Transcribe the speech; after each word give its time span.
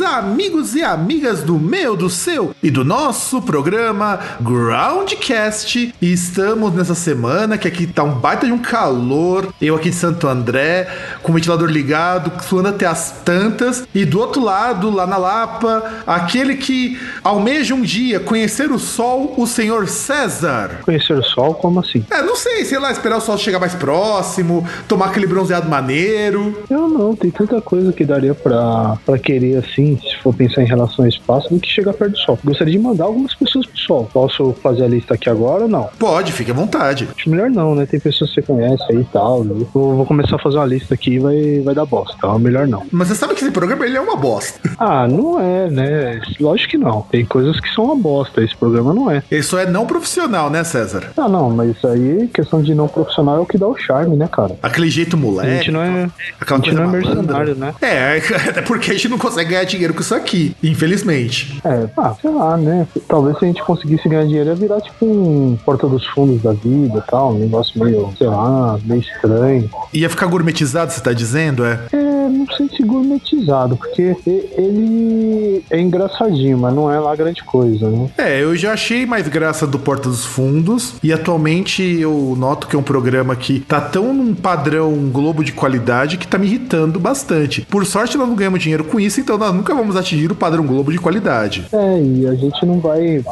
Amigos 0.00 0.74
e 0.74 0.82
amigas 0.82 1.42
do 1.42 1.58
meu, 1.58 1.96
do 1.96 2.08
seu 2.08 2.54
e 2.62 2.70
do 2.70 2.84
nosso 2.84 3.42
programa 3.42 4.18
Groundcast. 4.40 5.94
E 6.00 6.12
estamos 6.12 6.74
nessa 6.74 6.94
semana 6.94 7.58
que 7.58 7.68
aqui 7.68 7.86
tá 7.86 8.02
um 8.02 8.12
baita 8.12 8.46
de 8.46 8.52
um 8.52 8.58
calor. 8.58 9.52
Eu 9.60 9.76
aqui 9.76 9.90
de 9.90 9.96
Santo 9.96 10.26
André, 10.26 10.88
com 11.22 11.32
o 11.32 11.34
ventilador 11.34 11.68
ligado, 11.68 12.32
suando 12.42 12.68
até 12.68 12.86
as 12.86 13.20
tantas. 13.24 13.86
E 13.94 14.04
do 14.04 14.18
outro 14.18 14.42
lado, 14.42 14.90
lá 14.90 15.06
na 15.06 15.16
Lapa, 15.16 16.02
aquele 16.06 16.56
que 16.56 16.98
almeja 17.22 17.74
um 17.74 17.82
dia 17.82 18.20
conhecer 18.20 18.70
o 18.70 18.78
sol, 18.78 19.34
o 19.36 19.46
senhor 19.46 19.86
César. 19.88 20.80
Conhecer 20.82 21.18
o 21.18 21.22
sol, 21.22 21.54
como 21.54 21.80
assim? 21.80 22.04
É, 22.10 22.22
não 22.22 22.36
sei, 22.36 22.64
sei 22.64 22.78
lá, 22.78 22.90
esperar 22.90 23.18
o 23.18 23.20
sol 23.20 23.36
chegar 23.36 23.58
mais 23.58 23.74
próximo, 23.74 24.66
tomar 24.88 25.06
aquele 25.06 25.26
bronzeado 25.26 25.68
maneiro. 25.68 26.62
Eu 26.70 26.88
não, 26.88 27.14
tem 27.14 27.30
tanta 27.30 27.60
coisa 27.60 27.92
que 27.92 28.04
daria 28.04 28.34
pra, 28.34 28.96
pra 29.04 29.18
querer 29.18 29.56
assim, 29.58 29.89
se 29.98 30.16
for 30.22 30.34
pensar 30.34 30.62
em 30.62 30.66
relação 30.66 31.04
ao 31.04 31.08
espaço, 31.08 31.52
do 31.52 31.60
que 31.60 31.68
chegar 31.68 31.92
perto 31.92 32.12
do 32.12 32.18
sol. 32.18 32.38
Gostaria 32.44 32.72
de 32.72 32.78
mandar 32.78 33.04
algumas 33.04 33.34
pessoas 33.34 33.66
pro 33.66 33.78
sol. 33.78 34.10
Posso 34.12 34.54
fazer 34.62 34.84
a 34.84 34.88
lista 34.88 35.14
aqui 35.14 35.28
agora 35.28 35.64
ou 35.64 35.68
não? 35.68 35.88
Pode, 35.98 36.32
fique 36.32 36.50
à 36.50 36.54
vontade. 36.54 37.08
Acho 37.16 37.30
melhor 37.30 37.50
não, 37.50 37.74
né? 37.74 37.86
Tem 37.86 38.00
pessoas 38.00 38.30
que 38.30 38.36
você 38.36 38.42
conhece 38.42 38.84
aí 38.90 39.00
e 39.00 39.04
tal. 39.04 39.44
Eu 39.44 39.68
vou, 39.72 40.06
começar 40.06 40.36
a 40.36 40.38
fazer 40.38 40.56
uma 40.56 40.66
lista 40.66 40.94
aqui 40.94 41.14
e 41.14 41.18
vai, 41.18 41.60
vai 41.60 41.74
dar 41.74 41.86
bosta. 41.86 42.14
Então, 42.16 42.38
melhor 42.38 42.66
não. 42.66 42.82
Mas 42.90 43.08
você 43.08 43.14
sabe 43.14 43.34
que 43.34 43.42
esse 43.42 43.52
programa 43.52 43.86
ele 43.86 43.96
é 43.96 44.00
uma 44.00 44.16
bosta. 44.16 44.60
Ah, 44.82 45.06
não 45.06 45.38
é, 45.38 45.68
né? 45.68 46.22
Lógico 46.40 46.70
que 46.70 46.78
não. 46.78 47.02
Tem 47.02 47.22
coisas 47.22 47.60
que 47.60 47.68
são 47.74 47.84
uma 47.84 47.96
bosta. 47.96 48.42
Esse 48.42 48.56
programa 48.56 48.94
não 48.94 49.10
é. 49.10 49.22
Ele 49.30 49.42
só 49.42 49.58
é 49.58 49.66
não 49.66 49.86
profissional, 49.86 50.48
né, 50.48 50.64
César? 50.64 51.12
Ah, 51.18 51.28
não, 51.28 51.50
mas 51.50 51.76
aí 51.84 52.28
questão 52.32 52.62
de 52.62 52.74
não 52.74 52.88
profissional 52.88 53.36
é 53.36 53.40
o 53.40 53.46
que 53.46 53.58
dá 53.58 53.68
o 53.68 53.76
charme, 53.76 54.16
né, 54.16 54.26
cara? 54.32 54.56
Aquele 54.62 54.88
jeito 54.88 55.16
A 55.16 55.18
moleque. 55.18 55.50
gente 55.50 55.70
não 55.70 55.82
é, 55.82 56.08
a 56.40 56.56
gente 56.56 56.72
não 56.72 56.84
é 56.84 56.86
mercenário, 56.86 57.54
né? 57.54 57.74
É, 57.82 58.22
até 58.48 58.62
porque 58.62 58.90
a 58.90 58.94
gente 58.94 59.08
não 59.08 59.18
consegue 59.18 59.50
ganhar 59.50 59.64
dinheiro 59.64 59.79
com 59.88 60.00
isso 60.00 60.14
aqui, 60.14 60.54
infelizmente. 60.62 61.60
É, 61.64 61.88
ah, 61.96 62.14
sei 62.20 62.30
lá, 62.30 62.56
né? 62.56 62.86
Talvez 63.08 63.38
se 63.38 63.44
a 63.44 63.48
gente 63.48 63.62
conseguisse 63.62 64.08
ganhar 64.08 64.24
dinheiro 64.24 64.50
ia 64.50 64.54
virar 64.54 64.80
tipo 64.80 65.06
um 65.06 65.56
porta 65.64 65.88
dos 65.88 66.06
fundos 66.06 66.42
da 66.42 66.52
vida 66.52 66.98
e 66.98 67.10
tal, 67.10 67.32
um 67.32 67.38
negócio 67.38 67.82
meio, 67.82 68.12
sei 68.16 68.26
lá, 68.26 68.78
meio 68.84 69.00
estranho. 69.00 69.70
Ia 69.92 70.10
ficar 70.10 70.26
gourmetizado, 70.26 70.92
você 70.92 71.00
tá 71.00 71.12
dizendo, 71.12 71.64
é? 71.64 71.80
É, 71.92 72.28
não 72.28 72.46
sei 72.56 72.68
se 72.68 72.82
gourmetizado, 72.82 73.76
porque 73.76 74.16
ele 74.26 75.64
é 75.70 75.80
engraçadinho, 75.80 76.58
mas 76.58 76.74
não 76.74 76.90
é 76.90 76.98
lá 76.98 77.14
grande 77.16 77.42
coisa, 77.42 77.88
né? 77.88 78.10
É, 78.18 78.42
eu 78.42 78.54
já 78.56 78.72
achei 78.72 79.06
mais 79.06 79.26
graça 79.28 79.66
do 79.66 79.78
Porta 79.78 80.08
dos 80.08 80.24
Fundos 80.24 80.94
e 81.02 81.12
atualmente 81.12 81.82
eu 81.82 82.34
noto 82.38 82.66
que 82.66 82.76
é 82.76 82.78
um 82.78 82.82
programa 82.82 83.34
que 83.36 83.60
tá 83.60 83.80
tão 83.80 84.12
num 84.12 84.34
padrão 84.34 85.10
Globo 85.10 85.44
de 85.44 85.52
qualidade 85.52 86.18
que 86.18 86.26
tá 86.26 86.38
me 86.38 86.46
irritando 86.46 86.98
bastante. 86.98 87.62
Por 87.62 87.84
sorte 87.86 88.16
nós 88.16 88.28
não 88.28 88.36
ganhamos 88.36 88.60
dinheiro 88.60 88.84
com 88.84 88.98
isso, 88.98 89.20
então 89.20 89.38
nós 89.38 89.54
nunca 89.54 89.69
vamos 89.74 89.96
atingir 89.96 90.30
o 90.30 90.34
padrão 90.34 90.66
Globo 90.66 90.92
de 90.92 90.98
qualidade. 90.98 91.66
É, 91.72 92.02
e 92.02 92.26
a 92.26 92.34
gente 92.34 92.64
não 92.64 92.80
vai 92.80 93.22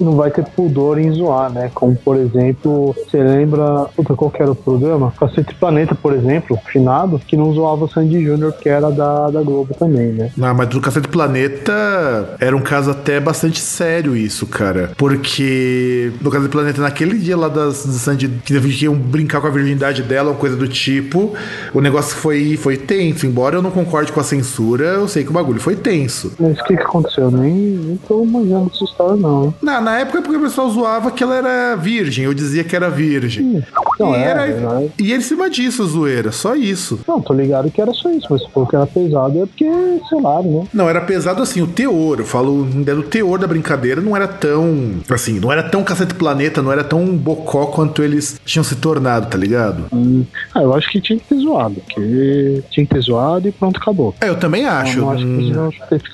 não 0.00 0.16
vai 0.16 0.30
ter 0.30 0.44
pudor 0.44 0.98
em 0.98 1.10
zoar, 1.12 1.50
né? 1.50 1.70
Como, 1.74 1.94
por 1.96 2.16
exemplo, 2.16 2.94
você 2.94 3.22
lembra, 3.22 3.86
puta, 3.96 4.14
qual 4.14 4.30
que 4.30 4.42
era 4.42 4.50
o 4.50 4.54
programa? 4.54 5.12
Cacete 5.18 5.54
Planeta, 5.54 5.94
por 5.94 6.12
exemplo, 6.12 6.58
finado, 6.70 7.18
que 7.18 7.36
não 7.36 7.52
zoava 7.52 7.84
o 7.84 7.88
Sandy 7.88 8.24
Júnior, 8.24 8.52
que 8.52 8.68
era 8.68 8.90
da, 8.90 9.30
da 9.30 9.42
Globo 9.42 9.74
também, 9.74 10.12
né? 10.12 10.30
Ah, 10.40 10.54
mas 10.54 10.68
do 10.68 10.80
Cacete 10.80 11.08
Planeta 11.08 12.36
era 12.40 12.56
um 12.56 12.60
caso 12.60 12.90
até 12.90 13.20
bastante 13.20 13.60
sério 13.60 14.16
isso, 14.16 14.46
cara. 14.46 14.92
Porque 14.96 16.12
no 16.20 16.30
Cacete 16.30 16.50
Planeta, 16.50 16.82
naquele 16.82 17.18
dia 17.18 17.36
lá 17.36 17.48
das, 17.48 17.84
do 17.84 17.92
Sandy, 17.92 18.28
que 18.44 18.54
iam 18.54 18.94
brincar 18.94 19.40
com 19.40 19.46
a 19.46 19.50
virgindade 19.50 20.02
dela, 20.02 20.30
uma 20.30 20.38
coisa 20.38 20.56
do 20.56 20.68
tipo, 20.68 21.34
o 21.72 21.80
negócio 21.80 22.16
foi, 22.16 22.56
foi 22.56 22.76
tenso. 22.76 23.26
Embora 23.26 23.56
eu 23.56 23.62
não 23.62 23.70
concorde 23.70 24.12
com 24.12 24.20
a 24.20 24.24
censura, 24.24 24.84
eu 24.84 25.08
sei 25.08 25.24
que 25.24 25.30
o 25.30 25.32
bagulho 25.32 25.60
foi 25.60 25.76
tenso. 25.84 26.32
Mas 26.40 26.58
o 26.58 26.64
que, 26.64 26.76
que 26.76 26.82
aconteceu? 26.82 27.30
Nem, 27.30 27.52
nem 27.52 27.96
tô 28.08 28.24
manjando 28.24 28.70
essa 28.74 28.84
história, 28.84 29.16
não. 29.16 29.54
Na, 29.62 29.80
na 29.80 29.98
época, 30.00 30.22
porque 30.22 30.36
o 30.36 30.40
pessoal 30.40 30.70
zoava 30.70 31.10
que 31.10 31.22
ela 31.22 31.36
era 31.36 31.76
virgem, 31.76 32.24
eu 32.24 32.32
dizia 32.32 32.64
que 32.64 32.74
era 32.74 32.88
virgem. 32.88 33.62
Não, 34.00 34.14
e, 34.14 34.16
é, 34.16 34.22
era, 34.22 34.48
é. 34.48 34.88
e 34.98 35.12
era 35.12 35.18
em 35.18 35.24
cima 35.24 35.48
disso, 35.50 35.86
zoeira, 35.86 36.32
só 36.32 36.56
isso. 36.56 37.00
Não, 37.06 37.20
tô 37.20 37.34
ligado 37.34 37.70
que 37.70 37.80
era 37.80 37.92
só 37.92 38.10
isso, 38.10 38.26
mas 38.30 38.42
se 38.42 38.50
for 38.50 38.68
que 38.68 38.74
era 38.74 38.86
pesado 38.86 39.42
é 39.42 39.46
porque, 39.46 39.70
sei 40.08 40.20
lá, 40.20 40.42
né? 40.42 40.66
Não, 40.72 40.88
era 40.88 41.02
pesado 41.02 41.42
assim, 41.42 41.60
o 41.60 41.66
teor, 41.66 42.18
eu 42.20 42.24
falo 42.24 42.66
ainda 42.72 42.94
do 42.94 43.02
teor 43.02 43.38
da 43.38 43.46
brincadeira, 43.46 44.00
não 44.00 44.16
era 44.16 44.26
tão, 44.26 44.94
assim, 45.10 45.38
não 45.38 45.52
era 45.52 45.62
tão 45.62 45.84
cacete 45.84 46.14
planeta, 46.14 46.62
não 46.62 46.72
era 46.72 46.82
tão 46.82 47.04
bocó 47.16 47.66
quanto 47.66 48.02
eles 48.02 48.40
tinham 48.44 48.64
se 48.64 48.76
tornado, 48.76 49.28
tá 49.28 49.36
ligado? 49.36 49.84
Hum, 49.92 50.24
ah, 50.54 50.62
eu 50.62 50.74
acho 50.74 50.90
que 50.90 51.00
tinha 51.00 51.18
que 51.18 51.26
ter 51.26 51.36
zoado, 51.36 51.76
que 51.88 52.62
tinha 52.70 52.86
que 52.86 52.94
ter 52.94 53.00
zoado 53.00 53.46
e 53.46 53.52
pronto, 53.52 53.78
acabou. 53.78 54.14
É, 54.20 54.28
eu 54.28 54.36
também 54.36 54.64
acho. 54.64 54.98
Eu 54.98 55.04
não 55.04 55.12
acho 55.12 55.24
que 55.24 55.30
hum, 55.30 55.70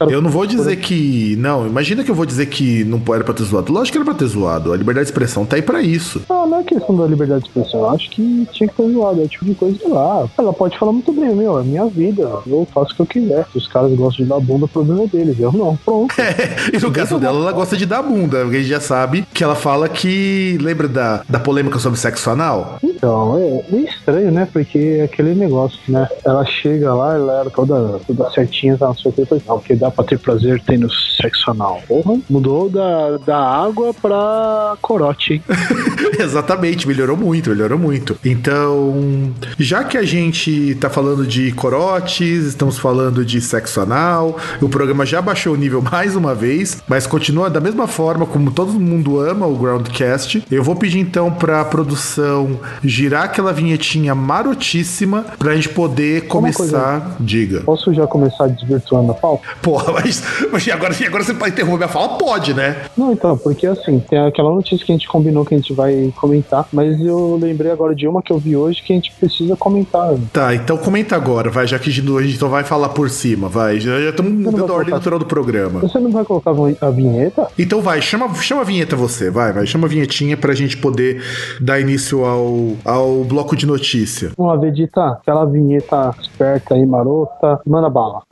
Eu 0.09 0.21
não 0.21 0.31
vou 0.31 0.47
dizer 0.47 0.77
que. 0.77 1.37
Não, 1.37 1.67
imagina 1.67 2.05
que 2.05 2.11
eu 2.11 2.15
vou 2.15 2.27
dizer 2.27 2.47
que 2.47 2.85
não 2.85 3.03
era 3.15 3.25
pra 3.25 3.35
ter 3.35 3.45
zoado. 3.45 3.73
Lógico 3.73 3.93
que 3.93 3.99
era 3.99 4.05
pra 4.05 4.15
ter 4.15 4.27
zoado. 4.27 4.73
A 4.73 4.77
liberdade 4.77 5.07
de 5.07 5.13
expressão 5.13 5.45
tá 5.45 5.57
aí 5.57 5.63
pra 5.63 5.83
isso. 5.83 6.23
Não, 6.29 6.47
não 6.47 6.61
é 6.61 6.63
questão 6.65 6.97
da 6.97 7.07
liberdade 7.07 7.45
de 7.45 7.49
expressão. 7.49 7.81
Eu 7.81 7.91
acho 7.91 8.11
que 8.11 8.47
tinha 8.53 8.69
que 8.69 8.75
ter 8.75 8.91
zoado. 8.91 9.23
É 9.23 9.29
tipo 9.29 9.45
de 9.45 9.55
coisa, 9.55 9.79
sei 9.79 9.89
lá. 9.89 10.29
Ela 10.39 10.53
pode 10.53 10.79
falar 10.79 10.93
muito 10.93 11.13
bem, 11.13 11.35
meu, 11.35 11.59
é 11.59 11.63
minha 11.63 11.87
vida. 11.87 12.23
Eu 12.47 12.67
faço 12.73 12.93
o 12.93 12.97
que 12.97 13.03
eu 13.03 13.07
quiser. 13.07 13.47
Se 13.53 13.59
os 13.59 13.69
caras 13.69 13.93
gostam 13.95 14.25
de 14.25 14.31
dar 14.31 14.41
bunda, 14.41 14.65
o 14.65 14.69
problema 14.69 15.05
é 15.05 15.07
deles. 15.07 15.39
Eu 15.39 15.53
não. 15.53 15.77
Pronto. 15.85 16.15
e 16.73 16.79
no 16.79 16.91
caso 16.91 17.19
dela, 17.19 17.39
ela 17.39 17.53
gosta 17.53 17.77
de 17.77 17.87
dar 17.87 18.03
bunda. 18.03 18.43
Porque 18.43 18.57
a 18.57 18.61
gente 18.61 18.71
já 18.71 18.81
sabe 18.81 19.27
que 19.33 19.43
ela 19.43 19.55
fala 19.55 19.89
que. 19.89 20.59
Lembra 20.61 20.89
da, 20.89 21.23
da 21.29 21.39
polêmica 21.39 21.79
sobre 21.79 21.99
sexo 21.99 22.31
anal? 22.31 22.79
Então, 22.83 23.39
é 23.39 23.65
meio 23.73 23.87
estranho, 23.87 24.31
né? 24.31 24.49
Porque 24.53 24.99
é 25.01 25.05
aquele 25.05 25.35
negócio, 25.35 25.81
né? 25.89 26.09
Ela 26.25 26.45
chega 26.45 26.93
lá, 26.93 27.15
ela 27.15 27.41
era 27.41 27.51
toda, 27.51 27.99
toda 28.07 28.31
certinha, 28.31 28.77
tá? 28.77 28.89
Não 28.89 28.95
sei 28.95 29.11
o 29.11 29.15
que, 29.15 29.25
não, 29.51 29.59
porque 29.59 29.75
dá 29.75 29.91
pra 29.91 30.05
ter 30.05 30.19
prazer 30.19 30.63
tendo 30.65 30.89
sexo 30.91 31.51
anal. 31.51 31.83
Porra, 31.87 32.19
mudou 32.29 32.71
da, 32.71 33.17
da 33.19 33.39
água 33.39 33.93
pra 33.93 34.77
corote, 34.81 35.35
hein? 35.35 35.43
Exatamente, 36.19 36.87
melhorou 36.87 37.17
muito, 37.17 37.51
melhorou 37.51 37.79
muito. 37.79 38.17
Então, 38.25 39.33
já 39.59 39.83
que 39.83 39.99
a 39.99 40.05
gente 40.05 40.77
tá 40.77 40.89
falando 40.89 41.27
de 41.27 41.51
corotes, 41.53 42.47
estamos 42.47 42.79
falando 42.79 43.25
de 43.25 43.41
sexo 43.41 43.81
anal, 43.81 44.37
o 44.61 44.69
programa 44.69 45.05
já 45.05 45.21
baixou 45.21 45.55
o 45.55 45.57
nível 45.57 45.83
mais 45.91 46.15
uma 46.15 46.35
vez, 46.35 46.83
mas 46.87 47.07
continua 47.07 47.51
da 47.51 47.61
mesma 47.61 47.89
forma 47.89 48.27
como 48.27 48.53
todo 48.53 48.73
mundo 48.73 49.19
ama 49.19 49.47
o 49.47 49.57
Groundcast. 49.57 50.45
Eu 50.51 50.63
vou 50.63 50.77
pedir 50.77 51.01
então 51.01 51.33
pra 51.33 51.65
produção 51.65 52.61
girar 52.83 53.25
aquela 53.25 53.53
vinhetinha 53.53 54.15
marotíssima 54.15 55.25
pra 55.39 55.55
gente 55.55 55.71
poder 55.71 56.27
começar. 56.27 57.17
Diga. 57.19 57.63
Posso 57.63 57.93
já 57.93 58.07
começar 58.07 58.47
desvirtuando 58.47 59.11
a 59.13 59.15
pauta? 59.15 59.40
Porra, 59.63 59.93
mas, 59.93 60.23
mas 60.51 60.69
agora, 60.69 60.95
agora 61.07 61.25
você 61.25 61.35
pode 61.35 61.53
interromper 61.53 61.85
a 61.85 61.89
fala? 61.89 62.19
Pode, 62.19 62.55
né? 62.55 62.77
Não, 62.97 63.13
então, 63.13 63.37
porque 63.37 63.67
assim, 63.67 64.01
tem 64.01 64.19
aquela 64.19 64.51
notícia 64.51 64.85
que 64.85 64.93
a 64.93 64.95
gente 64.95 65.09
combinou 65.09 65.45
que 65.45 65.55
a 65.55 65.59
gente 65.59 65.73
vai 65.73 66.13
comentar, 66.17 66.67
mas 66.73 67.01
eu 67.01 67.39
lembrei 67.41 67.71
agora 67.71 67.95
de 67.95 68.07
uma 68.07 68.23
que 68.23 68.33
eu 68.33 68.39
vi 68.39 68.57
hoje 68.57 68.83
que 68.83 68.93
a 68.93 68.97
gente 68.97 69.13
precisa 69.13 69.57
comentar. 69.57 70.15
Tá, 70.33 70.55
então 70.55 70.77
comenta 70.77 71.17
agora, 71.17 71.51
vai, 71.51 71.67
já 71.67 71.79
que 71.79 71.89
a 71.89 71.93
gente 71.93 72.11
então 72.35 72.49
vai 72.49 72.65
falar 72.65 72.91
por 72.91 73.09
cima, 73.11 73.49
vai. 73.49 73.79
Já 73.81 73.99
estamos 73.99 74.33
não 74.33 74.51
mudando 74.51 74.73
a 74.73 74.75
ordem 74.75 74.95
natural 74.95 75.19
do 75.19 75.27
programa. 75.27 75.81
Você 75.81 75.99
não 75.99 76.11
vai 76.11 76.25
colocar 76.25 76.51
a 76.81 76.91
vinheta? 76.91 77.49
Então 77.59 77.81
vai, 77.81 78.01
chama, 78.01 78.33
chama 78.35 78.63
a 78.63 78.65
vinheta 78.65 78.97
você, 78.97 79.31
vai, 79.31 79.53
vai, 79.53 79.67
chama 79.67 79.87
a 79.87 79.91
vinhetinha 79.91 80.37
pra 80.37 80.55
gente 80.55 80.77
poder 80.77 81.23
dar 81.61 81.81
início 81.81 82.25
ao, 82.25 82.73
ao 82.85 83.25
bloco 83.25 83.57
de 83.57 83.67
notícia. 83.67 84.33
Vamos 84.37 84.53
lá, 84.53 84.61
Vegeta, 84.61 85.07
aquela 85.09 85.45
vinheta 85.45 86.15
esperta 86.21 86.75
aí, 86.75 86.85
marota, 86.85 87.61
manda 87.67 87.89
bala. 87.89 88.23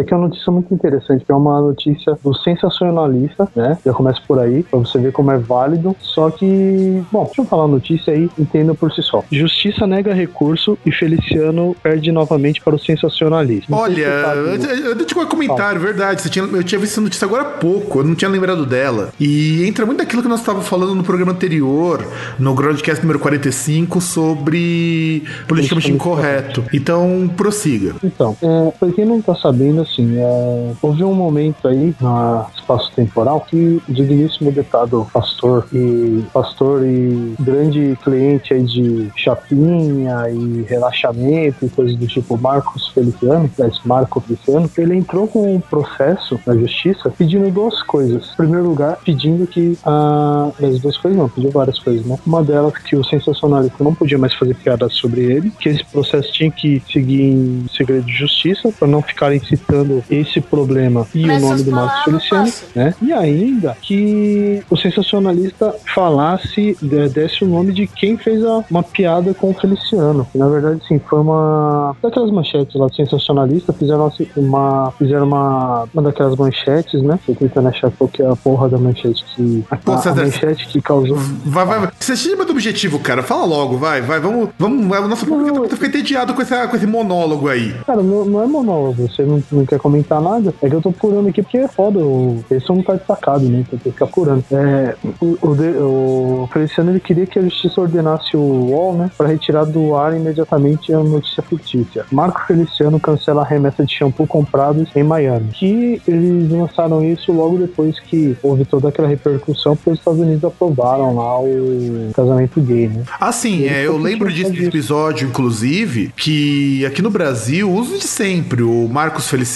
Aqui 0.00 0.12
é 0.12 0.16
uma 0.16 0.28
notícia 0.28 0.52
muito 0.52 0.72
interessante, 0.72 1.24
que 1.24 1.32
é 1.32 1.34
uma 1.34 1.60
notícia 1.60 2.18
do 2.22 2.34
sensacionalista, 2.34 3.48
né? 3.54 3.78
Já 3.84 3.92
começa 3.92 4.20
por 4.26 4.38
aí, 4.38 4.62
pra 4.62 4.78
você 4.78 4.98
ver 4.98 5.12
como 5.12 5.30
é 5.30 5.38
válido. 5.38 5.94
Só 6.00 6.30
que, 6.30 7.02
bom, 7.10 7.24
deixa 7.24 7.42
eu 7.42 7.44
falar 7.44 7.64
a 7.64 7.68
notícia 7.68 8.12
aí, 8.12 8.30
entenda 8.38 8.74
por 8.74 8.92
si 8.92 9.02
só. 9.02 9.24
Justiça 9.30 9.86
nega 9.86 10.14
recurso 10.14 10.78
e 10.84 10.92
Feliciano 10.92 11.74
perde 11.82 12.12
novamente 12.12 12.60
para 12.60 12.74
o 12.74 12.78
sensacionalista. 12.78 13.74
Olha, 13.74 14.02
eu, 14.02 14.86
eu 14.86 14.94
deixo 14.94 15.18
um 15.18 15.26
comentário, 15.26 15.80
verdade. 15.80 16.22
Você 16.22 16.28
tinha, 16.28 16.44
eu 16.44 16.62
tinha 16.62 16.78
visto 16.78 16.92
essa 16.92 17.00
notícia 17.00 17.24
agora 17.24 17.42
há 17.42 17.46
pouco, 17.46 18.00
eu 18.00 18.04
não 18.04 18.14
tinha 18.14 18.30
lembrado 18.30 18.64
dela. 18.64 19.10
E 19.18 19.66
entra 19.66 19.84
muito 19.84 19.98
daquilo 19.98 20.22
que 20.22 20.28
nós 20.28 20.40
estávamos 20.40 20.68
falando 20.68 20.94
no 20.94 21.02
programa 21.02 21.32
anterior, 21.32 22.06
no 22.38 22.54
Groundcast 22.54 23.02
número 23.02 23.18
45, 23.18 24.00
sobre 24.00 25.24
politicamente 25.46 25.90
incorreto. 25.90 26.64
Então, 26.72 27.30
prossiga. 27.36 27.94
Então, 28.02 28.36
é, 28.42 28.70
pra 28.78 28.90
quem 28.90 29.04
não 29.04 29.20
tá 29.20 29.34
sabendo, 29.34 29.87
assim, 29.90 30.18
é, 30.18 30.72
houve 30.80 31.02
um 31.04 31.14
momento 31.14 31.66
aí 31.66 31.94
no 32.00 32.46
espaço 32.54 32.92
temporal 32.92 33.40
que 33.40 33.80
o 33.88 33.92
digníssimo 33.92 34.52
deputado 34.52 35.06
pastor 35.12 35.66
e 35.72 36.24
pastor 36.32 36.84
e 36.84 37.34
grande 37.40 37.98
cliente 38.02 38.54
aí 38.54 38.62
de 38.62 39.10
chapinha 39.16 40.28
e 40.30 40.62
relaxamento 40.62 41.64
e 41.64 41.68
coisas 41.68 41.96
do 41.96 42.06
tipo 42.06 42.36
Marcos 42.36 42.88
Feliciano, 42.88 43.50
Marco 43.84 44.20
Feliciano, 44.20 44.70
ele 44.76 44.96
entrou 44.96 45.26
com 45.26 45.54
um 45.54 45.60
processo 45.60 46.38
na 46.46 46.54
justiça 46.54 47.10
pedindo 47.10 47.50
duas 47.50 47.82
coisas. 47.82 48.30
Em 48.32 48.36
primeiro 48.36 48.68
lugar, 48.68 48.98
pedindo 49.04 49.46
que 49.46 49.78
a. 49.84 50.50
As 50.58 50.80
duas 50.80 50.96
coisas 50.98 51.18
não, 51.18 51.28
pediu 51.28 51.50
várias 51.50 51.78
coisas, 51.78 52.04
né? 52.04 52.18
Uma 52.26 52.42
delas 52.42 52.76
que 52.78 52.94
o 52.96 53.04
sensacionalista 53.04 53.82
não 53.82 53.94
podia 53.94 54.18
mais 54.18 54.34
fazer 54.34 54.54
piadas 54.54 54.92
sobre 54.94 55.22
ele, 55.22 55.50
que 55.58 55.68
esse 55.68 55.84
processo 55.84 56.30
tinha 56.32 56.50
que 56.50 56.82
seguir 56.90 57.22
em 57.22 57.66
segredo 57.74 58.04
de 58.04 58.12
justiça 58.12 58.70
para 58.78 58.88
não 58.88 59.00
ficarem 59.00 59.40
citando 59.40 59.77
esse 60.10 60.40
problema 60.40 61.06
e 61.14 61.26
Nessas 61.26 61.42
o 61.42 61.48
nome 61.50 61.62
do 61.62 61.70
Marcos 61.72 62.04
palavras, 62.04 62.24
Feliciano, 62.28 62.52
né? 62.74 62.94
E 63.02 63.12
ainda 63.12 63.76
que 63.80 64.62
o 64.70 64.76
sensacionalista 64.76 65.74
falasse, 65.94 66.76
de- 66.80 67.08
desse 67.08 67.44
o 67.44 67.46
nome 67.46 67.72
de 67.72 67.86
quem 67.86 68.16
fez 68.16 68.44
a- 68.44 68.64
uma 68.70 68.82
piada 68.82 69.32
com 69.34 69.50
o 69.50 69.54
Feliciano. 69.54 70.26
Que, 70.32 70.38
na 70.38 70.48
verdade, 70.48 70.80
sim, 70.86 70.98
foi 71.08 71.20
uma 71.20 71.96
daquelas 72.02 72.30
manchetes 72.30 72.74
lá 72.74 72.86
do 72.86 72.94
sensacionalista, 72.94 73.72
fizeram 73.72 74.06
assim, 74.06 74.26
uma 74.36 74.92
fizeram 74.98 75.26
uma, 75.26 75.84
uma 75.92 76.02
daquelas 76.02 76.36
manchetes, 76.36 77.02
né? 77.02 77.18
Tô 77.26 77.34
tentando 77.34 77.68
achar 77.68 77.90
qual 77.90 78.08
que 78.08 78.22
é 78.22 78.26
a 78.30 78.36
porra 78.36 78.68
da 78.68 78.78
manchete 78.78 79.24
que 79.34 79.64
Pô, 79.84 79.92
a, 79.92 80.08
a 80.10 80.14
manchete 80.14 80.68
que 80.68 80.80
causou 80.80 81.16
Vai, 81.44 81.64
vai, 81.66 81.80
vai. 81.80 81.90
Você 81.98 82.16
chama 82.16 82.44
do 82.44 82.52
objetivo, 82.52 82.98
cara. 82.98 83.22
Fala 83.22 83.44
logo, 83.44 83.76
vai, 83.76 84.00
vai. 84.00 84.20
Vamos. 84.20 84.48
vamos 84.58 84.86
nosso 85.08 85.26
público 85.26 85.66
tá- 85.68 85.76
fica 85.76 85.86
entediado 85.86 86.34
com, 86.34 86.42
essa, 86.42 86.66
com 86.68 86.76
esse 86.76 86.86
monólogo 86.86 87.48
aí. 87.48 87.74
Cara, 87.86 88.02
não, 88.02 88.24
não 88.24 88.42
é 88.42 88.46
monólogo, 88.46 89.08
você 89.08 89.22
não, 89.22 89.42
não 89.50 89.64
quer 89.68 89.78
comentar 89.78 90.20
nada. 90.20 90.54
É 90.62 90.68
que 90.68 90.74
eu 90.74 90.80
tô 90.80 90.90
procurando 90.92 91.28
aqui 91.28 91.42
porque 91.42 91.58
é 91.58 91.68
foda. 91.68 91.98
O 91.98 92.44
esse 92.50 92.68
não 92.68 92.82
tá 92.82 92.94
destacado, 92.94 93.44
né? 93.48 93.58
Então 93.60 93.78
tem 93.78 93.92
que 93.92 93.98
ficar 93.98 94.06
procurando. 94.06 94.44
É, 94.50 94.94
o, 95.20 95.38
o, 95.42 95.54
de- 95.54 95.76
o 95.78 96.48
Feliciano 96.52 96.90
ele 96.90 97.00
queria 97.00 97.26
que 97.26 97.38
a 97.38 97.42
justiça 97.42 97.80
ordenasse 97.80 98.36
o 98.36 98.40
UOL, 98.40 98.94
né? 98.94 99.10
Pra 99.16 99.28
retirar 99.28 99.64
do 99.64 99.94
ar 99.94 100.16
imediatamente 100.16 100.92
a 100.92 100.98
notícia 100.98 101.42
fictícia. 101.42 102.04
Marco 102.10 102.40
Feliciano 102.46 102.98
cancela 102.98 103.42
a 103.42 103.44
remessa 103.44 103.84
de 103.84 103.92
shampoo 103.94 104.26
comprados 104.26 104.88
em 104.96 105.02
Miami. 105.02 105.48
Que 105.52 106.00
eles 106.06 106.50
lançaram 106.50 107.04
isso 107.04 107.32
logo 107.32 107.58
depois 107.58 107.98
que 108.00 108.36
houve 108.42 108.64
toda 108.64 108.88
aquela 108.88 109.08
repercussão, 109.08 109.76
porque 109.76 109.90
os 109.90 109.98
Estados 109.98 110.20
Unidos 110.20 110.44
aprovaram 110.44 111.14
lá 111.14 111.40
o 111.40 112.10
casamento 112.14 112.60
gay, 112.60 112.88
né? 112.88 113.02
Assim, 113.20 113.64
é, 113.66 113.86
eu 113.86 113.96
lembro 113.98 114.32
disso 114.32 114.52
episódio, 114.62 115.28
inclusive, 115.28 116.12
que 116.16 116.84
aqui 116.86 117.02
no 117.02 117.10
Brasil, 117.10 117.70
uso 117.70 117.98
de 117.98 118.04
sempre, 118.06 118.62
o 118.62 118.88
Marcos 118.88 119.28
Feliciano, 119.28 119.47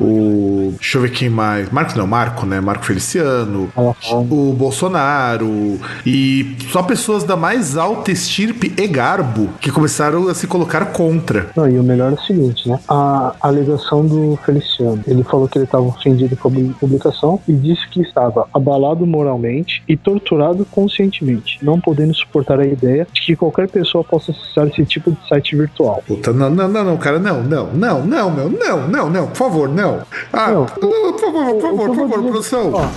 o. 0.00 0.74
Deixa 0.78 0.98
eu 0.98 1.02
ver 1.02 1.10
quem 1.10 1.28
mais. 1.28 1.70
Marcos 1.70 1.94
não, 1.94 2.06
Marco, 2.06 2.46
né? 2.46 2.60
Marco 2.60 2.84
Feliciano, 2.84 3.70
o 3.76 4.52
Bolsonaro, 4.52 5.78
e 6.06 6.56
só 6.70 6.82
pessoas 6.82 7.24
da 7.24 7.36
mais 7.36 7.76
alta 7.76 8.10
estirpe 8.10 8.72
e 8.76 8.86
garbo 8.86 9.48
que 9.60 9.70
começaram 9.70 10.28
a 10.28 10.34
se 10.34 10.46
colocar 10.46 10.86
contra. 10.86 11.50
Não, 11.56 11.68
e 11.68 11.78
o 11.78 11.82
melhor 11.82 12.12
é 12.12 12.14
o 12.14 12.20
seguinte, 12.20 12.68
né? 12.68 12.78
A 12.88 13.34
alegação 13.40 14.04
do 14.06 14.38
Feliciano. 14.44 15.02
Ele 15.06 15.22
falou 15.22 15.48
que 15.48 15.58
ele 15.58 15.64
estava 15.64 15.84
ofendido 15.84 16.36
com 16.36 16.48
a 16.48 16.78
publicação 16.78 17.40
e 17.48 17.52
disse 17.52 17.88
que 17.88 18.00
estava 18.00 18.46
abalado 18.52 19.06
moralmente 19.06 19.82
e 19.88 19.96
torturado 19.96 20.64
conscientemente, 20.64 21.58
não 21.62 21.80
podendo 21.80 22.14
suportar 22.14 22.60
a 22.60 22.66
ideia 22.66 23.06
de 23.12 23.20
que 23.22 23.36
qualquer 23.36 23.68
pessoa 23.68 24.04
possa 24.04 24.32
acessar 24.32 24.66
esse 24.68 24.84
tipo 24.84 25.10
de 25.10 25.28
site 25.28 25.56
virtual. 25.56 26.02
Puta, 26.06 26.32
não, 26.32 26.50
não, 26.50 26.68
não, 26.68 26.84
não, 26.84 26.96
cara, 26.96 27.18
não, 27.18 27.42
não, 27.42 27.66
não, 27.72 28.04
não, 28.04 28.30
meu, 28.30 28.50
não, 28.50 28.88
não, 28.90 29.08
não, 29.08 29.26
por 29.28 29.36
favor, 29.36 29.68
não. 29.68 30.02
Ah, 30.32 30.50
Não, 30.50 30.66
por 30.66 31.20
favor, 31.20 31.52
por 31.54 31.60
favor, 31.62 31.86
por 31.86 31.96
favor, 31.96 32.22
produção. 32.22 32.72
Ó, 32.74 32.88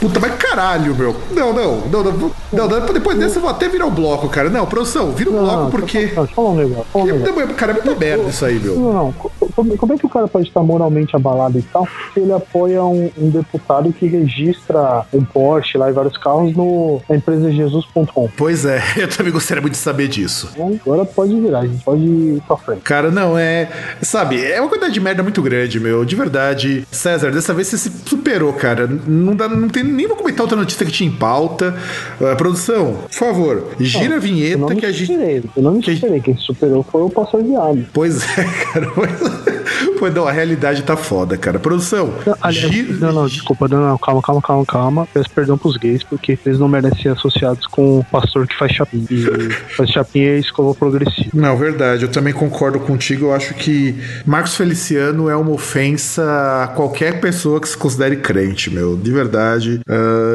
Puta, 0.00 0.18
mas 0.18 0.34
caralho, 0.54 0.94
meu. 0.94 1.16
Não, 1.30 1.52
não, 1.52 1.76
não, 1.88 2.02
não, 2.04 2.32
não, 2.52 2.68
não, 2.68 2.92
depois 2.92 3.18
dessa 3.18 3.38
eu 3.38 3.42
vou 3.42 3.50
até 3.50 3.68
virar 3.68 3.86
o 3.86 3.90
bloco, 3.90 4.28
cara. 4.28 4.50
Não, 4.50 4.66
produção, 4.66 5.10
vira 5.12 5.30
o 5.30 5.32
não, 5.32 5.42
bloco 5.44 5.70
porque. 5.70 6.12
Não, 6.14 6.26
falar 6.26 6.50
um 6.50 6.56
negócio. 6.56 6.84
Um. 6.94 7.54
Cara, 7.54 7.72
é 7.72 7.74
muita 7.74 7.94
merda 7.94 8.28
isso 8.28 8.44
aí, 8.44 8.58
meu. 8.58 8.76
Não, 8.76 8.92
não. 8.92 9.12
Co- 9.12 9.30
Como, 9.54 9.76
como 9.76 9.92
é 9.92 9.98
que 9.98 10.06
o 10.06 10.08
cara 10.08 10.28
pode 10.28 10.48
estar 10.48 10.62
moralmente 10.62 11.14
abalado 11.16 11.58
e 11.58 11.62
tal 11.62 11.86
se 12.14 12.20
ele 12.20 12.32
apoia 12.32 12.82
um, 12.84 13.10
um 13.18 13.30
deputado 13.30 13.92
que 13.92 14.06
registra 14.06 15.04
um 15.12 15.24
Porsche 15.24 15.76
lá 15.78 15.90
e 15.90 15.92
vários 15.92 16.16
carros 16.16 16.54
no, 16.56 17.00
na 17.08 17.16
empresa 17.16 17.50
Jesus.com? 17.50 18.28
Pois 18.36 18.64
é, 18.64 18.80
eu 18.96 19.08
também 19.08 19.32
gostaria 19.32 19.60
muito 19.60 19.74
de 19.74 19.78
saber 19.78 20.08
disso. 20.08 20.50
Então, 20.54 20.78
Agora 20.84 21.04
pode 21.04 21.38
virar, 21.40 21.60
a 21.60 21.66
gente 21.66 21.82
pode 21.84 22.02
ir 22.02 22.42
pra 22.46 22.56
frente. 22.56 22.80
Cara, 22.82 23.10
não, 23.10 23.36
é. 23.38 23.68
Sabe, 24.02 24.42
é 24.44 24.60
uma 24.60 24.68
quantidade 24.68 24.94
de 24.94 25.00
merda 25.00 25.22
muito 25.22 25.40
grande, 25.42 25.78
meu. 25.80 26.04
De 26.04 26.16
verdade. 26.16 26.86
César, 26.90 27.30
dessa 27.30 27.52
vez 27.54 27.68
você 27.68 27.78
se 27.78 27.90
superou, 28.06 28.52
cara. 28.52 28.86
Não, 29.06 29.34
dá, 29.34 29.48
não 29.48 29.68
tem 29.68 29.82
nem 29.84 30.06
vou 30.06 30.16
comentar 30.16 30.41
outra 30.42 30.56
notícia 30.56 30.84
que 30.84 30.92
tinha 30.92 31.08
em 31.08 31.12
pauta. 31.12 31.74
Ah, 32.20 32.34
produção, 32.36 32.94
por 33.08 33.12
favor, 33.14 33.64
gira 33.80 34.16
a 34.16 34.18
vinheta 34.18 34.74
que 34.74 34.86
a 34.86 34.92
gente. 34.92 35.12
eu 35.56 35.62
não 35.62 35.74
me 35.74 35.82
que 35.82 35.94
superei. 35.94 36.20
Quem 36.20 36.36
superou 36.36 36.82
foi 36.90 37.02
o 37.02 37.10
pastor 37.10 37.42
viado. 37.42 37.86
Pois 37.92 38.22
é, 38.38 38.44
cara. 38.72 38.92
Mas... 38.96 39.62
Pois 39.98 40.12
não, 40.14 40.26
a 40.26 40.32
realidade 40.32 40.82
tá 40.82 40.96
foda, 40.96 41.36
cara. 41.36 41.58
Produção, 41.58 42.12
Não, 42.26 42.36
aliás, 42.40 42.72
gira- 42.72 42.92
não, 42.98 43.12
não, 43.12 43.26
desculpa, 43.26 43.68
não, 43.68 43.80
não, 43.80 43.98
calma, 43.98 44.20
calma, 44.20 44.42
calma, 44.42 44.66
calma. 44.66 45.08
Peço 45.14 45.30
perdão 45.30 45.56
pros 45.56 45.76
gays, 45.76 46.02
porque 46.02 46.36
eles 46.44 46.58
não 46.58 46.68
merecem 46.68 47.02
ser 47.02 47.08
associados 47.10 47.66
com 47.66 48.00
o 48.00 48.04
pastor 48.04 48.46
que 48.46 48.56
faz 48.56 48.72
chapinha. 48.72 49.04
E 49.10 49.50
faz 49.76 49.90
chapinha 49.90 50.36
e 50.36 50.40
escova 50.40 50.74
progressiva. 50.74 51.28
Não, 51.32 51.56
verdade, 51.56 52.02
eu 52.04 52.10
também 52.10 52.32
concordo 52.32 52.80
contigo. 52.80 53.26
Eu 53.26 53.32
acho 53.34 53.54
que 53.54 53.94
Marcos 54.26 54.56
Feliciano 54.56 55.28
é 55.28 55.36
uma 55.36 55.52
ofensa 55.52 56.22
a 56.64 56.68
qualquer 56.68 57.20
pessoa 57.20 57.60
que 57.60 57.68
se 57.68 57.76
considere 57.76 58.16
crente, 58.16 58.70
meu. 58.70 58.96
De 58.96 59.10
verdade. 59.12 59.80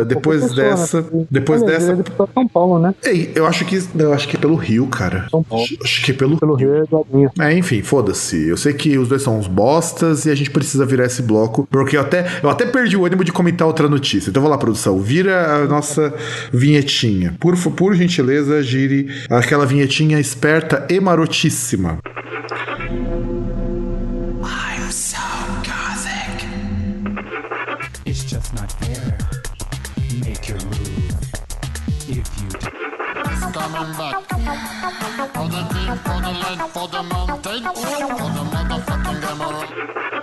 Depois 0.06 0.42
pessoa, 0.42 0.62
dessa. 0.70 1.02
né? 1.02 1.26
Depois 1.30 1.62
Aliás, 1.64 1.83
dessa. 1.86 1.94
Ele 1.94 2.02
é 2.02 2.33
São 2.33 2.48
Paulo, 2.48 2.80
né? 2.80 2.94
Ei, 3.04 3.31
eu 3.36 3.45
acho 3.45 3.66
que. 3.66 3.81
Eu 3.98 4.14
acho 4.14 4.28
que 4.28 4.36
é 4.36 4.40
pelo 4.40 4.56
Rio, 4.56 4.88
cara. 4.88 5.28
São 5.30 5.44
Paulo. 5.44 5.66
Acho- 5.83 6.04
que 6.04 6.12
é 6.12 6.14
pelo. 6.14 6.38
Pelo 6.38 6.56
Rio 6.56 6.76
é 6.76 6.80
Eduardinho. 6.80 7.31
É, 7.40 7.54
enfim, 7.57 7.81
foda-se. 7.81 8.48
Eu 8.48 8.57
sei 8.57 8.74
que 8.74 8.98
os 8.98 9.07
dois 9.07 9.21
são 9.21 9.38
uns 9.38 9.48
bostas 9.48 10.26
e 10.26 10.30
a 10.31 10.36
gente 10.36 10.50
precisa 10.52 10.86
virar 10.86 11.06
esse 11.06 11.21
bloco, 11.21 11.68
porque 11.71 11.98
eu 11.98 12.02
até, 12.02 12.26
eu 12.44 12.50
até 12.50 12.66
perdi 12.66 12.95
o 12.98 13.06
ânimo 13.06 13.24
de 13.24 13.31
comentar 13.31 13.68
outra 13.68 13.88
notícia. 13.90 14.30
Então 14.30 14.42
vamos 14.42 14.56
lá, 14.56 14.57
produção. 14.57 15.00
Vira 15.00 15.56
a 15.56 15.66
nossa 15.66 16.14
vinhetinha. 16.54 17.36
Por, 17.40 17.56
por 17.71 17.94
gentileza, 17.95 18.62
gire 18.64 19.07
aquela 19.30 19.66
vinhetinha 19.66 20.19
esperta 20.19 20.86
e 20.90 21.00
marotíssima. 21.00 21.98
It's 28.06 28.24
just 28.24 28.54
not 28.54 28.71
fair. 28.80 29.18
Make 30.24 30.47
your 30.47 30.57
move. 30.57 31.16
If 32.07 32.28
you 32.42 32.50
coming 33.52 33.92
back. 33.97 34.24
For 35.33 35.47
the 35.47 35.62
deep, 35.74 35.94
for 36.06 36.19
the 36.21 36.31
light, 36.42 36.62
for 36.71 36.88
the 36.88 37.04
mountain, 37.04 37.64
for 37.64 38.30
the 38.36 38.44
motherfucking 38.54 39.24
emerald. 39.31 40.17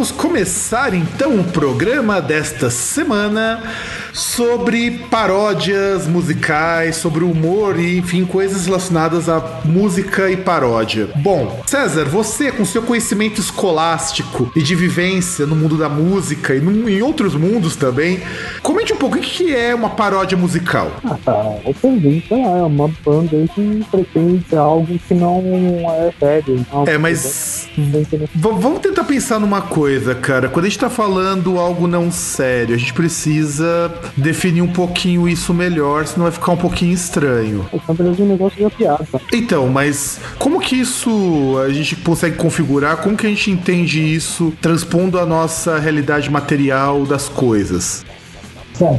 Vamos 0.00 0.12
começar 0.12 0.94
então 0.94 1.38
o 1.38 1.44
programa 1.44 2.22
desta 2.22 2.70
semana 2.70 3.62
sobre 4.14 4.90
paródias 5.10 6.06
musicais, 6.06 6.96
sobre 6.96 7.22
humor 7.22 7.78
e, 7.78 7.98
enfim, 7.98 8.24
coisas 8.24 8.64
relacionadas 8.64 9.28
a 9.28 9.60
música 9.62 10.30
e 10.30 10.38
paródia. 10.38 11.10
Bom, 11.16 11.62
César, 11.66 12.06
você 12.06 12.50
com 12.50 12.64
seu 12.64 12.82
conhecimento 12.82 13.42
escolástico 13.42 14.50
e 14.56 14.62
de 14.62 14.74
vivência 14.74 15.44
no 15.44 15.54
mundo 15.54 15.76
da 15.76 15.88
música 15.88 16.54
e 16.54 16.60
em 16.60 17.02
outros 17.02 17.34
mundos 17.34 17.76
também, 17.76 18.22
comente 18.62 18.94
um 18.94 18.96
pouco 18.96 19.18
o 19.18 19.20
que 19.20 19.54
é 19.54 19.74
uma 19.74 19.90
paródia 19.90 20.36
musical. 20.36 20.90
Ah, 21.04 21.18
tá. 21.22 21.44
Pergunto, 21.80 22.34
ah, 22.34 22.58
é 22.58 22.62
uma 22.62 22.88
banda 23.04 23.36
que 23.54 23.84
pretende 23.90 24.56
algo 24.56 24.98
que 25.06 25.12
não 25.12 25.42
é 25.90 26.10
sério. 26.18 26.64
algo 26.72 26.88
É, 26.88 26.92
que 26.92 26.98
mas 26.98 27.22
não 27.22 27.59
vamos 28.34 28.80
tentar 28.80 29.04
pensar 29.04 29.38
numa 29.38 29.62
coisa, 29.62 30.14
cara. 30.14 30.48
Quando 30.48 30.66
a 30.66 30.68
gente 30.68 30.78
tá 30.78 30.90
falando 30.90 31.58
algo 31.58 31.86
não 31.86 32.10
sério, 32.10 32.74
a 32.74 32.78
gente 32.78 32.92
precisa 32.92 33.92
definir 34.16 34.62
um 34.62 34.72
pouquinho 34.72 35.28
isso 35.28 35.52
melhor, 35.54 36.06
senão 36.06 36.24
vai 36.24 36.32
ficar 36.32 36.52
um 36.52 36.56
pouquinho 36.56 36.92
estranho. 36.92 37.66
Na 37.88 37.94
verdade, 37.94 38.22
o 38.22 38.26
negócio 38.26 38.70
piada. 38.70 39.06
Então, 39.32 39.68
mas 39.68 40.20
como 40.38 40.60
que 40.60 40.76
isso 40.76 41.58
a 41.64 41.72
gente 41.72 41.96
consegue 41.96 42.36
configurar? 42.36 42.98
Como 42.98 43.16
que 43.16 43.26
a 43.26 43.30
gente 43.30 43.50
entende 43.50 44.00
isso 44.00 44.52
transpondo 44.60 45.18
a 45.18 45.26
nossa 45.26 45.78
realidade 45.78 46.30
material 46.30 47.04
das 47.04 47.28
coisas? 47.28 48.04
Bom, 48.80 48.98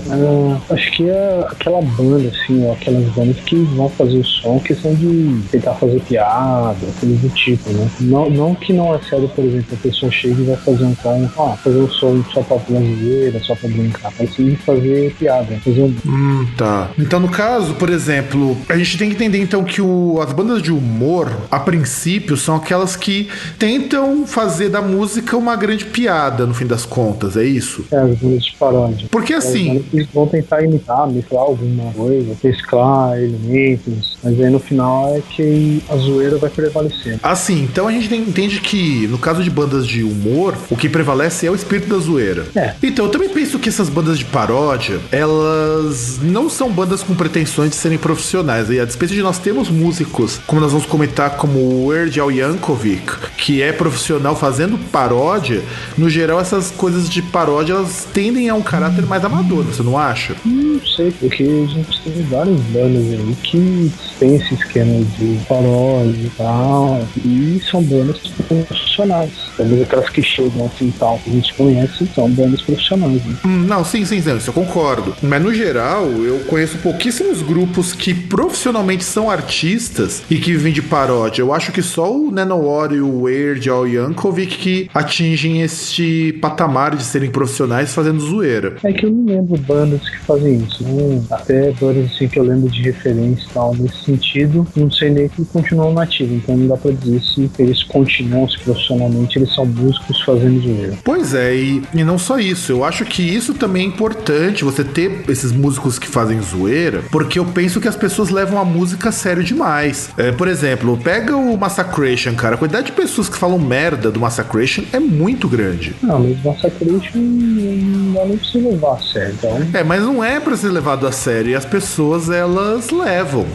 é, 0.69 0.73
acho 0.75 0.91
que 0.91 1.09
é 1.09 1.39
aquela 1.49 1.81
banda, 1.81 2.29
assim, 2.29 2.63
ou 2.63 2.71
aquelas 2.73 3.03
bandas 3.15 3.35
que 3.37 3.55
vão 3.55 3.89
fazer 3.89 4.19
o 4.19 4.23
som, 4.23 4.59
questão 4.59 4.93
de 4.93 5.41
tentar 5.51 5.73
fazer 5.73 5.99
piada, 6.01 6.77
coisa 6.99 7.15
do 7.15 7.29
tipo, 7.29 7.67
né? 7.71 7.89
Não, 7.99 8.29
não 8.29 8.53
que 8.53 8.71
não 8.73 8.93
é 8.93 8.99
sério, 8.99 9.27
por 9.29 9.43
exemplo, 9.43 9.65
a 9.73 9.77
pessoa 9.81 10.11
chega 10.11 10.39
e 10.39 10.45
vai 10.45 10.55
fazer 10.57 10.83
um 10.83 10.93
tom, 10.93 11.27
ah, 11.35 11.57
fazer 11.63 11.79
um 11.79 11.89
som 11.89 12.23
só 12.31 12.43
pra 12.43 12.57
brasileira, 12.57 13.39
só 13.43 13.55
pra 13.55 13.69
brincar, 13.69 14.13
mas 14.19 14.31
sim 14.35 14.55
fazer 14.55 15.15
piada, 15.17 15.57
fazer 15.65 15.81
um. 15.81 15.95
Hum, 16.05 16.47
tá. 16.55 16.91
Então, 16.99 17.19
no 17.19 17.29
caso, 17.29 17.73
por 17.73 17.89
exemplo, 17.89 18.55
a 18.69 18.77
gente 18.77 18.99
tem 18.99 19.09
que 19.09 19.15
entender 19.15 19.39
então 19.39 19.63
que 19.63 19.81
o- 19.81 20.21
as 20.21 20.31
bandas 20.31 20.61
de 20.61 20.71
humor, 20.71 21.31
a 21.49 21.59
princípio, 21.59 22.37
são 22.37 22.55
aquelas 22.55 22.95
que 22.95 23.27
tentam 23.57 24.27
fazer 24.27 24.69
da 24.69 24.81
música 24.81 25.35
uma 25.35 25.55
grande 25.55 25.85
piada, 25.85 26.45
no 26.45 26.53
fim 26.53 26.67
das 26.67 26.85
contas, 26.85 27.35
é 27.35 27.43
isso? 27.43 27.85
É, 27.91 27.97
as 27.97 28.15
bandas 28.15 28.43
de 28.45 28.51
paródia. 28.59 29.07
Porque 29.09 29.33
As 29.33 29.45
assim, 29.45 29.70
que 29.79 30.03
vão 30.13 30.27
tentar 30.27 30.63
imitar, 30.63 31.07
mesclar 31.09 31.43
alguma 31.43 31.91
coisa, 31.93 32.35
mesclar 32.43 33.17
elementos, 33.21 34.10
mas 34.23 34.39
aí 34.39 34.49
no 34.49 34.59
final 34.59 35.15
é 35.15 35.21
que 35.21 35.81
a 35.89 35.95
zoeira 35.97 36.37
vai 36.37 36.49
prevalecer. 36.49 37.19
assim, 37.23 37.63
então 37.63 37.87
a 37.87 37.91
gente 37.91 38.13
entende 38.13 38.59
que 38.59 39.07
no 39.07 39.17
caso 39.17 39.43
de 39.43 39.49
bandas 39.49 39.87
de 39.87 40.03
humor, 40.03 40.55
o 40.69 40.75
que 40.75 40.89
prevalece 40.89 41.45
é 41.45 41.51
o 41.51 41.55
espírito 41.55 41.89
da 41.89 41.97
zoeira. 41.97 42.45
É. 42.55 42.73
Então, 42.83 43.05
eu 43.05 43.11
também 43.11 43.29
penso 43.29 43.59
que 43.59 43.69
essas 43.69 43.89
bandas 43.89 44.17
de 44.17 44.25
paródia, 44.25 44.99
elas 45.11 46.19
não 46.21 46.49
são 46.49 46.69
bandas 46.69 47.03
com 47.03 47.15
pretensões 47.15 47.71
de 47.71 47.75
serem 47.75 47.97
profissionais. 47.97 48.69
E 48.69 48.79
a 48.79 48.85
despeito 48.85 49.13
de 49.13 49.21
nós 49.21 49.39
temos 49.39 49.69
músicos, 49.69 50.39
como 50.45 50.61
nós 50.61 50.71
vamos 50.71 50.85
comentar, 50.85 51.37
como 51.37 51.59
o 51.59 51.87
Weird 51.87 52.19
Al 52.19 52.31
Yankovic, 52.31 53.29
que 53.37 53.61
é 53.61 53.71
profissional 53.71 54.35
fazendo 54.35 54.77
paródia, 54.91 55.61
no 55.97 56.09
geral 56.09 56.39
essas 56.39 56.71
coisas 56.71 57.09
de 57.09 57.21
paródia, 57.21 57.73
elas 57.73 58.07
tendem 58.13 58.49
a 58.49 58.55
um 58.55 58.61
caráter 58.61 59.05
mais 59.05 59.23
amador, 59.23 59.63
você 59.63 59.83
não 59.83 59.97
acha? 59.97 60.35
Não 60.45 60.79
sei, 60.85 61.11
porque 61.11 61.43
a 61.43 61.67
gente 61.67 62.01
tem 62.01 62.23
várias 62.23 62.59
bandas 62.61 63.03
aí 63.03 63.35
que 63.43 63.91
tem 64.21 64.35
esse 64.35 64.53
esquema 64.53 65.03
de 65.17 65.39
paródia 65.47 66.15
e 66.15 66.31
tal, 66.37 67.03
e 67.25 67.59
são 67.71 67.81
bandas 67.81 68.19
profissionais. 68.47 69.31
Talvez 69.57 69.81
aquelas 69.81 70.09
que 70.09 70.21
chegam 70.21 70.67
assim 70.67 70.89
e 70.89 70.91
tal, 70.91 71.17
que 71.17 71.31
a 71.31 71.33
gente 71.33 71.53
conhece, 71.55 72.07
são 72.13 72.29
bandas 72.29 72.61
profissionais. 72.61 73.25
Né? 73.25 73.35
Hum, 73.43 73.65
Não, 73.67 73.83
sim, 73.83 74.05
sim, 74.05 74.21
sim, 74.21 74.37
isso 74.37 74.51
eu 74.51 74.53
concordo. 74.53 75.15
Mas 75.23 75.41
no 75.41 75.51
geral, 75.51 76.05
eu 76.05 76.39
conheço 76.41 76.77
pouquíssimos 76.77 77.41
grupos 77.41 77.93
que 77.93 78.13
profissionalmente 78.13 79.03
são 79.03 79.27
artistas 79.27 80.21
e 80.29 80.37
que 80.37 80.51
vivem 80.51 80.71
de 80.71 80.83
paródia. 80.83 81.41
Eu 81.41 81.51
acho 81.51 81.71
que 81.71 81.81
só 81.81 82.15
o 82.15 82.29
Nanowar 82.29 82.93
e 82.93 83.01
o 83.01 83.21
Weird 83.23 83.67
Al 83.71 83.87
Yankovic 83.87 84.57
que 84.57 84.89
atingem 84.93 85.63
este 85.63 86.33
patamar 86.39 86.95
de 86.95 87.03
serem 87.03 87.31
profissionais 87.31 87.91
fazendo 87.91 88.19
zoeira. 88.19 88.75
É 88.83 88.93
que 88.93 89.07
eu 89.07 89.11
não 89.11 89.25
lembro 89.25 89.57
bandas 89.61 90.07
que 90.07 90.17
fazem 90.19 90.57
isso, 90.57 90.83
né? 90.83 91.23
Até 91.31 91.71
bandas 91.71 92.05
assim 92.05 92.27
que 92.27 92.37
eu 92.37 92.43
lembro 92.43 92.69
de 92.69 92.83
referência 92.83 93.47
e 93.49 93.53
tal, 93.53 93.73
nesse 93.75 94.10
sentido, 94.11 94.67
não 94.75 94.91
sei 94.91 95.09
nem 95.09 95.27
que 95.27 95.43
continuam 95.45 95.93
nativos, 95.93 96.33
então 96.33 96.57
não 96.57 96.67
dá 96.67 96.77
pra 96.77 96.91
dizer 96.91 97.21
se 97.21 97.49
eles 97.59 97.83
continuam 97.83 98.47
se 98.49 98.59
profissionalmente, 98.59 99.37
eles 99.37 99.53
são 99.53 99.65
músicos 99.65 100.21
fazendo 100.21 100.61
zoeira. 100.61 100.93
Pois 101.03 101.33
é, 101.33 101.55
e, 101.55 101.83
e 101.93 102.03
não 102.03 102.17
só 102.17 102.39
isso, 102.39 102.71
eu 102.71 102.83
acho 102.83 103.05
que 103.05 103.21
isso 103.21 103.53
também 103.53 103.83
é 103.83 103.87
importante, 103.87 104.63
você 104.63 104.83
ter 104.83 105.23
esses 105.29 105.51
músicos 105.51 105.97
que 105.97 106.07
fazem 106.07 106.41
zoeira, 106.41 107.03
porque 107.11 107.39
eu 107.39 107.45
penso 107.45 107.79
que 107.79 107.87
as 107.87 107.95
pessoas 107.95 108.29
levam 108.29 108.59
a 108.59 108.65
música 108.65 109.09
a 109.09 109.11
sério 109.11 109.43
demais. 109.43 110.09
É, 110.17 110.31
por 110.31 110.47
exemplo, 110.47 110.97
pega 110.97 111.35
o 111.35 111.57
Massacration, 111.57 112.35
cara, 112.35 112.55
a 112.55 112.57
quantidade 112.57 112.87
de 112.87 112.91
pessoas 112.93 113.29
que 113.29 113.37
falam 113.37 113.59
merda 113.59 114.11
do 114.11 114.19
Massacration 114.19 114.83
é 114.91 114.99
muito 114.99 115.47
grande. 115.47 115.95
Não, 116.01 116.19
mas 116.19 116.43
Massacration 116.43 117.17
não 117.17 118.37
pra 118.37 118.45
se 118.45 118.57
levar 118.57 118.93
a 118.93 118.99
sério, 118.99 119.35
então. 119.37 119.67
É, 119.73 119.83
mas 119.83 120.01
não 120.01 120.23
é 120.23 120.39
pra 120.39 120.55
ser 120.55 120.69
levado 120.69 121.07
a 121.07 121.11
sério, 121.11 121.51
e 121.51 121.55
as 121.55 121.65
pessoas 121.65 122.29
elas 122.29 122.89
levam. 122.89 123.45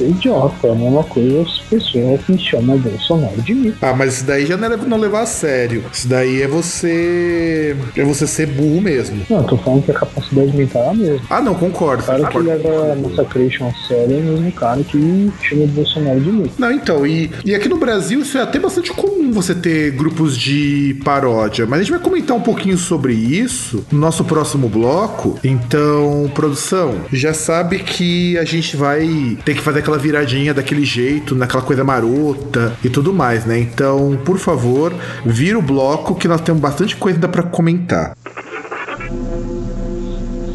É 0.00 0.08
idiota, 0.08 0.66
é 0.66 0.70
a 0.70 0.74
mesma 0.74 1.04
coisa 1.04 1.42
as 1.42 1.58
pessoas 1.60 2.20
que 2.24 2.38
chamam 2.38 2.78
Bolsonaro 2.78 3.40
de 3.42 3.54
mim. 3.54 3.74
Ah, 3.80 3.94
mas 3.94 4.14
isso 4.14 4.24
daí 4.24 4.46
já 4.46 4.56
não 4.56 4.72
é 4.72 4.76
não 4.76 4.98
levar 4.98 5.22
a 5.22 5.26
sério. 5.26 5.84
Isso 5.92 6.08
daí 6.08 6.42
é 6.42 6.48
você. 6.48 7.76
É 7.96 8.04
você 8.04 8.26
ser 8.26 8.46
burro 8.46 8.80
mesmo. 8.80 9.22
Não, 9.28 9.38
eu 9.38 9.44
tô 9.44 9.56
falando 9.56 9.84
que 9.84 9.90
a 9.90 9.94
capacidade 9.94 10.56
mental 10.56 10.84
é 10.84 10.88
a 10.88 10.94
mesma. 10.94 11.26
Ah, 11.30 11.40
não, 11.40 11.54
concordo. 11.54 12.02
O 12.02 12.06
cara 12.06 12.18
que 12.18 12.26
concordo. 12.26 12.48
leva 12.48 12.94
Massacration 12.96 13.68
a 13.68 13.88
sério 13.88 14.16
é 14.16 14.20
o 14.20 14.22
mesmo 14.22 14.52
cara 14.52 14.82
que 14.82 15.32
chama 15.42 15.66
Bolsonaro 15.66 16.20
de 16.20 16.32
mim. 16.32 16.50
Não, 16.58 16.70
então, 16.72 17.06
e, 17.06 17.30
e 17.44 17.54
aqui 17.54 17.68
no 17.68 17.76
Brasil 17.76 18.20
isso 18.20 18.38
é 18.38 18.42
até 18.42 18.58
bastante 18.58 18.92
comum 18.92 19.30
você 19.32 19.54
ter 19.54 19.90
grupos 19.92 20.36
de 20.36 21.00
paródia, 21.04 21.66
mas 21.66 21.80
a 21.80 21.82
gente 21.82 21.92
vai 21.92 22.00
comentar 22.00 22.36
um 22.36 22.40
pouquinho 22.40 22.78
sobre 22.78 23.14
isso 23.14 23.84
no 23.90 23.98
nosso 23.98 24.24
próximo 24.24 24.68
bloco. 24.68 25.38
Então, 25.42 26.30
produção, 26.34 26.94
já 27.12 27.34
sabe 27.34 27.78
que 27.80 28.36
a 28.38 28.44
gente 28.44 28.76
vai 28.76 29.36
ter 29.44 29.54
que 29.54 29.60
fazer 29.60 29.82
aquela 29.84 29.98
viradinha 29.98 30.54
daquele 30.54 30.82
jeito, 30.82 31.34
naquela 31.34 31.62
coisa 31.62 31.84
marota 31.84 32.74
e 32.82 32.88
tudo 32.88 33.12
mais, 33.12 33.44
né? 33.44 33.58
Então, 33.58 34.18
por 34.24 34.38
favor, 34.38 34.94
vira 35.26 35.58
o 35.58 35.62
bloco 35.62 36.14
que 36.14 36.26
nós 36.26 36.40
temos 36.40 36.62
bastante 36.62 36.96
coisa 36.96 37.28
pra 37.28 37.42
comentar. 37.42 38.16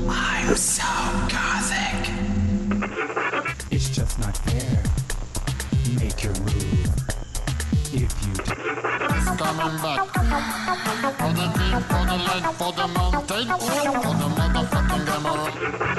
I'm 0.09 0.55
so 0.55 0.81
gothic. 1.29 2.09
It's 3.71 3.89
just 3.93 4.17
not 4.17 4.35
fair. 4.49 4.81
Make 5.99 6.25
your 6.25 6.33
move. 6.39 6.89
If 7.93 8.01
you 8.01 8.33
do. 8.33 8.69
coming 9.37 9.77
back. 9.83 10.09
For 11.19 11.31
the 11.37 11.45
deep, 11.53 11.77
for 11.85 12.03
the 12.09 12.17
light, 12.17 12.45
for 12.57 12.71
the 12.73 12.87
mountain, 12.87 13.47
for 13.59 14.13
the 14.17 14.27
motherfucking 14.37 15.07
emerald. 15.15 15.98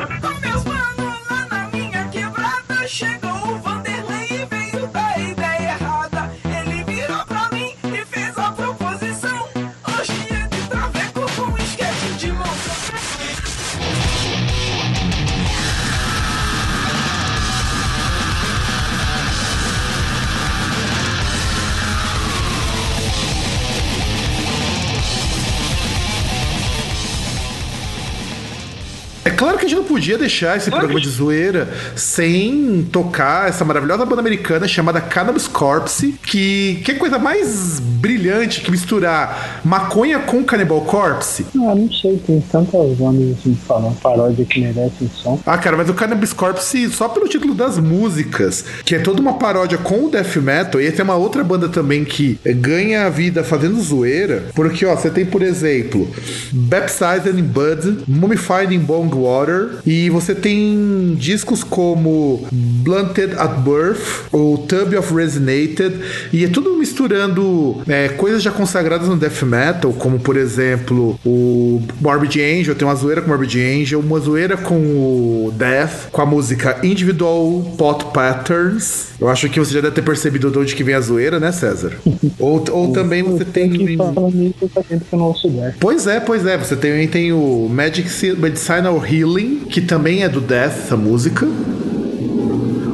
Claro 29.41 29.57
que 29.57 29.65
a 29.65 29.69
gente 29.69 29.79
não 29.79 29.85
podia 29.85 30.19
deixar 30.19 30.59
esse 30.59 30.71
programa 30.71 31.01
de 31.01 31.09
zoeira 31.09 31.67
sem 31.97 32.87
tocar 32.93 33.49
essa 33.49 33.65
maravilhosa 33.65 34.05
banda 34.05 34.21
americana 34.21 34.69
chamada 34.69 35.01
Cannabis 35.01 35.49
Corpse, 35.49 36.15
que 36.23 36.83
que 36.85 36.93
é 36.93 36.95
coisa 36.95 37.19
mais 37.19 37.81
brilhante 37.81 38.61
que 38.61 38.71
misturar 38.71 39.63
maconha 39.65 40.19
com 40.19 40.45
Cannibal 40.45 40.83
Corpse. 40.83 41.47
Ah, 41.57 41.75
não 41.75 41.91
sei, 41.91 42.19
tem 42.19 42.39
tantas 42.53 42.97
bandas 42.99 43.39
assim 43.39 43.55
que 43.55 43.67
falam 43.67 43.95
paródia 43.95 44.45
que 44.45 44.61
merecem 44.61 45.11
som. 45.15 45.41
Ah, 45.47 45.57
cara, 45.57 45.75
mas 45.77 45.89
o 45.89 45.95
Cannabis 45.95 46.35
Corpse, 46.35 46.91
só 46.91 47.09
pelo 47.09 47.27
título 47.27 47.55
das 47.55 47.79
músicas, 47.79 48.63
que 48.85 48.95
é 48.95 48.99
toda 48.99 49.23
uma 49.23 49.35
paródia 49.35 49.79
com 49.79 50.05
o 50.05 50.11
death 50.11 50.37
metal, 50.37 50.81
e 50.81 50.93
tem 50.93 51.03
uma 51.03 51.17
outra 51.17 51.43
banda 51.43 51.69
também 51.69 52.05
que 52.05 52.39
ganha 52.45 53.07
a 53.07 53.09
vida 53.09 53.43
fazendo 53.43 53.81
zoeira, 53.81 54.49
porque, 54.55 54.85
ó, 54.85 54.95
você 54.95 55.09
tem, 55.09 55.25
por 55.25 55.41
exemplo, 55.41 56.07
Baptized 56.53 57.39
in 57.39 57.43
Blood, 57.43 58.05
Mummified 58.07 58.75
in 58.75 58.81
Bone 58.81 59.09
Water. 59.31 59.79
E 59.87 60.11
você 60.11 60.35
tem 60.35 61.15
discos 61.19 61.63
como 61.63 62.47
Blunted 62.51 63.35
at 63.37 63.59
Birth, 63.61 64.29
ou 64.33 64.59
Tub 64.59 64.95
of 64.99 65.15
Resonated, 65.15 65.95
e 66.33 66.45
é 66.45 66.49
tudo 66.49 66.77
misturando 66.77 67.83
é, 67.87 68.09
coisas 68.09 68.43
já 68.43 68.51
consagradas 68.51 69.09
no 69.09 69.17
death 69.17 69.43
metal, 69.43 69.93
como 69.93 70.19
por 70.19 70.37
exemplo 70.37 71.19
o 71.25 71.83
Morbid 72.01 72.41
Angel, 72.41 72.75
tem 72.75 72.87
uma 72.87 72.95
zoeira 72.95 73.21
com 73.21 73.27
o 73.27 73.31
Morbid 73.31 73.61
Angel, 73.61 74.01
uma 74.01 74.19
zoeira 74.19 74.57
com 74.57 74.75
o 74.75 75.53
Death, 75.57 76.11
com 76.11 76.23
a 76.23 76.27
música 76.27 76.79
Individual 76.83 77.75
Pot 77.77 78.07
Patterns. 78.13 79.11
Eu 79.21 79.29
acho 79.29 79.49
que 79.49 79.61
você 79.61 79.75
já 79.75 79.81
deve 79.81 79.95
ter 79.95 80.03
percebido 80.03 80.51
de 80.51 80.59
onde 80.59 80.75
que 80.75 80.83
vem 80.83 80.95
a 80.95 81.01
zoeira, 81.01 81.39
né, 81.39 81.53
César? 81.53 81.93
ou, 82.39 82.65
ou 82.71 82.93
também 82.93 83.23
você 83.23 83.45
tem. 83.45 83.71
que 83.71 83.97
falando 83.97 84.35
nisso, 84.35 84.71
tá 84.75 84.83
tempo 84.83 85.05
que 85.05 85.15
eu 85.15 85.19
não 85.19 85.35
souber. 85.35 85.75
Pois 85.79 86.07
é, 86.07 86.21
pois 86.21 86.47
é. 86.47 86.57
Você 86.57 86.77
também 86.77 87.07
tem 87.07 87.33
o 87.33 87.69
Magic 87.71 88.09
Medicinal 88.37 88.99
Healing, 89.21 89.61
que 89.69 89.81
também 89.81 90.23
é 90.23 90.29
do 90.29 90.41
Death, 90.41 90.79
essa 90.85 90.97
música. 90.97 91.47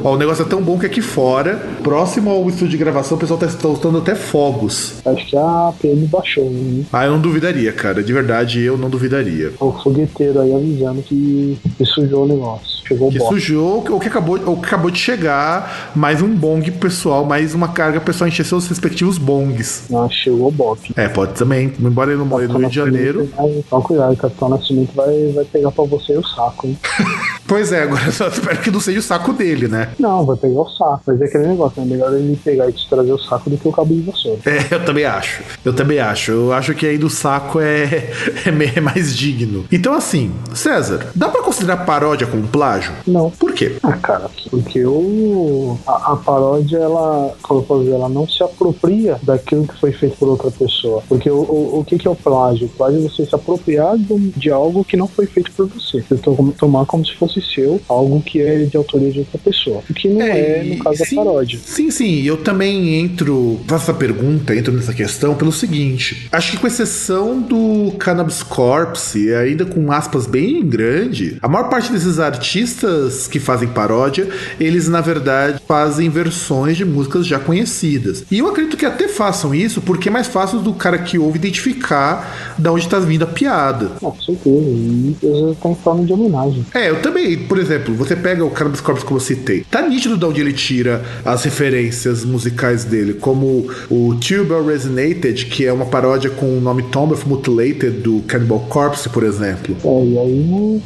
Ó, 0.07 0.13
o 0.13 0.17
negócio 0.17 0.43
é 0.43 0.47
tão 0.47 0.61
bom 0.61 0.79
que 0.79 0.85
aqui 0.85 1.01
fora, 1.01 1.55
próximo 1.83 2.29
ao 2.29 2.47
estúdio 2.47 2.69
de 2.69 2.77
gravação, 2.77 3.17
o 3.17 3.19
pessoal 3.19 3.37
tá 3.37 3.49
soltando 3.49 3.97
até 3.97 4.15
fogos. 4.15 5.01
Acho 5.05 5.25
que 5.29 5.35
a 5.35 5.73
PM 5.81 6.07
baixou, 6.07 6.49
né? 6.49 6.85
Ah, 6.93 7.05
eu 7.07 7.11
não 7.11 7.19
duvidaria, 7.19 7.73
cara. 7.73 8.01
De 8.01 8.13
verdade, 8.13 8.61
eu 8.61 8.77
não 8.77 8.89
duvidaria. 8.89 9.51
O 9.59 9.69
fogueteiro 9.73 10.39
aí 10.39 10.53
avisando 10.55 11.01
que, 11.01 11.59
que 11.77 11.83
sujou 11.83 12.23
o 12.23 12.27
negócio. 12.27 12.77
Chegou 12.87 13.09
o 13.09 13.11
Que 13.11 13.19
bote. 13.19 13.33
sujou, 13.33 13.83
ou 13.89 13.99
que 13.99 14.07
acabou, 14.07 14.39
ou 14.45 14.55
que 14.55 14.65
acabou 14.67 14.89
de 14.89 14.97
chegar 14.97 15.91
mais 15.93 16.21
um 16.21 16.33
bong 16.33 16.71
pessoal, 16.71 17.25
mais 17.25 17.53
uma 17.53 17.67
carga 17.67 17.99
pessoal 17.99 18.29
encher 18.29 18.45
seus 18.45 18.65
respectivos 18.65 19.17
bongs. 19.17 19.93
Ah, 19.93 20.07
chegou 20.09 20.47
o 20.47 20.51
bote. 20.51 20.93
É, 20.95 21.09
pode 21.09 21.33
também. 21.33 21.73
Embora 21.81 22.11
ele 22.11 22.19
não 22.19 22.25
more 22.25 22.47
no 22.47 22.59
Rio 22.59 22.69
de 22.69 22.75
Janeiro. 22.75 23.29
Então 23.57 23.81
cuidado, 23.81 24.13
o 24.13 24.15
Capitão 24.15 24.47
Nascimento 24.47 24.91
vai, 24.95 25.33
vai 25.35 25.43
pegar 25.43 25.71
pra 25.71 25.83
você 25.83 26.17
o 26.17 26.25
saco, 26.25 26.65
hein? 26.67 26.77
Pois 27.47 27.71
é, 27.71 27.83
agora 27.83 28.11
só 28.11 28.27
espero 28.27 28.57
que 28.59 28.69
não 28.71 28.79
seja 28.79 28.99
o 28.99 29.01
saco 29.01 29.33
dele, 29.33 29.67
né? 29.67 29.89
Não, 29.99 30.25
vai 30.25 30.35
pegar 30.35 30.61
o 30.61 30.69
saco. 30.69 31.01
Mas 31.07 31.21
é 31.21 31.25
aquele 31.25 31.47
negócio, 31.47 31.81
né? 31.81 31.87
Melhor 31.89 32.13
ele 32.13 32.35
pegar 32.43 32.69
e 32.69 32.73
te 32.73 32.87
trazer 32.89 33.11
o 33.13 33.17
saco 33.19 33.49
do 33.49 33.57
que 33.57 33.67
o 33.67 33.71
cabo 33.71 33.93
de 33.93 34.01
vassoura. 34.01 34.39
É, 34.45 34.73
eu 34.75 34.83
também 34.85 35.05
acho. 35.05 35.41
Eu 35.63 35.73
também 35.73 35.99
acho. 35.99 36.31
Eu 36.31 36.53
acho 36.53 36.73
que 36.75 36.85
aí 36.85 36.97
do 36.97 37.09
saco 37.09 37.59
é, 37.59 37.83
é 38.45 38.77
é 38.77 38.81
mais 38.81 39.15
digno. 39.15 39.65
Então, 39.71 39.93
assim, 39.93 40.31
César, 40.53 41.07
dá 41.15 41.29
pra 41.29 41.41
considerar 41.41 41.77
paródia 41.85 42.27
como 42.27 42.45
plágio? 42.47 42.91
Não. 43.07 43.29
Por 43.31 43.53
quê? 43.53 43.77
Ah, 43.81 43.93
cara, 43.93 44.29
porque 44.49 44.85
o, 44.85 45.77
a, 45.87 46.13
a 46.13 46.15
paródia, 46.17 46.77
ela, 46.77 47.33
como 47.41 47.61
eu 47.61 47.63
posso 47.63 47.83
dizer, 47.83 47.95
ela 47.95 48.09
não 48.09 48.27
se 48.27 48.43
apropria 48.43 49.17
daquilo 49.23 49.65
que 49.67 49.79
foi 49.79 49.91
feito 49.91 50.17
por 50.17 50.27
outra 50.29 50.51
pessoa. 50.51 51.01
Porque 51.07 51.29
o, 51.29 51.37
o, 51.39 51.79
o 51.79 51.83
que, 51.85 51.97
que 51.97 52.07
é 52.07 52.11
o 52.11 52.15
plágio? 52.15 52.65
O 52.67 52.69
plágio 52.69 52.99
é 52.99 53.09
você 53.09 53.25
se 53.25 53.33
apropriar 53.35 53.97
de, 53.97 54.29
de 54.31 54.49
algo 54.51 54.83
que 54.83 54.97
não 54.97 55.07
foi 55.07 55.25
feito 55.25 55.51
por 55.53 55.67
você. 55.67 56.01
Você 56.01 56.15
to- 56.17 56.53
tomar 56.57 56.85
como 56.85 57.05
se 57.05 57.15
fosse 57.15 57.36
seu, 57.41 57.81
algo 57.87 58.21
que 58.21 58.41
é 58.41 58.63
de 58.65 58.75
autoria 58.77 59.11
de 59.11 59.19
outra 59.19 59.37
pessoa. 59.37 59.83
O 59.89 59.93
que 59.93 60.07
não 60.07 60.21
é, 60.21 60.65
e- 60.65 60.75
no 60.75 60.83
caso 60.83 61.03
sim, 61.05 61.15
da 61.15 61.23
paródia. 61.23 61.59
Sim, 61.63 61.91
sim. 61.91 62.23
Eu 62.23 62.37
também 62.37 62.95
entro, 62.99 63.59
faço 63.67 63.83
essa 63.85 63.93
pergunta, 63.93 64.55
entro 64.55 64.73
nessa 64.73 64.93
questão 64.93 65.35
pelo 65.35 65.51
seguinte. 65.51 66.27
Acho 66.31 66.51
que 66.51 66.57
com 66.57 66.67
exceção 66.67 67.39
do 67.41 67.91
Cannabis 67.97 68.43
Corpse, 68.43 69.33
ainda 69.33 69.65
com 69.65 69.91
aspas 69.91 70.25
bem 70.27 70.65
grande, 70.65 71.37
a 71.41 71.47
maior 71.47 71.69
parte 71.69 71.91
desses 71.91 72.19
artistas 72.19 73.27
que 73.27 73.39
fazem 73.39 73.67
paródia, 73.69 74.27
eles 74.59 74.87
na 74.87 75.01
verdade 75.01 75.61
fazem 75.67 76.09
versões 76.09 76.77
de 76.77 76.85
músicas 76.85 77.25
já 77.25 77.39
conhecidas. 77.39 78.23
E 78.31 78.39
eu 78.39 78.47
acredito 78.47 78.77
que 78.77 78.85
até 78.85 79.07
façam 79.07 79.53
isso 79.53 79.81
porque 79.81 80.09
é 80.09 80.11
mais 80.11 80.27
fácil 80.27 80.59
do 80.59 80.73
cara 80.73 80.97
que 80.97 81.17
ouve 81.17 81.37
identificar 81.37 82.55
da 82.57 82.71
onde 82.71 82.87
tá 82.87 82.99
vindo 82.99 83.23
a 83.23 83.27
piada. 83.27 83.91
Ah, 83.95 83.99
com 83.99 84.21
certeza. 84.21 84.55
E 84.57 85.15
às 85.23 85.41
vezes 85.41 85.57
tá 85.61 85.69
em 85.69 85.75
forma 85.75 86.05
de 86.05 86.13
homenagem. 86.13 86.65
É, 86.73 86.89
eu 86.89 87.01
também, 87.01 87.26
por 87.35 87.57
exemplo, 87.57 87.93
você 87.93 88.15
pega 88.15 88.45
o 88.45 88.49
Cannabis 88.49 88.79
Corpse 88.79 89.03
como 89.03 89.17
eu 89.17 89.23
citei, 89.23 89.65
tá 89.69 89.81
nítido 89.81 90.17
de 90.17 90.25
onde 90.25 90.39
ele 90.39 90.53
tira 90.53 91.03
as 91.25 91.43
referências 91.43 92.23
musicais 92.23 92.83
dele, 92.85 93.15
como 93.15 93.67
o 93.89 94.15
Tuber 94.15 94.63
Resonated, 94.63 95.47
que 95.47 95.65
é 95.65 95.73
uma 95.73 95.85
paródia 95.85 96.29
com 96.29 96.57
o 96.57 96.61
nome 96.61 96.83
Tomb 96.83 97.13
of 97.13 97.27
Mutilated 97.27 98.01
do 98.01 98.21
Cannibal 98.27 98.59
Corpse, 98.69 99.09
por 99.09 99.23
exemplo. 99.23 99.75
É, 99.83 100.05
e 100.05 100.17
aí 100.19 100.45
não. 100.47 100.81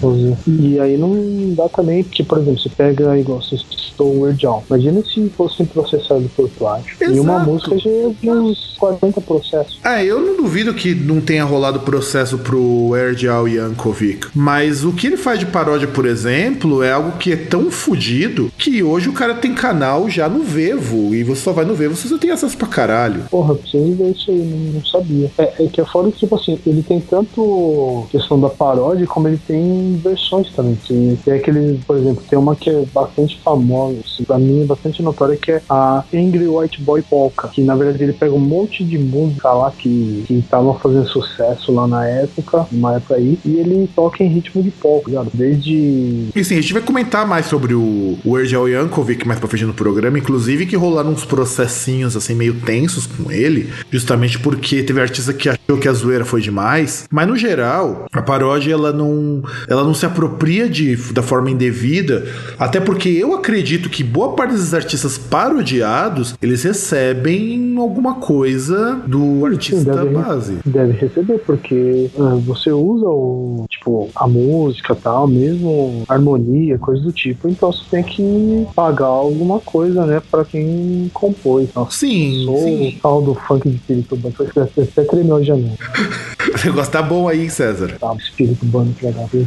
vou 0.00 0.16
dizer. 0.16 0.36
E 0.46 0.80
aí 0.80 0.96
não 0.96 1.54
dá 1.54 1.68
também, 1.68 2.02
porque, 2.02 2.24
por 2.24 2.38
exemplo, 2.38 2.60
você 2.60 2.68
pega 2.68 3.16
igual 3.18 3.40
você 3.40 3.56
citou 3.56 4.14
o 4.14 4.20
Weird 4.22 4.46
Al. 4.46 4.64
Imagina 4.68 5.02
se 5.02 5.28
fossem 5.36 5.66
processados 5.66 6.30
por 6.32 6.48
plágio. 6.50 6.96
E 7.00 7.20
uma 7.20 7.34
Exato. 7.34 7.50
música 7.50 7.78
já 7.78 7.90
de 8.20 8.30
uns 8.30 8.76
40 8.78 9.20
processos. 9.20 9.78
Ah, 9.82 10.02
eu 10.04 10.20
não 10.20 10.36
duvido 10.36 10.72
que 10.74 10.94
não 10.94 11.20
tenha 11.20 11.44
rolado 11.44 11.80
processo 11.80 12.38
pro 12.38 12.94
Erdal 12.96 13.48
Yankovic, 13.48 14.28
mas 14.34 14.84
o 14.84 14.92
que 14.92 15.06
ele 15.06 15.16
faz 15.16 15.37
de 15.38 15.46
paródia, 15.46 15.88
por 15.88 16.06
exemplo, 16.06 16.82
é 16.82 16.92
algo 16.92 17.18
que 17.18 17.32
é 17.32 17.36
tão 17.36 17.70
fodido 17.70 18.50
que 18.58 18.82
hoje 18.82 19.08
o 19.08 19.12
cara 19.12 19.34
tem 19.34 19.54
canal 19.54 20.08
já 20.08 20.28
no 20.28 20.42
Vevo, 20.42 21.14
e 21.14 21.22
você 21.22 21.42
só 21.42 21.52
vai 21.52 21.64
no 21.64 21.74
Vevo 21.74 21.96
se 21.96 22.08
você 22.08 22.18
tem 22.18 22.30
acesso 22.30 22.56
pra 22.56 22.66
caralho. 22.66 23.24
Porra, 23.30 23.52
eu 23.52 23.56
preciso 23.56 23.92
ver 23.94 24.10
isso 24.10 24.30
aí, 24.30 24.38
não, 24.38 24.58
não 24.74 24.84
sabia. 24.84 25.30
É, 25.38 25.64
é 25.64 25.66
que 25.68 25.80
é 25.80 25.84
fora 25.84 26.10
que, 26.10 26.18
tipo 26.18 26.34
assim, 26.34 26.58
ele 26.66 26.82
tem 26.82 27.00
tanto 27.00 28.06
questão 28.10 28.40
da 28.40 28.48
paródia, 28.48 29.06
como 29.06 29.28
ele 29.28 29.40
tem 29.46 30.00
versões 30.02 30.50
também. 30.52 30.76
Que 30.84 31.18
tem 31.24 31.34
aquele, 31.34 31.78
por 31.86 31.96
exemplo, 31.96 32.22
tem 32.28 32.38
uma 32.38 32.56
que 32.56 32.70
é 32.70 32.84
bastante 32.92 33.38
famosa, 33.42 33.98
assim, 34.04 34.24
pra 34.24 34.38
mim 34.38 34.62
é 34.62 34.66
bastante 34.66 35.02
notória, 35.02 35.36
que 35.36 35.52
é 35.52 35.62
a 35.68 36.04
Angry 36.12 36.48
White 36.48 36.82
Boy 36.82 37.02
Polka. 37.02 37.48
Que 37.48 37.62
na 37.62 37.74
verdade 37.74 38.02
ele 38.02 38.12
pega 38.12 38.34
um 38.34 38.38
monte 38.38 38.84
de 38.84 38.98
música 38.98 39.50
lá 39.52 39.70
que, 39.70 40.44
tava 40.48 40.74
fazendo 40.74 41.08
sucesso 41.08 41.72
lá 41.72 41.86
na 41.86 42.06
época, 42.06 42.66
numa 42.70 42.96
época 42.96 43.16
aí, 43.16 43.38
e 43.44 43.56
ele 43.56 43.88
toca 43.94 44.22
em 44.22 44.28
ritmo 44.28 44.62
de 44.62 44.70
polka, 44.70 45.10
Desde. 45.32 46.28
E 46.34 46.44
sim, 46.44 46.58
a 46.58 46.60
gente 46.60 46.72
vai 46.72 46.82
comentar 46.82 47.26
mais 47.26 47.46
sobre 47.46 47.74
o, 47.74 48.18
o 48.24 48.38
Erdal 48.38 48.68
Yankovic 48.68 49.26
mais 49.26 49.38
pra 49.38 49.48
frente 49.48 49.64
no 49.64 49.74
programa, 49.74 50.18
inclusive 50.18 50.66
que 50.66 50.76
rolaram 50.76 51.10
uns 51.10 51.24
processinhos 51.24 52.16
assim 52.16 52.34
meio 52.34 52.54
tensos 52.60 53.06
com 53.06 53.30
ele, 53.30 53.70
justamente 53.90 54.38
porque 54.38 54.82
teve 54.82 55.00
artista 55.00 55.32
que 55.32 55.48
achou 55.48 55.78
que 55.80 55.88
a 55.88 55.92
zoeira 55.92 56.24
foi 56.24 56.40
demais, 56.40 57.06
mas 57.10 57.26
no 57.26 57.36
geral, 57.36 58.06
a 58.12 58.22
paródia 58.22 58.72
ela 58.72 58.92
não, 58.92 59.42
ela 59.68 59.84
não 59.84 59.94
se 59.94 60.06
apropria 60.06 60.68
de, 60.68 60.96
da 61.12 61.22
forma 61.22 61.50
indevida, 61.50 62.26
até 62.58 62.80
porque 62.80 63.08
eu 63.08 63.34
acredito 63.34 63.88
que 63.88 64.02
boa 64.04 64.34
parte 64.34 64.52
desses 64.52 64.74
artistas 64.74 65.18
parodiados, 65.18 66.34
eles 66.40 66.62
recebem 66.62 67.76
alguma 67.78 68.14
coisa 68.16 69.00
do 69.06 69.44
artista 69.46 69.92
deve- 69.94 70.14
base. 70.14 70.58
Deve 70.64 70.92
receber, 70.92 71.38
porque 71.38 72.10
ah, 72.18 72.36
você 72.44 72.70
usa 72.70 73.06
o, 73.08 73.66
tipo, 73.68 74.08
a 74.14 74.26
música 74.26 74.94
tal, 74.94 75.17
mesmo 75.26 76.04
harmonia, 76.08 76.78
coisa 76.78 77.02
do 77.02 77.12
tipo, 77.12 77.48
então 77.48 77.72
você 77.72 77.82
tem 77.90 78.02
que 78.02 78.66
pagar 78.74 79.06
alguma 79.06 79.58
coisa, 79.60 80.04
né, 80.06 80.22
pra 80.30 80.44
quem 80.44 81.10
compôs. 81.12 81.68
Então, 81.70 81.90
Sim, 81.90 82.44
sou 82.44 82.58
sim. 82.58 82.88
o 82.96 83.00
tal 83.02 83.22
do 83.22 83.34
funk 83.34 83.68
de 83.68 83.78
Pirituba, 83.78 84.30
foi 84.30 84.46
que 84.46 84.60
até 84.60 85.02
tremeu 85.04 85.42
já 85.42 85.56
não. 85.56 85.74
O 86.48 86.66
negócio 86.66 86.90
tá 86.90 87.02
bom 87.02 87.28
aí, 87.28 87.48
César. 87.50 87.94
Tá, 88.00 88.12
espírito 88.14 88.64
bando 88.64 88.90
pra 88.98 89.10
dar 89.10 89.24
assim. 89.24 89.46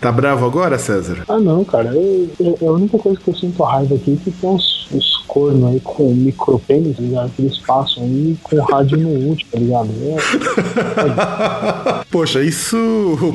Tá 0.00 0.10
bravo 0.10 0.46
agora, 0.46 0.78
César? 0.78 1.24
Ah 1.28 1.38
não, 1.38 1.62
cara, 1.62 1.90
eu, 1.94 2.28
eu- 2.40 2.68
a 2.68 2.72
única 2.72 2.98
coisa 2.98 3.20
que 3.20 3.28
eu 3.28 3.34
sinto 3.34 3.62
raiva 3.62 3.94
aqui 3.94 4.14
é 4.14 4.16
que 4.24 4.30
tem 4.30 4.48
uns, 4.50 4.88
uns 4.92 5.16
cornos 5.28 5.70
aí 5.70 5.78
com 5.80 6.12
micropênis, 6.14 6.96
tá 6.96 7.02
ligado? 7.02 7.30
Que 7.36 7.42
eles 7.42 7.58
passam 7.58 8.02
aí 8.04 8.34
com 8.42 8.58
rádio 8.62 8.96
no 8.98 9.08
último, 9.10 9.50
tá 9.52 9.58
ligado? 9.58 9.90
É, 10.02 10.16
Poxa, 12.10 12.42
isso 12.42 12.76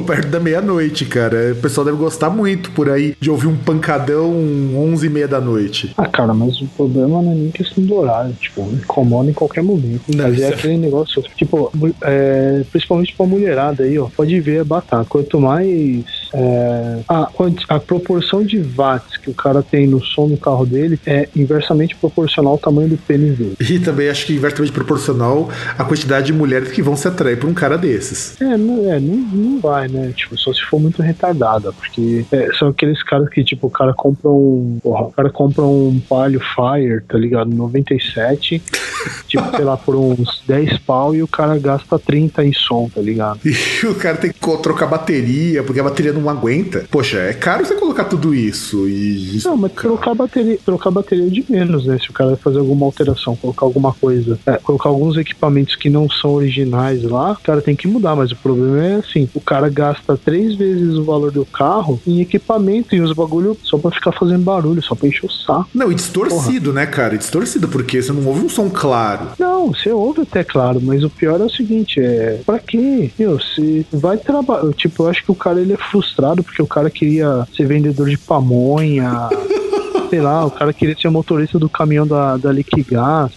perto 0.06 0.28
da 0.30 0.40
meia-noite, 0.40 1.06
cara. 1.06 1.25
O 1.34 1.62
pessoal 1.62 1.86
deve 1.86 1.98
gostar 1.98 2.30
muito 2.30 2.72
por 2.72 2.90
aí 2.90 3.16
de 3.20 3.30
ouvir 3.30 3.48
um 3.48 3.56
pancadão 3.56 4.32
11 4.76 5.06
e 5.06 5.10
meia 5.10 5.28
da 5.28 5.40
noite. 5.42 5.94
Ah, 5.98 6.08
cara, 6.08 6.34
mas 6.34 6.60
o 6.62 6.68
problema 6.68 7.22
não 7.22 7.32
é 7.32 7.36
nem 7.36 7.52
questão 7.52 7.84
do 7.84 7.96
horário, 7.96 8.34
tipo, 8.34 8.62
incomoda 8.62 9.30
em 9.30 9.34
qualquer 9.34 9.64
momento. 9.64 10.02
Não, 10.16 10.24
mas 10.26 10.40
é 10.42 10.46
é- 10.46 10.50
aquele 10.50 10.78
negócio, 10.78 11.24
tipo, 11.36 11.72
é, 12.02 12.64
principalmente 12.72 13.14
pra 13.16 13.26
mulherada 13.26 13.84
aí, 13.84 13.98
ó, 13.98 14.08
pode 14.16 14.40
ver 14.40 14.62
é 14.62 14.64
batata. 14.64 15.06
Quanto 15.08 15.40
mais 15.40 16.04
é, 16.36 17.00
a, 17.08 17.30
a 17.70 17.80
proporção 17.80 18.44
de 18.44 18.60
watts 18.60 19.18
que 19.18 19.30
o 19.30 19.34
cara 19.34 19.64
tem 19.64 19.88
no 19.88 20.04
som 20.04 20.28
do 20.28 20.38
carro 20.38 20.66
dele 20.66 21.00
é 21.06 21.30
inversamente 21.36 21.96
proporcional 21.96 22.54
ao 22.54 22.58
tamanho 22.58 22.90
do 22.90 22.98
pênis 22.98 23.38
dele. 23.38 23.56
E 23.60 23.80
também 23.80 24.10
acho 24.10 24.26
que 24.26 24.34
inversamente 24.34 24.74
proporcional 24.74 25.50
à 25.78 25.84
quantidade 25.84 26.28
de 26.28 26.34
mulheres 26.34 26.72
que 26.72 26.82
vão 26.82 26.96
se 26.96 27.08
atrair 27.08 27.40
por 27.40 27.50
um 27.50 27.54
cara 27.54 27.78
desses. 27.78 28.40
É, 28.42 28.58
não, 28.58 28.92
é, 28.92 29.00
não, 29.00 29.16
não 29.16 29.60
vai, 29.60 29.88
né? 29.88 30.12
Tipo, 30.16 30.38
só 30.38 30.54
se 30.54 30.62
for 30.64 30.80
muito 30.80 31.02
retardada, 31.02 31.72
porque 31.72 32.26
é, 32.32 32.50
são 32.60 32.70
aqueles 32.70 33.02
caras 33.04 33.30
que, 33.30 33.44
tipo, 33.44 33.68
o 33.68 33.70
cara 33.70 33.94
compra 33.94 34.30
um. 34.30 34.80
Porra, 34.84 35.04
o 35.04 35.12
cara 35.12 35.30
compra 35.30 35.64
um 35.64 36.02
Palio 36.08 36.42
Fire, 36.42 37.02
tá 37.08 37.18
ligado? 37.18 37.50
97, 37.50 38.62
tipo, 39.28 39.56
sei 39.56 39.66
lá, 39.66 39.78
por 39.78 39.96
uns 39.96 40.44
10 40.48 40.80
pau 40.80 41.16
e 41.16 41.24
o 41.24 41.28
cara 41.28 41.58
gasta 41.58 41.98
30 41.98 42.46
em 42.46 42.54
som, 42.54 42.90
tá 42.94 43.02
ligado? 43.02 43.40
E 43.46 43.86
o 43.86 43.96
cara 43.96 44.18
tem 44.18 44.32
que 44.32 44.40
trocar 44.40 44.88
bateria, 44.88 45.64
porque 45.64 45.80
a 45.80 45.84
bateria 45.84 46.12
não 46.12 46.25
não 46.26 46.32
aguenta. 46.32 46.86
Poxa, 46.90 47.18
é 47.20 47.34
caro 47.34 47.66
você 47.66 47.76
colocar 47.76 48.06
tudo 48.06 48.34
isso 48.34 48.88
e. 48.90 49.40
Não, 49.44 49.56
mas 49.56 49.72
trocar 49.74 50.12
a 50.12 50.16
bateria, 50.16 50.58
trocar 50.66 50.92
bateria 50.92 51.28
é 51.28 51.30
de 51.30 51.46
menos, 51.48 51.86
né? 51.86 51.98
Se 52.00 52.10
o 52.10 52.14
cara 52.14 52.32
vai 52.32 52.40
fazer 52.40 52.60
alguma 52.60 52.86
alteração, 52.86 53.36
colocar 53.36 53.66
alguma 53.66 53.94
coisa, 53.94 54.40
é, 54.46 54.54
colocar 54.54 54.90
alguns 54.90 55.18
equipamentos 55.18 55.76
que 55.76 55.90
não 55.90 56.10
são 56.10 56.34
originais 56.34 57.04
lá, 57.04 57.34
o 57.34 57.44
cara 57.44 57.62
tem 57.62 57.76
que 57.76 57.88
mudar. 57.88 58.16
Mas 58.16 58.32
o 58.32 58.36
problema 58.36 58.84
é 58.84 58.96
assim: 58.96 59.30
o 59.34 59.42
cara 59.42 59.70
gasta 59.70 60.18
três 60.18 60.56
vezes 60.56 60.96
o 60.96 61.04
valor 61.04 61.32
do 61.32 61.46
carro 61.46 62.00
em 62.06 62.22
equipamento 62.22 62.96
e 62.96 63.02
os 63.02 63.14
bagulho 63.14 63.58
só 63.64 63.78
pra 63.78 63.92
ficar 63.92 64.12
fazendo 64.12 64.44
barulho, 64.44 64.82
só 64.82 64.96
pra 64.96 65.08
encher 65.08 65.26
o 65.26 65.32
saco. 65.32 65.70
Não, 65.74 65.92
e 65.92 65.96
distorcido, 65.96 66.74
né, 66.74 66.86
cara? 66.86 67.16
E 67.16 67.18
distorcido, 67.18 67.68
porque 67.68 68.02
você 68.02 68.12
não 68.12 68.26
ouve 68.26 68.46
um 68.46 68.50
som 68.50 68.70
claro. 68.70 69.30
Não, 69.38 69.74
você 69.74 69.92
ouve 69.92 70.22
até 70.22 70.44
claro, 70.44 70.82
mas 70.82 71.04
o 71.04 71.10
pior 71.10 71.40
é 71.40 71.44
o 71.44 71.50
seguinte, 71.50 72.00
é 72.00 72.40
pra 72.46 72.60
quê? 72.60 73.12
Meu, 73.18 73.40
se 73.40 73.86
vai 73.92 74.18
trabalhar, 74.18 74.72
tipo, 74.74 75.04
eu 75.04 75.10
acho 75.10 75.24
que 75.24 75.32
o 75.32 75.36
cara 75.36 75.60
ele 75.62 75.74
é 75.74 75.78
frustrado 75.78 76.05
porque 76.44 76.62
o 76.62 76.68
cara 76.68 76.90
queria 76.90 77.48
ser 77.56 77.66
vendedor 77.68 78.10
de 78.10 78.18
pamonha, 78.18 79.30
sei 80.10 80.22
lá, 80.22 80.46
o 80.46 80.52
cara 80.52 80.72
queria 80.74 80.96
ser 80.96 81.10
motorista 81.10 81.58
do 81.58 81.70
caminhão 81.70 82.06
da, 82.06 82.38
da 82.38 82.52
Liquigás? 82.52 83.32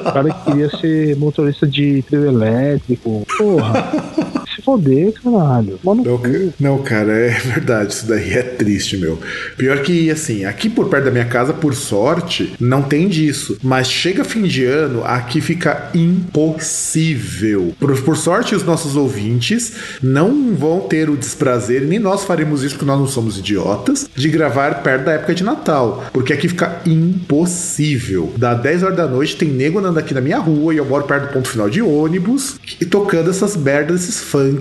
O 0.00 0.12
cara 0.12 0.30
queria 0.44 0.68
ser 0.76 1.16
motorista 1.16 1.66
de 1.66 2.02
trio 2.02 2.26
elétrico. 2.26 3.26
Porra. 3.38 3.90
Foder, 4.70 5.12
caralho. 5.20 5.80
Mano, 5.82 6.04
Não, 6.04 6.20
não, 6.60 6.78
cara, 6.82 7.12
é 7.12 7.30
verdade. 7.40 7.92
Isso 7.92 8.06
daí 8.06 8.34
é 8.34 8.42
triste, 8.42 8.96
meu. 8.96 9.18
Pior 9.56 9.78
que, 9.82 10.10
assim, 10.10 10.44
aqui 10.44 10.70
por 10.70 10.88
perto 10.88 11.06
da 11.06 11.10
minha 11.10 11.24
casa, 11.24 11.52
por 11.52 11.74
sorte, 11.74 12.52
não 12.60 12.82
tem 12.82 13.08
disso. 13.08 13.58
Mas 13.62 13.90
chega 13.90 14.22
fim 14.22 14.42
de 14.42 14.64
ano, 14.64 15.02
aqui 15.04 15.40
fica 15.40 15.90
impossível. 15.92 17.74
Por, 17.80 18.00
por 18.02 18.16
sorte, 18.16 18.54
os 18.54 18.62
nossos 18.62 18.94
ouvintes 18.94 19.72
não 20.00 20.54
vão 20.54 20.80
ter 20.80 21.10
o 21.10 21.16
desprazer, 21.16 21.82
nem 21.82 21.98
nós 21.98 22.24
faremos 22.24 22.62
isso, 22.62 22.74
porque 22.74 22.86
nós 22.86 22.98
não 22.98 23.08
somos 23.08 23.38
idiotas, 23.38 24.08
de 24.14 24.28
gravar 24.28 24.82
perto 24.82 25.06
da 25.06 25.12
época 25.12 25.34
de 25.34 25.42
Natal. 25.42 26.04
Porque 26.12 26.32
aqui 26.32 26.48
fica 26.48 26.80
impossível. 26.86 28.32
Dá 28.36 28.54
10 28.54 28.84
horas 28.84 28.96
da 28.96 29.06
noite, 29.08 29.36
tem 29.36 29.48
nego 29.48 29.80
andando 29.80 29.98
aqui 29.98 30.14
na 30.14 30.20
minha 30.20 30.38
rua 30.38 30.72
e 30.72 30.76
eu 30.76 30.84
moro 30.84 31.04
perto 31.04 31.26
do 31.28 31.32
ponto 31.32 31.48
final 31.48 31.68
de 31.68 31.82
ônibus 31.82 32.56
e 32.80 32.84
tocando 32.84 33.30
essas 33.30 33.56
merdas, 33.56 34.04
esses 34.04 34.20
funk. 34.20 34.59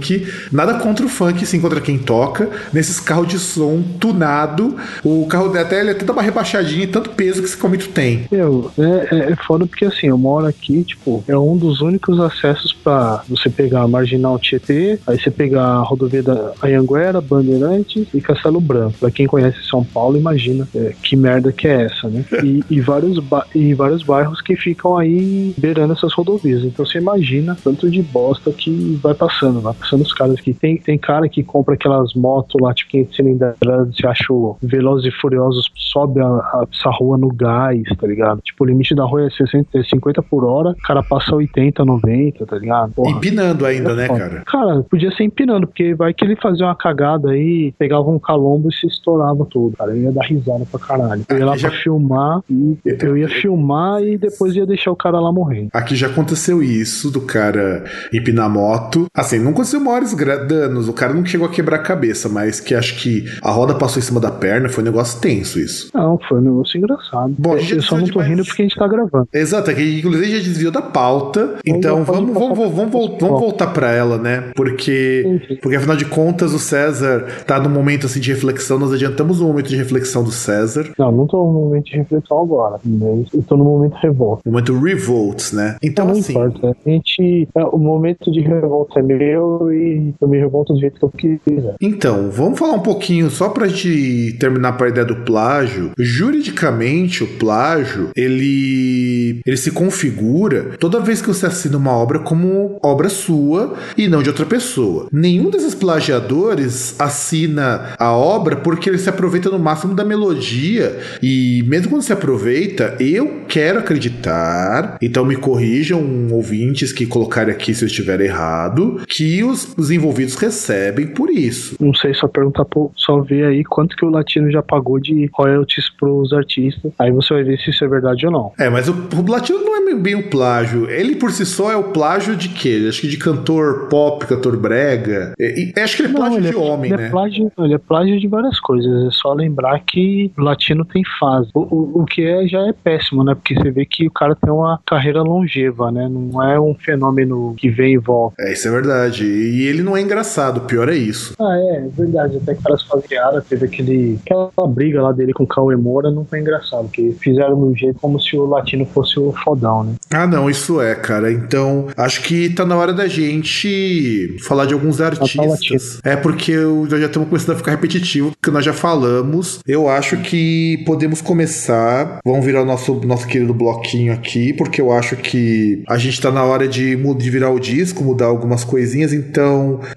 Nada 0.52 0.76
contra 0.76 1.06
o 1.06 1.10
funk, 1.10 1.46
sim, 1.46 1.60
contra 1.60 1.82
quem 1.82 1.98
toca. 1.98 2.50
Nesses 2.74 3.00
carros 3.00 3.28
de 3.28 3.40
som 3.40 3.82
tunado. 4.00 4.76
O 5.04 5.26
carro 5.28 5.56
até 5.58 5.80
ele 5.80 5.92
até 5.92 6.06
dá 6.06 6.14
uma 6.14 6.22
rebaixadinha, 6.22 6.84
e 6.84 6.88
tanto 6.88 7.12
peso 7.12 7.42
que 7.42 7.48
esse 7.48 7.58
comito 7.58 7.90
tem. 7.90 8.28
Meu, 8.32 8.72
é, 8.78 9.16
é, 9.16 9.32
é 9.32 9.36
foda 9.36 9.66
porque 9.66 9.86
assim, 9.86 10.08
eu 10.08 10.18
moro 10.18 10.46
aqui, 10.46 10.84
tipo, 10.84 11.24
é 11.28 11.38
um 11.38 11.58
dos 11.58 11.82
únicos 11.82 12.20
acessos 12.20 12.74
pra 12.74 13.24
você 13.28 13.50
pegar 13.50 13.82
a 13.82 13.88
Marginal 13.88 14.40
Tietê, 14.40 15.00
aí 15.06 15.20
você 15.20 15.32
pegar 15.32 15.64
a 15.64 15.82
rodovia 15.82 16.24
da 16.24 16.54
Anhanguera, 16.64 17.22
Bandeirantes 17.22 18.08
e 18.14 18.22
Castelo 18.22 18.62
Branco. 18.62 18.98
Pra 19.00 19.12
quem 19.12 19.28
conhece 19.28 19.58
São 19.70 19.84
Paulo, 19.84 20.18
imagina 20.18 20.68
é, 20.76 20.94
que 21.02 21.16
merda 21.16 21.52
que 21.52 21.68
é 21.68 21.86
essa, 21.86 22.08
né? 22.08 22.26
E, 22.50 22.64
e 22.70 22.80
vários 22.80 23.18
e 23.54 23.74
vários 23.74 24.02
bairros 24.02 24.42
que 24.42 24.56
ficam 24.56 24.98
aí 24.98 25.54
beirando 25.58 25.94
essas 25.94 26.14
rodovias. 26.14 26.64
Então 26.64 26.86
você 26.86 26.98
imagina 26.98 27.58
tanto 27.62 27.90
de 27.90 28.02
bosta 28.02 28.52
que 28.52 28.98
vai 29.04 29.14
passando, 29.14 29.60
vai 29.60 29.74
passando 29.80 30.02
os 30.02 30.14
caras 30.14 30.40
que 30.40 30.54
tem, 30.54 30.78
tem 30.78 30.98
cara 30.98 31.28
que 31.30 31.44
compra 31.44 31.76
aquelas 31.76 32.14
motos 32.14 32.56
lá, 32.62 32.74
tipo 32.74 32.92
500 32.92 33.16
cilindradas, 33.16 33.96
você 33.96 34.08
acha 34.08 34.26
Velozes 34.62 35.12
e 35.14 35.20
Furiosos, 35.20 35.70
sobe 35.76 36.20
a, 36.22 36.26
a, 36.28 36.66
essa 36.72 36.90
rua 36.92 37.18
no 37.18 37.30
gás, 37.34 37.82
tá 38.00 38.06
ligado? 38.08 38.42
Tipo, 38.42 38.64
o 38.64 38.68
limite 38.68 38.94
da 38.96 39.04
rua 39.06 39.26
é 39.26 39.30
60, 39.30 39.68
é 39.78 39.84
50 39.84 40.22
por 40.24 40.44
hora, 40.46 40.70
o 40.72 40.76
cara 40.84 41.02
passa 41.02 41.36
80, 41.36 41.84
90, 41.84 42.46
tá 42.46 42.58
ligado? 42.58 42.92
Porra. 42.94 43.12
Empinando 43.12 43.66
ainda, 43.66 43.96
né, 43.96 44.08
Foda. 44.08 44.20
cara? 44.20 44.44
Cara, 44.46 44.84
podia 44.90 45.12
ser 45.12 45.24
empinando, 45.24 45.68
porque 45.68 45.94
vai 45.96 46.14
que 46.14 46.24
ele 46.24 46.36
fazia 46.36 46.66
uma 46.66 46.76
cagada 46.76 47.32
aí, 47.32 47.74
pegava 47.78 48.10
um 48.10 48.20
calombo 48.20 48.70
e 48.70 48.74
se 48.74 48.88
estourava 48.88 49.46
todo, 49.46 49.76
cara. 49.78 49.92
Eu 49.92 49.98
ia 50.04 50.12
dar 50.12 50.26
risada 50.26 50.66
pra 50.70 50.80
caralho. 50.80 51.24
Eu 51.30 51.38
ia 51.38 51.46
lá 51.46 51.58
já- 51.58 51.70
pra 51.70 51.78
filmar 51.80 52.42
e 52.50 52.78
eu 52.86 53.18
ia 53.18 53.28
filmar 53.30 54.02
e 54.04 54.18
depois 54.18 54.56
ia 54.56 54.66
deixar 54.66 54.92
o 54.92 54.96
cara 54.96 55.20
lá 55.20 55.32
morrendo. 55.32 55.70
Aqui 55.74 55.96
já 55.96 56.08
aconteceu 56.08 56.62
isso 56.64 57.12
do 57.12 57.22
cara 57.22 57.84
empinar 58.14 58.46
a 58.46 58.50
moto. 58.50 59.08
Assim, 59.14 59.40
não 59.40 59.52
aconteceu 59.52 59.69
maiores 59.78 60.14
gra- 60.14 60.38
danos. 60.38 60.88
O 60.88 60.94
cara 60.94 61.14
não 61.14 61.26
chegou 61.26 61.48
a 61.48 61.52
quebrar 61.52 61.78
a 61.78 61.80
cabeça, 61.84 62.28
mas 62.30 62.60
que 62.60 62.74
acho 62.74 62.96
que 63.02 63.26
a 63.42 63.52
roda 63.52 63.76
passou 63.76 64.00
em 64.00 64.04
cima 64.04 64.20
da 64.20 64.32
perna. 64.32 64.70
Foi 64.70 64.84
um 64.84 64.86
negócio 64.86 65.20
tenso 65.20 65.60
isso. 65.60 65.90
Não, 65.94 66.18
foi 66.28 66.40
um 66.40 66.42
negócio 66.42 66.78
engraçado. 66.78 67.34
Bom, 67.38 67.58
gente 67.58 67.76
eu 67.76 67.82
só 67.82 67.98
não 67.98 68.06
tô 68.08 68.20
rindo 68.20 68.44
porque 68.46 68.62
a 68.62 68.66
gente 68.66 68.78
tá 68.78 68.88
gravando. 68.88 69.28
Exato, 69.34 69.70
é 69.72 69.74
que 69.74 70.00
inclusive 70.00 70.32
já 70.38 70.44
desviou 70.44 70.72
da 70.72 70.82
pauta. 70.82 71.56
Então 71.66 72.04
vamos, 72.04 72.34
vamos, 72.34 72.34
passar 72.34 72.48
vamos, 72.56 72.58
pra- 72.60 72.98
vamos, 73.00 73.20
vamos 73.22 73.40
voltar 73.40 73.68
pra 73.68 73.92
ela, 73.92 74.18
né? 74.18 74.52
Porque, 74.56 75.58
porque 75.62 75.76
afinal 75.78 75.96
de 75.96 76.06
contas 76.06 76.54
o 76.54 76.60
César 76.60 77.26
tá 77.46 77.60
num 77.60 77.70
momento 77.70 78.06
assim 78.06 78.20
de 78.20 78.32
reflexão. 78.32 78.80
Nós 78.80 78.94
adiantamos 78.94 79.42
o 79.42 79.48
momento 79.48 79.68
de 79.70 79.76
reflexão 79.76 80.24
do 80.24 80.32
César. 80.32 80.92
Não, 80.98 81.12
não 81.12 81.28
tô 81.28 81.38
no 81.46 81.52
momento 81.54 81.86
de 81.86 81.98
reflexão 81.98 82.40
agora, 82.42 82.78
mas 82.84 83.28
eu 83.34 83.44
tô 83.44 83.58
no 83.58 83.64
momento 83.64 83.96
de 83.96 84.02
revolta. 84.02 84.42
Momento 84.50 84.80
revolts, 84.80 85.52
né? 85.54 85.78
Então 85.82 86.06
não 86.06 86.14
assim. 86.14 86.32
importa. 86.34 86.76
A 86.86 86.90
gente. 86.90 87.48
é, 87.56 87.64
O 87.66 87.78
momento 87.78 88.32
de 88.32 88.42
revolta 88.42 89.00
é 89.00 89.04
meu 89.04 89.59
e 89.72 90.14
eu 90.20 90.28
me 90.28 90.38
revolto 90.38 90.74
do 90.74 90.80
jeito 90.80 91.00
que 91.18 91.28
eu 91.28 91.40
quiser. 91.46 91.76
Então, 91.82 92.30
vamos 92.32 92.58
falar 92.58 92.74
um 92.74 92.82
pouquinho, 92.82 93.30
só 93.30 93.50
pra 93.50 93.68
gente 93.68 94.38
terminar 94.40 94.82
a 94.82 94.88
ideia 94.88 95.06
do 95.06 95.18
plágio. 95.18 95.92
Juridicamente, 95.98 97.24
o 97.24 97.28
plágio, 97.28 98.10
ele, 98.16 99.42
ele 99.46 99.58
se 99.58 99.72
configura 99.72 100.72
toda 100.80 101.00
vez 101.00 101.22
que 101.22 101.28
você 101.28 101.46
assina 101.46 101.78
uma 101.78 101.92
obra 101.92 102.20
como 102.20 102.80
obra 102.82 103.10
sua 103.10 103.76
e 103.98 104.08
não 104.08 104.24
de 104.24 104.30
outra 104.30 104.46
pessoa. 104.46 105.08
Nenhum 105.12 105.50
desses 105.50 105.76
plagiadores 105.76 106.96
assina 107.00 107.96
a 107.98 108.12
obra 108.12 108.56
porque 108.56 108.90
ele 108.90 108.98
se 108.98 109.10
aproveita 109.10 109.50
no 109.50 109.60
máximo 109.60 109.94
da 109.94 110.06
melodia 110.06 110.98
e 111.22 111.64
mesmo 111.68 111.90
quando 111.90 112.04
se 112.04 112.14
aproveita, 112.14 112.96
eu 113.00 113.44
quero 113.48 113.80
acreditar, 113.80 114.98
então 115.02 115.26
me 115.26 115.36
corrijam 115.36 116.28
ouvintes 116.32 116.94
que 116.94 117.06
colocarem 117.06 117.54
aqui 117.54 117.74
se 117.74 117.84
eu 117.84 117.88
estiver 117.88 118.22
errado, 118.22 119.02
que 119.08 119.44
os, 119.50 119.76
os 119.78 119.92
envolvidos 119.92 120.36
recebem 120.36 121.08
por 121.08 121.30
isso. 121.30 121.76
Não 121.80 121.94
sei, 121.94 122.14
só 122.14 122.28
perguntar 122.28 122.66
pro, 122.66 122.92
só 122.96 123.20
ver 123.22 123.46
aí 123.46 123.64
quanto 123.64 123.96
que 123.96 124.06
o 124.06 124.10
latino 124.10 124.52
já 124.52 124.62
pagou 124.62 125.00
de 125.00 125.30
royalties 125.34 125.90
pros 125.90 126.34
artistas. 126.34 126.92
Aí 126.98 127.12
você 127.12 127.34
vai 127.34 127.44
ver 127.44 127.60
se 127.60 127.70
isso 127.70 127.84
é 127.84 127.88
verdade 127.88 128.26
ou 128.26 128.32
não. 128.32 128.52
É, 128.58 128.70
mas 128.70 128.88
o, 128.88 128.94
o 128.94 129.30
latino 129.30 129.60
não 129.60 129.78
é 129.78 129.80
bem 129.96 130.16
o 130.16 130.30
plágio. 130.30 130.90
Ele 130.90 131.16
por 131.16 131.32
si 131.32 131.46
só 131.46 131.72
é 131.72 131.76
o 131.76 131.86
plágio 131.86 132.36
de 132.36 132.50
quê? 132.50 132.86
Acho 132.88 133.02
que 133.02 133.08
de 133.08 133.18
cantor 133.18 133.88
pop, 133.90 134.26
cantor 134.26 134.58
brega. 134.58 135.34
E, 135.40 135.74
e 135.76 135.80
acho 135.80 135.98
que 135.98 136.04
ele 136.04 136.14
é 136.14 136.16
plágio 136.16 136.38
ele 136.40 136.50
de 136.50 136.56
homem, 136.56 136.92
ele 136.92 137.02
né? 137.02 137.08
É 137.08 137.10
plágio, 137.10 137.52
ele 137.58 137.74
é 137.74 137.78
plágio 137.78 138.20
de 138.20 138.28
várias 138.28 138.60
coisas. 138.60 139.08
É 139.08 139.12
só 139.12 139.34
lembrar 139.34 139.80
que 139.80 140.32
o 140.38 140.42
latino 140.42 140.86
tem 140.86 141.04
fase. 141.20 141.50
O, 141.54 141.62
o, 141.62 142.02
o 142.02 142.06
que 142.06 142.24
é 142.24 142.48
já 142.48 142.68
é 142.68 142.74
péssimo, 142.74 143.24
né? 143.24 143.36
Porque 143.36 143.56
você 143.56 143.72
vê 143.72 143.86
que 143.86 144.08
o 144.08 144.12
cara 144.12 144.36
tem 144.36 144.52
uma 144.52 144.80
carreira 144.86 145.22
longeva, 145.22 145.92
né? 145.92 146.08
Não 146.10 146.42
é 146.44 146.60
um 146.60 146.76
fenômeno 146.76 147.56
que 147.58 147.70
vem 147.70 147.94
e 147.94 147.98
volta. 147.98 148.36
É, 148.40 148.54
isso 148.54 148.68
é 148.68 148.72
verdade. 148.72 149.26
E 149.40 149.68
ele 149.68 149.82
não 149.82 149.96
é 149.96 150.02
engraçado, 150.02 150.58
o 150.58 150.62
pior 150.62 150.90
é 150.90 150.96
isso. 150.96 151.34
Ah, 151.40 151.58
é, 151.58 151.78
é 151.78 151.88
verdade. 151.88 152.38
Até 152.38 152.56
que 152.56 152.64
caras 152.64 152.84
faziara, 152.84 153.42
teve 153.42 153.66
aquele, 153.66 154.20
aquela 154.26 154.68
briga 154.68 155.02
lá 155.02 155.12
dele 155.12 155.34
com 155.34 155.44
o 155.44 155.48
Cauê 155.48 155.76
Moura, 155.76 156.12
não 156.12 156.26
foi 156.26 156.40
engraçado, 156.40 156.84
porque 156.84 157.14
fizeram 157.20 157.60
do 157.60 157.76
jeito 157.76 158.00
como 158.00 158.20
se 158.20 158.36
o 158.36 158.46
latino 158.46 158.86
fosse 158.86 159.20
o 159.20 159.32
fodão, 159.44 159.84
né? 159.84 159.94
Ah, 160.12 160.28
não, 160.28 160.50
isso 160.50 160.82
é, 160.82 160.96
cara. 160.96 161.32
Então, 161.32 161.88
acho 161.96 162.22
que 162.24 162.50
tá 162.50 162.66
na 162.66 162.76
hora 162.76 162.94
da 162.94 163.08
gente 163.08 164.38
falar 164.48 164.66
de 164.66 164.74
alguns 164.74 165.02
artistas. 165.02 166.00
É 166.04 166.16
porque 166.16 166.52
eu 166.52 166.88
já 166.90 166.98
estamos 166.98 167.30
começando 167.30 167.56
a 167.56 167.58
ficar 167.58 167.72
repetitivo, 167.72 168.32
porque 168.32 168.52
nós 168.52 168.66
já 168.66 168.74
falamos. 168.74 169.60
Eu 169.68 169.90
acho 169.90 170.18
que 170.18 170.84
podemos 170.86 171.22
começar. 171.22 172.20
Vamos 172.26 172.46
virar 172.46 172.64
o 172.64 172.66
nosso, 172.66 172.96
nosso 173.06 173.28
querido 173.28 173.54
bloquinho 173.54 174.14
aqui, 174.14 174.54
porque 174.54 174.82
eu 174.82 174.92
acho 174.92 175.16
que 175.16 175.84
a 175.88 175.98
gente 175.98 176.20
tá 176.22 176.32
na 176.32 176.44
hora 176.44 176.68
de, 176.68 176.96
de 176.96 177.30
virar 177.30 177.52
o 177.52 177.60
disco, 177.60 178.04
mudar 178.04 178.26
algumas 178.26 178.64
coisinhas. 178.64 179.14
Então, 179.14 179.29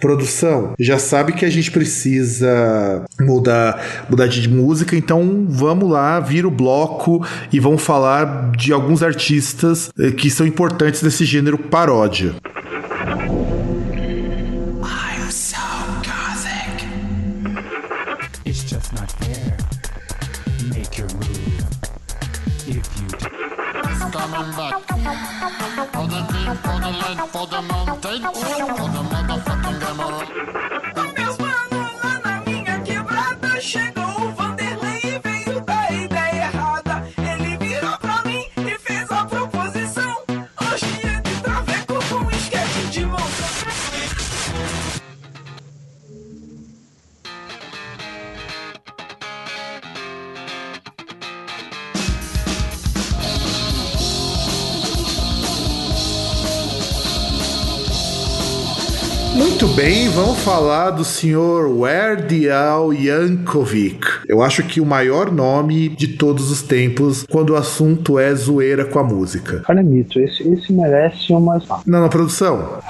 produção, 0.01 0.73
já 0.79 0.99
sabe 0.99 1.33
que 1.33 1.45
a 1.45 1.51
gente 1.51 1.71
precisa 1.71 3.05
mudar, 3.21 4.07
mudar 4.09 4.27
de 4.27 4.49
música. 4.49 4.97
Então, 4.97 5.47
vamos 5.49 5.90
lá, 5.90 6.21
vira 6.21 6.47
o 6.47 6.51
bloco 6.51 7.25
e 7.53 7.59
vamos 7.59 7.83
falar 7.83 8.53
de 8.53 8.73
alguns 8.73 9.03
artistas 9.03 9.90
eh, 9.99 10.11
que 10.11 10.31
são 10.31 10.47
importantes 10.47 11.03
nesse 11.03 11.25
gênero 11.25 11.59
paródia. 11.59 12.35
I'm 14.83 15.31
so 15.31 15.57
gothic. 16.03 16.87
It's 18.45 18.62
just 18.68 18.92
not 18.92 19.11
fair. 19.12 19.57
Make 20.68 20.99
your 20.99 21.09
move. 21.14 21.64
If 22.66 22.87
you 23.01 23.07
do. 23.18 23.42
coming 24.12 24.57
back. 24.57 24.91
For 25.02 26.06
the 26.06 26.20
deep, 26.30 26.56
for 26.62 26.78
the 26.78 26.90
light, 27.02 27.28
for 27.30 27.46
the 27.48 27.60
mountain, 27.60 28.22
for 28.22 28.88
the 28.88 29.02
motherfucking 29.10 29.82
emerald. 29.90 30.82
Muito 59.62 59.77
bem, 59.77 60.09
vamos 60.09 60.40
falar 60.40 60.90
do 60.90 61.05
senhor 61.05 61.68
Weird 61.68 62.51
Al 62.51 62.92
Yankovic. 62.92 64.05
Eu 64.27 64.42
acho 64.42 64.64
que 64.64 64.81
o 64.81 64.85
maior 64.85 65.31
nome 65.31 65.88
de 65.88 66.09
todos 66.09 66.51
os 66.51 66.62
tempos 66.62 67.25
quando 67.31 67.51
o 67.51 67.57
assunto 67.57 68.18
é 68.18 68.35
zoeira 68.35 68.85
com 68.85 68.98
a 68.98 69.05
música. 69.05 69.61
Cara, 69.61 69.79
é 69.79 69.85
mito. 69.85 70.18
Esse, 70.18 70.42
esse 70.48 70.72
merece 70.72 71.33
uma. 71.33 71.62
Ah, 71.70 71.81
Não, 71.87 72.01
na 72.01 72.09
produção. 72.09 72.81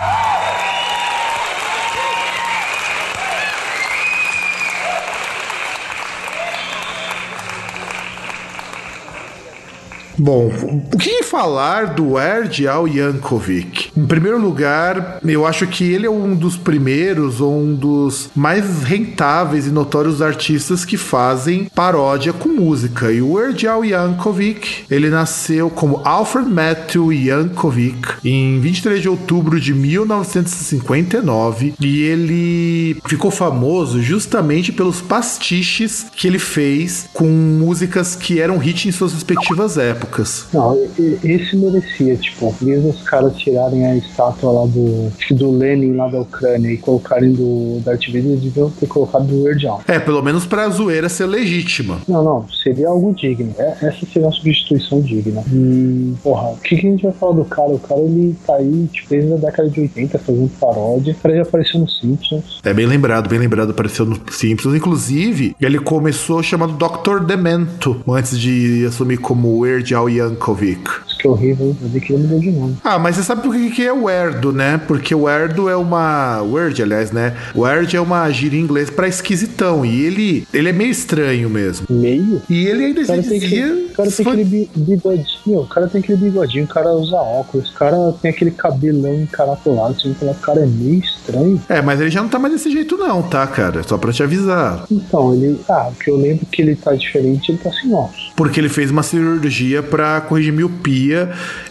Bom, 10.23 10.53
o 10.95 10.99
que 10.99 11.25
falar 11.25 11.95
do 11.95 12.13
Weird 12.13 12.69
Al 12.69 12.87
Yankovic? 12.87 13.91
Em 13.97 14.07
primeiro 14.07 14.41
lugar, 14.41 15.19
eu 15.25 15.45
acho 15.45 15.67
que 15.67 15.93
ele 15.93 16.07
é 16.07 16.11
um 16.11 16.37
dos 16.37 16.57
primeiros 16.57 17.41
ou 17.41 17.61
um 17.61 17.75
dos 17.75 18.31
mais 18.33 18.85
rentáveis 18.85 19.67
e 19.67 19.71
notórios 19.71 20.23
artistas 20.23 20.85
que 20.85 20.97
fazem 20.97 21.69
paródia 21.75 22.33
com 22.33 22.51
música. 22.51 23.11
E 23.11 23.21
o 23.21 23.33
Weird 23.33 23.67
Al 23.67 23.85
Yankovic, 23.85 24.85
ele 24.89 25.11
nasceu 25.11 25.69
como 25.69 26.01
Alfred 26.05 26.49
Matthew 26.49 27.13
Yankovic 27.13 28.19
em 28.25 28.61
23 28.61 29.03
de 29.03 29.09
outubro 29.09 29.61
de 29.61 29.75
1959 29.75 31.75
e 31.81 32.03
ele 32.03 32.97
ficou 33.09 33.33
famoso 33.33 34.01
justamente 34.01 34.71
pelos 34.71 35.01
pastiches 35.01 36.07
que 36.15 36.29
ele 36.29 36.39
fez 36.39 37.09
com 37.13 37.27
músicas 37.27 38.15
que 38.15 38.41
eram 38.41 38.59
hit 38.59 38.89
em 38.89 38.93
suas 38.93 39.13
respectivas 39.13 39.77
épocas. 39.77 40.12
Não, 40.53 40.75
e- 40.77 41.19
e- 41.25 41.33
esse 41.33 41.57
merecia, 41.57 42.17
tipo, 42.17 42.55
mesmo 42.61 42.91
os 42.91 43.03
caras 43.03 43.37
tirarem 43.37 43.87
a 43.87 43.97
estátua 43.97 44.53
lá 44.53 44.67
do. 44.67 45.11
Do 45.33 45.51
Lenin 45.51 45.97
lá 45.97 46.09
da 46.09 46.21
Ucrânia 46.21 46.71
e 46.71 46.77
colocarem 46.77 47.33
do 47.33 47.81
Darth 47.85 48.07
Vader, 48.07 48.25
eles 48.27 48.41
deviam 48.43 48.71
ter 48.71 48.87
colocado 48.87 49.27
do 49.27 49.43
Weird 49.45 49.67
Al. 49.67 49.81
É, 49.89 49.99
pelo 49.99 50.23
menos 50.23 50.45
pra 50.47 50.69
zoeira 50.69 51.09
ser 51.09 51.27
legítima. 51.27 51.99
Não, 52.07 52.23
não, 52.23 52.47
seria 52.63 52.89
algo 52.89 53.15
digno. 53.15 53.55
É- 53.59 53.79
Essa 53.83 54.07
seria 54.13 54.27
uma 54.29 54.33
substituição 54.33 55.01
digna. 55.01 55.43
E, 55.53 56.13
porra, 56.23 56.49
o 56.51 56.57
que, 56.59 56.77
que 56.77 56.87
a 56.87 56.91
gente 56.91 57.03
vai 57.05 57.13
falar 57.13 57.33
do 57.37 57.45
cara? 57.45 57.71
O 57.71 57.79
cara, 57.79 58.01
ele 58.01 58.37
tá 58.47 58.57
aí, 58.57 58.89
tipo, 58.93 59.09
desde 59.11 59.33
a 59.33 59.37
década 59.37 59.69
de 59.71 59.81
80 59.81 60.19
fazendo 60.19 60.51
paródia. 60.61 61.13
O 61.13 61.23
cara 61.23 61.37
já 61.37 61.43
apareceu 61.43 61.81
no 61.81 61.89
Simpsons. 61.89 62.61
É 62.63 62.75
bem 62.75 62.87
lembrado, 62.87 63.29
bem 63.29 63.39
lembrado, 63.39 63.71
apareceu 63.71 64.05
no 64.05 64.17
Simpsons. 64.31 64.75
Inclusive, 64.75 65.57
ele 65.61 65.79
começou 65.79 66.43
chamado 66.43 66.73
Dr. 66.75 67.25
Demento 67.25 68.01
antes 68.09 68.39
de 68.39 68.85
assumir 68.87 69.17
como 69.19 69.59
Weird 69.61 69.95
Al 69.95 70.02
Yankovic. 70.09 70.89
Isso 71.07 71.12
que 71.23 71.29
é 71.29 71.31
horrível, 71.31 71.77
eu 71.81 71.89
vi 71.89 72.01
que 72.01 72.13
mudou 72.13 72.41
de 72.41 72.51
nome. 72.51 72.77
Ah, 72.83 72.99
mas 72.99 73.15
você 73.17 73.23
sabe 73.23 73.43
por 73.43 73.55
que 73.55 73.71
que 73.71 73.87
é 73.87 73.93
o 73.93 74.11
Erdo, 74.11 74.53
né? 74.53 74.81
Porque 74.89 75.15
o 75.15 75.29
Erdo 75.29 75.69
é 75.69 75.77
uma. 75.77 76.43
Word, 76.43 76.83
aliás, 76.83 77.13
né? 77.13 77.35
O 77.55 77.67
Erd 77.67 77.95
é 77.97 78.01
uma 78.01 78.29
gíria 78.31 78.59
em 78.59 78.63
inglês 78.63 78.91
pra 78.91 79.07
esquisitão. 79.07 79.85
E 79.85 80.05
ele, 80.05 80.47
ele 80.53 80.69
é 80.69 80.73
meio 80.73 80.91
estranho 80.91 81.49
mesmo. 81.49 81.87
Meio? 81.89 82.43
E 82.51 82.67
ele 82.67 82.87
ainda 82.87 83.05
cara 83.05 83.23
dizia. 83.23 83.41
que, 83.41 83.63
o 83.93 83.95
cara 83.95 84.11
tem 84.11 84.27
aquele 84.27 84.45
bi- 84.45 84.71
bigodinho, 84.77 85.61
o 85.61 85.67
cara 85.67 85.87
tem 85.87 86.01
aquele 86.01 86.19
bigodinho, 86.19 86.65
o 86.65 86.69
cara 86.69 86.91
usa 86.93 87.17
óculos, 87.17 87.71
o 87.71 87.75
cara 87.75 87.97
tem 88.21 88.31
aquele 88.31 88.51
cabelão 88.51 89.15
encaratolado, 89.15 90.01
você 90.01 90.13
fala, 90.15 90.33
o 90.33 90.35
cara 90.37 90.61
é 90.61 90.67
meio 90.67 91.01
estranho. 91.01 91.61
É, 91.69 91.81
mas 91.81 92.01
ele 92.01 92.11
já 92.11 92.21
não 92.23 92.29
tá 92.29 92.39
mais 92.39 92.55
desse 92.55 92.71
jeito, 92.71 92.97
não, 92.97 93.23
tá, 93.23 93.47
cara? 93.47 93.83
Só 93.85 93.97
pra 93.97 94.13
te 94.13 94.23
avisar. 94.23 94.85
Então, 94.91 95.33
ele. 95.35 95.61
Ah, 95.69 95.89
o 95.91 95.95
que 96.03 96.11
eu 96.11 96.17
lembro 96.17 96.45
que 96.47 96.63
ele 96.63 96.75
tá 96.75 96.93
diferente, 96.95 97.51
ele 97.53 97.59
tá 97.59 97.71
sem 97.73 97.93
óculos. 97.95 98.33
Porque 98.37 98.59
ele 98.59 98.69
fez 98.69 98.91
uma 98.91 99.03
cirurgia 99.03 99.83
pra 99.83 100.21
corrigir 100.21 100.53
miopia 100.53 101.12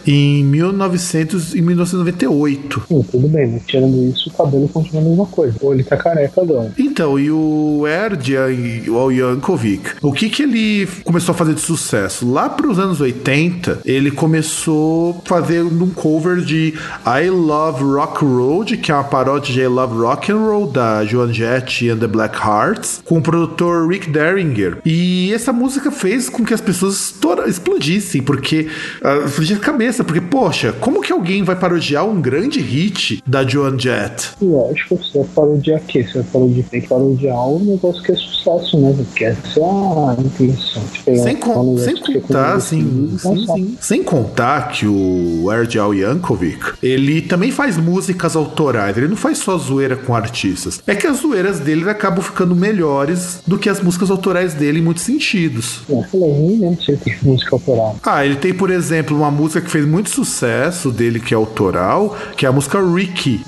em 0.06 0.44
1900 0.44 1.54
e 1.54 1.62
1998. 1.62 2.82
Hum, 2.90 3.02
tudo 3.10 3.28
bem, 3.28 3.52
mas 3.52 3.62
tirando 3.66 3.96
isso, 4.10 4.30
o 4.30 4.32
cabelo 4.32 4.68
continua 4.68 5.02
a 5.02 5.04
mesma 5.04 5.26
coisa. 5.26 5.56
Ou 5.60 5.74
ele 5.74 5.84
tá 5.84 5.96
careca 5.96 6.40
agora. 6.40 6.72
Então, 6.78 7.18
e 7.18 7.30
o 7.30 7.84
Erdia 7.86 8.50
e 8.50 8.88
o 8.88 9.10
Yankovic, 9.10 9.96
o 10.02 10.12
que 10.12 10.28
que 10.28 10.42
ele 10.42 10.88
começou 11.04 11.32
a 11.32 11.36
fazer 11.36 11.54
de 11.54 11.60
sucesso? 11.60 12.30
Lá 12.30 12.48
pros 12.48 12.78
anos 12.78 13.00
80, 13.00 13.80
ele 13.84 14.10
começou 14.10 15.22
a 15.24 15.28
fazer 15.28 15.62
um 15.62 15.90
cover 15.90 16.40
de 16.40 16.74
I 17.06 17.30
Love 17.30 17.84
Rock 17.84 18.24
Road, 18.24 18.76
que 18.76 18.90
é 18.90 18.94
uma 18.94 19.04
paródia 19.04 19.52
de 19.52 19.60
I 19.60 19.66
Love 19.66 19.96
Rock 19.96 20.32
and 20.32 20.38
Roll 20.38 20.66
da 20.66 21.04
Joan 21.04 21.32
Jett 21.32 21.88
and 21.88 21.98
the 21.98 22.06
Black 22.06 22.36
Hearts, 22.36 23.02
com 23.04 23.18
o 23.18 23.22
produtor 23.22 23.88
Rick 23.88 24.10
Derringer. 24.10 24.78
E 24.84 25.32
essa 25.32 25.52
música 25.52 25.90
fez 25.90 26.28
com 26.28 26.44
que 26.44 26.54
as 26.54 26.60
pessoas 26.60 27.14
explodissem, 27.46 28.22
porque 28.22 28.68
uh, 29.02 29.28
explodir 29.32 29.56
a 29.56 29.60
cabeça, 29.60 30.04
porque 30.04 30.20
poxa, 30.20 30.72
como 30.72 31.00
que 31.00 31.12
alguém 31.12 31.42
vai 31.42 31.56
parodiar 31.56 32.06
um 32.06 32.20
grande 32.20 32.60
hit 32.60 33.22
da 33.26 33.46
Joan 33.46 33.78
Jett? 33.78 34.30
Lógico, 34.40 34.96
você 34.96 35.18
vai 35.18 35.28
parodiar 35.34 35.80
o 35.80 35.84
quê? 35.84 36.04
Você 36.04 36.14
vai 36.14 36.24
parodiar, 36.32 36.66
tem 36.70 36.80
que 36.80 36.88
parodiar 36.88 37.48
um 37.48 37.58
negócio 37.64 38.02
que 38.02 38.12
é 38.12 38.16
sucesso, 38.16 38.78
né? 38.78 38.94
Porque 38.96 39.24
essa 39.24 39.60
é 39.60 39.62
a 39.62 40.16
intenção. 40.20 40.82
de 40.92 40.98
pegar 41.00 41.22
Sem, 41.22 41.36
con- 41.36 41.78
sem 41.78 41.94
que 41.96 42.16
é 42.16 42.20
contar, 42.20 42.52
assim, 42.54 43.16
sim, 43.18 43.46
sim. 43.46 43.76
sem 43.80 44.02
contar 44.02 44.68
que 44.68 44.86
o 44.86 45.50
Erdal 45.52 45.94
Yankovic, 45.94 46.74
ele 46.82 47.22
também 47.22 47.50
faz 47.50 47.76
músicas 47.76 48.36
autorais, 48.36 48.96
ele 48.96 49.08
não 49.08 49.16
faz 49.16 49.38
só 49.38 49.56
zoeira 49.56 49.96
com 49.96 50.14
artistas. 50.14 50.80
É 50.86 50.94
que 50.94 51.06
as 51.06 51.18
zoeiras 51.18 51.60
dele 51.60 51.88
acabam 51.88 52.22
ficando 52.22 52.54
melhores 52.54 53.40
do 53.46 53.58
que 53.58 53.68
as 53.68 53.80
músicas 53.80 54.10
autorais 54.10 54.54
dele 54.54 54.78
em 54.78 54.82
muitos 54.82 55.02
sentidos. 55.04 55.80
Eu 55.88 56.02
falei, 56.10 56.32
nem 56.32 56.58
lembro 56.58 56.82
se 56.82 56.90
ele 56.92 56.98
tem 56.98 57.16
música 57.22 57.54
autoral. 57.54 57.96
Ah, 58.02 58.24
ele 58.24 58.36
tem, 58.36 58.52
por 58.52 58.70
exemplo, 58.70 59.11
uma 59.12 59.30
música 59.30 59.60
que 59.60 59.70
fez 59.70 59.86
muito 59.86 60.10
sucesso 60.10 60.90
dele, 60.90 61.20
que 61.20 61.34
é 61.34 61.36
autoral, 61.36 62.16
que 62.36 62.46
é 62.46 62.48
a 62.48 62.52
música 62.52 62.78
Ricky. 62.80 63.40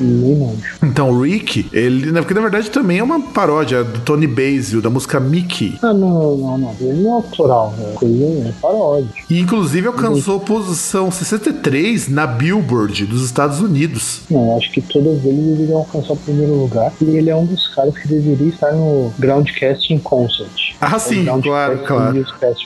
Então, 0.83 1.11
o 1.11 1.22
Rick, 1.22 1.66
ele, 1.72 2.11
né, 2.12 2.20
porque 2.20 2.35
na 2.35 2.40
verdade 2.40 2.70
também 2.70 2.98
é 2.98 3.03
uma 3.03 3.20
paródia 3.20 3.83
do 3.85 4.00
Tony 4.00 4.27
Basil, 4.27 4.81
da 4.81 4.90
música 4.90 5.18
Mickey. 5.20 5.79
Ah, 5.83 5.92
não, 5.92 6.37
não, 6.37 6.59
não. 6.59 6.74
Ele 6.81 7.03
não 7.03 7.11
é 7.11 7.14
autoral, 7.14 7.74
né? 7.79 7.92
Coisa 7.94 8.24
é 8.24 8.53
paródia. 8.61 9.09
E 9.29 9.38
inclusive 9.40 9.87
alcançou 9.87 10.40
posição 10.40 11.11
63 11.11 12.09
na 12.09 12.27
Billboard 12.27 13.07
dos 13.07 13.24
Estados 13.24 13.61
Unidos. 13.61 14.22
Não, 14.31 14.57
acho 14.57 14.70
que 14.70 14.81
todos 14.81 15.24
eles 15.24 15.44
deveriam 15.44 15.79
alcançar 15.79 16.12
o 16.12 16.16
primeiro 16.16 16.55
lugar. 16.55 16.92
E 17.00 17.05
ele 17.16 17.31
é 17.31 17.37
um 17.37 17.44
dos 17.46 17.68
caras 17.74 17.96
que 17.96 18.09
deveria 18.09 18.48
estar 18.48 18.72
no 18.72 19.12
Groundcast 19.18 19.92
in 19.92 19.98
Concert. 19.98 20.74
Ah, 20.81 20.96
É 20.96 20.98
sim, 20.98 21.24
Groundcast 21.24 21.87
claro, 21.87 22.18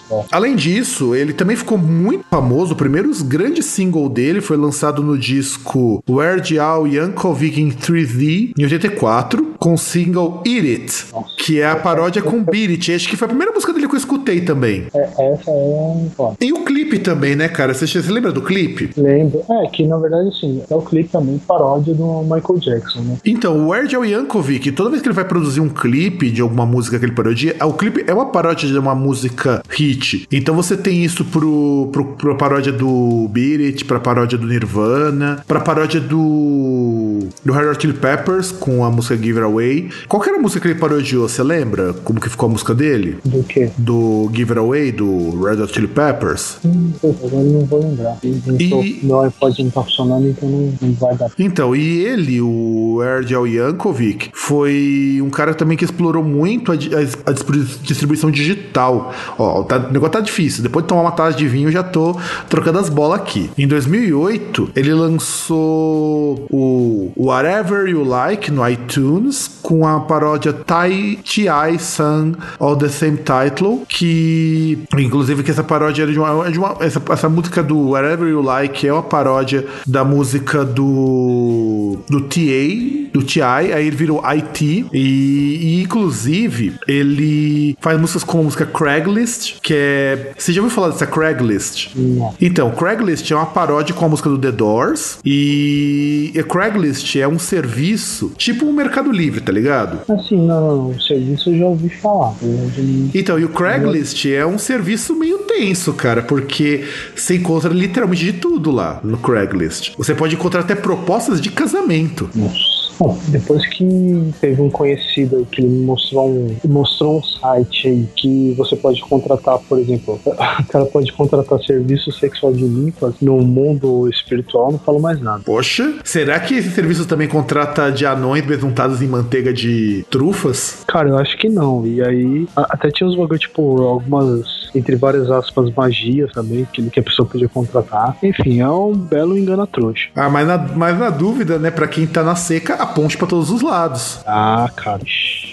claro. 0.08 0.26
Além 0.30 0.56
disso, 0.56 1.14
ele 1.14 1.32
também 1.32 1.56
ficou 1.56 1.78
muito 1.78 2.24
famoso. 2.30 2.72
O 2.72 2.76
primeiro 2.88 3.12
grande 3.22 3.62
single 3.62 4.09
dele 4.09 4.40
foi 4.40 4.57
lançado 4.57 5.03
no 5.03 5.18
disco 5.18 6.03
Weird 6.09 6.59
Al 6.59 6.87
Yankovic 6.87 7.61
in 7.61 7.70
3D 7.70 8.55
em 8.59 8.62
84, 8.64 9.47
com 9.59 9.75
o 9.75 9.79
single 9.79 10.42
Eat 10.47 10.59
It, 10.66 11.07
que 11.38 11.61
é 11.61 11.66
a 11.71 11.77
paródia 11.77 12.23
com 12.23 12.42
Beat 12.42 12.71
It. 12.71 12.94
Acho 12.94 13.09
que 13.09 13.16
foi 13.16 13.27
a 13.27 13.29
primeira 13.29 13.53
música 13.53 13.73
dele 13.73 13.88
que 13.88 13.94
eu 13.94 13.99
escutei 13.99 14.40
também. 14.40 14.87
É, 14.94 15.03
essa 15.03 15.51
é. 15.51 16.07
Ó, 16.18 16.35
E 16.40 16.53
o 16.53 16.64
clipe 16.64 16.99
também, 16.99 17.35
né, 17.35 17.49
cara? 17.49 17.75
Você, 17.75 17.87
você 17.87 18.01
lembra 18.12 18.33
do 18.33 18.42
clipe? 18.42 18.90
lembro. 18.97 19.42
É, 19.51 19.66
que 19.68 19.87
na 19.87 19.97
verdade, 19.99 20.29
assim, 20.29 20.62
é 20.68 20.75
o 20.75 20.83
clipe 20.83 21.11
também 21.11 21.38
paródia 21.38 21.94
do 21.94 22.23
Michael 22.23 22.59
Jackson, 22.59 23.01
né? 23.01 23.16
Então, 23.25 23.66
o 23.66 23.73
Al 23.73 24.05
Yankovic, 24.05 24.73
toda 24.73 24.90
vez 24.90 25.03
que 25.03 25.09
ele 25.09 25.14
vai 25.14 25.25
produzir 25.25 25.61
um 25.61 25.68
clipe 25.68 26.31
de 26.31 26.40
alguma 26.40 26.66
música 26.66 26.99
que 26.99 27.05
ele 27.05 27.12
parodia, 27.12 27.57
o 27.64 27.73
clipe 27.73 28.05
é 28.07 28.12
uma 28.14 28.27
paródia 28.27 28.68
de 28.68 28.79
uma 28.79 28.94
música 28.94 29.62
hit. 29.68 30.27
Então 30.31 30.55
você 30.55 30.77
tem 30.77 31.05
isso 31.05 31.25
pro, 31.25 31.88
pro, 31.92 32.05
pro 32.16 32.37
paródia 32.37 32.73
do 32.73 33.29
Beat 33.29 33.61
It, 33.61 33.85
pra 33.85 34.01
paródia 34.01 34.38
do 34.38 34.47
Nirvana, 34.47 35.42
pra 35.47 35.61
paródia 35.61 36.01
do 36.01 37.08
do 37.44 37.52
Red 37.52 37.66
Hot 37.70 37.80
Chili 37.80 37.92
Peppers 37.94 38.52
com 38.52 38.84
a 38.84 38.90
música 38.90 39.16
Give 39.16 39.38
It 39.38 39.42
Away. 39.44 39.88
Qual 40.08 40.22
que 40.22 40.28
era 40.28 40.38
a 40.38 40.42
música 40.42 40.60
que 40.60 40.68
ele 40.68 40.78
parodiou? 40.78 41.28
Você 41.28 41.42
lembra 41.42 41.92
como 42.04 42.20
que 42.20 42.28
ficou 42.28 42.48
a 42.48 42.52
música 42.52 42.74
dele? 42.74 43.18
Do 43.24 43.42
que? 43.42 43.70
Do 43.78 44.30
Give 44.34 44.50
It 44.52 44.58
Away, 44.58 44.92
do 44.92 45.42
Red 45.42 45.62
Hot 45.62 45.72
Chili 45.72 45.88
Peppers? 45.88 46.58
Hum, 46.64 46.90
agora 47.02 47.34
eu 47.44 47.52
não 47.52 47.66
vou 47.66 47.80
lembrar. 47.80 48.16
E- 48.24 49.00
Meu 49.02 49.20
iPod 49.20 49.62
não 49.64 49.70
tá 49.70 49.82
funcionando, 49.82 50.28
então 50.28 50.48
não, 50.48 50.72
não 50.80 50.92
vai 50.94 51.14
dar. 51.16 51.30
Então, 51.38 51.74
e 51.74 52.00
ele, 52.04 52.40
o 52.40 53.00
Erdal 53.02 53.46
Yankovic, 53.46 54.30
foi 54.34 55.20
um 55.22 55.30
cara 55.30 55.54
também 55.54 55.76
que 55.76 55.84
explorou 55.84 56.22
muito 56.24 56.72
a, 56.72 56.74
a- 56.74 57.30
a 57.30 57.32
distribu- 57.32 57.78
distribuição 57.82 58.30
digital. 58.30 59.12
Ó, 59.38 59.62
tá- 59.62 59.76
o 59.88 59.92
negócio 59.92 60.12
tá 60.12 60.20
difícil. 60.20 60.62
Depois 60.62 60.84
de 60.84 60.88
tomar 60.88 61.02
uma 61.02 61.12
taça 61.12 61.36
de 61.36 61.46
vinho, 61.48 61.68
eu 61.68 61.72
já 61.72 61.82
tô 61.82 62.16
trocando 62.48 62.78
as 62.78 62.88
bolas 62.88 63.20
aqui. 63.20 63.50
Em 63.56 63.66
2008, 63.66 64.70
ele 64.74 64.92
lançou 64.94 66.46
o 66.50 67.12
Whatever 67.18 67.88
You 67.88 68.04
Like 68.04 68.50
no 68.50 68.66
iTunes 68.68 69.50
com 69.62 69.87
a 69.87 70.00
paródia 70.00 70.52
Tai 70.52 71.18
T.I. 71.24 71.78
Sung 71.78 72.37
All 72.61 72.76
The 72.76 72.88
Same 72.88 73.18
Title, 73.18 73.83
que 73.88 74.78
inclusive 74.96 75.42
que 75.42 75.50
essa 75.50 75.64
paródia 75.64 76.04
era 76.04 76.12
de 76.12 76.18
uma, 76.18 76.46
é 76.46 76.50
de 76.50 76.59
uma- 76.59 76.76
essa, 76.81 77.02
essa 77.11 77.28
música 77.28 77.62
do 77.62 77.90
Whatever 77.90 78.28
You 78.28 78.40
Like 78.40 78.87
é 78.87 78.92
uma 78.92 79.02
paródia 79.02 79.66
da 79.87 80.04
música 80.04 80.64
do 80.64 81.98
do 82.09 82.20
T.A. 82.22 83.09
do 83.12 83.22
T.I., 83.24 83.72
aí 83.72 83.87
ele 83.87 83.96
virou 83.96 84.24
IT, 84.24 84.87
e, 84.92 84.98
e, 84.98 85.83
inclusive 85.83 86.74
ele 86.87 87.76
faz 87.81 87.98
músicas 88.00 88.22
como 88.24 88.42
a 88.42 88.44
música 88.46 88.64
Craigslist, 88.66 89.57
que 89.62 89.74
é. 89.74 90.33
Você 90.38 90.52
já 90.52 90.61
ouviu 90.62 90.74
falar 90.74 90.90
dessa 90.90 91.07
Craigslist? 91.07 91.90
Não. 91.96 92.35
Então, 92.40 92.70
Craigslist 92.70 93.31
é 93.31 93.35
uma 93.37 93.46
paródia 93.46 93.94
com 93.94 94.04
a 94.04 94.09
música 94.09 94.28
do 94.28 94.38
The 94.38 94.52
Doors, 94.52 95.18
e 95.24 96.33
a 96.38 96.42
Craigslist 96.42 96.97
é 97.18 97.26
um 97.28 97.38
serviço 97.38 98.32
tipo 98.37 98.64
um 98.66 98.72
Mercado 98.72 99.11
Livre, 99.12 99.40
tá 99.40 99.52
ligado? 99.52 100.00
Assim, 100.12 100.37
não, 100.37 100.61
não, 100.61 100.76
não. 100.76 100.90
O 100.90 101.00
serviço 101.00 101.50
eu 101.50 101.58
já 101.58 101.66
ouvi 101.66 101.88
falar. 101.88 102.34
Já 102.40 102.82
não- 102.82 103.11
Então, 103.14 103.38
e 103.38 103.44
o 103.44 103.48
Craigslist 103.48 104.24
é 104.26 104.44
um 104.46 104.58
serviço 104.58 105.14
meio 105.14 105.38
tenso, 105.38 105.92
cara, 105.92 106.22
porque 106.22 106.84
você 107.14 107.37
encontra 107.37 107.72
literalmente 107.72 108.24
de 108.24 108.32
tudo 108.34 108.70
lá 108.70 109.00
no 109.04 109.16
Craigslist. 109.18 109.92
Você 109.96 110.14
pode 110.14 110.34
encontrar 110.34 110.61
até 110.61 110.74
propostas 110.74 111.40
de 111.40 111.50
casamento. 111.50 112.28
Nossa. 112.34 112.77
Bom, 112.98 113.16
depois 113.28 113.64
que 113.66 114.32
teve 114.40 114.61
um 114.61 114.70
conhecido 114.70 115.37
aí 115.37 115.46
que 115.46 115.61
ele 115.61 115.68
me 115.68 115.84
mostrou 115.84 116.28
um, 116.28 116.56
mostrou 116.64 117.18
um 117.18 117.22
site 117.22 117.88
aí 117.88 118.08
que 118.16 118.54
você 118.56 118.74
pode 118.74 119.00
contratar, 119.02 119.58
por 119.61 119.78
exemplo, 119.78 120.20
o 120.26 120.66
cara 120.66 120.84
pode 120.87 121.12
contratar 121.12 121.62
serviço 121.62 122.11
sexual 122.11 122.52
de 122.52 122.64
limpas 122.64 123.14
no 123.20 123.38
mundo 123.38 124.08
espiritual, 124.08 124.72
não 124.72 124.78
falo 124.78 125.00
mais 125.00 125.20
nada. 125.20 125.42
Poxa, 125.44 125.94
será 126.02 126.40
que 126.40 126.54
esse 126.54 126.70
serviço 126.70 127.06
também 127.06 127.28
contrata 127.28 127.90
de 127.92 128.04
anões 128.04 128.44
besuntados 128.44 129.00
em 129.00 129.06
manteiga 129.06 129.52
de 129.52 130.04
trufas? 130.11 130.82
Cara, 130.87 131.08
eu 131.08 131.18
acho 131.18 131.37
que 131.37 131.48
não. 131.48 131.87
E 131.87 132.02
aí, 132.02 132.48
até 132.56 132.90
tinha 132.90 133.08
uns 133.08 133.16
bagulho, 133.16 133.38
tipo, 133.38 133.82
algumas, 133.82 134.70
entre 134.74 134.96
várias 134.96 135.30
aspas, 135.30 135.72
magias 135.74 136.32
também, 136.32 136.66
que, 136.72 136.82
que 136.90 137.00
a 137.00 137.02
pessoa 137.02 137.28
podia 137.28 137.48
contratar. 137.48 138.16
Enfim, 138.22 138.61
é 138.61 138.68
um 138.68 138.92
belo 138.92 139.38
engano 139.38 139.66
trouxa. 139.66 140.08
Ah, 140.14 140.28
mas 140.28 140.46
na, 140.46 140.58
mas 140.58 140.98
na 140.98 141.11
dúvida, 141.11 141.58
né, 141.58 141.70
pra 141.70 141.87
quem 141.87 142.06
tá 142.06 142.22
na 142.22 142.34
seca, 142.34 142.74
ponte 142.94 143.16
pra 143.16 143.27
todos 143.27 143.51
os 143.51 143.62
lados. 143.62 144.20
Ah, 144.27 144.68
cara, 144.74 145.03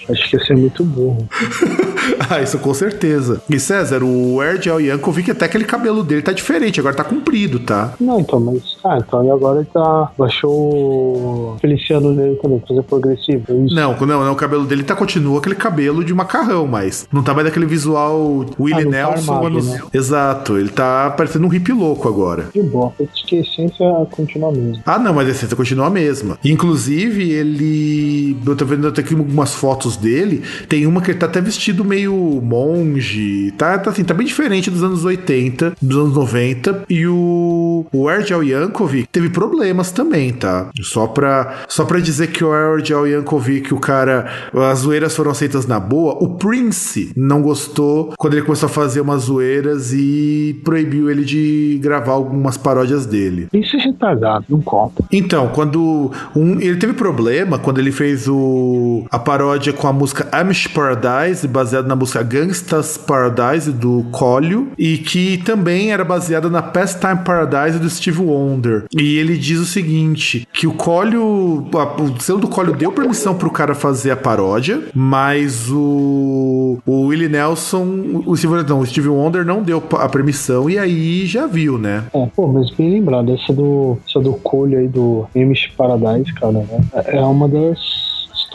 acho 0.08 0.30
que 0.30 0.36
ia 0.36 0.44
ser 0.44 0.56
muito 0.56 0.84
burro. 0.84 1.26
ah, 2.30 2.40
isso 2.40 2.58
com 2.58 2.72
certeza. 2.74 3.40
E 3.48 3.58
César, 3.58 4.02
o 4.02 4.42
Ergel 4.42 4.80
Yankovic, 4.80 5.30
até 5.30 5.46
aquele 5.46 5.64
cabelo 5.64 6.02
dele 6.02 6.22
tá 6.22 6.32
diferente, 6.32 6.80
agora 6.80 6.94
tá 6.94 7.04
comprido, 7.04 7.58
tá? 7.60 7.94
Não, 8.00 8.20
então, 8.20 8.40
mas. 8.40 8.76
Ah, 8.84 8.98
então 8.98 9.32
agora 9.32 9.58
ele 9.60 9.68
tá. 9.72 10.10
Baixou 10.18 10.50
o 10.52 11.56
Feliciano 11.60 12.12
nele 12.12 12.36
também, 12.36 12.62
fazer 12.66 12.82
progressivo. 12.82 13.44
é. 13.48 13.52
Não, 13.74 13.96
não, 13.96 14.06
não, 14.24 14.32
o 14.32 14.36
cabelo 14.36 14.64
dele 14.64 14.82
tá 14.82 14.94
continua 14.94 15.38
aquele 15.38 15.54
cabelo 15.54 16.04
de 16.04 16.12
macarrão, 16.14 16.66
mas 16.66 17.06
não 17.12 17.22
tá 17.22 17.34
mais 17.34 17.46
daquele 17.46 17.66
visual 17.66 18.46
Willie 18.58 18.82
Ah, 18.82 18.84
tá 18.84 18.90
Nelson. 18.90 19.32
armado, 19.32 19.46
anos- 19.46 19.66
né? 19.68 19.80
Exato, 19.92 20.56
ele 20.58 20.68
tá 20.68 21.10
parecendo 21.10 21.46
um 21.46 21.48
hippie 21.50 21.72
louco 21.72 22.08
agora. 22.08 22.48
Boa, 22.70 22.92
acho 23.00 23.26
que 23.26 23.38
a 23.38 23.40
essência 23.40 23.86
continua 24.10 24.50
mesmo. 24.52 24.82
Ah, 24.84 24.98
não, 24.98 25.12
mas 25.14 25.28
a 25.28 25.30
essência 25.30 25.56
continua 25.56 25.86
a 25.86 25.90
mesma. 25.90 26.38
Inclusive, 26.44 27.30
ele. 27.30 28.36
Eu 28.46 28.56
tô 28.56 28.64
vendo 28.64 28.88
até 28.88 29.00
aqui 29.00 29.14
algumas 29.14 29.54
fotos 29.54 29.95
dele. 29.96 30.42
Tem 30.68 30.86
uma 30.86 31.00
que 31.00 31.10
ele 31.10 31.18
tá 31.18 31.26
até 31.26 31.40
vestido 31.40 31.84
meio 31.84 32.14
monge. 32.42 33.52
Tá, 33.56 33.78
tá 33.78 33.90
assim, 33.90 34.04
tá 34.04 34.14
bem 34.14 34.26
diferente 34.26 34.70
dos 34.70 34.82
anos 34.82 35.04
80, 35.04 35.76
dos 35.80 35.96
anos 35.96 36.14
90. 36.14 36.84
E 36.88 37.06
o. 37.06 37.65
O 37.92 38.10
Ergel 38.10 38.42
Yankovic 38.42 39.08
teve 39.10 39.30
problemas 39.30 39.90
também, 39.90 40.32
tá? 40.32 40.68
Só 40.82 41.06
pra, 41.06 41.64
só 41.68 41.84
pra 41.84 41.98
dizer 41.98 42.28
que 42.28 42.44
o 42.44 42.54
Ergel 42.54 43.06
Yankovic, 43.06 43.74
o 43.74 43.80
cara. 43.80 44.26
As 44.70 44.80
zoeiras 44.80 45.14
foram 45.14 45.30
aceitas 45.30 45.66
na 45.66 45.80
boa. 45.80 46.16
O 46.20 46.36
Prince 46.36 47.12
não 47.16 47.42
gostou 47.42 48.14
quando 48.18 48.34
ele 48.34 48.42
começou 48.42 48.66
a 48.66 48.70
fazer 48.70 49.00
umas 49.00 49.24
zoeiras 49.24 49.92
e 49.92 50.60
proibiu 50.64 51.10
ele 51.10 51.24
de 51.24 51.78
gravar 51.82 52.12
algumas 52.12 52.56
paródias 52.56 53.06
dele. 53.06 53.48
Isso 53.52 53.76
é 53.76 53.80
retardado, 53.80 54.44
não 54.48 54.60
conta. 54.60 55.04
Então, 55.12 55.48
quando 55.48 56.10
um, 56.34 56.60
ele 56.60 56.76
teve 56.76 56.92
problema 56.92 57.58
quando 57.58 57.78
ele 57.78 57.92
fez 57.92 58.28
o, 58.28 59.04
a 59.10 59.18
paródia 59.18 59.72
com 59.72 59.86
a 59.88 59.92
música 59.92 60.28
Amish 60.32 60.68
Paradise, 60.68 61.46
baseada 61.48 61.88
na 61.88 61.96
música 61.96 62.22
Gangsta's 62.22 62.96
Paradise 62.96 63.72
do 63.72 64.04
Collio, 64.12 64.68
e 64.78 64.98
que 64.98 65.38
também 65.38 65.92
era 65.92 66.04
baseada 66.04 66.48
na 66.48 66.62
Pastime 66.62 67.16
Paradise 67.24 67.65
do 67.74 67.88
Steve 67.90 68.20
Wonder. 68.22 68.84
E 68.96 69.16
ele 69.18 69.36
diz 69.36 69.58
o 69.58 69.64
seguinte: 69.66 70.46
que 70.52 70.66
o 70.66 70.72
Collio, 70.74 71.66
a- 71.74 72.00
o 72.02 72.20
selo 72.20 72.38
do 72.38 72.48
Collio 72.48 72.74
deu 72.74 72.92
permissão 72.92 73.34
pro 73.34 73.50
cara 73.50 73.74
fazer 73.74 74.10
a 74.10 74.16
paródia, 74.16 74.82
mas 74.94 75.70
o, 75.70 76.78
o 76.86 77.06
Willie 77.06 77.28
Nelson, 77.28 78.22
o 78.26 78.36
Steve, 78.36 78.62
não, 78.68 78.80
o 78.80 78.86
Steve 78.86 79.08
Wonder 79.08 79.44
não 79.44 79.62
deu 79.62 79.82
a 79.98 80.08
permissão, 80.08 80.68
e 80.70 80.78
aí 80.78 81.26
já 81.26 81.46
viu, 81.46 81.78
né? 81.78 82.04
É, 82.14 82.26
pô, 82.34 82.46
mas 82.46 82.70
bem 82.70 82.90
lembrado, 82.90 83.32
essa 83.32 83.52
do, 83.52 83.98
essa 84.08 84.20
do 84.20 84.32
Colho 84.34 84.78
aí 84.78 84.88
do 84.88 85.26
Amish 85.34 85.68
Paradise, 85.76 86.32
cara, 86.34 86.52
né? 86.52 86.66
É 87.06 87.20
uma 87.20 87.48
das 87.48 88.05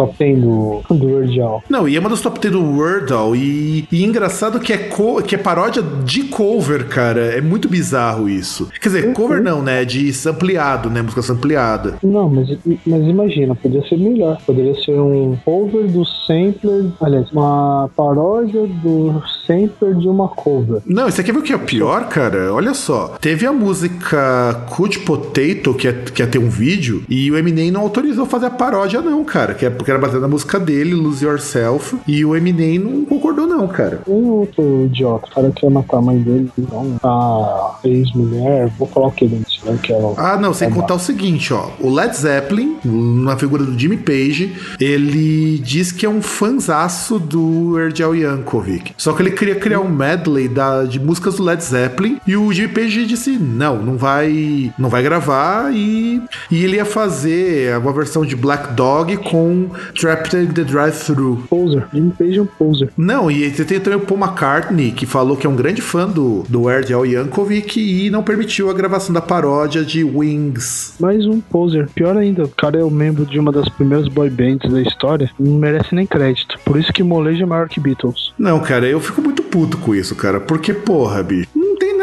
top 0.06 0.16
10 0.18 0.40
do, 0.40 0.82
do 0.90 1.08
Wordial. 1.08 1.64
Não, 1.70 1.88
e 1.88 1.96
é 1.96 2.00
uma 2.00 2.10
das 2.10 2.22
top 2.22 2.40
10 2.40 2.54
do 2.54 2.64
Wordle. 2.64 3.36
E, 3.36 3.88
e 3.92 4.04
engraçado 4.04 4.60
que 4.60 4.74
é, 4.74 4.78
co- 4.78 5.22
que 5.22 5.36
é 5.36 5.38
paródia 5.38 5.84
de 6.04 6.24
cover, 6.24 6.86
cara. 6.88 7.22
É 7.22 7.42
muito 7.42 7.68
bizarro 7.70 8.28
isso. 8.30 8.70
Quer 8.82 8.90
dizer, 8.90 9.14
cover 9.14 9.42
não, 9.42 9.62
né? 9.62 9.86
De 9.86 10.12
sampleado, 10.14 10.90
né? 10.90 11.02
Música 11.02 11.22
sampleada. 11.22 11.96
Não, 12.04 12.30
mas, 12.30 12.48
mas 12.86 13.04
imagina, 13.06 13.56
poderia 13.56 13.88
ser 13.88 13.98
melhor. 13.98 14.38
Poderia 14.46 14.76
ser 14.84 15.00
um 15.00 15.38
cover 15.44 15.88
do 15.88 16.04
sampler, 16.06 16.86
aliás, 17.02 17.32
uma 17.32 17.90
paródia 17.96 18.66
do 18.82 19.22
sampler 19.46 19.96
de 19.96 20.08
uma 20.08 20.28
cover. 20.28 20.82
Não, 20.86 21.08
isso 21.08 21.20
aqui 21.22 21.32
é 21.32 21.34
o 21.34 21.42
que 21.42 21.54
é 21.54 21.58
pior, 21.58 22.08
cara? 22.10 22.54
Olha 22.54 22.74
só. 22.74 23.16
Teve 23.20 23.46
a 23.46 23.52
música 23.54 24.66
Cut 24.76 25.00
Potato, 25.00 25.74
que 25.78 25.88
ia, 25.88 25.94
que 25.94 26.22
ia 26.22 26.28
ter 26.28 26.40
um 26.40 26.50
vídeo, 26.50 27.04
e 27.10 27.32
o 27.32 27.38
Eminem 27.38 27.72
não 27.72 27.82
autorizou 27.82 28.26
fazer 28.26 28.48
a 28.48 28.50
paródia, 28.52 29.02
não, 29.02 29.24
cara. 29.24 29.54
Que 29.54 29.66
é 29.66 29.70
porque 29.70 29.91
era 29.92 30.00
baseada 30.00 30.22
na 30.22 30.28
música 30.28 30.60
dele, 30.60 30.94
Lose 30.94 31.24
Yourself. 31.24 31.98
E 32.08 32.24
o 32.26 32.36
Eminem 32.36 32.80
não 32.80 33.06
concordou, 33.06 33.46
não, 33.46 33.68
cara. 33.68 33.98
Tem 34.06 34.30
outro 34.30 34.86
idiota, 34.86 35.28
o 35.28 35.34
cara 35.34 35.52
quer 35.52 35.70
matar 35.70 35.98
a 35.98 36.02
mãe 36.02 36.18
dele, 36.18 36.52
então, 36.58 36.98
a 37.04 37.80
ex-mulher, 37.84 38.72
vou 38.78 38.88
falar 38.88 39.08
o 39.08 39.12
que 39.12 39.26
né? 39.64 39.78
Que 39.82 39.92
é 39.92 39.96
o. 39.96 40.16
Ah, 40.18 40.38
não, 40.38 40.54
sem 40.54 40.68
É 40.68 40.72
contar 40.72 40.96
o 40.96 41.00
seguinte, 41.00 41.54
ó. 41.54 41.70
O 41.80 41.94
Led 41.94 42.16
Zeppelin, 42.16 42.78
na 42.84 43.38
figura 43.38 43.64
do 43.64 43.78
Jimmy 43.78 43.98
Page, 43.98 44.56
ele 44.80 45.58
diz 45.60 45.92
que 45.92 46.06
é 46.06 46.10
um 46.10 46.22
fanzaço 46.22 47.20
do 47.20 47.80
Ergel 47.80 48.16
Yankovic. 48.16 48.94
Só 48.98 49.14
que 49.14 49.22
ele 49.22 49.32
queria 49.32 49.56
criar 49.56 49.80
um 49.82 49.90
medley 49.90 50.48
da, 50.48 50.84
de 50.84 51.00
músicas 51.00 51.36
do 51.36 51.44
Led 51.44 51.64
Zeppelin 51.64 52.20
e 52.26 52.36
o 52.36 52.52
Jimmy 52.52 52.70
Page 52.70 53.06
disse: 53.06 53.32
não, 53.32 53.82
não 53.82 53.98
vai, 53.98 54.74
não 54.78 54.90
vai 54.90 55.04
gravar 55.04 55.72
e, 55.74 56.22
e 56.50 56.64
ele 56.64 56.78
ia 56.78 56.86
fazer 56.86 57.78
uma 57.78 57.94
versão 57.94 58.26
de 58.26 58.36
Black 58.36 58.74
Dog 58.74 59.18
com 59.18 59.70
Trapped 60.00 60.36
in 60.36 60.48
the 60.48 60.64
Drive-Thru. 60.64 61.44
Poser. 61.50 61.86
Jimmy 61.94 62.12
Page 62.18 62.40
é 62.40 62.42
um 62.42 62.46
poser. 62.46 62.90
Não, 62.98 63.30
e 63.30 63.50
você 63.50 63.66
tem 63.66 63.80
também 63.80 64.00
o 64.00 64.02
Paul 64.02 64.20
McCartney, 64.20 64.92
que 64.92 65.06
falou 65.06 65.38
que 65.38 65.46
é 65.46 65.50
um 65.50 65.56
grande 65.56 65.82
fã 65.82 66.08
do, 66.08 66.44
do 66.48 66.70
Ergel 66.70 67.06
Yankovic 67.06 67.80
e 67.80 68.10
não 68.10 68.24
permitiu 68.24 68.70
a 68.70 68.74
gravação 68.74 69.14
da 69.14 69.22
paródia 69.22 69.51
de 69.86 70.04
Wings. 70.04 70.96
Mais 70.98 71.26
um 71.28 71.42
poser. 71.42 71.90
Pior 71.94 72.16
ainda, 72.16 72.46
o 72.46 72.48
cara 72.48 72.80
é 72.80 72.84
o 72.84 72.90
membro 72.90 73.26
de 73.26 73.38
uma 73.38 73.52
das 73.52 73.68
primeiras 73.68 74.08
boy 74.08 74.30
bands 74.30 74.72
da 74.72 74.82
história. 74.82 75.30
Não 75.38 75.56
merece 75.56 75.94
nem 75.94 76.06
crédito. 76.08 76.58
Por 76.64 76.80
isso 76.80 76.92
que 76.94 77.04
molejo 77.04 77.44
é 77.44 77.46
maior 77.46 77.68
que 77.68 77.80
Beatles. 77.80 78.34
Não, 78.40 78.60
cara, 78.62 78.88
eu 78.88 79.00
fico 79.02 79.22
muito 79.22 79.44
puto 79.44 79.78
com 79.78 79.94
isso, 79.94 80.16
cara. 80.16 80.40
Porque, 80.40 80.74
porra, 80.74 81.22
bicho, 81.22 81.50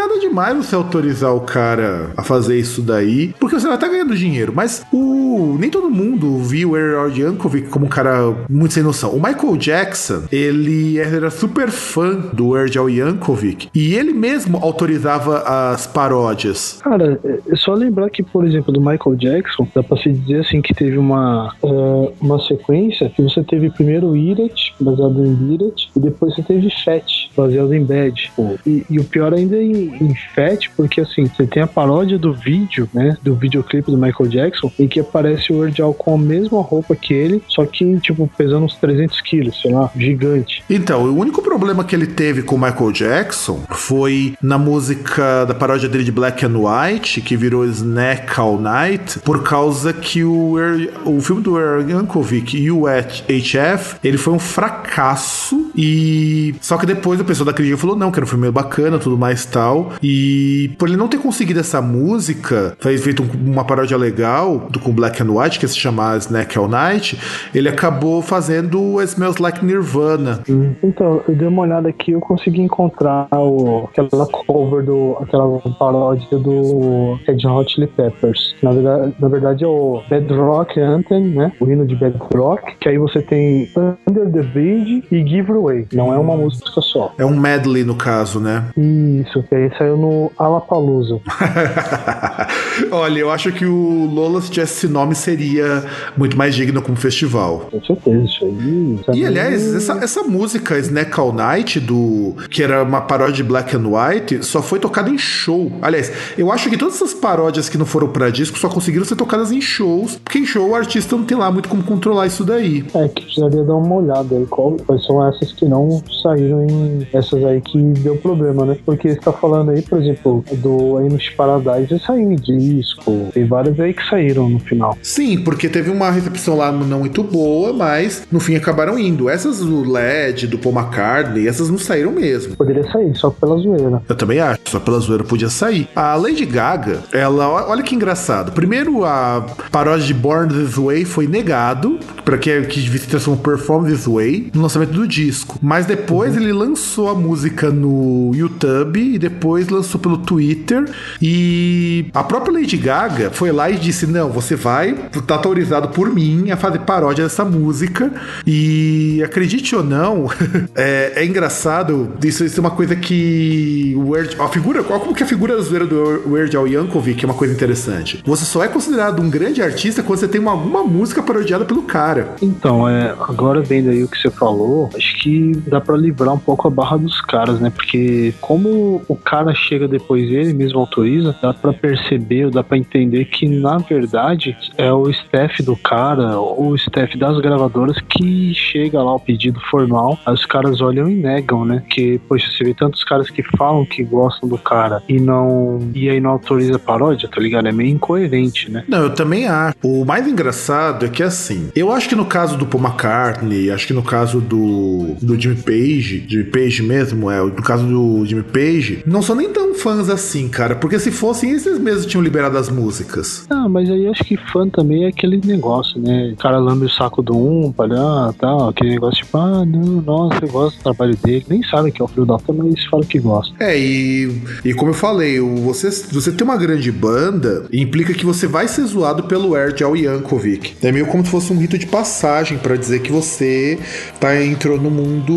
nada 0.08 0.20
demais 0.20 0.56
você 0.56 0.74
autorizar 0.74 1.34
o 1.34 1.40
cara 1.40 2.10
a 2.16 2.22
fazer 2.22 2.58
isso 2.58 2.80
daí, 2.80 3.34
porque 3.38 3.58
você 3.58 3.66
vai 3.66 3.76
estar 3.76 3.88
ganhando 3.88 4.16
dinheiro. 4.16 4.52
Mas 4.54 4.84
o 4.92 5.56
nem 5.58 5.70
todo 5.70 5.90
mundo 5.90 6.38
viu 6.38 6.70
o 6.70 6.76
Errol 6.76 7.10
Yankovic 7.10 7.68
como 7.68 7.86
um 7.86 7.88
cara 7.88 8.34
muito 8.48 8.74
sem 8.74 8.82
noção. 8.82 9.10
O 9.10 9.22
Michael 9.22 9.56
Jackson, 9.56 10.22
ele 10.32 10.98
era 10.98 11.30
super 11.30 11.70
fã 11.70 12.14
do 12.32 12.56
Errol 12.56 12.88
Yankovic 12.88 13.68
e 13.74 13.94
ele 13.94 14.12
mesmo 14.12 14.58
autorizava 14.58 15.40
as 15.72 15.86
paródias. 15.86 16.80
Cara, 16.82 17.20
é 17.24 17.56
só 17.56 17.74
lembrar 17.74 18.08
que, 18.10 18.22
por 18.22 18.46
exemplo, 18.46 18.72
do 18.72 18.80
Michael 18.80 19.16
Jackson, 19.16 19.68
dá 19.74 19.82
pra 19.82 19.96
se 19.98 20.10
dizer 20.10 20.40
assim 20.40 20.62
que 20.62 20.72
teve 20.72 20.96
uma, 20.96 21.54
é, 21.62 22.12
uma 22.20 22.38
sequência 22.40 23.10
que 23.10 23.22
você 23.22 23.42
teve 23.42 23.70
primeiro 23.70 24.16
Eat 24.16 24.38
It, 24.40 24.74
baseado 24.80 25.24
em 25.24 25.58
It, 25.66 25.90
e 25.96 26.00
depois 26.00 26.34
você 26.34 26.42
teve 26.42 26.70
Fat, 26.84 27.30
baseado 27.36 27.72
em 27.74 27.84
Bad. 27.84 28.32
E, 28.66 28.84
e 28.88 28.98
o 28.98 29.04
pior 29.04 29.34
ainda 29.34 29.56
é 29.56 29.62
em, 29.62 29.96
em 30.04 30.14
Fat, 30.34 30.68
porque 30.76 31.00
assim, 31.00 31.26
você 31.26 31.46
tem 31.46 31.62
a 31.62 31.66
paródia 31.66 32.18
do 32.18 32.32
vídeo, 32.32 32.88
né, 32.92 33.16
do 33.22 33.34
videoclipe 33.34 33.90
do 33.90 33.96
Michael 33.98 34.28
Jackson, 34.30 34.70
em 34.78 34.86
que 34.88 35.00
aparece 35.00 35.52
o 35.52 35.56
Word 35.56 35.80
Al 35.80 35.94
com 35.94 36.14
a 36.14 36.18
mesma 36.18 36.60
roupa 36.60 36.94
que 36.96 37.12
ele, 37.14 37.42
só 37.48 37.64
que, 37.64 37.98
tipo, 38.00 38.28
pesando 38.36 38.64
uns 38.64 38.76
300 38.76 39.20
quilos, 39.20 39.60
sei 39.60 39.72
lá, 39.72 39.90
gigante. 39.96 40.62
Então, 40.68 41.02
o 41.04 41.16
único 41.18 41.42
problema 41.42 41.84
que 41.84 41.94
ele 41.94 42.06
teve 42.06 42.42
com 42.42 42.56
o 42.56 42.58
Michael 42.60 42.92
Jackson 42.92 43.60
foi 43.70 44.34
na 44.42 44.58
música 44.58 45.44
da 45.44 45.54
paródia 45.54 45.88
dele 45.88 46.04
de 46.04 46.12
Black 46.12 46.44
and 46.44 46.54
White, 46.56 47.20
que 47.20 47.36
virou 47.36 47.64
Snack 47.66 48.38
All 48.38 48.58
Night, 48.60 49.18
por 49.20 49.42
causa 49.42 49.92
que 49.92 50.24
o, 50.24 50.58
Er- 50.58 50.90
o 51.04 51.20
filme 51.20 51.42
do 51.42 51.56
Aaron 51.56 51.88
Yankovic, 51.88 52.70
UHF, 52.70 53.96
ele 54.02 54.16
foi 54.18 54.32
um 54.34 54.38
fracasso 54.38 55.70
e 55.76 56.54
só 56.60 56.76
que 56.76 56.86
depois 56.86 57.20
o 57.20 57.24
pessoal 57.24 57.46
da 57.46 57.52
crítica 57.52 57.76
falou 57.76 57.96
não, 57.96 58.10
que 58.10 58.18
era 58.18 58.24
um 58.24 58.28
filme 58.28 58.50
bacana, 58.50 58.98
tudo 58.98 59.16
mais 59.16 59.44
tal. 59.44 59.87
E 60.02 60.70
por 60.78 60.88
ele 60.88 60.96
não 60.96 61.08
ter 61.08 61.18
conseguido 61.18 61.60
essa 61.60 61.80
música, 61.80 62.76
fez 62.80 63.02
feito 63.02 63.22
um- 63.22 63.52
uma 63.52 63.64
paródia 63.64 63.96
legal 63.96 64.66
do 64.70 64.78
com 64.78 64.92
Black 64.92 65.22
and 65.22 65.30
White, 65.30 65.58
que 65.58 65.68
se 65.68 65.76
chama 65.78 66.16
Snack 66.16 66.56
All 66.58 66.68
Night, 66.68 67.18
ele 67.54 67.68
acabou 67.68 68.22
fazendo 68.22 69.00
Smells 69.02 69.40
Like 69.40 69.64
Nirvana. 69.64 70.40
Então, 70.82 71.20
eu 71.28 71.34
dei 71.34 71.48
uma 71.48 71.62
olhada 71.62 71.88
aqui 71.88 72.12
eu 72.12 72.20
consegui 72.20 72.60
encontrar 72.60 73.28
o, 73.32 73.84
aquela 73.90 74.26
cover 74.26 74.84
do. 74.84 75.16
aquela 75.20 75.58
paródia 75.78 76.38
do 76.38 77.18
Red 77.26 77.46
Hot 77.46 77.72
Chili 77.72 77.86
Peppers. 77.86 78.54
Na 78.62 78.72
verdade, 78.72 79.14
na 79.20 79.28
verdade 79.28 79.64
é 79.64 79.66
o 79.66 80.00
Bedrock 80.08 80.78
Anthem, 80.80 81.28
né? 81.28 81.52
O 81.60 81.70
hino 81.70 81.86
de 81.86 81.94
Bedrock, 81.96 82.76
que 82.80 82.88
aí 82.88 82.98
você 82.98 83.20
tem 83.22 83.68
Under 84.08 84.30
the 84.30 84.42
Bridge 84.42 85.04
e 85.10 85.26
Give 85.26 85.52
Away. 85.52 85.86
Não 85.92 86.12
é 86.12 86.18
uma 86.18 86.36
música 86.36 86.80
só. 86.80 87.12
É 87.18 87.24
um 87.24 87.36
medley 87.38 87.84
no 87.84 87.94
caso, 87.94 88.40
né? 88.40 88.64
Isso, 88.76 89.42
que 89.44 89.54
aí 89.54 89.70
saiu 89.78 89.96
no 89.96 90.32
Alapalooza. 90.36 91.20
Olha, 92.90 93.18
eu 93.18 93.30
acho 93.30 93.52
que 93.52 93.64
o 93.64 94.06
Lola, 94.06 94.40
se 94.40 94.50
tivesse 94.50 94.74
esse 94.74 94.88
nome, 94.88 95.14
seria 95.14 95.84
muito 96.16 96.36
mais 96.36 96.54
digno 96.54 96.82
como 96.82 96.96
festival. 96.96 97.68
Com 97.70 97.82
certeza, 97.82 98.24
isso 98.24 98.44
aí. 98.44 98.94
isso 98.94 99.14
E 99.14 99.24
aliás, 99.24 99.74
essa, 99.74 99.92
essa 100.02 100.22
música 100.22 100.78
Snack 100.78 101.18
All 101.18 101.32
Night, 101.32 101.80
do, 101.80 102.34
que 102.50 102.62
era 102.62 102.82
uma 102.82 103.00
paródia 103.00 103.36
de 103.36 103.44
Black 103.44 103.76
and 103.76 103.84
White, 103.86 104.44
só 104.44 104.60
foi 104.60 104.78
tocada 104.78 105.10
em 105.10 105.18
show. 105.18 105.70
Aliás, 105.80 106.12
eu 106.36 106.50
acho 106.50 106.68
que 106.68 106.76
todas 106.76 106.96
essas 106.96 107.14
paródias 107.14 107.68
que 107.68 107.78
não 107.78 107.86
foram 107.86 108.08
pra 108.08 108.30
disco 108.30 108.58
só 108.58 108.68
conseguiram 108.68 109.04
ser 109.04 109.16
tocadas 109.16 109.52
em 109.52 109.60
shows, 109.60 110.16
porque 110.16 110.38
em 110.38 110.46
show 110.46 110.68
o 110.68 110.74
artista 110.74 111.16
não 111.16 111.24
tem 111.24 111.36
lá 111.36 111.50
muito 111.50 111.68
como 111.68 111.82
controlar 111.82 112.26
isso 112.26 112.44
daí. 112.44 112.84
É, 112.94 113.08
que 113.08 113.22
precisaria 113.22 113.62
dar 113.62 113.76
uma 113.76 113.94
olhada 113.96 114.36
aí. 114.36 114.46
Qual, 114.46 114.76
quais 114.86 115.04
são 115.04 115.26
essas 115.26 115.52
que 115.52 115.64
não 115.64 116.02
saíram 116.22 116.64
em. 116.64 117.06
Essas 117.12 117.44
aí 117.44 117.60
que 117.60 117.78
deu 117.78 118.16
problema, 118.16 118.64
né? 118.64 118.76
Porque 118.84 119.10
você 119.10 119.20
tá 119.20 119.32
falando 119.32 119.67
aí, 119.70 119.82
por 119.82 120.00
exemplo, 120.00 120.44
do 120.52 120.96
Amos 120.96 121.28
Paradise 121.30 121.98
saiu 122.00 122.32
em 122.32 122.36
disco. 122.36 123.28
Tem 123.32 123.44
várias 123.46 123.78
aí 123.80 123.92
que 123.92 124.06
saíram 124.08 124.48
no 124.48 124.58
final. 124.58 124.96
Sim, 125.02 125.38
porque 125.38 125.68
teve 125.68 125.90
uma 125.90 126.10
recepção 126.10 126.56
lá 126.56 126.70
não 126.70 127.00
muito 127.00 127.22
boa, 127.22 127.72
mas 127.72 128.26
no 128.30 128.40
fim 128.40 128.54
acabaram 128.56 128.98
indo. 128.98 129.28
Essas 129.28 129.60
do 129.60 129.90
LED, 129.90 130.46
do 130.46 130.58
Paul 130.58 130.74
McCartney, 130.74 131.48
essas 131.48 131.70
não 131.70 131.78
saíram 131.78 132.12
mesmo. 132.12 132.56
Poderia 132.56 132.84
sair, 132.90 133.14
só 133.16 133.30
pela 133.30 133.56
zoeira. 133.58 134.02
Eu 134.08 134.14
também 134.14 134.40
acho, 134.40 134.60
só 134.66 134.80
pela 134.80 134.98
zoeira 134.98 135.24
podia 135.24 135.48
sair. 135.48 135.88
A 135.94 136.14
Lady 136.14 136.44
Gaga, 136.44 137.00
ela, 137.12 137.68
olha 137.68 137.82
que 137.82 137.94
engraçado. 137.94 138.52
Primeiro, 138.52 139.04
a 139.04 139.46
paródia 139.70 140.06
de 140.06 140.14
Born 140.14 140.52
This 140.52 140.76
Way 140.76 141.04
foi 141.04 141.26
negado, 141.26 141.98
para 142.24 142.36
que 142.36 142.62
que 142.62 142.80
devia 142.80 143.00
se 143.00 143.08
transformar 143.08 143.42
Perform 143.42 143.86
This 143.86 144.06
Way, 144.06 144.50
no 144.54 144.62
lançamento 144.62 144.92
do 144.92 145.06
disco. 145.06 145.58
Mas 145.60 145.86
depois 145.86 146.36
ele 146.36 146.52
lançou 146.52 147.08
a 147.08 147.14
música 147.14 147.70
no 147.70 148.32
YouTube 148.34 149.14
e 149.14 149.18
depois 149.18 149.57
lançou 149.66 150.00
pelo 150.00 150.18
Twitter. 150.18 150.84
E 151.20 152.06
a 152.14 152.22
própria 152.22 152.60
Lady 152.60 152.76
Gaga 152.76 153.30
foi 153.30 153.52
lá 153.52 153.70
e 153.70 153.76
disse: 153.76 154.06
Não, 154.06 154.30
você 154.30 154.54
vai, 154.54 154.94
tá 155.26 155.34
autorizado 155.34 155.88
por 155.88 156.12
mim 156.12 156.50
a 156.50 156.56
fazer 156.56 156.80
paródia 156.80 157.24
dessa 157.24 157.44
música. 157.44 158.12
E 158.46 159.22
acredite 159.24 159.74
ou 159.74 159.82
não, 159.82 160.30
é, 160.74 161.12
é 161.16 161.24
engraçado. 161.24 162.12
Isso, 162.22 162.44
isso 162.44 162.58
é 162.58 162.60
uma 162.60 162.70
coisa 162.70 162.94
que 162.94 163.94
o 163.96 164.10
Weird, 164.10 164.36
a 164.38 164.48
figura, 164.48 164.82
como 164.82 165.14
que 165.14 165.22
a 165.22 165.26
figura 165.26 165.60
zoeira 165.60 165.86
do 165.86 166.30
Weird 166.30 166.56
Al 166.56 166.66
Yankovic 166.66 167.24
é 167.24 167.26
uma 167.26 167.34
coisa 167.34 167.52
interessante. 167.52 168.22
Você 168.24 168.44
só 168.44 168.62
é 168.62 168.68
considerado 168.68 169.20
um 169.20 169.30
grande 169.30 169.62
artista 169.62 170.02
quando 170.02 170.18
você 170.18 170.28
tem 170.28 170.40
uma, 170.40 170.52
alguma 170.52 170.82
música 170.82 171.22
parodiada 171.22 171.64
pelo 171.64 171.82
cara. 171.82 172.34
Então, 172.40 172.88
é, 172.88 173.14
agora 173.20 173.60
vendo 173.60 173.90
aí 173.90 174.02
o 174.02 174.08
que 174.08 174.18
você 174.18 174.30
falou, 174.30 174.90
acho 174.94 175.18
que 175.20 175.52
dá 175.66 175.80
pra 175.80 175.96
livrar 175.96 176.34
um 176.34 176.38
pouco 176.38 176.68
a 176.68 176.70
barra 176.70 176.96
dos 176.96 177.20
caras, 177.20 177.60
né? 177.60 177.70
Porque 177.70 178.34
como 178.40 179.02
o 179.08 179.16
cara 179.16 179.47
chega 179.54 179.88
depois 179.88 180.28
dele 180.28 180.52
mesmo 180.52 180.80
autoriza, 180.80 181.34
dá 181.40 181.52
pra 181.52 181.72
perceber, 181.72 182.50
dá 182.50 182.62
pra 182.62 182.78
entender 182.78 183.24
que 183.26 183.48
na 183.48 183.78
verdade 183.78 184.56
é 184.76 184.92
o 184.92 185.08
staff 185.10 185.62
do 185.62 185.76
cara, 185.76 186.38
ou 186.38 186.70
o 186.70 186.74
staff 186.76 187.16
das 187.16 187.38
gravadoras 187.40 187.98
que 188.00 188.54
chega 188.54 189.02
lá 189.02 189.14
o 189.14 189.20
pedido 189.20 189.60
formal, 189.70 190.18
os 190.26 190.44
caras 190.46 190.80
olham 190.80 191.08
e 191.08 191.14
negam, 191.14 191.64
né? 191.64 191.82
Que, 191.88 192.18
poxa, 192.28 192.50
você 192.50 192.64
vê 192.64 192.74
tantos 192.74 193.04
caras 193.04 193.30
que 193.30 193.42
falam 193.56 193.84
que 193.84 194.02
gostam 194.02 194.48
do 194.48 194.58
cara 194.58 195.02
e 195.08 195.20
não. 195.20 195.78
e 195.94 196.08
aí 196.08 196.20
não 196.20 196.30
autoriza 196.30 196.78
paródia, 196.78 197.28
tá 197.28 197.40
ligado? 197.40 197.68
É 197.68 197.72
meio 197.72 197.90
incoerente, 197.90 198.70
né? 198.70 198.84
Não, 198.88 199.04
eu 199.04 199.14
também 199.14 199.46
acho. 199.46 199.76
O 199.82 200.04
mais 200.04 200.26
engraçado 200.26 201.06
é 201.06 201.08
que 201.08 201.22
assim, 201.22 201.70
eu 201.74 201.92
acho 201.92 202.08
que 202.08 202.14
no 202.14 202.26
caso 202.26 202.56
do 202.56 202.66
Paul 202.66 202.84
McCartney, 202.84 203.70
acho 203.70 203.86
que 203.86 203.92
no 203.92 204.02
caso 204.02 204.40
do, 204.40 205.16
do 205.20 205.40
Jimmy 205.40 205.56
Page, 205.56 206.24
Jimmy 206.28 206.44
Page 206.44 206.82
mesmo, 206.82 207.30
é, 207.30 207.40
no 207.40 207.62
caso 207.62 207.86
do 207.86 208.24
Jimmy 208.26 208.42
Page, 208.42 209.02
não 209.06 209.22
são 209.22 209.36
nem 209.38 209.52
tão 209.52 209.74
fãs 209.74 210.08
assim, 210.08 210.48
cara, 210.48 210.74
porque 210.74 210.98
se 210.98 211.10
fossem, 211.10 211.50
eles 211.50 211.78
mesmos 211.78 212.06
tinham 212.06 212.22
liberado 212.22 212.58
as 212.58 212.68
músicas. 212.68 213.46
Ah, 213.48 213.68
mas 213.68 213.88
aí 213.88 214.06
acho 214.08 214.24
que 214.24 214.36
fã 214.36 214.68
também 214.68 215.04
é 215.04 215.08
aquele 215.08 215.40
negócio, 215.44 216.00
né? 216.00 216.32
O 216.32 216.36
cara 216.36 216.58
lambe 216.58 216.86
o 216.86 216.90
saco 216.90 217.22
do 217.22 217.36
um, 217.36 217.72
palha, 217.72 218.34
tal, 218.38 218.68
aquele 218.68 218.90
negócio 218.90 219.24
tipo, 219.24 219.38
ah, 219.38 219.64
não, 219.64 220.02
nossa, 220.02 220.44
eu 220.44 220.48
gosto 220.48 220.76
do 220.78 220.82
trabalho 220.82 221.16
dele. 221.16 221.46
Nem 221.48 221.62
sabe 221.62 221.92
que 221.92 222.02
é 222.02 222.04
o 222.04 222.08
filho 222.08 222.26
da 222.26 222.36
puta, 222.36 222.52
mas 222.52 222.84
fala 222.86 223.04
que 223.04 223.18
gosta. 223.18 223.54
É, 223.60 223.78
e, 223.78 224.42
e 224.64 224.74
como 224.74 224.90
eu 224.90 224.94
falei, 224.94 225.40
você, 225.40 225.90
você 225.90 226.32
ter 226.32 226.44
uma 226.44 226.56
grande 226.56 226.90
banda 226.90 227.66
implica 227.72 228.12
que 228.12 228.26
você 228.26 228.46
vai 228.46 228.66
ser 228.66 228.84
zoado 228.84 229.24
pelo 229.24 229.56
Erd 229.56 229.82
Al 229.84 229.96
Yankovic. 229.96 230.76
É 230.82 230.90
meio 230.90 231.06
como 231.06 231.24
se 231.24 231.30
fosse 231.30 231.52
um 231.52 231.58
rito 231.58 231.78
de 231.78 231.86
passagem 231.86 232.58
pra 232.58 232.76
dizer 232.76 233.00
que 233.00 233.12
você 233.12 233.78
tá, 234.18 234.40
entrou 234.42 234.80
no 234.80 234.90
mundo 234.90 235.32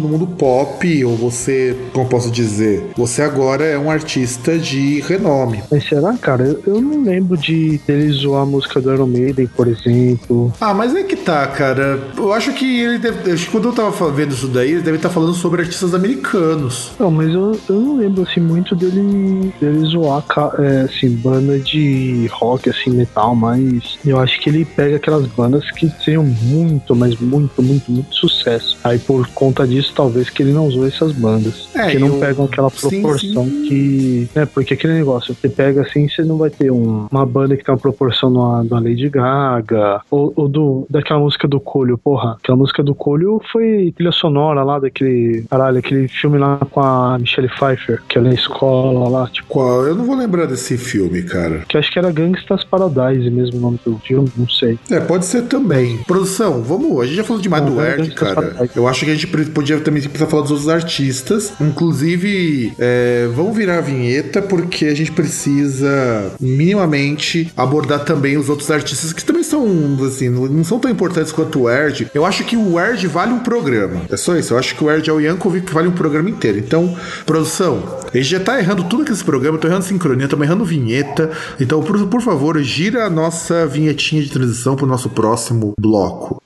no 0.00 0.08
mundo 0.08 0.26
pop, 0.26 1.04
ou 1.04 1.16
você, 1.16 1.76
como 1.92 2.06
eu 2.06 2.08
posso 2.08 2.30
dizer, 2.30 2.90
você 2.96 3.22
agora 3.22 3.39
é 3.60 3.78
um 3.78 3.90
artista 3.90 4.58
de 4.58 5.00
renome. 5.00 5.62
Mas 5.70 5.88
será, 5.88 6.12
cara? 6.16 6.44
Eu, 6.44 6.62
eu 6.74 6.80
não 6.80 7.02
lembro 7.02 7.36
de 7.36 7.78
dele 7.86 8.10
zoar 8.12 8.42
a 8.42 8.46
música 8.46 8.80
do 8.80 8.92
Iron 8.92 9.06
Maiden, 9.06 9.46
por 9.56 9.66
exemplo. 9.68 10.52
Ah, 10.60 10.74
mas 10.74 10.94
é 10.94 11.02
que 11.02 11.16
tá, 11.16 11.46
cara. 11.46 11.98
Eu 12.16 12.32
acho 12.32 12.52
que 12.52 12.80
ele 12.80 12.98
deve. 12.98 13.30
acho 13.32 13.46
que 13.46 13.52
Quando 13.52 13.68
eu 13.68 13.72
tava 13.72 14.10
vendo 14.12 14.32
isso 14.32 14.48
daí, 14.48 14.72
ele 14.72 14.82
deve 14.82 14.96
estar 14.96 15.08
falando 15.10 15.34
sobre 15.34 15.62
artistas 15.62 15.94
americanos. 15.94 16.92
Não, 16.98 17.10
mas 17.10 17.28
eu, 17.32 17.58
eu 17.68 17.80
não 17.80 17.96
lembro, 17.96 18.22
assim, 18.22 18.40
muito 18.40 18.74
dele, 18.76 19.52
dele 19.60 19.80
zoar, 19.86 20.24
é, 20.58 20.80
assim, 20.82 21.10
banda 21.10 21.58
de 21.58 22.26
rock, 22.32 22.68
assim, 22.70 22.90
metal, 22.90 23.34
mas 23.34 23.98
eu 24.04 24.18
acho 24.18 24.40
que 24.40 24.48
ele 24.50 24.64
pega 24.64 24.96
aquelas 24.96 25.26
bandas 25.26 25.70
que 25.72 25.90
seriam 26.04 26.24
muito, 26.24 26.94
mas 26.94 27.18
muito, 27.18 27.62
muito, 27.62 27.90
muito 27.90 28.14
sucesso. 28.14 28.76
Aí 28.84 28.98
por 28.98 29.26
conta 29.28 29.66
disso, 29.66 29.92
talvez 29.94 30.28
que 30.30 30.42
ele 30.42 30.52
não 30.52 30.70
zoe 30.70 30.88
essas 30.88 31.12
bandas. 31.12 31.68
É, 31.74 31.90
que 31.90 31.98
não 31.98 32.16
o- 32.16 32.20
pegam 32.20 32.44
aquela 32.44 32.70
Sim, 32.70 33.02
proporção 33.20 33.44
que. 33.68 34.28
É, 34.34 34.46
porque 34.46 34.74
aquele 34.74 34.94
negócio, 34.94 35.34
você 35.34 35.48
pega 35.48 35.82
assim, 35.82 36.08
você 36.08 36.22
não 36.22 36.36
vai 36.36 36.50
ter 36.50 36.70
um- 36.70 37.06
uma 37.10 37.26
banda 37.26 37.56
que 37.56 37.64
tem 37.64 37.74
uma 37.74 37.80
proporção 37.80 38.30
numa, 38.30 38.64
da 38.64 38.78
Lady 38.78 39.08
Gaga, 39.08 40.00
ou, 40.10 40.32
ou 40.36 40.48
do, 40.48 40.86
daquela 40.88 41.20
música 41.20 41.46
do 41.46 41.60
Colho, 41.60 41.98
porra. 41.98 42.36
Aquela 42.42 42.56
música 42.56 42.82
do 42.82 42.94
Colho 42.94 43.40
foi 43.52 43.92
trilha 43.96 44.12
sonora 44.12 44.62
lá 44.62 44.78
daquele. 44.78 45.44
Caralho, 45.50 45.78
aquele 45.78 46.08
filme 46.08 46.38
lá 46.38 46.58
com 46.70 46.80
a 46.80 47.18
Michelle 47.18 47.48
Pfeiffer, 47.48 48.02
que 48.08 48.18
ela 48.18 48.28
é 48.28 48.30
na 48.30 48.34
escola 48.34 49.08
lá, 49.08 49.26
tipo. 49.28 49.48
Qual? 49.48 49.86
Eu 49.86 49.94
não 49.94 50.04
vou 50.04 50.16
lembrar 50.16 50.46
desse 50.46 50.76
filme, 50.78 51.22
cara. 51.22 51.64
Que 51.68 51.76
acho 51.76 51.90
que 51.92 51.98
era 51.98 52.10
Gangsta's 52.10 52.64
Paradise 52.64 53.30
mesmo 53.30 53.58
o 53.58 53.60
nome 53.60 53.80
do 53.84 53.98
filme, 53.98 54.30
não 54.36 54.48
sei. 54.48 54.78
É, 54.90 55.00
pode 55.00 55.24
ser 55.26 55.42
também. 55.42 55.98
Produção, 56.06 56.62
vamos. 56.62 57.00
A 57.00 57.04
gente 57.06 57.16
já 57.16 57.24
falou 57.24 57.40
demais 57.42 57.62
Não, 57.64 57.70
do 57.70 57.76
vai, 57.76 57.90
Erd, 57.92 58.08
vai, 58.08 58.16
cara. 58.16 58.54
vai. 58.58 58.70
Eu 58.74 58.86
acho 58.88 59.04
que 59.04 59.10
a 59.10 59.14
gente 59.14 59.26
podia 59.26 59.78
também 59.80 60.02
precisar 60.02 60.26
falar 60.26 60.42
dos 60.42 60.50
outros 60.52 60.68
artistas. 60.68 61.52
Inclusive, 61.60 62.72
é, 62.78 63.09
vamos 63.34 63.56
virar 63.56 63.78
a 63.78 63.80
vinheta, 63.80 64.42
porque 64.42 64.86
a 64.86 64.94
gente 64.94 65.12
precisa 65.12 66.32
minimamente 66.40 67.52
abordar 67.56 68.04
também 68.04 68.36
os 68.36 68.48
outros 68.48 68.70
artistas 68.70 69.12
que 69.12 69.24
também 69.24 69.42
são, 69.42 69.64
assim, 70.06 70.28
não 70.28 70.64
são 70.64 70.78
tão 70.78 70.90
importantes 70.90 71.32
quanto 71.32 71.60
o 71.60 71.70
Erd. 71.70 72.10
Eu 72.14 72.24
acho 72.24 72.44
que 72.44 72.56
o 72.56 72.78
Erd 72.78 73.06
vale 73.06 73.32
um 73.32 73.40
programa. 73.40 74.02
É 74.10 74.16
só 74.16 74.36
isso. 74.36 74.54
Eu 74.54 74.58
acho 74.58 74.74
que 74.74 74.84
o 74.84 74.90
Erd 74.90 75.08
é 75.08 75.12
o 75.12 75.20
Yankovic 75.20 75.72
vale 75.72 75.88
um 75.88 75.92
programa 75.92 76.30
inteiro. 76.30 76.58
Então, 76.58 76.96
produção, 77.26 78.00
a 78.12 78.16
gente 78.16 78.28
já 78.28 78.40
tá 78.40 78.58
errando 78.58 78.84
tudo 78.84 79.02
aqui 79.02 79.10
nesse 79.10 79.24
programa. 79.24 79.56
Eu 79.56 79.60
tô 79.60 79.68
errando 79.68 79.84
sincronia, 79.84 80.28
tô 80.28 80.42
errando 80.42 80.64
vinheta. 80.64 81.30
Então, 81.58 81.82
por, 81.82 82.06
por 82.06 82.22
favor, 82.22 82.58
gira 82.62 83.04
a 83.04 83.10
nossa 83.10 83.66
vinhetinha 83.66 84.22
de 84.22 84.30
transição 84.30 84.76
pro 84.76 84.86
nosso 84.86 85.10
próximo 85.10 85.74
bloco. 85.78 86.42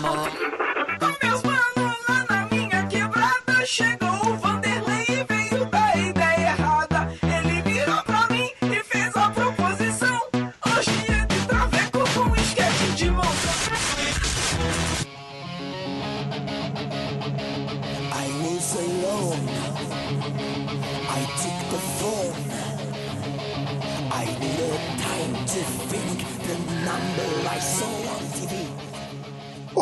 For 0.00 0.61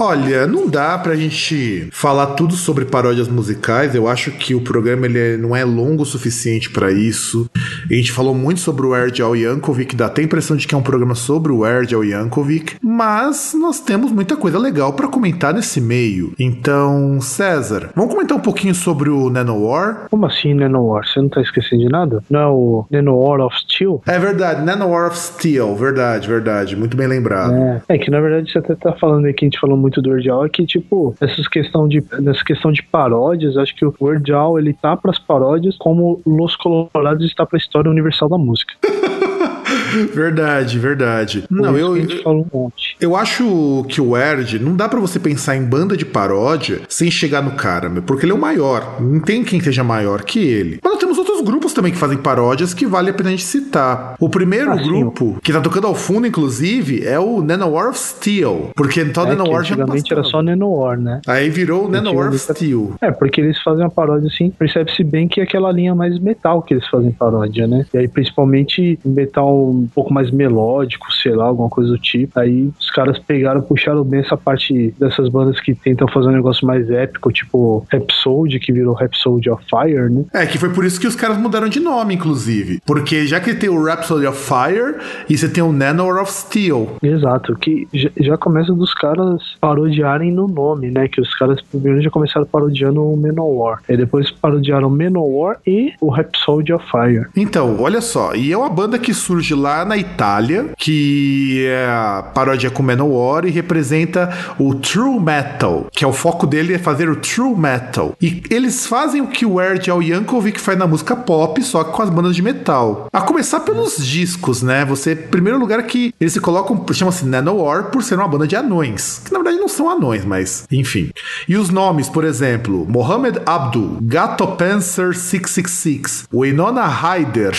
Olha, 0.03 0.47
não 0.47 0.67
dá 0.67 0.97
pra 0.97 1.15
gente 1.15 1.87
falar 1.93 2.29
tudo 2.29 2.55
sobre 2.57 2.87
paródias 2.87 3.29
musicais. 3.29 3.95
Eu 3.95 4.09
acho 4.09 4.31
que 4.31 4.55
o 4.55 4.63
programa 4.63 5.05
ele 5.05 5.37
não 5.37 5.55
é 5.55 5.63
longo 5.63 6.05
o 6.05 6.07
suficiente 6.07 6.71
pra 6.71 6.91
isso. 6.91 7.51
A 7.91 7.95
gente 7.95 8.13
falou 8.13 8.33
muito 8.33 8.61
sobre 8.61 8.87
o 8.87 8.91
Weird 8.91 9.21
Al 9.21 9.35
Yankovic, 9.35 9.97
dá 9.97 10.07
até 10.07 10.23
a 10.23 10.25
impressão 10.25 10.57
de 10.57 10.65
que 10.65 10.77
é 10.77 10.79
um 10.79 10.83
programa 10.83 11.17
sobre 11.17 11.51
o 11.51 11.63
Weird 11.63 11.93
Al 11.93 12.05
Yankovic, 12.05 12.77
mas 12.81 13.53
nós 13.61 13.81
temos 13.81 14.13
muita 14.13 14.37
coisa 14.37 14.61
legal 14.61 14.93
pra 14.93 15.09
comentar 15.09 15.53
nesse 15.53 15.81
meio. 15.81 16.33
Então, 16.39 17.21
César, 17.21 17.91
vamos 17.97 18.15
comentar 18.15 18.39
um 18.39 18.41
pouquinho 18.41 18.77
sobre 18.77 19.11
o 19.11 19.29
Nanowar? 19.29 20.07
Como 20.09 20.25
assim 20.25 20.55
Nanowar? 20.55 21.05
Você 21.05 21.21
não 21.21 21.29
tá 21.29 21.41
esquecendo 21.41 21.83
de 21.83 21.89
nada? 21.89 22.23
Não 22.31 22.41
é 22.41 22.47
o 22.47 22.87
Nanowar 22.93 23.41
of 23.41 23.57
Steel? 23.59 24.01
É 24.07 24.21
verdade, 24.21 24.65
Nanowar 24.65 25.09
of 25.09 25.19
Steel, 25.19 25.75
verdade, 25.75 26.29
verdade, 26.29 26.77
muito 26.77 26.97
bem 26.97 27.09
lembrado. 27.09 27.53
É, 27.55 27.83
é 27.89 27.99
que 27.99 28.09
na 28.09 28.21
verdade 28.21 28.53
você 28.53 28.59
até 28.59 28.77
tá 28.77 28.93
falando 28.93 29.25
aí 29.25 29.35
que 29.35 29.45
a 29.45 29.49
gente 29.49 29.59
falou 29.59 29.77
muito 29.77 30.01
do 30.01 30.11
Weird 30.11 30.31
Al, 30.31 30.47
é 30.47 30.49
que 30.49 30.65
tipo, 30.65 31.13
essas 31.21 31.49
questão 31.49 31.89
de, 31.89 32.05
nessa 32.21 32.45
questão 32.45 32.71
de 32.71 32.85
paródias, 32.85 33.57
acho 33.57 33.75
que 33.75 33.85
o 33.85 33.93
Weird 34.01 34.33
Al, 34.33 34.61
ele 34.61 34.75
tá 34.75 34.97
pras 34.97 35.19
paródias 35.19 35.77
como 35.77 36.23
Los 36.25 36.55
Colorados 36.55 37.27
está 37.27 37.45
pra 37.45 37.59
história 37.59 37.80
universal 37.89 38.29
da 38.29 38.37
música. 38.39 38.75
Verdade, 40.15 40.79
verdade. 40.79 41.45
Por 41.49 41.57
Não, 41.61 41.77
eu, 41.79 41.93
um 42.27 42.47
monte. 42.53 42.97
Eu 43.01 43.17
acho 43.17 43.85
que 43.89 44.01
o 44.01 44.17
Erd, 44.17 44.59
não 44.59 44.77
dá 44.77 44.89
pra 44.89 45.01
você 45.01 45.19
pensar 45.19 45.57
em 45.57 45.65
banda 45.65 45.97
de 45.97 46.05
paródia 46.05 46.81
sem 46.89 47.11
chegar 47.11 47.43
no 47.43 47.53
cara, 47.53 47.89
meu, 47.89 48.03
porque 48.03 48.25
ele 48.25 48.33
é 48.33 48.35
o 48.35 48.39
maior. 48.39 49.01
Não 49.01 49.21
tem 49.21 49.43
quem 49.43 49.61
seja 49.61 49.83
maior 49.83 50.23
que 50.23 50.39
ele. 50.39 50.79
Mas 50.83 50.93
nós 50.93 51.01
temos 51.01 51.19
outros 51.19 51.41
grupos 51.43 51.73
também 51.73 51.93
que 51.93 51.99
fazem 51.99 52.19
paródias 52.19 52.75
que 52.75 52.87
vale 52.87 53.11
a 53.11 53.13
pena 53.15 53.29
a 53.29 53.33
gente 53.33 53.45
citar. 53.45 54.15
O 54.21 54.29
primeiro 54.29 54.73
Ah, 54.73 54.77
grupo, 54.77 55.39
que 55.43 55.53
tá 55.53 55.61
tocando 55.61 55.87
ao 55.87 55.95
fundo, 55.95 56.27
inclusive, 56.27 57.05
é 57.07 57.19
o 57.19 57.43
Nanowar 57.43 57.89
of 57.91 57.99
Steel. 57.99 58.71
Porque 58.77 59.01
então 59.01 59.25
É, 59.27 59.31
Nanowar 59.31 59.65
já 59.65 59.75
antigamente 59.75 60.13
era 60.13 60.23
só 60.23 60.43
Nanowar, 60.43 60.99
né? 60.99 61.21
Aí 61.27 61.49
virou 61.51 61.87
o 61.87 61.89
Nanowar 61.89 62.29
of 62.29 62.39
Steel. 62.39 62.95
É, 63.01 63.11
porque 63.11 63.41
eles 63.41 63.61
fazem 63.63 63.85
uma 63.85 63.91
paródia 63.91 64.29
assim, 64.29 64.51
percebe-se 64.51 65.03
bem 65.05 65.27
que 65.29 65.41
é 65.41 65.45
aquela 65.45 65.73
linha 65.73 65.95
mais 65.95 66.19
metal 66.19 66.63
que 66.63 66.75
eles 66.75 66.87
fazem 66.89 67.13
paródia, 67.13 67.67
né? 67.67 67.85
E 67.93 67.99
aí, 67.99 68.09
principalmente, 68.09 68.99
metal 69.05 69.30
um 69.39 69.89
pouco 69.95 70.13
mais 70.13 70.31
melódico, 70.31 71.13
sei 71.13 71.33
lá, 71.33 71.45
alguma 71.45 71.69
coisa 71.69 71.91
do 71.91 71.99
tipo. 71.99 72.39
Aí 72.39 72.71
os 72.79 72.91
caras 72.91 73.19
pegaram, 73.19 73.61
puxaram 73.63 74.05
bem 74.05 74.21
essa 74.21 74.37
parte 74.37 74.95
dessas 74.99 75.29
bandas 75.29 75.61
que 75.61 75.75
tentam 75.75 76.09
fazer 76.09 76.29
um 76.29 76.33
negócio 76.33 76.67
mais 76.67 76.91
épico, 76.91 77.33
tipo 77.33 77.87
Rhapsody, 77.91 78.59
que 78.59 78.73
virou 78.73 78.95
Rhapsody 78.95 79.51
of 79.51 79.65
Fire, 79.69 80.11
né? 80.11 80.25
É, 80.33 80.47
que 80.47 80.59
foi 80.59 80.71
por 80.71 80.85
isso 80.85 81.01
que 81.01 81.07
os 81.07 81.17
caras 81.17 81.39
mudaram 81.39 81.69
de 81.69 81.81
nome, 81.81 82.15
inclusive. 82.15 82.81
Porque 82.87 83.27
já 83.27 83.41
que 83.41 83.55
tem 83.55 83.69
o 83.69 83.83
Rhapsody 83.83 84.27
of 84.27 84.39
Fire 84.39 84.97
e 85.29 85.37
você 85.37 85.49
tem 85.49 85.63
o 85.63 85.73
Nanowar 85.73 86.23
of 86.23 86.33
Steel. 86.33 86.97
Exato, 87.03 87.55
que 87.57 87.89
já, 88.19 88.37
começa 88.37 88.73
dos 88.73 88.95
caras 88.95 89.43
parodiarem 89.61 90.33
no 90.33 90.49
nome, 90.49 90.91
né? 90.91 91.09
Que 91.09 91.21
os 91.21 91.35
caras 91.35 91.61
primeiro 91.61 92.01
já 92.01 92.11
começaram 92.11 92.47
parodiando 92.47 93.05
o 93.05 93.17
Manowar. 93.17 93.81
Aí 93.89 93.97
depois 93.97 94.31
parodiaram 94.31 94.89
o 94.89 94.91
Manowar 94.91 95.59
e 95.67 95.93
o 96.01 96.09
Rhapsody 96.09 96.73
of 96.73 96.85
Fire. 96.91 97.27
Então, 97.37 97.81
olha 97.81 98.01
só, 98.01 98.35
e 98.35 98.53
é 98.53 98.57
uma 98.57 98.69
banda 98.69 98.99
que 98.99 99.13
surge 99.21 99.55
lá 99.55 99.85
na 99.85 99.97
Itália, 99.97 100.71
que 100.77 101.65
é 101.67 101.87
a 101.87 102.23
paródia 102.35 102.71
com 102.71 102.83
Manowar 102.83 103.45
e 103.45 103.51
representa 103.51 104.31
o 104.59 104.75
True 104.75 105.21
Metal, 105.21 105.87
que 105.93 106.05
é 106.05 106.09
o 106.09 106.13
foco 106.13 106.47
dele 106.47 106.75
é 106.75 106.79
fazer 106.79 107.09
o 107.09 107.17
True 107.17 107.55
Metal. 107.55 108.15
E 108.21 108.43
eles 108.51 108.87
fazem 108.87 109.21
o 109.21 109.29
que 109.29 109.47
o 109.47 109.55
Weird 109.55 109.91
Al 109.91 110.03
Yankovic 110.03 110.61
faz 110.61 110.79
na 110.79 110.87
música 110.87 111.15
pop, 111.15 111.63
só 111.63 111.85
que 111.85 111.93
com 111.93 112.03
as 112.03 112.11
bandas 112.11 112.35
de 112.35 112.43
metal. 112.43 113.09
A 113.13 113.21
começar 113.21 113.61
pelos 113.61 114.05
discos, 114.05 114.63
né? 114.63 114.85
Você, 114.85 115.15
primeiro 115.15 115.59
lugar 115.59 115.83
que 115.83 116.15
eles 116.21 116.33
se 116.33 116.41
colocam, 116.41 116.85
chama-se 116.93 117.25
Nanowar 117.25 117.91
por 117.91 118.03
ser 118.03 118.17
uma 118.17 118.29
banda 118.29 118.47
de 118.47 118.57
anões, 118.57 119.21
que 119.25 119.33
na 119.33 119.39
verdade 119.39 119.59
não 119.59 119.69
são 119.69 119.89
anões, 119.89 120.25
mas 120.25 120.67
enfim. 120.71 121.11
E 121.49 121.57
os 121.57 121.71
nomes, 121.71 122.09
por 122.09 122.25
exemplo, 122.25 122.87
Mohamed 122.89 123.41
Abdul, 123.45 123.99
Gato 124.03 124.47
Panzer 124.47 125.15
666, 125.15 126.25
Winona 126.33 126.87
Ryder, 126.87 127.55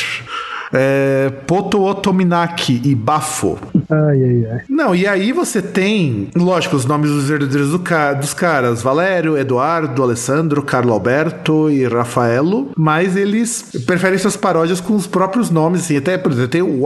é, 0.73 1.31
Poto 1.47 1.81
Otominaki 1.83 2.81
e 2.83 2.95
Bafo. 2.95 3.57
Ai, 3.89 4.23
ai, 4.23 4.47
ai. 4.51 4.61
Não, 4.69 4.95
e 4.95 5.05
aí 5.07 5.31
você 5.31 5.61
tem, 5.61 6.27
lógico, 6.35 6.75
os 6.75 6.85
nomes 6.85 7.09
dos 7.09 7.29
herdeiros 7.29 7.71
do 7.71 7.79
ca- 7.79 8.13
dos 8.13 8.33
caras: 8.33 8.81
Valério, 8.81 9.37
Eduardo, 9.37 10.01
Alessandro, 10.03 10.61
Carlo 10.61 10.93
Alberto 10.93 11.69
e 11.69 11.85
Rafaelo, 11.85 12.69
mas 12.77 13.15
eles 13.15 13.71
preferem 13.85 14.17
suas 14.17 14.37
paródias 14.37 14.79
com 14.79 14.95
os 14.95 15.07
próprios 15.07 15.49
nomes, 15.49 15.81
assim. 15.81 15.97
Até, 15.97 16.17
por 16.17 16.31
exemplo, 16.31 16.49
tem 16.49 16.61
o 16.61 16.85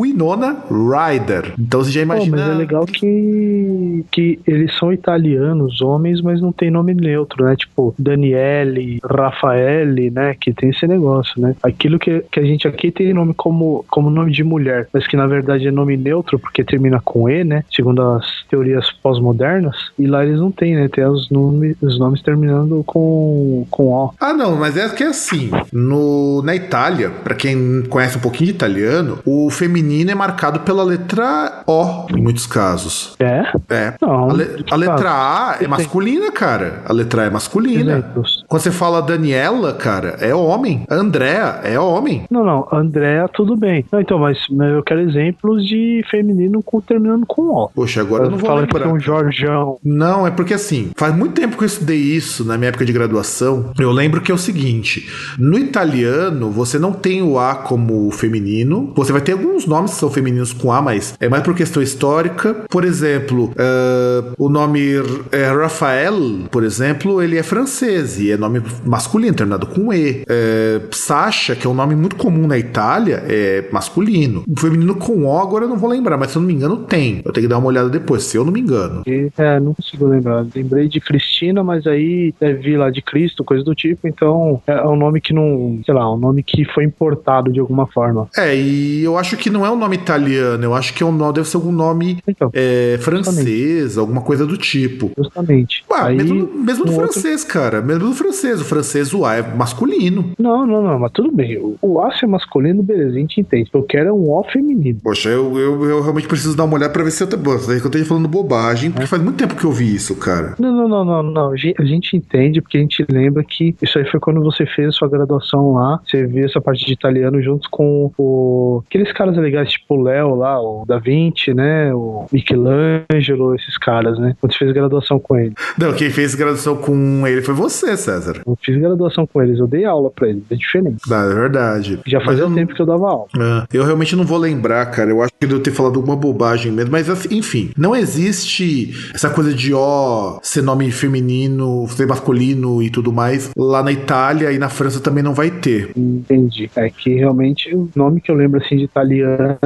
Winona 0.00 0.58
Ryder. 0.70 1.52
Então 1.58 1.82
você 1.82 1.90
já 1.90 2.00
Pô, 2.00 2.14
imagina. 2.14 2.36
mas 2.36 2.48
é 2.50 2.54
legal 2.54 2.84
que, 2.86 4.04
que 4.10 4.38
eles 4.46 4.76
são 4.78 4.92
italianos, 4.92 5.80
homens, 5.80 6.20
mas 6.20 6.40
não 6.40 6.52
tem 6.52 6.70
nome 6.70 6.94
neutro, 6.94 7.44
né? 7.44 7.56
Tipo, 7.56 7.94
Daniele, 7.98 8.98
Rafaele, 9.04 10.10
né? 10.10 10.34
Que 10.40 10.52
tem 10.52 10.70
esse 10.70 10.86
negócio, 10.86 11.40
né? 11.40 11.54
Aquilo 11.62 11.98
que, 11.98 12.22
que 12.30 12.40
a 12.40 12.44
gente 12.44 12.66
aqui 12.68 12.90
tem 12.90 13.12
nome 13.12 13.23
como, 13.32 13.84
como 13.88 14.10
nome 14.10 14.32
de 14.32 14.42
mulher, 14.44 14.88
mas 14.92 15.06
que 15.06 15.16
na 15.16 15.26
verdade 15.26 15.66
é 15.68 15.70
nome 15.70 15.96
neutro 15.96 16.38
porque 16.38 16.64
termina 16.64 17.00
com 17.02 17.28
E, 17.30 17.44
né? 17.44 17.64
Segundo 17.74 18.02
as 18.02 18.26
teorias 18.50 18.90
pós-modernas. 19.02 19.76
E 19.98 20.06
lá 20.06 20.24
eles 20.24 20.40
não 20.40 20.50
têm, 20.50 20.74
né? 20.74 20.88
Tem 20.88 21.04
os, 21.06 21.30
nome, 21.30 21.76
os 21.80 21.98
nomes 21.98 22.22
terminando 22.22 22.82
com, 22.84 23.66
com 23.70 23.84
O. 23.92 24.10
Ah, 24.20 24.32
não, 24.32 24.56
mas 24.56 24.76
é 24.76 24.88
que 24.88 25.02
é 25.02 25.06
assim. 25.08 25.50
No, 25.72 26.42
na 26.42 26.54
Itália, 26.54 27.10
pra 27.10 27.34
quem 27.34 27.82
conhece 27.88 28.18
um 28.18 28.20
pouquinho 28.20 28.46
de 28.50 28.54
italiano, 28.56 29.18
o 29.24 29.48
feminino 29.50 30.10
é 30.10 30.14
marcado 30.14 30.60
pela 30.60 30.82
letra 30.82 31.62
O, 31.66 32.06
em 32.16 32.20
muitos 32.20 32.46
casos. 32.46 33.14
É? 33.20 33.44
É. 33.70 33.94
Não. 34.00 34.30
A, 34.30 34.32
le- 34.32 34.64
a 34.70 34.76
letra 34.76 35.10
A 35.10 35.56
é 35.60 35.66
masculina, 35.68 36.30
cara. 36.32 36.82
A 36.86 36.92
letra 36.92 37.22
A 37.22 37.24
é 37.26 37.30
masculina. 37.30 37.92
Exemplos. 37.98 38.44
Quando 38.48 38.62
você 38.62 38.70
fala 38.70 39.00
Daniela, 39.02 39.72
cara, 39.74 40.16
é 40.20 40.34
homem. 40.34 40.84
Andréa 40.90 41.60
é 41.64 41.78
homem. 41.78 42.24
Não, 42.30 42.44
não, 42.44 42.66
Andréa, 43.14 43.28
tudo 43.28 43.56
bem. 43.56 43.84
Não, 43.90 44.00
então, 44.00 44.18
mas, 44.18 44.38
mas 44.50 44.72
eu 44.72 44.82
quero 44.82 45.00
exemplos 45.00 45.64
de 45.66 46.04
feminino 46.10 46.62
com, 46.62 46.80
terminando 46.80 47.24
com 47.26 47.42
O. 47.42 47.68
Poxa, 47.68 48.00
agora 48.00 48.24
eu 48.24 48.30
não 48.30 48.38
vou 48.38 48.54
lembrar. 48.54 48.88
um 48.88 48.98
Jorjão. 48.98 49.78
Não, 49.84 50.26
é 50.26 50.30
porque 50.30 50.54
assim, 50.54 50.90
faz 50.96 51.14
muito 51.14 51.34
tempo 51.34 51.56
que 51.56 51.62
eu 51.62 51.66
estudei 51.66 51.98
isso 51.98 52.44
na 52.44 52.58
minha 52.58 52.68
época 52.68 52.84
de 52.84 52.92
graduação. 52.92 53.72
Eu 53.78 53.92
lembro 53.92 54.20
que 54.20 54.32
é 54.32 54.34
o 54.34 54.38
seguinte: 54.38 55.08
no 55.38 55.58
italiano, 55.58 56.50
você 56.50 56.78
não 56.78 56.92
tem 56.92 57.22
o 57.22 57.38
A 57.38 57.54
como 57.54 58.10
feminino. 58.10 58.92
Você 58.96 59.12
vai 59.12 59.20
ter 59.20 59.32
alguns 59.32 59.66
nomes 59.66 59.92
que 59.92 59.98
são 59.98 60.10
femininos 60.10 60.52
com 60.52 60.72
A, 60.72 60.82
mas 60.82 61.14
é 61.20 61.28
mais 61.28 61.42
por 61.42 61.54
questão 61.54 61.82
histórica. 61.82 62.64
Por 62.68 62.84
exemplo, 62.84 63.52
eh, 63.56 64.24
o 64.38 64.48
nome 64.48 64.94
eh, 65.30 65.52
Rafael, 65.52 66.14
por 66.50 66.64
exemplo, 66.64 67.22
ele 67.22 67.36
é 67.36 67.42
francês 67.42 68.18
e 68.18 68.30
é 68.30 68.36
nome 68.36 68.62
masculino, 68.84 69.34
terminado 69.34 69.66
com 69.66 69.92
E. 69.92 70.24
Eh, 70.28 70.80
Sasha, 70.90 71.54
que 71.54 71.66
é 71.66 71.70
um 71.70 71.74
nome 71.74 71.94
muito 71.94 72.16
comum 72.16 72.46
na 72.46 72.58
Itália, 72.58 73.03
é 73.12 73.68
masculino. 73.72 74.44
O 74.48 74.58
feminino 74.60 74.94
com 74.96 75.24
O, 75.24 75.38
agora 75.38 75.64
eu 75.64 75.68
não 75.68 75.76
vou 75.76 75.88
lembrar, 75.90 76.16
mas 76.16 76.30
se 76.30 76.36
eu 76.36 76.40
não 76.40 76.46
me 76.48 76.54
engano, 76.54 76.76
tem. 76.78 77.20
Eu 77.24 77.32
tenho 77.32 77.46
que 77.46 77.50
dar 77.50 77.58
uma 77.58 77.66
olhada 77.68 77.88
depois, 77.88 78.22
se 78.24 78.36
eu 78.36 78.44
não 78.44 78.52
me 78.52 78.60
engano. 78.60 79.02
É, 79.38 79.60
não 79.60 79.74
consigo 79.74 80.06
lembrar. 80.06 80.46
Lembrei 80.54 80.88
de 80.88 81.00
Cristina, 81.00 81.62
mas 81.62 81.86
aí 81.86 82.34
deve 82.40 82.60
vir 82.62 82.76
lá 82.78 82.90
de 82.90 83.02
Cristo, 83.02 83.44
coisa 83.44 83.62
do 83.64 83.74
tipo. 83.74 84.06
Então 84.08 84.60
é 84.66 84.86
um 84.86 84.96
nome 84.96 85.20
que 85.20 85.32
não. 85.32 85.80
Sei 85.84 85.94
lá, 85.94 86.12
um 86.12 86.16
nome 86.18 86.42
que 86.42 86.64
foi 86.64 86.84
importado 86.84 87.52
de 87.52 87.60
alguma 87.60 87.86
forma. 87.86 88.28
É, 88.36 88.54
e 88.56 89.02
eu 89.02 89.16
acho 89.18 89.36
que 89.36 89.50
não 89.50 89.64
é 89.64 89.70
um 89.70 89.76
nome 89.76 89.96
italiano, 89.96 90.62
eu 90.64 90.74
acho 90.74 90.94
que 90.94 91.02
é 91.02 91.06
um 91.06 91.12
nome, 91.12 91.34
deve 91.34 91.48
ser 91.48 91.56
algum 91.56 91.72
nome 91.72 92.18
Então, 92.26 92.50
é, 92.52 92.98
francês, 93.00 93.98
alguma 93.98 94.20
coisa 94.20 94.46
do 94.46 94.56
tipo. 94.56 95.10
justamente. 95.16 95.84
Ué, 95.90 96.00
aí, 96.00 96.16
mesmo, 96.16 96.48
mesmo 96.54 96.84
do 96.84 96.92
um 96.92 96.94
outro- 96.96 97.12
francês, 97.12 97.44
cara. 97.44 97.80
Mesmo 97.82 98.08
do 98.08 98.14
francês. 98.14 98.60
O 98.60 98.64
francês, 98.64 99.12
o 99.14 99.24
A 99.24 99.36
é 99.36 99.42
masculino. 99.42 100.32
Não, 100.38 100.66
não, 100.66 100.82
não, 100.82 100.98
mas 100.98 101.10
tudo 101.12 101.30
bem. 101.32 101.58
O, 101.58 101.76
o 101.82 102.00
A 102.00 102.12
ser 102.16 102.26
masculino, 102.26 102.82
beleza, 102.84 103.16
a 103.16 103.18
gente 103.18 103.40
entende. 103.40 103.70
Eu 103.72 103.82
quero 103.82 104.08
é 104.08 104.12
um 104.12 104.30
O 104.30 104.42
feminino. 104.44 104.98
Poxa, 105.02 105.28
eu, 105.28 105.56
eu, 105.58 105.84
eu 105.84 106.00
realmente 106.02 106.28
preciso 106.28 106.56
dar 106.56 106.64
uma 106.64 106.74
olhada 106.76 106.92
pra 106.92 107.02
ver 107.04 107.10
se 107.10 107.22
eu, 107.22 107.28
que 107.28 107.34
eu 107.36 107.76
esteja 107.76 108.04
falando 108.04 108.28
bobagem, 108.28 108.90
porque 108.90 109.06
faz 109.06 109.22
muito 109.22 109.36
tempo 109.36 109.54
que 109.56 109.64
eu 109.64 109.72
vi 109.72 109.94
isso, 109.94 110.14
cara. 110.16 110.54
Não, 110.58 110.72
não, 110.72 110.88
não, 110.88 111.04
não, 111.04 111.22
não. 111.22 111.50
A 111.52 111.56
gen- 111.56 111.74
a 111.78 111.84
gente 111.84 112.16
entende 112.16 112.60
porque 112.60 112.76
a 112.78 112.80
gente 112.80 113.04
lembra 113.10 113.42
que 113.44 113.74
isso 113.82 113.98
aí 113.98 114.04
foi 114.10 114.20
quando 114.20 114.40
você 114.42 114.66
fez 114.66 114.88
a 114.88 114.92
sua 114.92 115.08
graduação 115.08 115.72
lá. 115.74 116.00
Você 116.06 116.26
viu 116.26 116.44
essa 116.44 116.60
parte 116.60 116.84
de 116.84 116.92
italiano 116.92 117.40
junto 117.42 117.68
com 117.70 118.10
o. 118.18 118.82
Aqueles 118.86 119.12
caras 119.12 119.36
legais, 119.36 119.70
tipo 119.72 119.94
o 119.96 120.02
Léo 120.02 120.34
lá, 120.34 120.60
o 120.60 120.84
Da 120.86 120.98
Vinci, 120.98 121.54
né? 121.54 121.92
O 121.94 122.26
Michelangelo, 122.32 123.54
esses 123.54 123.76
caras, 123.78 124.18
né? 124.18 124.36
Quando 124.40 124.52
você 124.52 124.58
fez 124.58 124.72
graduação 124.72 125.18
com 125.18 125.36
ele. 125.36 125.54
Não, 125.78 125.92
quem 125.92 126.10
fez 126.10 126.34
graduação 126.34 126.76
com 126.76 127.26
ele 127.26 127.42
foi 127.42 127.54
você, 127.54 127.96
César. 127.96 128.42
Eu 128.46 128.56
fiz 128.62 128.76
graduação 128.76 129.26
com 129.26 129.42
eles, 129.42 129.58
eu 129.58 129.66
dei 129.66 129.84
aula 129.84 130.10
pra 130.10 130.28
eles, 130.28 130.42
é 130.50 130.54
diferente. 130.54 131.02
Ah, 131.10 131.28
é 131.30 131.34
verdade. 131.34 132.00
Já 132.06 132.20
fazia 132.20 132.44
eu, 132.44 132.54
tempo 132.54 132.73
porque 132.74 132.82
eu 132.82 132.86
dava 132.86 133.08
aula. 133.08 133.28
Ah, 133.38 133.66
eu 133.72 133.84
realmente 133.84 134.16
não 134.16 134.24
vou 134.24 134.36
lembrar, 134.36 134.84
cara. 134.86 135.10
Eu 135.10 135.22
acho 135.22 135.32
que 135.38 135.46
eu 135.46 135.60
ter 135.60 135.70
falado 135.70 135.96
alguma 135.96 136.16
bobagem 136.16 136.72
mesmo. 136.72 136.90
Mas, 136.90 137.08
assim, 137.08 137.36
enfim, 137.36 137.70
não 137.78 137.94
existe 137.94 138.92
essa 139.14 139.30
coisa 139.30 139.54
de 139.54 139.72
ó 139.72 140.38
ser 140.42 140.62
nome 140.62 140.90
feminino, 140.90 141.86
ser 141.88 142.06
masculino 142.06 142.82
e 142.82 142.90
tudo 142.90 143.12
mais. 143.12 143.50
Lá 143.56 143.82
na 143.82 143.92
Itália 143.92 144.52
e 144.52 144.58
na 144.58 144.68
França 144.68 145.00
também 145.00 145.22
não 145.22 145.32
vai 145.32 145.50
ter. 145.50 145.92
Entendi. 145.96 146.70
É 146.74 146.90
que 146.90 147.14
realmente 147.14 147.74
o 147.74 147.88
nome 147.94 148.20
que 148.20 148.30
eu 148.30 148.34
lembro 148.34 148.60
assim 148.60 148.76
de 148.76 148.84
italiana, 148.84 149.58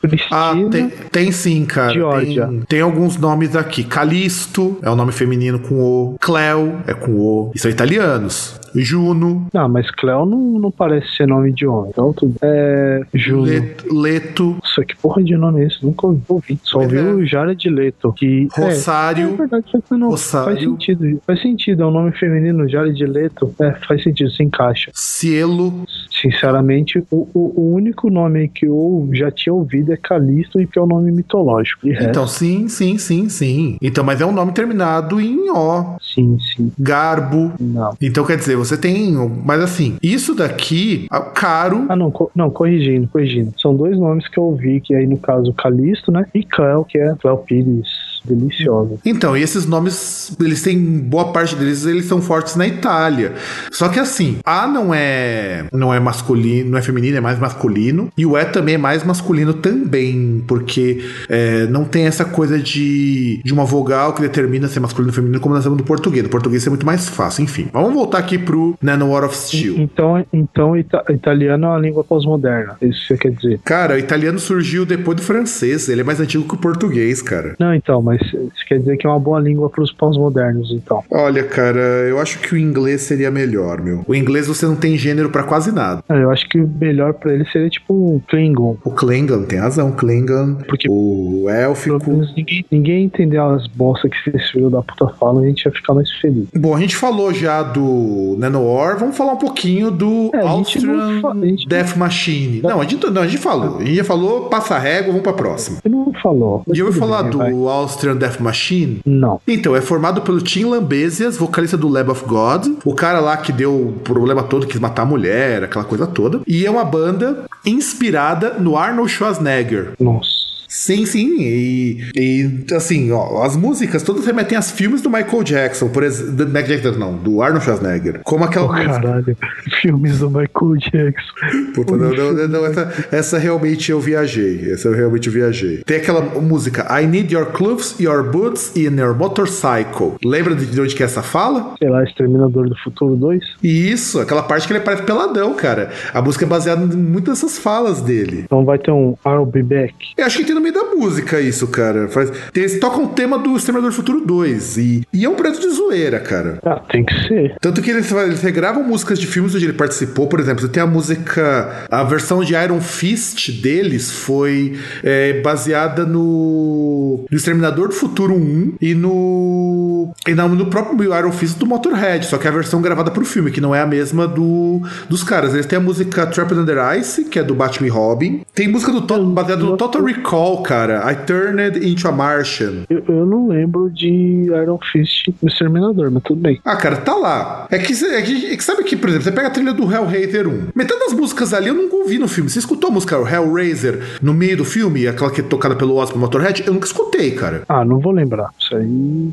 Cristina. 0.00 0.30
Ah, 0.30 0.54
tem, 0.70 0.88
tem 0.88 1.32
sim, 1.32 1.64
cara. 1.64 1.92
Georgia. 1.92 2.46
Tem, 2.46 2.60
tem 2.60 2.80
alguns 2.80 3.16
nomes 3.16 3.56
aqui. 3.56 3.82
Calisto 3.82 4.78
é 4.82 4.90
o 4.90 4.96
nome 4.96 5.12
feminino 5.12 5.58
com 5.58 5.80
O. 5.80 6.16
Cleo 6.20 6.78
é 6.86 6.94
com 6.94 7.12
O. 7.12 7.52
E 7.54 7.58
são 7.58 7.70
italianos. 7.70 8.61
Juno. 8.74 9.46
Não, 9.52 9.68
mas 9.68 9.90
Cleo 9.90 10.24
não, 10.24 10.58
não 10.58 10.70
parece 10.70 11.08
ser 11.16 11.26
nome 11.26 11.52
de 11.52 11.66
homem. 11.66 11.90
Então 11.90 12.12
tudo. 12.12 12.34
É. 12.42 13.02
Juno. 13.14 13.42
Leto, 13.42 13.94
Leto 13.94 14.56
Nossa, 14.62 14.84
que 14.84 14.96
porra 14.96 15.22
de 15.22 15.36
nome 15.36 15.62
é 15.62 15.66
esse? 15.66 15.84
Nunca 15.84 16.06
ouvi. 16.06 16.58
Só 16.62 16.80
ouvi 16.80 16.98
é. 16.98 17.02
o 17.02 17.24
Jared 17.26 17.68
Leto. 17.68 18.12
Que, 18.12 18.48
é, 18.56 18.60
Rosário. 18.60 19.28
É, 19.34 19.36
verdade, 19.36 19.64
faz, 19.70 19.84
não, 19.90 20.10
Rosário. 20.10 20.52
faz 20.54 20.60
sentido. 20.60 21.22
Faz 21.26 21.42
sentido. 21.42 21.82
É 21.82 21.86
um 21.86 21.90
nome 21.90 22.12
feminino, 22.12 22.68
Jared 22.68 23.04
Leto. 23.04 23.54
É, 23.60 23.72
faz 23.86 24.02
sentido, 24.02 24.30
se 24.30 24.42
encaixa. 24.42 24.90
Cielo. 24.94 25.84
Sinceramente, 26.10 27.02
o, 27.10 27.28
o, 27.34 27.60
o 27.60 27.74
único 27.74 28.08
nome 28.10 28.48
que 28.48 28.66
eu 28.66 29.08
já 29.12 29.30
tinha 29.30 29.52
ouvido 29.52 29.92
é 29.92 29.96
Calisto 29.96 30.60
e 30.60 30.66
que 30.66 30.78
é 30.78 30.82
o 30.82 30.86
nome 30.86 31.10
mitológico. 31.10 31.86
De 31.86 31.92
resto, 31.92 32.08
Então, 32.08 32.26
sim, 32.26 32.68
sim, 32.68 32.98
sim, 32.98 33.28
sim. 33.28 33.76
Então, 33.82 34.04
mas 34.04 34.20
é 34.20 34.26
um 34.26 34.32
nome 34.32 34.52
terminado 34.52 35.20
em 35.20 35.50
O. 35.50 35.96
sim, 36.00 36.38
sim. 36.54 36.70
Garbo. 36.78 37.52
Não. 37.60 37.96
Então, 38.00 38.24
quer 38.24 38.36
dizer, 38.36 38.56
você 38.64 38.76
tem. 38.76 39.12
Mas 39.44 39.60
assim, 39.60 39.96
isso 40.02 40.34
daqui, 40.34 41.06
ah, 41.10 41.20
caro. 41.20 41.86
Ah, 41.88 41.96
não, 41.96 42.10
co- 42.10 42.30
não, 42.34 42.50
corrigindo, 42.50 43.08
corrigindo. 43.08 43.52
São 43.60 43.74
dois 43.74 43.98
nomes 43.98 44.28
que 44.28 44.38
eu 44.38 44.44
ouvi, 44.44 44.80
que 44.80 44.94
aí 44.94 45.06
no 45.06 45.16
caso 45.18 45.52
Calisto, 45.52 46.10
né? 46.12 46.26
E 46.34 46.42
Cleo, 46.44 46.84
que 46.84 46.98
é 46.98 47.14
Cleo 47.16 47.38
Pires. 47.38 48.11
Deliciosa. 48.24 48.96
Então, 49.04 49.36
e 49.36 49.42
esses 49.42 49.66
nomes, 49.66 50.36
eles 50.40 50.62
têm 50.62 50.78
boa 50.78 51.32
parte 51.32 51.54
deles, 51.56 51.84
eles 51.84 52.06
são 52.06 52.20
fortes 52.20 52.56
na 52.56 52.66
Itália. 52.66 53.34
Só 53.70 53.88
que 53.88 53.98
assim, 53.98 54.38
A 54.44 54.66
não 54.66 54.94
é 54.94 55.66
não 55.72 55.92
é 55.92 56.00
masculino, 56.00 56.70
não 56.70 56.78
é 56.78 56.82
feminino, 56.82 57.16
é 57.16 57.20
mais 57.20 57.38
masculino, 57.38 58.10
e 58.16 58.26
o 58.26 58.36
E 58.36 58.44
também 58.46 58.74
é 58.74 58.78
mais 58.78 59.04
masculino 59.04 59.54
também, 59.54 60.42
porque 60.46 61.04
é, 61.28 61.66
não 61.66 61.84
tem 61.84 62.06
essa 62.06 62.24
coisa 62.24 62.58
de, 62.58 63.40
de 63.44 63.52
uma 63.52 63.64
vogal 63.64 64.12
que 64.12 64.20
determina 64.20 64.68
se 64.68 64.78
é 64.78 64.80
masculino 64.80 65.10
ou 65.10 65.14
feminino, 65.14 65.40
como 65.40 65.54
nós 65.54 65.64
temos 65.64 65.78
no 65.78 65.84
português. 65.84 66.22
No 66.22 66.30
português 66.30 66.66
é 66.66 66.70
muito 66.70 66.86
mais 66.86 67.08
fácil, 67.08 67.42
enfim. 67.42 67.68
Vamos 67.72 67.92
voltar 67.92 68.18
aqui 68.18 68.38
pro 68.38 68.76
Nano 68.80 69.10
War 69.10 69.24
of 69.24 69.36
Steel. 69.36 69.76
Então, 69.78 70.24
então 70.32 70.76
ita 70.76 71.04
italiano 71.10 71.66
é 71.66 71.68
uma 71.68 71.78
língua 71.78 72.04
pós-moderna. 72.04 72.76
Isso 72.80 73.00
que 73.00 73.06
você 73.08 73.16
quer 73.16 73.30
dizer. 73.32 73.60
Cara, 73.64 73.94
o 73.94 73.98
italiano 73.98 74.38
surgiu 74.38 74.84
depois 74.84 75.16
do 75.16 75.22
francês, 75.22 75.88
ele 75.88 76.00
é 76.00 76.04
mais 76.04 76.20
antigo 76.20 76.44
que 76.44 76.54
o 76.54 76.58
português, 76.58 77.22
cara. 77.22 77.54
Não, 77.58 77.74
então, 77.74 78.02
mas 78.02 78.11
isso 78.16 78.66
quer 78.68 78.78
dizer 78.78 78.96
que 78.96 79.06
é 79.06 79.10
uma 79.10 79.18
boa 79.18 79.40
língua 79.40 79.68
para 79.70 79.82
os 79.82 79.92
pós-modernos, 79.92 80.70
então. 80.70 81.02
Olha, 81.10 81.44
cara, 81.44 81.80
eu 82.08 82.18
acho 82.18 82.38
que 82.40 82.54
o 82.54 82.58
inglês 82.58 83.02
seria 83.02 83.30
melhor, 83.30 83.80
meu. 83.80 84.02
O 84.06 84.14
inglês 84.14 84.46
você 84.46 84.66
não 84.66 84.76
tem 84.76 84.96
gênero 84.96 85.30
pra 85.30 85.42
quase 85.42 85.72
nada. 85.72 86.02
Ah, 86.08 86.16
Eu 86.16 86.30
acho 86.30 86.48
que 86.48 86.60
o 86.60 86.68
melhor 86.80 87.14
para 87.14 87.32
ele 87.34 87.44
seria 87.50 87.68
tipo 87.68 87.92
um 87.94 88.20
Klingon. 88.28 88.76
O 88.84 88.90
Klingon, 88.90 89.42
tem 89.44 89.58
razão, 89.58 89.92
Klingon, 89.92 90.56
Porque- 90.68 90.86
o 90.88 91.46
élfico. 91.48 92.10
ninguém, 92.36 92.64
ninguém 92.70 93.04
entender 93.04 93.38
as 93.38 93.66
bolsas 93.66 94.10
que 94.10 94.30
esses 94.30 94.50
filhos 94.50 94.70
da 94.72 94.82
puta 94.82 95.08
falam, 95.18 95.42
a 95.42 95.46
gente 95.46 95.64
ia 95.64 95.72
ficar 95.72 95.94
mais 95.94 96.10
feliz. 96.20 96.46
Bom, 96.56 96.74
a 96.74 96.80
gente 96.80 96.96
falou 96.96 97.32
já 97.32 97.62
do 97.62 98.36
Nanowar, 98.38 98.98
vamos 98.98 99.16
falar 99.16 99.32
um 99.32 99.38
pouquinho 99.38 99.90
do 99.90 100.30
É, 100.34 100.40
Austrian 100.40 101.20
fa- 101.20 101.34
Death 101.68 101.96
Machine. 101.96 102.60
Não, 102.62 102.80
a 102.80 102.84
gente, 102.84 103.10
não, 103.10 103.22
a 103.22 103.26
gente 103.26 103.40
falou. 103.42 103.78
A 103.78 103.84
gente 103.84 103.96
já 103.96 104.04
falou, 104.04 104.48
passa 104.48 104.74
a 104.74 104.78
régua, 104.78 105.08
vamos 105.08 105.22
pra 105.22 105.32
próxima. 105.32 105.78
Você 105.82 105.88
não 105.88 106.12
falou. 106.22 106.62
mas 106.66 106.76
E 106.76 106.80
eu 106.80 106.90
vou 106.90 106.94
falar 106.94 107.22
bem, 107.22 107.30
do 107.32 107.38
vai. 107.38 107.52
Austrian 107.52 108.01
Death 108.14 108.40
Machine. 108.40 109.00
Não. 109.04 109.40
Então, 109.46 109.74
é 109.74 109.80
formado 109.80 110.22
pelo 110.22 110.40
Tim 110.40 110.64
Lambesias, 110.64 111.36
vocalista 111.36 111.76
do 111.76 111.88
Lab 111.88 112.10
of 112.10 112.24
God, 112.24 112.66
o 112.84 112.94
cara 112.94 113.20
lá 113.20 113.36
que 113.36 113.52
deu 113.52 113.88
o 113.88 113.92
problema 113.92 114.42
todo, 114.42 114.66
quis 114.66 114.80
matar 114.80 115.02
a 115.02 115.06
mulher, 115.06 115.64
aquela 115.64 115.84
coisa 115.84 116.06
toda. 116.06 116.40
E 116.46 116.66
é 116.66 116.70
uma 116.70 116.84
banda 116.84 117.44
inspirada 117.64 118.54
no 118.58 118.76
Arnold 118.76 119.10
Schwarzenegger. 119.10 119.92
Nossa. 119.98 120.41
Sim, 120.72 121.04
sim. 121.04 121.36
E, 121.38 121.98
e, 122.16 122.74
assim, 122.74 123.12
ó, 123.12 123.42
as 123.42 123.58
músicas 123.58 124.02
todas 124.02 124.24
remetem 124.24 124.56
aos 124.56 124.70
filmes 124.70 125.02
do 125.02 125.10
Michael 125.10 125.42
Jackson, 125.42 125.88
por 125.90 126.02
exemplo. 126.02 126.32
Do 126.32 126.46
Michael 126.46 126.66
Jackson, 126.66 126.92
não, 126.92 127.14
do 127.14 127.42
Arnold 127.42 127.62
Schwarzenegger. 127.62 128.20
Como 128.24 128.42
aquela 128.42 128.64
Oh, 128.64 128.68
caralho. 128.70 129.36
Filmes 129.82 130.20
do 130.20 130.30
Michael 130.30 130.76
Jackson. 130.78 131.72
Puta, 131.74 131.94
não, 131.94 132.10
não, 132.10 132.32
não, 132.32 132.48
não, 132.48 132.66
essa, 132.66 133.06
essa 133.12 133.38
realmente 133.38 133.90
eu 133.90 134.00
viajei. 134.00 134.72
Essa 134.72 134.88
eu 134.88 134.94
realmente 134.94 135.28
viajei. 135.28 135.82
Tem 135.84 135.98
aquela 135.98 136.22
música 136.40 136.86
I 136.98 137.06
need 137.06 137.34
your 137.34 137.46
clothes, 137.46 137.94
your 138.00 138.30
boots 138.30 138.72
and 138.74 138.98
your 138.98 139.14
motorcycle. 139.14 140.14
Lembra 140.24 140.54
de 140.54 140.80
onde 140.80 140.94
que 140.94 141.02
é 141.02 141.06
essa 141.06 141.22
fala? 141.22 141.74
Sei 141.78 141.90
lá, 141.90 142.02
Exterminador 142.02 142.70
do 142.70 142.76
Futuro 142.76 143.14
2. 143.16 143.42
Isso, 143.62 144.20
aquela 144.20 144.42
parte 144.42 144.66
que 144.66 144.72
ele 144.72 144.80
parece 144.80 145.02
peladão, 145.02 145.52
cara. 145.54 145.90
A 146.14 146.22
música 146.22 146.46
é 146.46 146.48
baseada 146.48 146.82
em 146.82 146.96
muitas 146.96 147.40
dessas 147.40 147.58
falas 147.58 148.00
dele. 148.00 148.42
Então 148.44 148.64
vai 148.64 148.78
ter 148.78 148.90
um 148.90 149.14
I'll 149.26 149.44
Be 149.44 149.62
Back. 149.62 149.94
Eu 150.16 150.24
acho 150.24 150.38
que 150.38 150.44
tem 150.44 150.54
no 150.54 150.61
meio 150.62 150.74
da 150.74 150.84
música 150.84 151.40
isso, 151.40 151.66
cara. 151.68 152.08
Faz, 152.08 152.32
eles 152.54 152.78
tocam 152.80 153.04
o 153.04 153.08
tema 153.08 153.38
do 153.38 153.56
Exterminador 153.56 153.90
do 153.90 153.96
Futuro 153.96 154.24
2. 154.24 154.78
E, 154.78 155.02
e 155.12 155.24
é 155.24 155.28
um 155.28 155.34
projeto 155.34 155.60
de 155.60 155.70
zoeira, 155.70 156.20
cara. 156.20 156.58
Ah, 156.64 156.80
tem 156.90 157.04
que 157.04 157.14
ser. 157.28 157.56
Tanto 157.60 157.82
que 157.82 157.90
eles, 157.90 158.10
eles 158.12 158.40
regravam 158.42 158.82
músicas 158.82 159.18
de 159.18 159.26
filmes 159.26 159.54
onde 159.54 159.64
ele 159.66 159.72
participou, 159.72 160.26
por 160.26 160.40
exemplo, 160.40 160.68
tem 160.68 160.82
a 160.82 160.86
música, 160.86 161.86
a 161.90 162.02
versão 162.04 162.42
de 162.44 162.54
Iron 162.54 162.80
Fist 162.80 163.50
deles 163.60 164.10
foi 164.10 164.78
é, 165.02 165.40
baseada 165.42 166.04
no, 166.06 167.24
no 167.30 167.36
Exterminador 167.36 167.88
do 167.88 167.94
Futuro 167.94 168.34
1 168.34 168.74
e 168.80 168.94
no 168.94 170.12
e 170.26 170.34
na- 170.34 170.48
no 170.48 170.66
próprio 170.66 171.14
Iron 171.16 171.32
Fist 171.32 171.58
do 171.58 171.66
Motorhead, 171.66 172.26
só 172.26 172.38
que 172.38 172.46
é 172.46 172.50
a 172.50 172.52
versão 172.52 172.80
gravada 172.82 173.10
pro 173.10 173.24
filme, 173.24 173.50
que 173.50 173.60
não 173.60 173.74
é 173.74 173.80
a 173.80 173.86
mesma 173.86 174.26
do 174.26 174.80
dos 175.08 175.22
caras. 175.24 175.52
Eles 175.54 175.66
têm 175.66 175.78
a 175.78 175.82
música 175.82 176.26
Trapped 176.26 176.58
Under 176.58 176.76
Ice, 176.98 177.24
que 177.24 177.38
é 177.38 177.42
do 177.42 177.54
Batman 177.54 177.86
e 177.86 177.90
Robin. 177.90 178.40
Tem 178.54 178.68
música 178.68 178.92
do 178.92 179.02
to, 179.02 179.24
baseada 179.26 179.62
no 179.62 179.76
Total 179.76 180.02
Recall, 180.04 180.51
cara, 180.58 181.10
I 181.10 181.16
Turned 181.24 181.78
Into 181.86 182.08
a 182.08 182.12
Martian. 182.12 182.84
Eu, 182.90 183.02
eu 183.08 183.26
não 183.26 183.48
lembro 183.48 183.88
de 183.90 184.46
Iron 184.46 184.78
Fist 184.90 185.28
no 185.40 185.48
Exterminador, 185.48 186.10
mas 186.10 186.22
tudo 186.22 186.40
bem. 186.40 186.60
Ah, 186.64 186.76
cara, 186.76 186.96
tá 186.96 187.14
lá. 187.14 187.66
É 187.70 187.78
que, 187.78 187.92
é 187.92 188.22
que, 188.22 188.52
é 188.52 188.56
que 188.56 188.64
sabe 188.64 188.84
que, 188.84 188.96
por 188.96 189.08
exemplo, 189.08 189.24
você 189.24 189.32
pega 189.32 189.48
a 189.48 189.50
trilha 189.50 189.72
do 189.72 189.90
Hellraiser 189.90 190.48
1. 190.48 190.68
Metade 190.74 191.00
das 191.00 191.12
músicas 191.12 191.54
ali 191.54 191.68
eu 191.68 191.74
nunca 191.74 191.96
ouvi 191.96 192.18
no 192.18 192.28
filme. 192.28 192.50
Você 192.50 192.58
escutou 192.58 192.90
a 192.90 192.92
música 192.92 193.16
Hellraiser 193.16 194.18
no 194.20 194.34
meio 194.34 194.56
do 194.56 194.64
filme? 194.64 195.06
Aquela 195.06 195.30
que 195.30 195.40
é 195.40 195.44
tocada 195.44 195.76
pelo 195.76 195.96
Oscar 195.96 196.18
Motorhead? 196.18 196.64
Eu 196.66 196.74
nunca 196.74 196.86
escutei, 196.86 197.30
cara. 197.32 197.62
Ah, 197.68 197.84
não 197.84 197.98
vou 197.98 198.12
lembrar. 198.12 198.50
Isso 198.58 198.74
aí. 198.76 198.86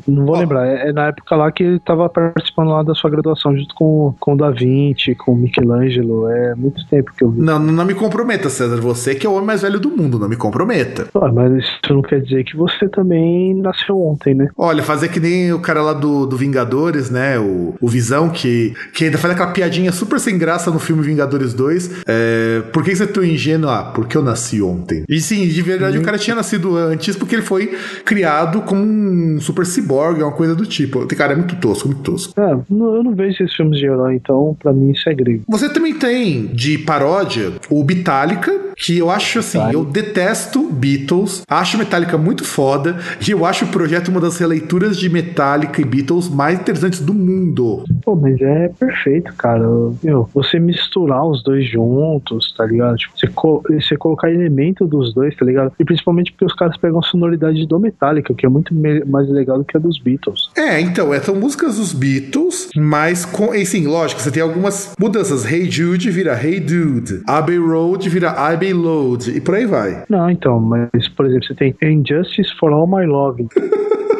Não 0.06 0.24
vou 0.24 0.36
Ó. 0.36 0.38
lembrar. 0.38 0.66
É, 0.66 0.88
é 0.88 0.92
na 0.92 1.08
época 1.08 1.36
lá 1.36 1.50
que 1.50 1.62
ele 1.62 1.78
tava 1.80 2.08
participando 2.08 2.70
lá 2.70 2.82
da 2.82 2.94
sua 2.94 3.10
graduação 3.10 3.56
junto 3.56 3.74
com, 3.74 4.14
com 4.18 4.34
o 4.34 4.36
Da 4.36 4.50
Vinci, 4.50 5.14
com 5.14 5.32
o 5.32 5.36
Michelangelo. 5.36 6.28
É 6.28 6.54
muito 6.54 6.86
tempo 6.86 7.12
que 7.16 7.24
eu 7.24 7.30
vi. 7.30 7.40
Não, 7.40 7.58
não 7.58 7.84
me 7.84 7.94
comprometa, 7.94 8.48
César. 8.48 8.76
Você 8.76 9.14
que 9.14 9.26
é 9.26 9.30
o 9.30 9.34
homem 9.34 9.46
mais 9.46 9.62
velho 9.62 9.80
do 9.80 9.90
mundo, 9.90 10.18
não 10.18 10.28
me 10.28 10.36
comprometa. 10.36 10.99
Ah, 11.14 11.30
mas 11.32 11.52
isso 11.64 11.78
não 11.90 12.02
quer 12.02 12.20
dizer 12.20 12.44
que 12.44 12.56
você 12.56 12.88
também 12.88 13.54
nasceu 13.54 13.98
ontem, 14.00 14.34
né? 14.34 14.48
Olha, 14.56 14.82
fazer 14.82 15.08
que 15.08 15.20
nem 15.20 15.52
o 15.52 15.60
cara 15.60 15.82
lá 15.82 15.92
do, 15.92 16.26
do 16.26 16.36
Vingadores, 16.36 17.10
né? 17.10 17.38
O, 17.38 17.74
o 17.80 17.88
Visão, 17.88 18.28
que, 18.28 18.72
que 18.94 19.04
ainda 19.04 19.18
faz 19.18 19.34
aquela 19.34 19.50
piadinha 19.52 19.92
super 19.92 20.18
sem 20.20 20.38
graça 20.38 20.70
no 20.70 20.78
filme 20.78 21.02
Vingadores 21.02 21.54
2. 21.54 22.02
É, 22.06 22.62
por 22.72 22.82
que 22.84 22.94
você 22.94 23.04
é 23.04 23.06
tão 23.06 23.24
ingênuo? 23.24 23.70
Ah, 23.70 23.84
porque 23.94 24.16
eu 24.16 24.22
nasci 24.22 24.60
ontem. 24.62 25.04
E 25.08 25.20
sim, 25.20 25.46
de 25.46 25.62
verdade 25.62 25.98
o 25.98 26.02
cara 26.02 26.18
tinha 26.18 26.34
nascido 26.36 26.76
antes 26.76 27.16
porque 27.16 27.34
ele 27.34 27.42
foi 27.42 27.68
criado 28.04 28.62
como 28.62 28.82
um 28.82 29.40
super 29.40 29.64
ciborgue, 29.66 30.22
uma 30.22 30.32
coisa 30.32 30.54
do 30.54 30.66
tipo. 30.66 31.06
Cara, 31.06 31.32
é 31.32 31.36
muito 31.36 31.56
tosco, 31.56 31.88
muito 31.88 32.02
tosco. 32.02 32.32
Ah, 32.36 32.58
não- 32.68 32.94
eu 32.96 33.02
não 33.02 33.14
vejo 33.14 33.42
esses 33.42 33.54
filmes 33.54 33.78
de 33.78 33.86
herói, 33.86 34.14
então 34.16 34.56
pra 34.60 34.72
mim 34.72 34.90
isso 34.92 35.08
é 35.08 35.14
grego. 35.14 35.44
Você 35.48 35.68
também 35.68 35.94
tem 35.94 36.46
de 36.46 36.78
paródia 36.78 37.52
o 37.70 37.84
Metallica, 37.84 38.52
que 38.80 38.96
eu 38.98 39.10
acho 39.10 39.40
assim, 39.40 39.58
eu 39.72 39.84
detesto 39.84 40.68
Beatles, 40.70 41.42
acho 41.48 41.76
Metallica 41.76 42.16
muito 42.16 42.44
foda, 42.44 42.96
e 43.26 43.30
eu 43.30 43.44
acho 43.44 43.66
o 43.66 43.68
projeto 43.68 44.08
uma 44.08 44.20
das 44.20 44.38
releituras 44.38 44.96
de 44.96 45.08
Metallica 45.10 45.80
e 45.80 45.84
Beatles 45.84 46.28
mais 46.28 46.58
interessantes 46.58 47.00
do 47.00 47.12
mundo. 47.12 47.84
Pô, 48.02 48.16
mas 48.16 48.40
é 48.40 48.68
perfeito, 48.68 49.34
cara. 49.34 49.66
Meu, 50.02 50.28
você 50.32 50.58
misturar 50.58 51.24
os 51.26 51.42
dois 51.42 51.70
juntos, 51.70 52.54
tá 52.56 52.64
ligado? 52.64 52.96
Tipo, 52.96 53.18
você, 53.18 53.26
co- 53.28 53.62
você 53.68 53.96
colocar 53.96 54.30
elemento 54.30 54.86
dos 54.86 55.12
dois, 55.12 55.36
tá 55.36 55.44
ligado? 55.44 55.72
E 55.78 55.84
principalmente 55.84 56.32
porque 56.32 56.46
os 56.46 56.54
caras 56.54 56.76
pegam 56.78 57.00
a 57.00 57.02
sonoridade 57.02 57.66
do 57.66 57.78
Metallica, 57.78 58.32
que 58.34 58.46
é 58.46 58.48
muito 58.48 58.74
mais 59.06 59.28
legal 59.28 59.58
do 59.58 59.64
que 59.64 59.76
a 59.76 59.80
dos 59.80 59.98
Beatles. 59.98 60.48
É, 60.56 60.80
então, 60.80 61.12
é, 61.12 61.20
são 61.20 61.34
músicas 61.34 61.76
dos 61.76 61.92
Beatles, 61.92 62.70
mas 62.74 63.24
com, 63.26 63.54
e 63.54 63.66
sim, 63.66 63.86
lógico, 63.86 64.20
você 64.22 64.30
tem 64.30 64.42
algumas 64.42 64.94
mudanças. 64.98 65.44
Hey 65.50 65.70
Jude 65.70 66.10
vira 66.10 66.32
Hey 66.42 66.60
Dude, 66.60 67.20
Abbey 67.26 67.58
Road 67.58 68.08
vira 68.08 68.30
Abbey 68.30 68.69
E 69.28 69.40
por 69.40 69.54
aí 69.54 69.66
vai. 69.66 70.04
Não, 70.08 70.30
então, 70.30 70.60
mas, 70.60 71.08
por 71.16 71.26
exemplo, 71.26 71.46
você 71.46 71.54
tem 71.54 71.74
Injustice 71.82 72.54
for 72.58 72.72
All 72.72 72.86
My 72.86 73.06
Love. 73.06 73.46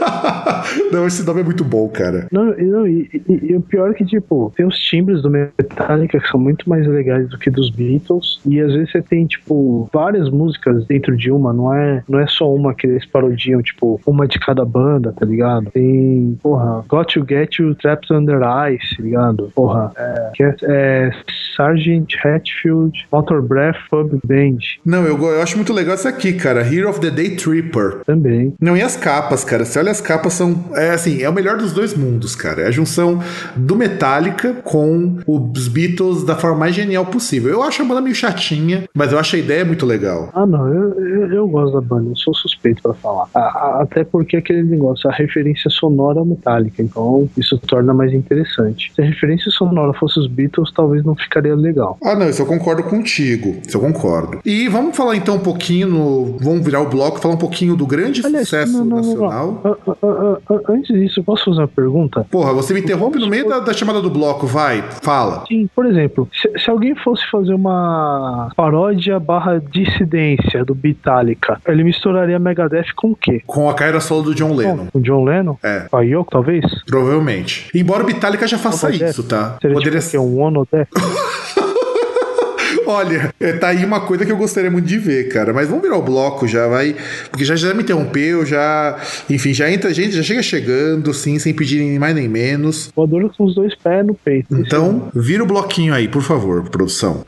Não, 0.92 1.06
esse 1.06 1.24
nome 1.24 1.40
é 1.40 1.44
muito 1.44 1.64
bom, 1.64 1.88
cara. 1.88 2.26
Não, 2.30 2.52
e, 2.58 2.62
não, 2.64 2.86
e, 2.86 3.08
e- 3.28 3.50
e 3.52 3.56
o 3.56 3.60
pior 3.60 3.90
é 3.90 3.94
que, 3.94 4.04
tipo, 4.04 4.52
tem 4.56 4.66
os 4.66 4.76
timbres 4.78 5.22
do 5.22 5.30
Metallica 5.30 6.18
que 6.20 6.28
são 6.28 6.38
muito 6.38 6.68
mais 6.68 6.86
legais 6.86 7.28
do 7.28 7.38
que 7.38 7.50
dos 7.50 7.70
Beatles. 7.70 8.40
E 8.46 8.60
às 8.60 8.72
vezes 8.72 8.90
você 8.90 9.02
tem, 9.02 9.26
tipo, 9.26 9.88
várias 9.92 10.30
músicas 10.30 10.86
dentro 10.86 11.16
de 11.16 11.30
uma, 11.30 11.52
não 11.52 11.72
é, 11.74 12.02
não 12.08 12.18
é 12.18 12.26
só 12.26 12.52
uma 12.52 12.74
que 12.74 12.86
eles 12.86 13.04
parodiam, 13.06 13.62
tipo, 13.62 14.00
uma 14.06 14.26
de 14.26 14.38
cada 14.38 14.64
banda, 14.64 15.12
tá 15.18 15.24
ligado? 15.26 15.70
Tem, 15.70 16.38
porra, 16.42 16.84
Got 16.88 17.14
to 17.14 17.24
Get 17.28 17.58
You 17.58 17.74
Trapped 17.74 18.12
Under 18.12 18.40
Ice, 18.72 18.96
tá 18.96 19.02
ligado? 19.02 19.50
Porra, 19.54 19.92
é, 19.96 20.32
é, 20.40 20.54
é 20.62 21.10
Sgt. 21.56 22.16
Hatfield, 22.24 23.06
Motor 23.12 23.42
Breath 23.42 23.76
Pub 23.90 24.18
Band 24.24 24.58
Não, 24.84 25.04
eu, 25.04 25.16
eu 25.22 25.42
acho 25.42 25.56
muito 25.56 25.72
legal 25.72 25.94
esse 25.94 26.08
aqui, 26.08 26.32
cara. 26.32 26.60
Hero 26.62 26.88
of 26.88 27.00
the 27.00 27.10
Day 27.10 27.36
Tripper. 27.36 28.00
também. 28.06 28.54
Não, 28.60 28.76
e 28.76 28.82
as 28.82 28.96
capas, 28.96 29.44
cara? 29.44 29.64
Você 29.64 29.78
olha 29.78 29.89
as 29.90 30.00
capas, 30.00 30.32
são. 30.34 30.64
É 30.74 30.90
assim, 30.90 31.22
é 31.22 31.28
o 31.28 31.32
melhor 31.32 31.56
dos 31.56 31.72
dois 31.72 31.94
mundos, 31.94 32.34
cara. 32.36 32.62
É 32.62 32.66
a 32.68 32.70
junção 32.70 33.20
do 33.56 33.76
Metallica 33.76 34.54
com 34.64 35.16
os 35.26 35.68
Beatles 35.68 36.24
da 36.24 36.36
forma 36.36 36.56
mais 36.58 36.74
genial 36.74 37.06
possível. 37.06 37.50
Eu 37.50 37.62
acho 37.62 37.82
a 37.82 37.84
banda 37.84 38.00
meio 38.00 38.14
chatinha, 38.14 38.84
mas 38.94 39.12
eu 39.12 39.18
acho 39.18 39.36
a 39.36 39.38
ideia 39.38 39.64
muito 39.64 39.84
legal. 39.86 40.30
Ah, 40.34 40.46
não, 40.46 40.66
eu, 40.72 40.90
eu, 41.00 41.32
eu 41.32 41.48
gosto 41.48 41.74
da 41.74 41.80
banda, 41.80 42.10
eu 42.10 42.16
sou 42.16 42.34
suspeito 42.34 42.82
pra 42.82 42.94
falar. 42.94 43.26
A- 43.34 43.38
a- 43.40 43.82
até 43.82 44.04
porque 44.04 44.36
aquele 44.36 44.62
negócio, 44.62 45.08
a 45.10 45.12
referência 45.12 45.70
sonora 45.70 46.20
é 46.20 46.24
metálica, 46.24 46.82
então 46.82 47.28
isso 47.36 47.58
torna 47.58 47.92
mais 47.94 48.12
interessante. 48.12 48.92
Se 48.94 49.00
a 49.02 49.04
referência 49.04 49.50
sonora 49.50 49.92
fosse 49.94 50.18
os 50.20 50.26
Beatles, 50.26 50.72
talvez 50.74 51.04
não 51.04 51.14
ficaria 51.14 51.54
legal. 51.54 51.98
Ah, 52.02 52.14
não, 52.14 52.28
isso 52.28 52.42
eu 52.42 52.46
concordo 52.46 52.82
contigo. 52.82 53.56
Isso 53.66 53.76
eu 53.76 53.80
concordo. 53.80 54.38
E 54.44 54.68
vamos 54.68 54.96
falar 54.96 55.16
então 55.16 55.36
um 55.36 55.40
pouquinho 55.40 55.88
no. 55.88 56.38
Vamos 56.38 56.64
virar 56.64 56.80
o 56.80 56.88
bloco, 56.88 57.18
falar 57.20 57.34
um 57.34 57.38
pouquinho 57.38 57.76
do 57.76 57.86
grande 57.86 58.22
sucesso 58.22 58.72
não, 58.72 58.84
não, 58.84 58.96
não, 58.96 58.96
nacional. 58.96 59.60
não. 59.64 59.76
Antes 60.68 60.94
disso, 60.94 61.20
eu 61.20 61.24
posso 61.24 61.46
fazer 61.46 61.60
uma 61.60 61.68
pergunta? 61.68 62.26
Porra, 62.30 62.52
você 62.52 62.74
me 62.74 62.80
interrompe 62.80 63.18
no 63.18 63.26
meio 63.26 63.48
da, 63.48 63.60
da 63.60 63.72
chamada 63.72 64.00
do 64.00 64.10
bloco, 64.10 64.46
vai, 64.46 64.82
fala. 65.02 65.44
Sim, 65.46 65.68
por 65.74 65.86
exemplo, 65.86 66.28
se, 66.32 66.58
se 66.58 66.70
alguém 66.70 66.94
fosse 66.94 67.28
fazer 67.30 67.54
uma 67.54 68.50
paródia 68.56 69.18
barra 69.18 69.58
dissidência 69.58 70.64
do 70.64 70.74
Metallica, 70.74 71.60
ele 71.66 71.84
misturaria 71.84 72.38
Megadeth 72.38 72.92
com 72.94 73.12
o 73.12 73.16
quê? 73.16 73.42
Com 73.46 73.68
a 73.68 73.74
carreira 73.74 74.00
solo 74.00 74.22
do 74.24 74.34
John 74.34 74.54
Lennon. 74.54 74.86
Com 74.92 74.98
o 74.98 75.02
John 75.02 75.24
Lennon? 75.24 75.56
É. 75.62 75.86
Com 75.90 75.96
a 75.96 76.02
Yoko, 76.02 76.30
talvez? 76.30 76.64
Provavelmente. 76.86 77.68
Embora 77.74 78.02
o 78.02 78.06
Metallica 78.06 78.46
já 78.46 78.58
faça 78.58 78.90
isso, 78.90 79.22
tá? 79.22 79.56
Seria 79.60 79.76
Poderia 79.76 80.00
tipo, 80.00 80.10
quê? 80.10 80.18
um 80.18 80.64
Death? 80.70 80.88
Olha, 82.90 83.32
é, 83.38 83.52
tá 83.52 83.68
aí 83.68 83.84
uma 83.84 84.00
coisa 84.00 84.26
que 84.26 84.32
eu 84.32 84.36
gostaria 84.36 84.68
muito 84.68 84.84
de 84.84 84.98
ver, 84.98 85.28
cara. 85.28 85.52
Mas 85.52 85.68
vamos 85.68 85.84
virar 85.84 85.96
o 85.96 86.02
bloco 86.02 86.48
já, 86.48 86.66
vai. 86.66 86.96
Porque 87.30 87.44
já, 87.44 87.54
já 87.54 87.72
me 87.72 87.84
interrompeu, 87.84 88.44
já. 88.44 88.98
Enfim, 89.30 89.54
já 89.54 89.70
entra 89.70 89.94
gente, 89.94 90.16
já 90.16 90.24
chega 90.24 90.42
chegando, 90.42 91.14
sim, 91.14 91.38
sem 91.38 91.54
pedir 91.54 91.78
nem 91.78 92.00
mais 92.00 92.16
nem 92.16 92.28
menos. 92.28 92.90
Voadora 92.94 93.28
com 93.28 93.44
os 93.44 93.54
dois 93.54 93.76
pés 93.76 94.04
no 94.04 94.14
peito. 94.14 94.52
Então, 94.56 95.08
vira 95.14 95.44
o 95.44 95.46
bloquinho 95.46 95.94
aí, 95.94 96.08
por 96.08 96.22
favor, 96.22 96.68
produção. 96.68 97.24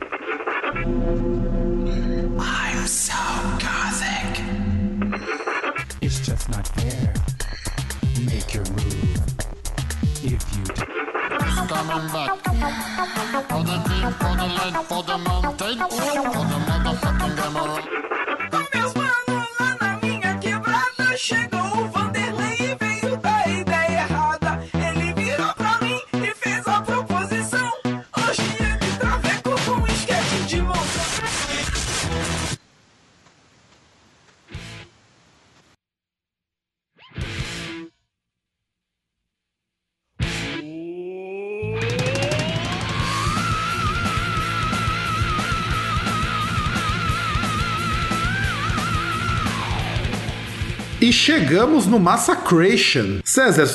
I'm 2.37 2.85
so 2.85 3.13
gothic. 3.61 4.43
It's 6.01 6.19
just 6.25 6.49
not 6.49 6.67
fair. 6.75 7.13
Make 8.25 8.53
your 8.53 8.65
move. 8.69 9.15
If 10.25 10.43
you 10.57 10.63
do. 10.75 10.93
coming 11.83 12.13
back. 12.13 12.43
For 13.49 13.63
the 13.63 13.77
for 14.19 14.33
the 14.37 14.47
light, 14.57 14.72
for 15.77 15.87
the 15.89 16.12
chegamos 51.13 51.85
no 51.85 51.99
Massacration. 51.99 53.21
César, 53.23 53.67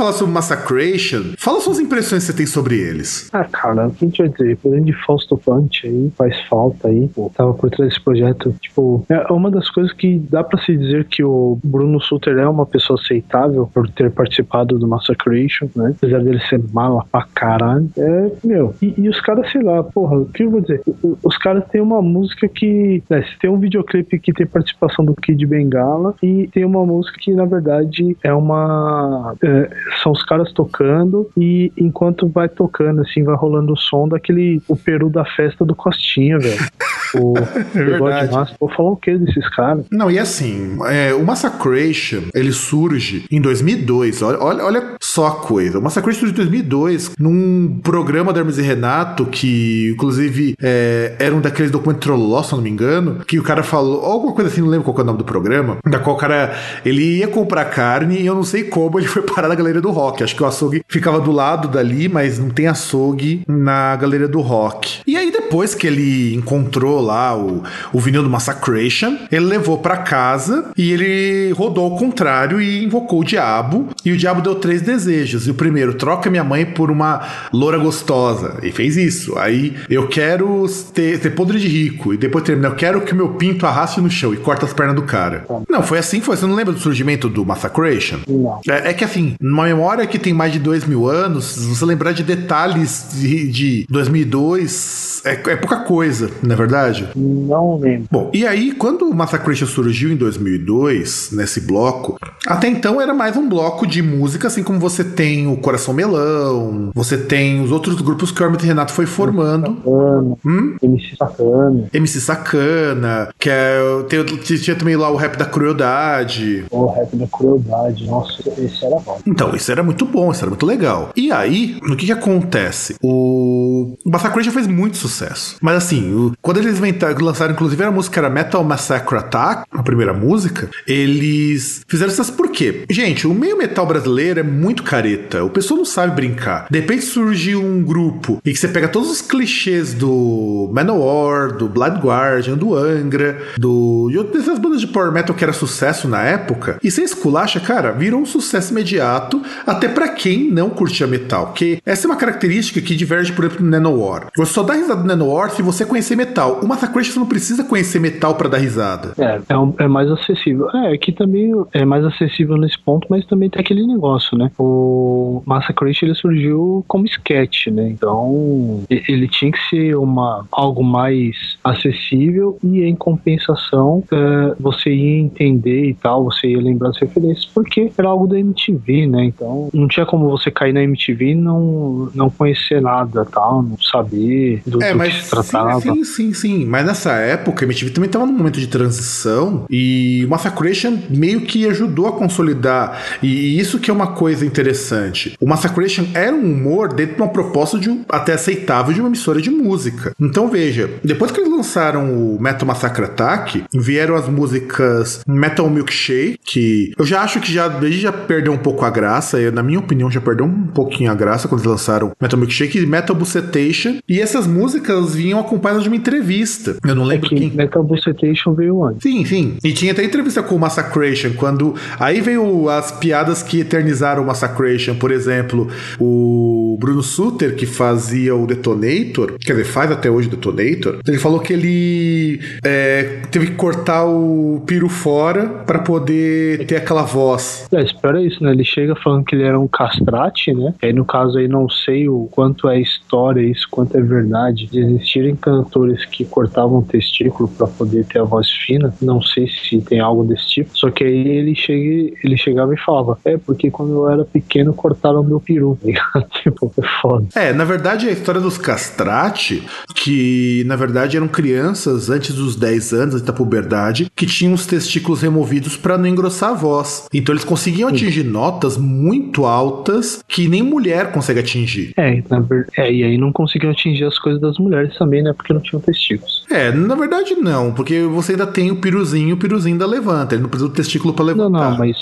falar 0.00 0.12
sobre 0.14 0.32
Massacration, 0.32 1.34
fala 1.36 1.60
suas 1.60 1.78
impressões 1.78 2.22
que 2.24 2.30
você 2.32 2.36
tem 2.36 2.46
sobre 2.46 2.76
eles. 2.78 3.28
Ah, 3.32 3.44
cara, 3.44 3.88
o 3.88 3.90
que 3.90 4.04
a 4.04 4.08
gente 4.08 4.18
vai 4.18 4.28
dizer? 4.30 4.58
Além 4.64 4.82
de 4.82 4.92
Fausto 5.04 5.36
Punch 5.36 5.86
aí, 5.86 6.10
faz 6.16 6.34
falta 6.48 6.88
aí, 6.88 7.06
pô, 7.08 7.30
tava 7.36 7.52
por 7.52 7.68
trás 7.70 7.90
desse 7.90 8.02
projeto. 8.02 8.54
Tipo, 8.60 9.04
é 9.10 9.30
uma 9.32 9.50
das 9.50 9.68
coisas 9.68 9.92
que 9.92 10.18
dá 10.30 10.42
pra 10.42 10.58
se 10.62 10.74
dizer 10.76 11.04
que 11.04 11.22
o 11.22 11.58
Bruno 11.62 12.00
Suter 12.00 12.38
é 12.38 12.48
uma 12.48 12.64
pessoa 12.64 12.98
aceitável 12.98 13.68
por 13.74 13.88
ter 13.90 14.10
participado 14.10 14.78
do 14.78 14.88
Massacration, 14.88 15.68
né? 15.76 15.92
Apesar 15.96 16.20
dele 16.22 16.40
ser 16.48 16.60
mala 16.72 17.04
pra 17.12 17.26
caralho. 17.34 17.88
É, 17.98 18.30
meu, 18.42 18.74
e, 18.80 18.94
e 18.96 19.08
os 19.08 19.20
caras, 19.20 19.50
sei 19.52 19.62
lá, 19.62 19.82
porra, 19.82 20.16
o 20.18 20.26
que 20.26 20.44
eu 20.44 20.50
vou 20.50 20.60
dizer? 20.62 20.80
O- 20.86 20.96
o- 21.02 21.18
Os 21.22 21.36
caras 21.36 21.64
têm 21.70 21.80
uma 21.80 22.00
música 22.00 22.48
que. 22.48 23.02
Né, 23.10 23.22
tem 23.40 23.50
um 23.50 23.58
videoclipe 23.58 24.18
que 24.18 24.32
tem 24.32 24.46
participação 24.46 25.04
do 25.04 25.14
Kid 25.14 25.44
Bengala 25.46 26.14
e 26.22 26.48
tem 26.52 26.64
uma 26.64 26.84
música 26.86 27.18
que, 27.20 27.32
na 27.34 27.44
verdade, 27.44 28.16
é 28.22 28.32
uma. 28.32 29.34
é, 29.42 29.70
são 30.02 30.12
os 30.12 30.22
caras 30.24 30.52
tocando 30.52 31.30
e 31.36 31.72
enquanto 31.76 32.28
vai 32.28 32.48
tocando, 32.48 33.00
assim, 33.02 33.22
vai 33.22 33.34
rolando 33.36 33.72
o 33.72 33.76
som 33.76 34.08
daquele. 34.08 34.60
O 34.68 34.76
peru 34.76 35.10
da 35.10 35.24
festa 35.24 35.64
do 35.64 35.74
Costinha, 35.74 36.38
velho. 36.38 36.60
O 37.12 37.34
verdade. 37.34 37.92
Bigode 37.92 38.30
Massa. 38.32 38.54
Vou 38.60 38.68
falar 38.68 38.90
o 38.90 38.96
que 38.96 39.16
desses 39.18 39.48
caras? 39.50 39.84
Não, 39.90 40.08
e 40.08 40.16
assim, 40.16 40.78
é, 40.86 41.12
o 41.12 41.24
Massacration, 41.24 42.22
ele 42.32 42.52
surge 42.52 43.24
em 43.30 43.40
2002. 43.40 44.22
Olha, 44.22 44.38
olha, 44.40 44.64
olha 44.64 44.94
só 45.02 45.26
a 45.26 45.36
coisa. 45.36 45.78
O 45.78 45.82
Massacration 45.82 46.20
surge 46.20 46.34
em 46.34 46.36
2002 46.36 47.14
num 47.18 47.80
programa 47.82 48.32
da 48.32 48.40
Hermes 48.40 48.58
e 48.58 48.62
Renato, 48.62 49.26
que 49.26 49.90
inclusive 49.92 50.54
é, 50.62 51.16
era 51.18 51.34
um 51.34 51.40
daqueles 51.40 51.70
documentos 51.70 52.00
Trolló, 52.00 52.42
se 52.42 52.52
eu 52.52 52.56
não 52.56 52.64
me 52.64 52.70
engano, 52.70 53.24
que 53.26 53.38
o 53.38 53.42
cara 53.42 53.62
falou, 53.62 54.04
alguma 54.04 54.32
coisa 54.32 54.50
assim, 54.50 54.60
não 54.60 54.68
lembro 54.68 54.84
qual 54.84 54.98
é 54.98 55.02
o 55.02 55.04
nome 55.04 55.18
do 55.18 55.24
programa, 55.24 55.78
da 55.84 55.98
qual 55.98 56.16
o 56.16 56.18
cara, 56.18 56.54
ele 56.84 57.18
ia 57.18 57.28
comprar 57.28 57.64
carne 57.66 58.20
e 58.20 58.26
eu 58.26 58.34
não 58.34 58.42
sei 58.42 58.64
como 58.64 58.98
ele 58.98 59.06
foi 59.06 59.22
parar 59.22 59.48
na 59.48 59.54
galeria 59.70 59.80
do 59.80 59.90
rock. 59.90 60.22
Acho 60.22 60.34
que 60.34 60.42
o 60.42 60.46
açougue 60.46 60.82
ficava 60.88 61.20
do 61.20 61.30
lado 61.30 61.68
dali, 61.68 62.08
mas 62.08 62.38
não 62.38 62.50
tem 62.50 62.66
açougue 62.66 63.42
na 63.46 63.96
galeria 63.96 64.28
do 64.28 64.40
rock. 64.40 65.00
E 65.06 65.16
aí 65.16 65.30
depois 65.30 65.74
que 65.74 65.86
ele 65.86 66.34
encontrou 66.34 67.00
lá 67.00 67.36
o, 67.36 67.62
o 67.92 68.00
vinil 68.00 68.22
do 68.22 68.30
Massacration, 68.30 69.16
ele 69.30 69.46
levou 69.46 69.78
pra 69.78 69.98
casa 69.98 70.70
e 70.76 70.92
ele 70.92 71.52
rodou 71.52 71.84
ao 71.84 71.96
contrário 71.96 72.60
e 72.60 72.84
invocou 72.84 73.20
o 73.20 73.24
diabo. 73.24 73.88
E 74.04 74.12
o 74.12 74.16
diabo 74.16 74.42
deu 74.42 74.54
três 74.54 74.82
desejos. 74.82 75.46
E 75.46 75.50
o 75.50 75.54
primeiro, 75.54 75.94
troca 75.94 76.30
minha 76.30 76.44
mãe 76.44 76.64
por 76.66 76.90
uma 76.90 77.20
loura 77.52 77.78
gostosa. 77.78 78.58
E 78.62 78.72
fez 78.72 78.96
isso. 78.96 79.38
Aí 79.38 79.76
eu 79.88 80.08
quero 80.08 80.66
ter, 80.92 81.20
ter 81.20 81.30
podre 81.30 81.58
de 81.58 81.68
rico. 81.68 82.12
E 82.12 82.16
depois 82.16 82.44
termina, 82.44 82.68
eu 82.68 82.74
quero 82.74 83.00
que 83.02 83.12
o 83.12 83.16
meu 83.16 83.30
pinto 83.30 83.66
arraste 83.66 84.00
no 84.00 84.10
chão 84.10 84.34
e 84.34 84.36
corta 84.36 84.66
as 84.66 84.72
pernas 84.72 84.96
do 84.96 85.02
cara. 85.02 85.44
Não, 85.68 85.82
foi 85.82 85.98
assim, 85.98 86.20
foi. 86.20 86.36
Você 86.36 86.46
não 86.46 86.54
lembra 86.54 86.72
do 86.72 86.80
surgimento 86.80 87.28
do 87.28 87.44
Massacration? 87.44 88.20
Não. 88.26 88.60
É, 88.68 88.90
é 88.90 88.94
que 88.94 89.04
assim, 89.04 89.34
numa 89.60 89.66
memória 89.66 90.06
que 90.06 90.18
tem 90.18 90.32
mais 90.32 90.52
de 90.52 90.58
dois 90.58 90.84
mil 90.86 91.06
anos, 91.06 91.66
você 91.66 91.84
lembrar 91.84 92.12
de 92.12 92.22
detalhes 92.22 93.08
de, 93.12 93.48
de 93.48 93.86
2002, 93.90 95.22
é, 95.24 95.32
é 95.32 95.56
pouca 95.56 95.80
coisa, 95.80 96.30
não 96.42 96.54
é 96.54 96.56
verdade? 96.56 97.08
Não 97.14 97.78
lembro. 97.78 98.06
Bom, 98.10 98.30
e 98.32 98.46
aí, 98.46 98.72
quando 98.72 99.02
o 99.02 99.14
Massacration 99.14 99.66
surgiu 99.66 100.10
em 100.10 100.16
2002, 100.16 101.30
nesse 101.32 101.60
bloco, 101.60 102.18
até 102.46 102.68
então 102.68 103.00
era 103.00 103.12
mais 103.12 103.36
um 103.36 103.48
bloco 103.48 103.86
de 103.86 104.02
música, 104.02 104.48
assim 104.48 104.62
como 104.62 104.78
você 104.78 105.04
tem 105.04 105.46
o 105.46 105.56
Coração 105.58 105.92
Melão, 105.92 106.90
você 106.94 107.18
tem 107.18 107.62
os 107.62 107.70
outros 107.70 108.00
grupos 108.00 108.30
que 108.30 108.42
o 108.42 108.44
Hermes 108.44 108.62
e 108.62 108.66
Renato 108.66 108.92
foi 108.92 109.06
formando. 109.06 109.76
Sacana, 109.76 110.36
Hum? 110.44 110.76
MC 110.82 111.16
Sacana, 111.16 111.88
MC 111.92 112.20
Sacana, 112.20 113.28
que 113.38 113.50
é, 113.50 113.78
tem, 114.08 114.24
tinha 114.24 114.76
também 114.76 114.96
lá 114.96 115.10
o 115.10 115.16
Rap 115.16 115.36
da 115.36 115.44
Crueldade. 115.44 116.64
o 116.70 116.86
rap 116.86 117.14
da 117.16 117.26
crueldade. 117.26 118.06
Nossa, 118.06 118.42
esse 118.58 118.84
era 118.84 118.96
bom. 119.00 119.18
Então, 119.26 119.49
isso 119.56 119.70
era 119.70 119.82
muito 119.82 120.04
bom, 120.04 120.30
isso 120.30 120.40
era 120.42 120.50
muito 120.50 120.66
legal. 120.66 121.10
E 121.16 121.30
aí, 121.32 121.78
no 121.82 121.96
que 121.96 122.06
que 122.06 122.12
acontece? 122.12 122.96
O 123.02 123.60
o 124.04 124.10
Massacration 124.10 124.50
fez 124.52 124.66
muito 124.66 124.96
sucesso. 124.96 125.56
Mas 125.60 125.76
assim, 125.76 126.12
o- 126.12 126.32
quando 126.42 126.58
eles 126.58 126.78
inventaram, 126.78 127.24
lançaram, 127.24 127.52
inclusive, 127.52 127.82
a 127.84 127.90
música 127.90 128.20
era 128.20 128.28
Metal 128.30 128.62
Massacre 128.64 129.16
Attack, 129.18 129.64
a 129.70 129.82
primeira 129.82 130.12
música, 130.12 130.68
eles 130.86 131.82
fizeram 131.88 132.10
isso 132.12 132.32
por 132.34 132.48
quê? 132.50 132.84
Gente, 132.90 133.26
o 133.26 133.34
meio 133.34 133.56
metal 133.58 133.86
brasileiro 133.86 134.40
é 134.40 134.42
muito 134.42 134.82
careta. 134.82 135.44
O 135.44 135.50
pessoal 135.50 135.78
não 135.78 135.84
sabe 135.84 136.14
brincar. 136.14 136.66
De 136.70 136.78
repente 136.80 137.04
surge 137.04 137.54
um 137.56 137.82
grupo 137.82 138.40
e 138.44 138.52
que 138.52 138.58
você 138.58 138.68
pega 138.68 138.88
todos 138.88 139.10
os 139.10 139.20
clichês 139.22 139.94
do 139.94 140.70
Manowar, 140.72 141.56
do 141.56 141.68
Blood 141.68 142.00
Guardian, 142.00 142.56
do 142.56 142.74
Angra, 142.74 143.38
do. 143.58 144.08
de 144.10 144.18
outras 144.18 144.58
bandas 144.58 144.80
de 144.80 144.86
power 144.88 145.12
metal 145.12 145.34
que 145.34 145.44
era 145.44 145.52
sucesso 145.52 146.08
na 146.08 146.22
época. 146.22 146.78
E 146.82 146.90
você 146.90 147.02
esculacha, 147.02 147.60
cara, 147.60 147.92
virou 147.92 148.20
um 148.20 148.26
sucesso 148.26 148.72
imediato, 148.72 149.39
até 149.66 149.88
pra 149.88 150.08
quem 150.08 150.50
não 150.50 150.70
curtia 150.70 151.06
metal. 151.06 151.46
Porque 151.48 151.78
essa 151.84 152.06
é 152.06 152.10
uma 152.10 152.16
característica 152.16 152.80
que 152.80 152.94
diverge, 152.94 153.32
por 153.32 153.44
exemplo, 153.44 153.64
do 153.64 153.70
Nanowar. 153.70 154.28
Você 154.36 154.52
só 154.52 154.62
dá 154.62 154.74
risada 154.74 155.00
do 155.02 155.06
Nanowar 155.06 155.50
se 155.50 155.62
você 155.62 155.84
conhecer 155.84 156.16
metal. 156.16 156.60
O 156.62 156.66
Massacration 156.68 157.20
não 157.20 157.26
precisa 157.26 157.64
conhecer 157.64 157.98
metal 158.00 158.34
pra 158.34 158.48
dar 158.48 158.58
risada. 158.58 159.12
É, 159.18 159.40
é, 159.48 159.58
um- 159.58 159.74
é 159.78 159.88
mais 159.88 160.10
acessível. 160.10 160.68
É, 160.70 160.92
aqui 160.92 161.12
também 161.12 161.52
é 161.72 161.84
mais 161.84 162.04
acessível 162.04 162.56
nesse 162.56 162.78
ponto, 162.78 163.06
mas 163.10 163.24
também 163.26 163.48
tem 163.50 163.60
aquele 163.60 163.86
negócio, 163.86 164.36
né? 164.36 164.50
O 164.58 165.42
Massacration 165.46 166.06
ele 166.06 166.14
surgiu 166.14 166.84
como 166.88 167.06
sketch, 167.06 167.66
né? 167.68 167.88
Então 167.90 168.82
ele 168.90 169.28
tinha 169.28 169.50
que 169.52 169.58
ser 169.68 169.96
uma, 169.96 170.44
algo 170.52 170.82
mais 170.82 171.56
acessível 171.64 172.58
e 172.62 172.82
em 172.82 172.94
compensação 172.94 174.02
é, 174.10 174.54
você 174.58 174.90
ia 174.90 175.20
entender 175.20 175.86
e 175.90 175.94
tal, 175.94 176.24
você 176.24 176.48
ia 176.48 176.60
lembrar 176.60 176.90
as 176.90 176.98
referências, 176.98 177.46
porque 177.46 177.90
era 177.96 178.08
algo 178.08 178.26
da 178.26 178.38
MTV, 178.38 179.06
né? 179.06 179.29
Então 179.34 179.68
não 179.72 179.88
tinha 179.88 180.04
como 180.06 180.28
você 180.28 180.50
cair 180.50 180.72
na 180.72 180.82
MTV 180.82 181.30
e 181.30 181.34
não, 181.34 182.10
não 182.14 182.30
conhecer 182.30 182.80
nada, 182.80 183.24
tal, 183.24 183.62
não 183.62 183.78
saber 183.78 184.62
do, 184.66 184.82
É, 184.82 184.92
do 184.92 184.98
mas 184.98 185.14
que 185.14 185.24
se 185.24 185.30
tratava. 185.30 185.80
sim, 185.80 186.04
sim, 186.04 186.34
sim. 186.34 186.64
Mas 186.66 186.84
nessa 186.84 187.12
época, 187.12 187.64
a 187.64 187.66
MTV 187.66 187.90
também 187.90 188.06
estava 188.08 188.26
num 188.26 188.32
momento 188.32 188.58
de 188.60 188.66
transição 188.66 189.64
e 189.70 190.24
o 190.24 190.28
Massacration 190.28 190.98
meio 191.08 191.42
que 191.42 191.66
ajudou 191.66 192.06
a 192.08 192.12
consolidar. 192.12 193.00
E 193.22 193.58
isso 193.58 193.78
que 193.78 193.90
é 193.90 193.94
uma 193.94 194.08
coisa 194.08 194.44
interessante. 194.44 195.36
O 195.40 195.46
Massacration 195.46 196.04
era 196.14 196.34
um 196.34 196.52
humor 196.52 196.92
dentro 196.92 197.16
de 197.16 197.22
uma 197.22 197.28
proposta 197.30 197.78
de 197.78 197.88
um, 197.90 198.04
até 198.08 198.32
aceitável 198.34 198.92
de 198.92 199.00
uma 199.00 199.08
emissora 199.08 199.40
de 199.40 199.50
música. 199.50 200.12
Então 200.20 200.48
veja, 200.48 200.90
depois 201.04 201.30
que 201.30 201.40
eles 201.40 201.50
lançaram 201.52 202.12
o 202.34 202.40
Metal 202.40 202.66
Massacre 202.66 203.04
Attack, 203.04 203.64
vieram 203.72 204.14
as 204.14 204.28
músicas 204.28 205.22
Metal 205.26 205.68
Milkshake, 205.68 206.38
que 206.44 206.92
eu 206.98 207.04
já 207.04 207.22
acho 207.22 207.40
que 207.40 207.52
já, 207.52 207.68
já 207.90 208.12
perdeu 208.12 208.52
um 208.52 208.58
pouco 208.58 208.84
a 208.84 208.90
graça. 208.90 209.19
Eu, 209.20 209.52
na 209.52 209.62
minha 209.62 209.78
opinião, 209.78 210.10
já 210.10 210.20
perdeu 210.20 210.46
um 210.46 210.66
pouquinho 210.66 211.10
a 211.10 211.14
graça 211.14 211.48
quando 211.48 211.60
eles 211.60 211.70
lançaram 211.70 212.12
Metal 212.20 212.38
Milkshake 212.38 212.78
e 212.78 212.86
Metal 212.86 213.14
Bucetation. 213.14 213.98
E 214.08 214.20
essas 214.20 214.46
músicas 214.46 215.14
vinham 215.14 215.38
acompanhadas 215.38 215.82
de 215.82 215.88
uma 215.88 215.96
entrevista. 215.96 216.76
Eu 216.84 216.94
não 216.94 217.04
lembro 217.04 217.28
que 217.28 217.34
quem. 217.34 217.50
Metal 217.50 217.82
Bucetation 217.82 218.54
veio 218.54 218.82
antes. 218.84 219.02
Sim, 219.02 219.24
sim. 219.24 219.56
E 219.62 219.72
tinha 219.72 219.92
até 219.92 220.04
entrevista 220.04 220.42
com 220.42 220.54
o 220.54 220.58
Massacration, 220.58 221.32
quando. 221.36 221.74
Aí 221.98 222.20
veio 222.20 222.68
as 222.68 222.90
piadas 222.92 223.42
que 223.42 223.60
eternizaram 223.60 224.22
o 224.22 224.26
Massacration. 224.26 224.94
Por 224.94 225.10
exemplo, 225.10 225.68
o 225.98 226.76
Bruno 226.80 227.02
Suter, 227.02 227.54
que 227.54 227.66
fazia 227.66 228.34
o 228.34 228.46
Detonator, 228.46 229.36
quer 229.38 229.52
dizer, 229.52 229.64
faz 229.64 229.90
até 229.90 230.10
hoje 230.10 230.28
o 230.28 230.30
Detonator, 230.30 231.00
ele 231.06 231.18
falou 231.18 231.40
que 231.40 231.52
ele 231.52 232.40
é, 232.64 233.20
teve 233.30 233.46
que 233.46 233.52
cortar 233.52 234.04
o 234.04 234.62
piro 234.66 234.88
fora 234.88 235.48
pra 235.66 235.80
poder 235.80 236.66
ter 236.66 236.76
aquela 236.76 237.02
voz. 237.02 237.66
É, 237.72 237.82
espera 237.82 238.22
isso, 238.22 238.42
né? 238.42 238.52
Ele 238.52 238.64
chega 238.64 238.94
falando 238.96 239.09
que 239.24 239.34
ele 239.34 239.44
era 239.44 239.58
um 239.58 239.68
castrate, 239.68 240.52
né? 240.52 240.74
E 240.82 240.86
aí, 240.86 240.92
no 240.92 241.04
caso 241.04 241.38
aí, 241.38 241.48
não 241.48 241.68
sei 241.68 242.08
o 242.08 242.28
quanto 242.30 242.68
é 242.68 242.80
história 242.80 243.40
isso, 243.40 243.66
quanto 243.70 243.96
é 243.96 244.00
verdade 244.00 244.66
de 244.66 244.80
existirem 244.80 245.36
cantores 245.36 246.04
que 246.04 246.24
cortavam 246.24 246.78
o 246.78 246.82
testículo 246.82 247.48
pra 247.48 247.66
poder 247.66 248.04
ter 248.06 248.20
a 248.20 248.24
voz 248.24 248.50
fina. 248.50 248.94
Não 249.00 249.20
sei 249.20 249.48
se 249.48 249.80
tem 249.80 250.00
algo 250.00 250.24
desse 250.24 250.48
tipo. 250.48 250.76
Só 250.76 250.90
que 250.90 251.04
aí 251.04 251.28
ele, 251.28 251.54
chega, 251.54 252.14
ele 252.22 252.36
chegava 252.36 252.74
e 252.74 252.78
falava: 252.78 253.18
É, 253.24 253.36
porque 253.36 253.70
quando 253.70 253.92
eu 253.92 254.08
era 254.08 254.24
pequeno 254.24 254.72
cortaram 254.72 255.22
meu 255.22 255.40
peru. 255.40 255.78
tipo, 256.42 256.72
é 256.78 257.00
foda. 257.00 257.26
É, 257.34 257.52
na 257.52 257.64
verdade, 257.64 258.08
a 258.08 258.12
história 258.12 258.40
dos 258.40 258.58
castrati, 258.58 259.62
que 259.94 260.64
na 260.66 260.76
verdade 260.76 261.16
eram 261.16 261.28
crianças 261.28 262.10
antes 262.10 262.34
dos 262.34 262.56
10 262.56 262.92
anos, 262.92 263.14
antes 263.14 263.26
da 263.26 263.32
puberdade, 263.32 264.10
que 264.14 264.26
tinham 264.26 264.54
os 264.54 264.66
testículos 264.66 265.22
removidos 265.22 265.76
para 265.76 265.98
não 265.98 266.06
engrossar 266.06 266.50
a 266.50 266.54
voz. 266.54 267.06
Então 267.12 267.32
eles 267.32 267.44
conseguiam 267.44 267.88
atingir 267.88 268.24
notas 268.24 268.76
muito 268.76 268.99
altas 269.44 270.22
que 270.28 270.48
nem 270.48 270.62
mulher 270.62 271.12
consegue 271.12 271.40
atingir. 271.40 271.92
É, 271.96 272.22
na 272.28 272.40
ver- 272.40 272.66
é, 272.76 272.92
e 272.92 273.02
aí 273.04 273.18
não 273.18 273.32
conseguiam 273.32 273.72
atingir 273.72 274.04
as 274.04 274.18
coisas 274.18 274.40
das 274.40 274.58
mulheres 274.58 274.96
também, 274.98 275.22
né? 275.22 275.32
Porque 275.32 275.52
não 275.52 275.60
tinham 275.60 275.80
testículos. 275.80 276.44
É, 276.50 276.70
na 276.72 276.94
verdade 276.94 277.34
não, 277.34 277.72
porque 277.72 278.02
você 278.02 278.32
ainda 278.32 278.46
tem 278.46 278.70
o 278.70 278.76
piruzinho, 278.76 279.34
o 279.34 279.38
piruzinho 279.38 279.74
ainda 279.74 279.86
levanta, 279.86 280.34
ele 280.34 280.42
não 280.42 280.48
precisa 280.50 280.68
do 280.68 280.74
testículo 280.74 281.14
para 281.14 281.24
levantar. 281.26 281.70
não, 281.70 281.78
mas. 281.78 281.96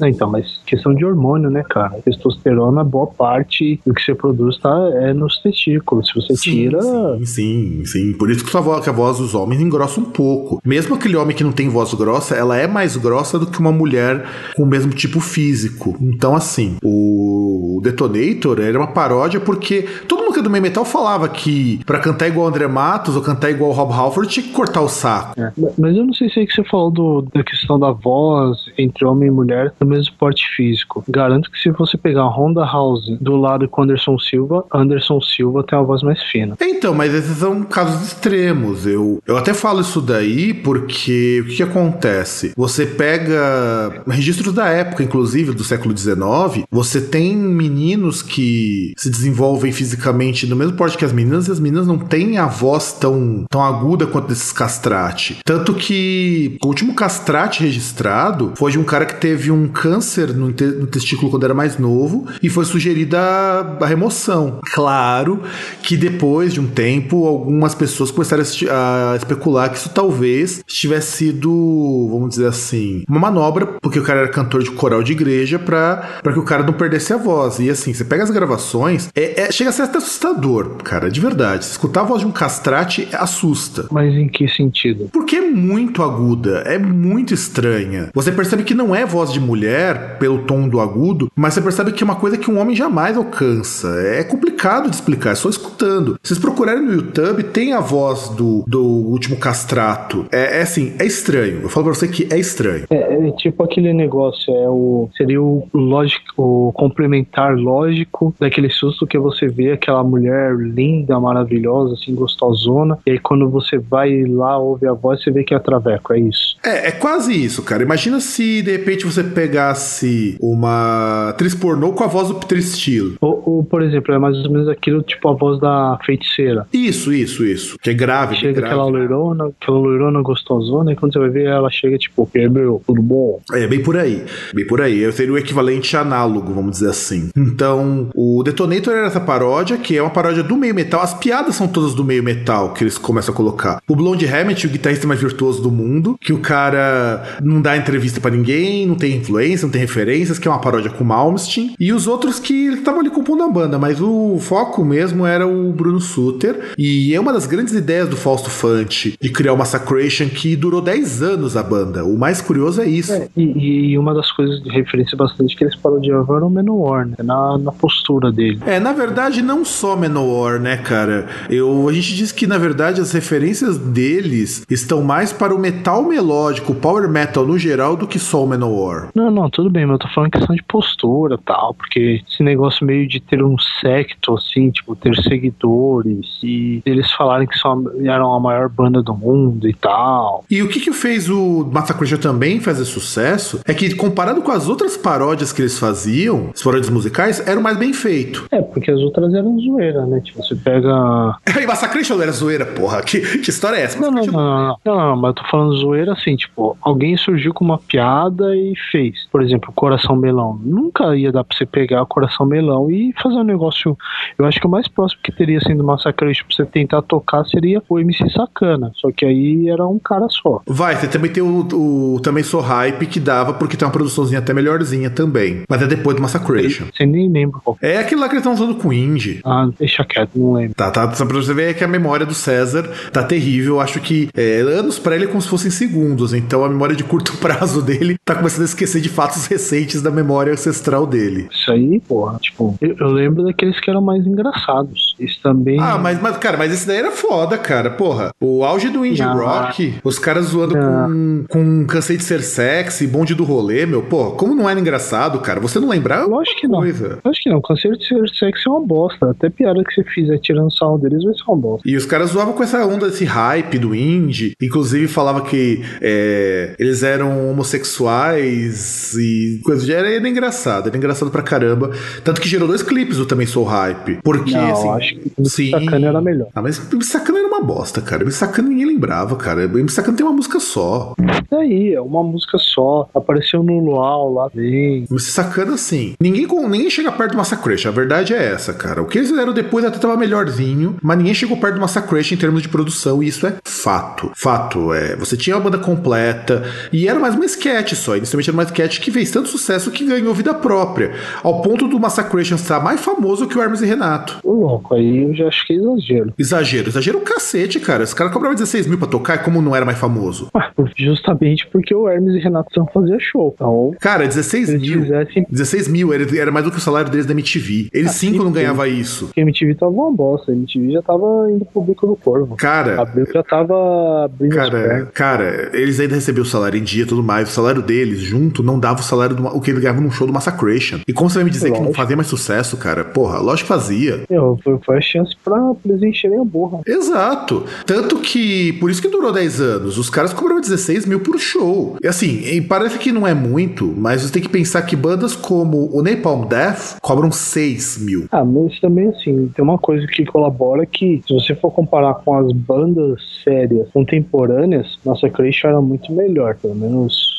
Não, 0.00 0.08
então, 0.08 0.30
mas 0.30 0.58
questão 0.66 0.94
de 0.94 1.04
hormônio, 1.04 1.50
né, 1.50 1.62
cara? 1.68 1.90
Testosterona, 2.04 2.82
boa 2.82 3.06
parte 3.06 3.78
do 3.86 3.92
que 3.92 4.00
você 4.02 4.14
produz 4.14 4.58
tá, 4.58 4.74
é 4.94 5.12
nos 5.12 5.38
testículos. 5.42 6.08
Se 6.08 6.14
você 6.14 6.34
Sim, 6.34 6.50
tira. 6.50 6.80
Sim, 6.82 7.26
sim, 7.26 7.82
sim. 7.84 8.12
Por 8.14 8.30
isso 8.30 8.42
que, 8.44 8.50
sua 8.50 8.60
voz, 8.62 8.82
que 8.82 8.88
a 8.88 8.92
voz 8.92 9.18
dos 9.18 9.34
homens 9.34 9.60
engrossa 9.60 10.00
um 10.00 10.04
pouco. 10.04 10.60
Mesmo 10.64 10.94
aquele 10.94 11.16
homem 11.16 11.36
que 11.36 11.44
não 11.44 11.52
tem 11.52 11.68
voz 11.68 11.92
grossa, 11.94 12.34
ela 12.34 12.56
é 12.56 12.66
mais 12.66 12.96
grossa 12.96 13.38
do 13.38 13.46
que 13.46 13.60
uma 13.60 13.70
mulher 13.70 14.24
com 14.56 14.62
o 14.62 14.66
mesmo 14.66 14.92
tipo 14.92 15.20
físico. 15.20 15.94
Então, 16.00 16.34
assim, 16.42 16.76
o 16.82 17.80
Detonator 17.82 18.60
era 18.60 18.78
uma 18.78 18.88
paródia 18.88 19.40
porque 19.40 19.86
todo 20.06 20.22
mundo 20.22 20.34
que 20.34 20.40
é 20.40 20.42
do 20.42 20.50
meio 20.50 20.62
metal 20.62 20.84
falava 20.84 21.28
que 21.28 21.80
pra 21.84 21.98
cantar 21.98 22.28
igual 22.28 22.46
o 22.46 22.48
André 22.48 22.66
Matos 22.66 23.16
ou 23.16 23.22
cantar 23.22 23.50
igual 23.50 23.70
o 23.70 23.72
Rob 23.72 23.92
Halford 23.92 24.30
tinha 24.30 24.46
que 24.46 24.52
cortar 24.52 24.80
o 24.80 24.88
saco. 24.88 25.40
É, 25.40 25.52
Mas 25.78 25.96
eu 25.96 26.04
não 26.04 26.12
sei 26.12 26.28
se 26.28 26.40
é 26.40 26.46
que 26.46 26.52
você 26.52 26.64
falou 26.64 26.90
do, 26.90 27.22
da 27.34 27.42
questão 27.42 27.78
da 27.78 27.90
voz 27.90 28.58
entre 28.78 29.04
homem 29.04 29.28
e 29.28 29.30
mulher 29.30 29.72
no 29.80 29.86
mesmo 29.86 30.14
porte 30.18 30.44
físico. 30.56 31.04
Garanto 31.08 31.50
que 31.50 31.58
se 31.58 31.70
você 31.70 31.96
pegar 31.96 32.22
a 32.22 32.28
Honda 32.28 32.64
House 32.64 33.16
do 33.20 33.36
lado 33.36 33.68
com 33.68 33.82
Anderson 33.82 34.18
Silva, 34.18 34.64
Anderson 34.72 35.20
Silva 35.20 35.62
tem 35.62 35.78
a 35.78 35.82
voz 35.82 36.02
mais 36.02 36.22
fina. 36.22 36.56
Então, 36.60 36.94
mas 36.94 37.14
esses 37.14 37.38
são 37.38 37.62
casos 37.62 38.06
extremos. 38.06 38.86
Eu, 38.86 39.22
eu 39.26 39.36
até 39.36 39.54
falo 39.54 39.80
isso 39.80 40.00
daí 40.00 40.54
porque 40.54 41.40
o 41.42 41.48
que, 41.48 41.56
que 41.56 41.62
acontece? 41.62 42.52
Você 42.56 42.86
pega 42.86 44.02
registros 44.08 44.52
da 44.52 44.68
época, 44.68 45.02
inclusive 45.02 45.52
do 45.52 45.64
século 45.64 45.96
XIX, 45.96 46.21
você 46.70 47.00
tem 47.00 47.36
meninos 47.36 48.22
que 48.22 48.92
se 48.96 49.10
desenvolvem 49.10 49.72
fisicamente 49.72 50.46
no 50.46 50.56
mesmo 50.56 50.76
porte 50.76 50.96
que 50.96 51.04
as 51.04 51.12
meninas 51.12 51.48
e 51.48 51.52
as 51.52 51.60
meninas 51.60 51.86
não 51.86 51.98
têm 51.98 52.38
a 52.38 52.46
voz 52.46 52.92
tão, 52.92 53.44
tão 53.50 53.62
aguda 53.62 54.06
quanto 54.06 54.28
desses 54.28 54.52
castrate. 54.52 55.38
Tanto 55.44 55.74
que 55.74 56.56
o 56.62 56.68
último 56.68 56.94
castrate 56.94 57.62
registrado 57.62 58.52
foi 58.56 58.72
de 58.72 58.78
um 58.78 58.84
cara 58.84 59.04
que 59.04 59.20
teve 59.20 59.50
um 59.50 59.68
câncer 59.68 60.34
no, 60.34 60.48
no 60.48 60.86
testículo 60.86 61.30
quando 61.30 61.44
era 61.44 61.54
mais 61.54 61.78
novo 61.78 62.26
e 62.42 62.48
foi 62.48 62.64
sugerida 62.64 63.18
a, 63.18 63.86
remoção. 63.86 64.60
Claro 64.72 65.42
que 65.82 65.96
depois 65.96 66.52
de 66.52 66.60
um 66.60 66.66
tempo, 66.66 67.26
algumas 67.26 67.74
pessoas 67.74 68.10
começaram 68.10 68.42
a, 68.70 69.16
especular 69.16 69.70
que 69.70 69.78
isso 69.78 69.90
talvez 69.90 70.62
tivesse 70.66 71.16
sido, 71.18 72.08
vamos 72.10 72.30
dizer 72.30 72.46
assim, 72.46 73.02
uma 73.08 73.20
manobra, 73.20 73.66
porque 73.80 73.98
o 73.98 74.02
cara 74.02 74.20
era 74.20 74.28
cantor 74.28 74.62
de 74.62 74.70
coral 74.70 75.02
de 75.02 75.12
igreja 75.12 75.58
pra, 75.58 76.11
pra 76.22 76.32
que 76.32 76.38
o 76.38 76.44
cara 76.44 76.62
não 76.62 76.72
perdesse 76.72 77.12
a 77.12 77.16
voz. 77.16 77.58
E 77.58 77.70
assim, 77.70 77.92
você 77.92 78.04
pega 78.04 78.22
as 78.22 78.30
gravações, 78.30 79.08
é, 79.14 79.42
é- 79.42 79.52
chega 79.52 79.70
a 79.70 79.72
ser 79.72 79.82
até 79.82 79.98
assustador, 79.98 80.76
cara, 80.82 81.10
de 81.10 81.20
verdade. 81.20 81.64
Se 81.64 81.72
escutar 81.72 82.00
a 82.00 82.04
voz 82.04 82.20
de 82.20 82.26
um 82.26 82.32
castrate, 82.32 83.08
assusta. 83.12 83.86
Mas 83.90 84.14
em 84.14 84.28
que 84.28 84.48
sentido? 84.48 85.08
Porque 85.12 85.36
é 85.36 85.40
muito 85.50 86.02
aguda, 86.02 86.62
é 86.66 86.78
muito 86.78 87.34
estranha. 87.34 88.10
Você 88.14 88.32
percebe 88.32 88.62
que 88.64 88.74
não 88.74 88.94
é 88.94 89.04
voz 89.04 89.32
de 89.32 89.40
mulher, 89.40 90.16
pelo 90.18 90.40
tom 90.40 90.68
do 90.68 90.80
agudo, 90.80 91.30
mas 91.34 91.54
você 91.54 91.60
percebe 91.60 91.92
que 91.92 92.02
é 92.02 92.06
uma 92.06 92.16
coisa 92.16 92.36
que 92.36 92.50
um 92.50 92.58
homem 92.58 92.74
jamais 92.74 93.16
alcança. 93.16 93.88
É 94.00 94.24
complicado 94.24 94.88
de 94.88 94.96
explicar, 94.96 95.30
é 95.30 95.34
só 95.34 95.48
escutando. 95.48 96.18
Se 96.22 96.28
vocês 96.28 96.38
procurarem 96.38 96.82
no 96.84 96.92
YouTube, 96.92 97.42
tem 97.44 97.72
a 97.72 97.80
voz 97.80 98.28
do, 98.30 98.64
do 98.66 98.82
último 98.82 99.36
castrato. 99.36 100.26
É, 100.30 100.58
é 100.58 100.62
assim, 100.62 100.94
é 100.98 101.04
estranho. 101.04 101.62
Eu 101.62 101.68
falo 101.68 101.86
pra 101.86 101.94
você 101.94 102.08
que 102.08 102.26
é 102.32 102.38
estranho. 102.38 102.84
É, 102.90 103.28
é 103.28 103.30
tipo 103.32 103.62
aquele 103.62 103.92
negócio, 103.92 104.52
é 104.54 104.68
o 104.68 105.08
seria 105.16 105.40
o 105.42 105.68
lógico, 106.02 106.68
o 106.68 106.72
complementar 106.72 107.56
lógico 107.56 108.34
daquele 108.38 108.70
susto 108.70 109.06
que 109.06 109.18
você 109.18 109.46
vê 109.46 109.72
aquela 109.72 110.02
mulher 110.02 110.54
linda, 110.56 111.18
maravilhosa, 111.18 111.94
assim, 111.94 112.14
gostosona, 112.14 112.98
e 113.06 113.12
aí 113.12 113.18
quando 113.18 113.48
você 113.48 113.78
vai 113.78 114.24
lá, 114.24 114.58
ouve 114.58 114.86
a 114.86 114.92
voz, 114.92 115.22
você 115.22 115.30
vê 115.30 115.44
que 115.44 115.54
é 115.54 115.58
traveco, 115.58 116.12
é 116.12 116.20
isso. 116.20 116.56
É, 116.64 116.88
é 116.88 116.90
quase 116.90 117.32
isso, 117.32 117.62
cara. 117.62 117.82
Imagina 117.82 118.20
se 118.20 118.62
de 118.62 118.72
repente 118.72 119.04
você 119.04 119.22
pegasse 119.22 120.36
uma 120.40 121.30
atriz 121.30 121.54
pornô 121.54 121.92
com 121.92 122.04
a 122.04 122.06
voz 122.06 122.28
do 122.28 122.34
Peter 122.34 122.62
Steele. 122.62 123.16
Ou, 123.20 123.42
ou, 123.44 123.64
por 123.64 123.82
exemplo, 123.82 124.14
é 124.14 124.18
mais 124.18 124.36
ou 124.44 124.50
menos 124.50 124.68
aquilo, 124.68 125.02
tipo 125.02 125.28
a 125.28 125.32
voz 125.32 125.60
da 125.60 125.98
feiticeira. 126.04 126.66
Isso, 126.72 127.12
isso, 127.12 127.44
isso. 127.44 127.76
Que 127.80 127.90
é 127.90 127.94
grave, 127.94 128.32
bem 128.32 128.40
Chega 128.40 128.60
grave. 128.60 128.74
aquela 128.74 128.88
loirona, 128.88 129.52
aquela 129.60 129.78
loirona 129.78 130.22
gostosona, 130.22 130.92
e 130.92 130.96
quando 130.96 131.12
você 131.12 131.18
vai 131.18 131.30
ver, 131.30 131.46
ela 131.46 131.70
chega 131.70 131.98
tipo, 131.98 132.28
e 132.34 132.48
meu, 132.48 132.82
tudo 132.86 133.02
bom? 133.02 133.40
É, 133.52 133.66
bem 133.66 133.82
por 133.82 133.96
aí. 133.96 134.24
Bem 134.54 134.66
por 134.66 134.80
aí. 134.80 135.10
Seria 135.12 135.32
o 135.32 135.38
equivalente 135.38 135.91
análogo, 135.96 136.52
vamos 136.52 136.72
dizer 136.72 136.90
assim. 136.90 137.30
Então, 137.36 138.08
o 138.14 138.42
Detonator 138.42 138.94
era 138.94 139.06
essa 139.06 139.20
paródia, 139.20 139.76
que 139.76 139.96
é 139.96 140.02
uma 140.02 140.10
paródia 140.10 140.42
do 140.42 140.56
meio 140.56 140.74
metal. 140.74 141.00
As 141.00 141.14
piadas 141.14 141.54
são 141.54 141.68
todas 141.68 141.94
do 141.94 142.04
meio 142.04 142.22
metal 142.22 142.72
que 142.72 142.84
eles 142.84 142.98
começam 142.98 143.32
a 143.32 143.36
colocar. 143.36 143.82
O 143.88 143.96
Blonde 143.96 144.26
Hammett, 144.26 144.66
o 144.66 144.70
guitarrista 144.70 145.06
mais 145.06 145.20
virtuoso 145.20 145.62
do 145.62 145.70
mundo, 145.70 146.16
que 146.20 146.32
o 146.32 146.38
cara 146.38 147.38
não 147.42 147.60
dá 147.60 147.76
entrevista 147.76 148.20
pra 148.20 148.30
ninguém, 148.30 148.86
não 148.86 148.94
tem 148.94 149.16
influência, 149.16 149.66
não 149.66 149.72
tem 149.72 149.80
referências, 149.80 150.38
que 150.38 150.48
é 150.48 150.50
uma 150.50 150.60
paródia 150.60 150.90
com 150.90 151.04
o 151.04 151.06
Malmsteen. 151.06 151.74
E 151.78 151.92
os 151.92 152.06
outros 152.06 152.38
que 152.38 152.68
estavam 152.68 153.00
ali 153.00 153.10
compondo 153.10 153.42
a 153.42 153.48
banda, 153.48 153.78
mas 153.78 154.00
o 154.00 154.38
foco 154.40 154.84
mesmo 154.84 155.26
era 155.26 155.46
o 155.46 155.72
Bruno 155.72 156.00
Suter. 156.00 156.72
E 156.78 157.14
é 157.14 157.20
uma 157.20 157.32
das 157.32 157.46
grandes 157.46 157.74
ideias 157.74 158.08
do 158.08 158.16
Fausto 158.16 158.50
Fante 158.50 159.16
de 159.20 159.30
criar 159.30 159.52
o 159.52 159.58
Massacration 159.58 160.28
que 160.28 160.56
durou 160.56 160.80
10 160.80 161.22
anos 161.22 161.56
a 161.56 161.62
banda. 161.62 162.04
O 162.04 162.18
mais 162.18 162.40
curioso 162.40 162.80
é 162.80 162.86
isso. 162.86 163.12
É, 163.12 163.28
e, 163.36 163.90
e 163.92 163.98
uma 163.98 164.14
das 164.14 164.30
coisas 164.32 164.62
de 164.62 164.70
referência 164.70 165.16
bastante 165.16 165.56
que 165.56 165.64
eles 165.64 165.74
parodiavam 165.82 166.36
era 166.36 166.46
o 166.46 166.50
Manowar, 166.50 167.06
né? 167.06 167.16
Na, 167.22 167.58
na 167.58 167.72
postura 167.72 168.30
dele. 168.30 168.60
É, 168.66 168.78
na 168.78 168.92
verdade, 168.92 169.42
não 169.42 169.64
só 169.64 169.96
Manowar, 169.96 170.60
né, 170.60 170.76
cara? 170.76 171.26
Eu, 171.50 171.88
a 171.88 171.92
gente 171.92 172.14
diz 172.14 172.32
que, 172.32 172.46
na 172.46 172.58
verdade, 172.58 173.00
as 173.00 173.12
referências 173.12 173.76
deles 173.78 174.64
estão 174.70 175.02
mais 175.02 175.32
para 175.32 175.54
o 175.54 175.58
metal 175.58 176.02
melódico, 176.02 176.72
o 176.72 176.76
power 176.76 177.08
metal 177.08 177.46
no 177.46 177.58
geral, 177.58 177.96
do 177.96 178.06
que 178.06 178.18
só 178.18 178.44
o 178.44 178.46
Manowar. 178.46 179.08
Não, 179.14 179.30
não, 179.30 179.50
tudo 179.50 179.70
bem, 179.70 179.84
mas 179.84 179.94
eu 179.94 179.98
tô 179.98 180.08
falando 180.08 180.30
questão 180.30 180.54
de 180.54 180.62
postura 180.62 181.34
e 181.34 181.44
tal, 181.44 181.74
porque 181.74 182.22
esse 182.28 182.42
negócio 182.42 182.86
meio 182.86 183.06
de 183.08 183.20
ter 183.20 183.42
um 183.42 183.56
secto, 183.80 184.34
assim, 184.34 184.70
tipo, 184.70 184.94
ter 184.94 185.14
seguidores 185.22 186.38
e 186.42 186.82
eles 186.84 187.10
falarem 187.12 187.46
que 187.46 187.58
são, 187.58 187.84
eram 188.04 188.32
a 188.32 188.40
maior 188.40 188.68
banda 188.68 189.02
do 189.02 189.14
mundo 189.14 189.68
e 189.68 189.74
tal. 189.74 190.44
E 190.50 190.62
o 190.62 190.68
que 190.68 190.80
que 190.80 190.92
fez 190.92 191.28
o 191.28 191.68
Massacration 191.72 192.18
também 192.18 192.60
fazer 192.60 192.84
sucesso 192.84 193.60
é 193.64 193.74
que, 193.74 193.94
comparado 193.94 194.42
com 194.42 194.50
as 194.50 194.68
outras 194.68 194.96
paródias 194.96 195.52
que 195.52 195.62
eles 195.62 195.71
faziam, 195.78 196.50
as 196.54 196.62
paródias 196.62 196.90
musicais, 196.90 197.46
era 197.46 197.58
o 197.58 197.62
mais 197.62 197.76
bem 197.76 197.92
feito. 197.92 198.46
É, 198.50 198.60
porque 198.60 198.90
as 198.90 199.00
outras 199.00 199.32
eram 199.34 199.58
zoeira, 199.58 200.06
né? 200.06 200.20
Tipo, 200.20 200.42
você 200.42 200.54
pega. 200.54 201.36
E 201.46 201.66
Massacration 201.66 202.20
era 202.20 202.32
zoeira, 202.32 202.66
porra. 202.66 203.02
Que, 203.02 203.20
que 203.38 203.50
história 203.50 203.76
é 203.76 203.82
essa? 203.82 204.00
Não, 204.00 204.10
não, 204.10 204.24
não, 204.24 204.32
não, 204.32 204.78
não, 204.84 204.96
não, 204.96 205.16
mas 205.16 205.28
eu 205.30 205.34
tô 205.34 205.44
falando 205.50 205.76
zoeira 205.76 206.12
assim, 206.12 206.36
tipo, 206.36 206.76
alguém 206.80 207.16
surgiu 207.16 207.54
com 207.54 207.64
uma 207.64 207.78
piada 207.78 208.54
e 208.56 208.74
fez. 208.90 209.26
Por 209.30 209.42
exemplo, 209.42 209.72
Coração 209.72 210.16
Melão. 210.16 210.58
Nunca 210.62 211.16
ia 211.16 211.32
dar 211.32 211.44
pra 211.44 211.56
você 211.56 211.66
pegar 211.66 212.02
o 212.02 212.06
Coração 212.06 212.46
Melão 212.46 212.90
e 212.90 213.12
fazer 213.22 213.36
um 213.36 213.44
negócio. 213.44 213.96
Eu 214.38 214.44
acho 214.46 214.60
que 214.60 214.66
o 214.66 214.70
mais 214.70 214.88
próximo 214.88 215.20
que 215.22 215.32
teria 215.32 215.60
sendo 215.60 215.84
Massacration 215.84 216.44
pra 216.46 216.56
você 216.56 216.66
tentar 216.66 217.02
tocar 217.02 217.44
seria 217.44 217.82
o 217.88 217.98
MC 217.98 218.30
Sacana. 218.30 218.92
Só 218.94 219.10
que 219.10 219.24
aí 219.24 219.68
era 219.68 219.86
um 219.86 219.98
cara 219.98 220.26
só. 220.28 220.60
Vai, 220.66 220.96
você 220.96 221.08
também 221.08 221.30
tem 221.30 221.42
o, 221.42 221.66
o 221.72 222.20
Também 222.20 222.42
Sou 222.42 222.60
Hype 222.60 223.06
que 223.06 223.20
dava, 223.20 223.54
porque 223.54 223.76
tem 223.76 223.86
uma 223.86 223.92
produçãozinha 223.92 224.38
até 224.38 224.52
melhorzinha 224.52 225.10
também. 225.10 225.61
Mas 225.68 225.82
é 225.82 225.86
depois 225.86 226.16
do 226.16 226.22
Massacration. 226.22 226.86
Você 226.92 227.06
nem 227.06 227.30
lembra 227.30 227.60
qual. 227.62 227.76
É 227.80 227.98
aquilo 227.98 228.20
lá 228.20 228.28
que 228.28 228.34
eles 228.34 228.46
estão 228.46 228.52
usando 228.52 228.78
com 228.78 228.92
Indie. 228.92 229.40
Ah, 229.44 229.68
deixa 229.78 230.04
quieto, 230.04 230.30
não 230.36 230.52
lembro. 230.54 230.74
Tá, 230.74 230.90
tá, 230.90 231.12
só 231.12 231.24
pra 231.24 231.36
você 231.36 231.54
ver 231.54 231.74
que 231.74 231.84
a 231.84 231.88
memória 231.88 232.26
do 232.26 232.34
César 232.34 232.90
tá 233.12 233.22
terrível. 233.22 233.74
Eu 233.74 233.80
acho 233.80 234.00
que 234.00 234.28
é, 234.34 234.60
anos 234.60 234.98
pra 234.98 235.14
ele 235.14 235.24
é 235.24 235.28
como 235.28 235.40
se 235.40 235.48
fossem 235.48 235.70
segundos. 235.70 236.32
Então 236.34 236.64
a 236.64 236.68
memória 236.68 236.94
de 236.94 237.04
curto 237.04 237.36
prazo 237.38 237.82
dele 237.82 238.16
tá 238.24 238.34
começando 238.34 238.62
a 238.62 238.66
esquecer 238.66 239.00
de 239.00 239.08
fatos 239.08 239.46
recentes 239.46 240.02
da 240.02 240.10
memória 240.10 240.52
ancestral 240.52 241.06
dele. 241.06 241.48
Isso 241.50 241.70
aí, 241.70 242.00
porra, 242.00 242.38
tipo, 242.38 242.76
eu, 242.80 242.96
eu 242.98 243.08
lembro 243.08 243.44
daqueles 243.44 243.78
que 243.80 243.90
eram 243.90 244.02
mais 244.02 244.26
engraçados. 244.26 245.14
Isso 245.18 245.40
também. 245.42 245.78
Ah, 245.80 245.98
mas, 245.98 246.20
mas, 246.20 246.36
cara, 246.36 246.56
mas 246.56 246.72
esse 246.72 246.86
daí 246.86 246.98
era 246.98 247.10
foda, 247.10 247.58
cara. 247.58 247.90
Porra, 247.90 248.32
o 248.40 248.64
auge 248.64 248.88
do 248.88 249.04
indie 249.04 249.22
Não. 249.22 249.36
rock, 249.36 249.94
os 250.02 250.18
caras 250.18 250.46
zoando 250.46 250.74
com, 250.74 251.44
com 251.48 251.86
Cansei 251.86 252.16
de 252.16 252.24
Ser 252.24 252.42
Sexy, 252.42 253.06
Bonde 253.06 253.34
do 253.34 253.44
Rolê, 253.44 253.86
meu. 253.86 254.02
Porra, 254.02 254.32
como 254.36 254.54
não 254.54 254.68
era 254.68 254.78
engraçado, 254.78 255.38
cara? 255.40 255.51
Você 255.60 255.78
não 255.78 255.88
lembrar? 255.88 256.26
Lógico 256.26 256.60
que 256.60 256.68
não. 256.68 256.80
coisa. 256.80 257.18
Acho 257.24 257.42
que 257.42 257.50
não, 257.50 257.60
Conselho 257.60 257.96
de 257.96 258.06
ser 258.06 258.28
sexo 258.28 258.68
é 258.68 258.72
uma 258.72 258.86
bosta. 258.86 259.30
Até 259.30 259.48
piada 259.50 259.82
que 259.84 259.94
você 259.94 260.04
fizer 260.04 260.38
tirando 260.38 260.72
sarro 260.72 260.98
deles 260.98 261.24
vai 261.24 261.34
ser 261.34 261.42
uma 261.48 261.56
bosta. 261.56 261.88
E 261.88 261.96
os 261.96 262.06
caras 262.06 262.30
zoavam 262.30 262.52
com 262.54 262.62
essa 262.62 262.84
onda, 262.86 263.08
esse 263.08 263.24
hype 263.24 263.78
do 263.78 263.94
indie. 263.94 264.54
Inclusive 264.60 265.08
falava 265.08 265.42
que 265.42 265.82
é, 266.00 266.74
eles 266.78 267.02
eram 267.02 267.50
homossexuais 267.50 269.14
e 269.14 269.60
coisa 269.64 269.84
de. 269.84 269.92
Era, 269.92 270.10
era 270.10 270.28
engraçado, 270.28 270.88
era 270.88 270.96
engraçado 270.96 271.30
pra 271.30 271.42
caramba. 271.42 271.90
Tanto 272.24 272.40
que 272.40 272.48
gerou 272.48 272.68
dois 272.68 272.82
clipes 272.82 273.16
do 273.16 273.26
Também 273.26 273.46
Sou 273.46 273.64
Hype. 273.64 274.18
Porque, 274.22 274.52
não, 274.52 274.72
assim. 274.72 274.88
acho 274.90 275.14
que 275.16 275.32
o 275.36 275.44
sim. 275.44 275.70
Sacana 275.70 276.08
era 276.08 276.20
melhor. 276.20 276.48
Ah, 276.54 276.62
mas 276.62 276.78
o 276.92 277.02
Sacana 277.02 277.38
era 277.38 277.48
uma 277.48 277.62
bosta, 277.62 278.00
cara. 278.00 278.24
O 278.24 278.30
Sacana 278.30 278.68
ninguém 278.68 278.86
lembrava, 278.86 279.36
cara. 279.36 279.66
O 279.66 279.88
Sacana 279.88 280.16
tem 280.16 280.26
uma 280.26 280.34
música 280.34 280.60
só. 280.60 281.14
Daí, 281.50 281.94
é 281.94 282.00
uma 282.00 282.22
música 282.22 282.58
só. 282.58 283.08
Apareceu 283.14 283.62
no 283.62 283.78
Luau 283.80 284.32
lá 284.32 284.48
bem. 284.52 285.04
Sacana, 285.32 285.74
assim. 285.74 286.14
Ninguém, 286.20 286.46
com- 286.46 286.68
ninguém 286.68 286.90
chega 286.90 287.10
perto 287.10 287.32
do 287.32 287.36
Massacration. 287.38 287.88
A 287.88 287.92
verdade 287.92 288.34
é 288.34 288.52
essa, 288.52 288.72
cara. 288.72 289.00
O 289.02 289.06
que 289.06 289.18
eles 289.18 289.30
fizeram 289.30 289.52
depois 289.52 289.84
até 289.84 289.98
tava 289.98 290.16
melhorzinho, 290.16 290.96
mas 291.02 291.16
ninguém 291.18 291.34
chegou 291.34 291.56
perto 291.56 291.74
do 291.76 291.80
Massacration 291.80 292.34
em 292.34 292.38
termos 292.38 292.62
de 292.62 292.68
produção, 292.68 293.22
e 293.22 293.28
isso 293.28 293.46
é 293.46 293.54
fato. 293.64 294.30
Fato. 294.36 294.92
É, 294.92 295.16
você 295.16 295.36
tinha 295.36 295.56
uma 295.56 295.62
banda 295.62 295.78
completa, 295.78 296.62
e 296.92 297.08
era 297.08 297.18
mais 297.18 297.34
uma 297.34 297.44
sketch 297.46 297.94
só. 297.94 298.16
Inicialmente 298.16 298.50
era 298.50 298.56
uma 298.56 298.64
sketch 298.64 299.00
que 299.00 299.10
fez 299.10 299.30
tanto 299.30 299.48
sucesso 299.48 299.90
que 299.90 300.04
ganhou 300.04 300.34
vida 300.34 300.52
própria. 300.54 301.12
Ao 301.42 301.62
ponto 301.62 301.88
do 301.88 301.98
Massacration 301.98 302.56
estar 302.56 302.80
mais 302.80 303.00
famoso 303.00 303.46
que 303.46 303.56
o 303.56 303.62
Hermes 303.62 303.80
e 303.80 303.86
Renato. 303.86 304.38
O 304.44 304.52
louco, 304.52 304.94
aí 304.94 305.24
eu 305.24 305.34
já 305.34 305.48
acho 305.48 305.66
que 305.66 305.72
é 305.72 305.76
exagero. 305.76 306.34
Exagero, 306.38 306.88
exagero 306.88 307.18
o 307.18 307.22
cacete, 307.22 307.80
cara. 307.80 308.02
Os 308.04 308.12
caras 308.14 308.32
cobravam 308.32 308.54
16 308.54 308.86
mil 308.86 308.98
pra 308.98 309.08
tocar, 309.08 309.36
e 309.36 309.38
como 309.38 309.62
não 309.62 309.74
era 309.74 309.84
mais 309.84 309.98
famoso? 309.98 310.48
Por- 310.76 310.90
Justamente 310.96 311.66
porque 311.68 311.94
o 311.94 312.08
Hermes 312.08 312.34
e 312.34 312.38
Renato 312.38 312.68
não 312.76 312.86
faziam 312.86 313.18
show. 313.18 313.52
Então, 313.54 313.94
Cara, 314.00 314.26
16 314.26 314.66
se 314.68 314.74
eles 314.74 314.88
mil. 314.88 315.00
Fizessem, 315.26 315.46
16 315.50 315.88
mil 315.88 316.12
era, 316.12 316.24
era 316.38 316.50
mais 316.50 316.64
do 316.64 316.70
que 316.70 316.78
o 316.78 316.80
salário 316.80 317.10
deles 317.10 317.26
da 317.26 317.32
MTV. 317.32 317.88
Eles 317.92 318.10
Ah, 318.10 318.14
cinco 318.14 318.38
não 318.38 318.46
sim. 318.46 318.52
ganhavam 318.52 318.86
isso. 318.86 319.26
porque 319.26 319.40
a 319.40 319.42
MTV 319.44 319.74
tava 319.74 319.92
uma 319.92 320.12
bosta. 320.12 320.52
A 320.52 320.54
MTV 320.54 320.92
já 320.92 321.02
tava 321.02 321.50
indo 321.50 321.64
pro 321.64 321.82
bico 321.82 322.06
do 322.06 322.16
corvo. 322.16 322.56
Cara, 322.56 323.00
Abril 323.00 323.26
já 323.32 323.42
tava 323.42 324.24
abrindo 324.24 324.54
Cara, 324.54 325.06
cara, 325.12 325.70
eles 325.72 325.98
ainda 326.00 326.14
recebiam 326.14 326.42
o 326.42 326.46
salário 326.46 326.78
em 326.78 326.82
dia 326.84 327.02
e 327.02 327.06
tudo 327.06 327.22
mais. 327.22 327.48
O 327.48 327.52
salário 327.52 327.82
deles, 327.82 328.20
junto, 328.20 328.62
não 328.62 328.78
dava 328.78 329.00
o 329.00 329.02
salário 329.02 329.34
do, 329.36 329.46
o 329.46 329.60
que 329.60 329.70
eles 329.70 329.80
ganhavam 329.82 330.02
num 330.02 330.10
show 330.10 330.26
do 330.26 330.32
Massacration. 330.32 331.00
E 331.06 331.12
como 331.12 331.28
você 331.30 331.36
vai 331.36 331.44
me 331.44 331.50
dizer 331.50 331.66
que 331.66 331.72
não 331.78 331.86
Lógico. 331.86 331.96
fazia 331.96 332.16
mais 332.16 332.28
sucesso, 332.28 332.76
cara? 332.76 333.04
Porra, 333.04 333.38
lógico 333.38 333.68
que 333.68 333.74
fazia. 333.74 334.22
Meu, 334.30 334.58
foi, 334.62 334.78
foi 334.84 334.96
a 334.98 335.00
chance 335.00 335.34
pra, 335.44 335.56
pra 335.74 335.92
eles 335.92 336.02
encherem 336.02 336.40
a 336.40 336.44
borra. 336.44 336.80
Exato. 336.86 337.64
Tanto 337.86 338.16
que, 338.18 338.72
por 338.74 338.90
isso 338.90 339.00
que 339.02 339.08
durou 339.08 339.32
10 339.32 339.60
anos. 339.60 339.98
Os 339.98 340.08
caras 340.10 340.32
cobravam 340.32 340.60
16 340.60 341.06
mil 341.06 341.20
por 341.20 341.38
show. 341.38 341.96
E 342.02 342.06
assim, 342.06 342.62
parece 342.68 342.98
que 342.98 343.12
não 343.12 343.26
é 343.26 343.34
muito, 343.34 343.92
mas 343.96 344.22
você 344.22 344.32
tem 344.32 344.42
que 344.42 344.48
pensar 344.48 344.82
que 344.82 344.94
bandas 345.12 345.36
como 345.36 345.94
o 345.94 346.02
Napalm 346.02 346.46
Death 346.46 346.98
cobram 347.02 347.30
6 347.30 347.98
mil. 347.98 348.26
Ah, 348.32 348.44
mas 348.44 348.80
também 348.80 349.08
assim, 349.08 349.48
tem 349.54 349.62
uma 349.62 349.76
coisa 349.76 350.06
que 350.06 350.24
colabora 350.24 350.86
que, 350.86 351.22
se 351.26 351.34
você 351.34 351.54
for 351.54 351.70
comparar 351.70 352.14
com 352.14 352.34
as 352.34 352.50
bandas 352.52 353.20
sérias 353.44 353.88
contemporâneas, 353.92 354.98
nossa 355.04 355.28
Creation 355.28 355.68
era 355.68 355.80
muito 355.82 356.10
melhor, 356.12 356.56
pelo 356.56 356.74
menos. 356.74 357.32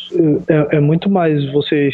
É, 0.48 0.78
é 0.78 0.80
muito 0.80 1.10
mais 1.10 1.52
você, 1.52 1.90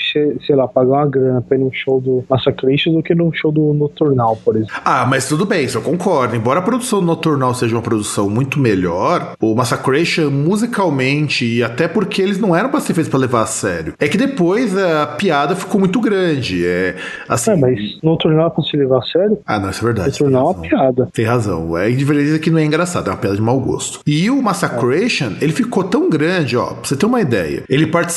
sei 0.45 0.55
lá, 0.55 0.67
pagar 0.67 0.97
uma 0.97 1.07
grana 1.07 1.41
pra 1.41 1.57
ir 1.57 1.59
num 1.59 1.71
show 1.71 1.99
do 2.01 2.23
Massacration 2.29 2.93
do 2.93 3.03
que 3.03 3.15
num 3.15 3.31
show 3.31 3.51
do 3.51 3.73
Noturnal, 3.73 4.37
por 4.43 4.55
exemplo. 4.55 4.73
Ah, 4.83 5.05
mas 5.05 5.27
tudo 5.27 5.45
bem, 5.45 5.65
isso 5.65 5.77
eu 5.77 5.81
concordo. 5.81 6.35
Embora 6.35 6.59
a 6.59 6.63
produção 6.63 7.01
noturnal 7.01 7.53
seja 7.53 7.75
uma 7.75 7.81
produção 7.81 8.29
muito 8.29 8.59
melhor, 8.59 9.35
o 9.41 9.55
Massacration 9.55 10.29
musicalmente, 10.29 11.45
e 11.45 11.63
até 11.63 11.87
porque 11.87 12.21
eles 12.21 12.39
não 12.39 12.55
eram 12.55 12.69
pra 12.69 12.79
ser 12.79 12.93
feitos 12.93 13.09
pra 13.09 13.19
levar 13.19 13.41
a 13.41 13.45
sério. 13.45 13.93
É 13.99 14.07
que 14.07 14.17
depois 14.17 14.77
a 14.77 15.07
piada 15.07 15.55
ficou 15.55 15.79
muito 15.79 15.99
grande. 15.99 16.65
É 16.65 16.95
assim. 17.27 17.51
É, 17.51 17.55
mas 17.55 17.79
Noturnal 18.03 18.47
é 18.47 18.49
pra 18.49 18.63
se 18.63 18.75
levar 18.75 18.99
a 18.99 19.03
sério? 19.03 19.39
Ah, 19.45 19.59
não, 19.59 19.69
isso 19.69 19.81
é 19.81 19.85
verdade. 19.85 20.11
Noturnal 20.11 20.41
é 20.41 20.55
uma 20.55 20.61
piada. 20.61 21.09
Tem 21.13 21.25
razão. 21.25 21.77
É 21.77 21.89
indiferença 21.89 22.39
que 22.39 22.49
não 22.49 22.59
é 22.59 22.65
engraçado, 22.65 23.07
é 23.07 23.11
uma 23.11 23.17
piada 23.17 23.35
de 23.35 23.41
mau 23.41 23.59
gosto. 23.59 24.01
E 24.05 24.29
o 24.29 24.41
Massacration, 24.41 25.33
ele 25.41 25.53
ficou 25.53 25.83
tão 25.83 26.09
grande, 26.09 26.57
ó, 26.57 26.73
pra 26.73 26.83
você 26.83 26.95
ter 26.95 27.05
uma 27.05 27.21
ideia. 27.21 27.63
Ele 27.69 27.87
participou 27.87 28.08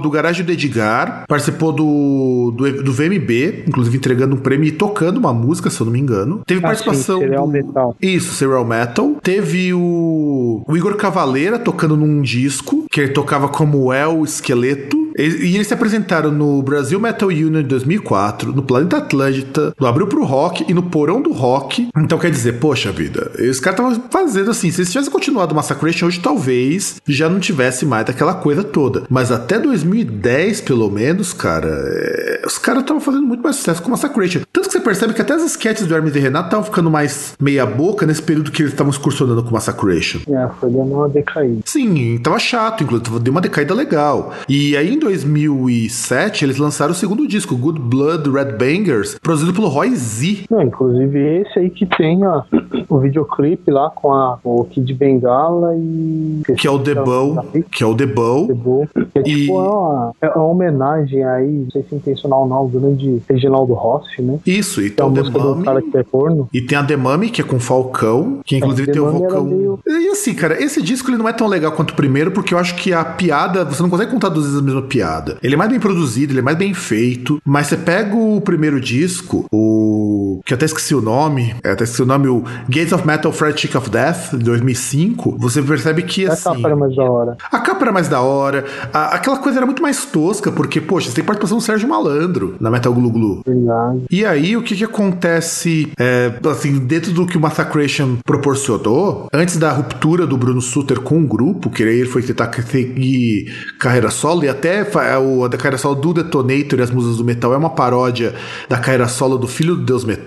do 0.00 0.10
Garagem 0.10 0.44
do 0.44 0.52
Edgar, 0.52 1.24
participou 1.28 1.72
do, 1.72 2.52
do, 2.56 2.82
do 2.82 2.92
VMB, 2.92 3.64
inclusive 3.66 3.96
entregando 3.96 4.34
um 4.36 4.38
prêmio 4.38 4.68
e 4.68 4.72
tocando 4.72 5.16
uma 5.18 5.32
música, 5.32 5.70
se 5.70 5.80
eu 5.80 5.84
não 5.86 5.92
me 5.92 5.98
engano. 6.00 6.40
Teve 6.46 6.60
Ah, 6.60 6.68
participação. 6.68 7.18
sim, 7.18 7.24
Serial 7.24 7.46
do- 7.46 7.52
Metal. 7.52 7.96
Isso, 8.00 8.34
Serial 8.34 8.64
Metal. 8.64 9.16
Teve 9.22 9.72
o, 9.74 10.62
o 10.66 10.76
Igor 10.76 10.96
Cavaleira 10.96 11.58
tocando 11.58 11.96
num 11.96 12.20
disco, 12.22 12.84
que 12.90 13.00
ele 13.00 13.12
tocava 13.12 13.48
como 13.48 13.92
El 13.92 14.22
Esqueleto. 14.24 14.95
E, 15.16 15.54
eles 15.54 15.66
se 15.66 15.74
apresentaram 15.74 16.30
no 16.30 16.62
Brasil 16.62 17.00
Metal 17.00 17.28
Union 17.28 17.60
em 17.60 17.62
2004, 17.62 18.52
no 18.52 18.62
Planeta 18.62 18.98
Atlântida, 18.98 19.74
no 19.78 19.86
Abril 19.86 20.06
pro 20.06 20.24
Rock 20.24 20.64
e 20.68 20.74
no 20.74 20.82
Porão 20.82 21.20
do 21.20 21.32
Rock. 21.32 21.88
Então 21.96 22.18
quer 22.18 22.30
dizer, 22.30 22.54
poxa 22.54 22.92
vida, 22.92 23.30
os 23.38 23.60
caras 23.60 23.80
estavam 23.80 24.10
fazendo 24.10 24.50
assim. 24.50 24.70
Se 24.70 24.80
eles 24.80 24.92
tivessem 24.92 25.12
continuado 25.12 25.52
o 25.52 25.56
Massacration 25.56 26.06
hoje, 26.06 26.20
talvez 26.20 27.00
já 27.06 27.28
não 27.28 27.40
tivesse 27.40 27.86
mais 27.86 28.06
daquela 28.06 28.34
coisa 28.34 28.62
toda. 28.62 29.04
Mas 29.08 29.32
até 29.32 29.58
2010, 29.58 30.60
pelo 30.60 30.90
menos, 30.90 31.32
cara, 31.32 31.68
é, 31.68 32.42
os 32.46 32.58
caras 32.58 32.82
estavam 32.82 33.00
fazendo 33.00 33.26
muito 33.26 33.42
mais 33.42 33.56
sucesso 33.56 33.82
com 33.82 33.88
o 33.88 33.90
Massacration. 33.92 34.40
Tanto 34.52 34.68
que 34.68 34.72
você 34.72 34.80
percebe 34.80 35.14
que 35.14 35.22
até 35.22 35.34
as 35.34 35.42
sketches 35.44 35.86
do 35.86 35.94
Hermes 35.94 36.14
e 36.14 36.18
Renato 36.18 36.46
estavam 36.46 36.64
ficando 36.64 36.90
mais 36.90 37.34
meia 37.40 37.64
boca 37.64 38.06
nesse 38.06 38.22
período 38.22 38.50
que 38.50 38.62
eles 38.62 38.72
estavam 38.72 38.90
excursionando 38.90 39.42
com 39.42 39.50
o 39.50 39.52
Massacration. 39.52 40.20
É, 40.28 40.48
foi 40.60 40.70
dando 40.70 40.94
uma 40.94 41.08
decaída. 41.08 41.60
Sim, 41.64 42.18
tava 42.22 42.38
chato, 42.38 42.82
inclusive, 42.82 43.18
deu 43.20 43.30
uma 43.30 43.40
decaída 43.40 43.74
legal. 43.74 44.32
E 44.48 44.76
em 44.76 44.98
2007 45.06 46.44
eles 46.44 46.58
lançaram 46.58 46.92
o 46.92 46.94
segundo 46.94 47.26
disco, 47.26 47.56
Good 47.56 47.80
Blood 47.80 48.28
Red 48.30 48.52
Bangers, 48.56 49.16
produzido 49.20 49.52
pelo 49.52 49.68
Roy 49.68 49.94
Z. 49.94 50.44
Não, 50.50 50.62
inclusive 50.62 51.18
esse 51.40 51.58
aí 51.58 51.70
que 51.70 51.86
tem 51.86 52.24
a, 52.24 52.44
o 52.88 52.98
videoclipe 52.98 53.70
lá 53.70 53.90
com 53.90 54.12
a, 54.12 54.38
o 54.44 54.64
Kid 54.64 54.92
Bengala 54.94 55.74
e. 55.76 56.42
Que 56.58 56.66
é 56.66 56.70
o 56.70 56.78
The 56.78 56.94
Bow, 56.94 57.44
que 57.70 57.82
é 57.82 57.86
o 57.86 57.94
The 57.94 58.06
Bow. 58.06 58.88
É 59.14 59.20
E- 59.20 59.22
tipo 59.22 59.52
é 59.52 59.68
uma, 59.68 60.12
é 60.22 60.28
uma 60.30 60.44
homenagem 60.46 61.24
aí, 61.24 61.50
não 61.50 61.70
sei 61.70 61.82
se 61.82 61.94
é 61.94 61.98
intencional 61.98 62.42
ou 62.42 62.48
não, 62.48 62.56
ao 62.56 62.68
grande 62.68 63.22
Reginaldo 63.28 63.72
Rossi, 63.74 64.20
né? 64.22 64.38
Isso, 64.46 64.80
e 64.82 64.86
é 64.86 64.90
tem 64.90 65.06
o 65.06 65.12
The 65.12 65.22
do 65.22 65.32
cara 65.32 65.80
Mummy. 65.80 65.90
que 65.90 65.98
é. 65.98 66.04
E 66.52 66.60
tem 66.62 66.78
a 66.78 66.84
The 66.84 66.96
Mummy, 66.96 67.30
que 67.30 67.40
é 67.40 67.44
com 67.44 67.58
Falcão, 67.60 68.40
que 68.44 68.56
inclusive 68.56 68.86
The 68.86 68.92
tem 68.92 69.02
o 69.02 69.06
Mummy 69.06 69.18
Falcão. 69.20 69.44
meio- 69.44 69.78
E 69.86 70.08
assim, 70.08 70.34
cara, 70.34 70.62
esse 70.62 70.82
disco 70.82 71.10
ele 71.10 71.18
não 71.18 71.28
é 71.28 71.32
tão 71.32 71.46
legal 71.46 71.72
quanto 71.72 71.90
o 71.90 71.94
primeiro, 71.94 72.30
porque 72.30 72.54
eu 72.54 72.58
acho 72.58 72.74
que 72.76 72.92
a 72.92 73.04
piada, 73.04 73.64
você 73.64 73.82
não 73.82 73.90
consegue 73.90 74.10
contar 74.10 74.28
duas 74.28 74.46
vezes 74.46 74.60
a 74.60 74.62
mesma 74.64 74.82
piada. 74.82 74.95
Ele 75.42 75.54
é 75.54 75.56
mais 75.56 75.70
bem 75.70 75.80
produzido, 75.80 76.32
ele 76.32 76.40
é 76.40 76.42
mais 76.42 76.56
bem 76.56 76.74
feito, 76.74 77.40
mas 77.44 77.66
você 77.66 77.76
pega 77.76 78.14
o 78.14 78.40
primeiro 78.40 78.80
disco, 78.80 79.46
o. 79.50 79.95
que 80.44 80.52
eu 80.52 80.56
até 80.56 80.66
esqueci 80.66 80.94
o 80.94 81.00
nome, 81.00 81.54
é, 81.62 81.70
até 81.72 81.84
esqueci 81.84 82.02
o 82.02 82.06
nome, 82.06 82.28
o 82.28 82.42
Gates 82.68 82.92
of 82.92 83.06
Metal 83.06 83.32
Fred 83.32 83.60
Chick 83.60 83.76
of 83.76 83.90
Death, 83.90 84.30
de 84.32 84.44
2005, 84.44 85.36
você 85.38 85.62
percebe 85.62 86.02
que 86.02 86.26
A 86.26 86.32
assim. 86.32 86.44
capa 86.44 86.68
era 86.68 86.76
mais 86.76 86.94
da 86.96 87.02
hora. 87.04 87.36
A 87.50 87.58
capa 87.60 87.82
era 87.84 87.92
mais 87.92 88.08
da 88.08 88.20
hora, 88.20 88.64
a- 88.92 89.14
aquela 89.14 89.38
coisa 89.38 89.58
era 89.58 89.66
muito 89.66 89.82
mais 89.82 90.04
tosca, 90.06 90.50
porque, 90.52 90.80
poxa, 90.80 91.08
você 91.08 91.16
tem 91.16 91.24
participação 91.24 91.58
do 91.58 91.64
Sérgio 91.64 91.88
Malandro 91.88 92.56
na 92.60 92.70
Metal 92.70 92.92
Glu 92.92 93.10
Glu. 93.10 93.42
Verdade. 93.46 94.02
E 94.10 94.24
aí, 94.24 94.56
o 94.56 94.62
que 94.62 94.74
que 94.76 94.84
acontece, 94.84 95.90
é, 95.98 96.32
assim, 96.50 96.78
dentro 96.78 97.12
do 97.12 97.26
que 97.26 97.36
o 97.36 97.40
Massacration 97.40 98.16
proporcionou, 98.24 99.28
antes 99.32 99.56
da 99.56 99.72
ruptura 99.72 100.26
do 100.26 100.36
Bruno 100.36 100.60
Sutter 100.60 101.00
com 101.00 101.22
o 101.22 101.26
grupo, 101.26 101.70
que 101.70 101.82
aí 101.82 102.00
ele 102.00 102.08
foi 102.08 102.22
tentar 102.22 102.50
seguir 102.52 103.52
carreira 103.78 104.10
solo, 104.10 104.44
e 104.44 104.48
até 104.48 104.84
fa- 104.84 105.18
o, 105.18 105.44
a 105.44 105.48
carreira 105.50 105.78
solo 105.78 105.94
do 105.94 106.14
Detonator 106.14 106.78
e 106.78 106.82
as 106.82 106.90
musas 106.90 107.16
do 107.16 107.24
metal 107.24 107.52
é 107.52 107.56
uma 107.56 107.70
paródia 107.70 108.34
da 108.68 108.78
carreira 108.78 109.08
solo 109.08 109.36
do 109.38 109.46
Filho 109.46 109.76
do 109.76 109.82
Deus 109.84 110.04
Metal, 110.04 110.25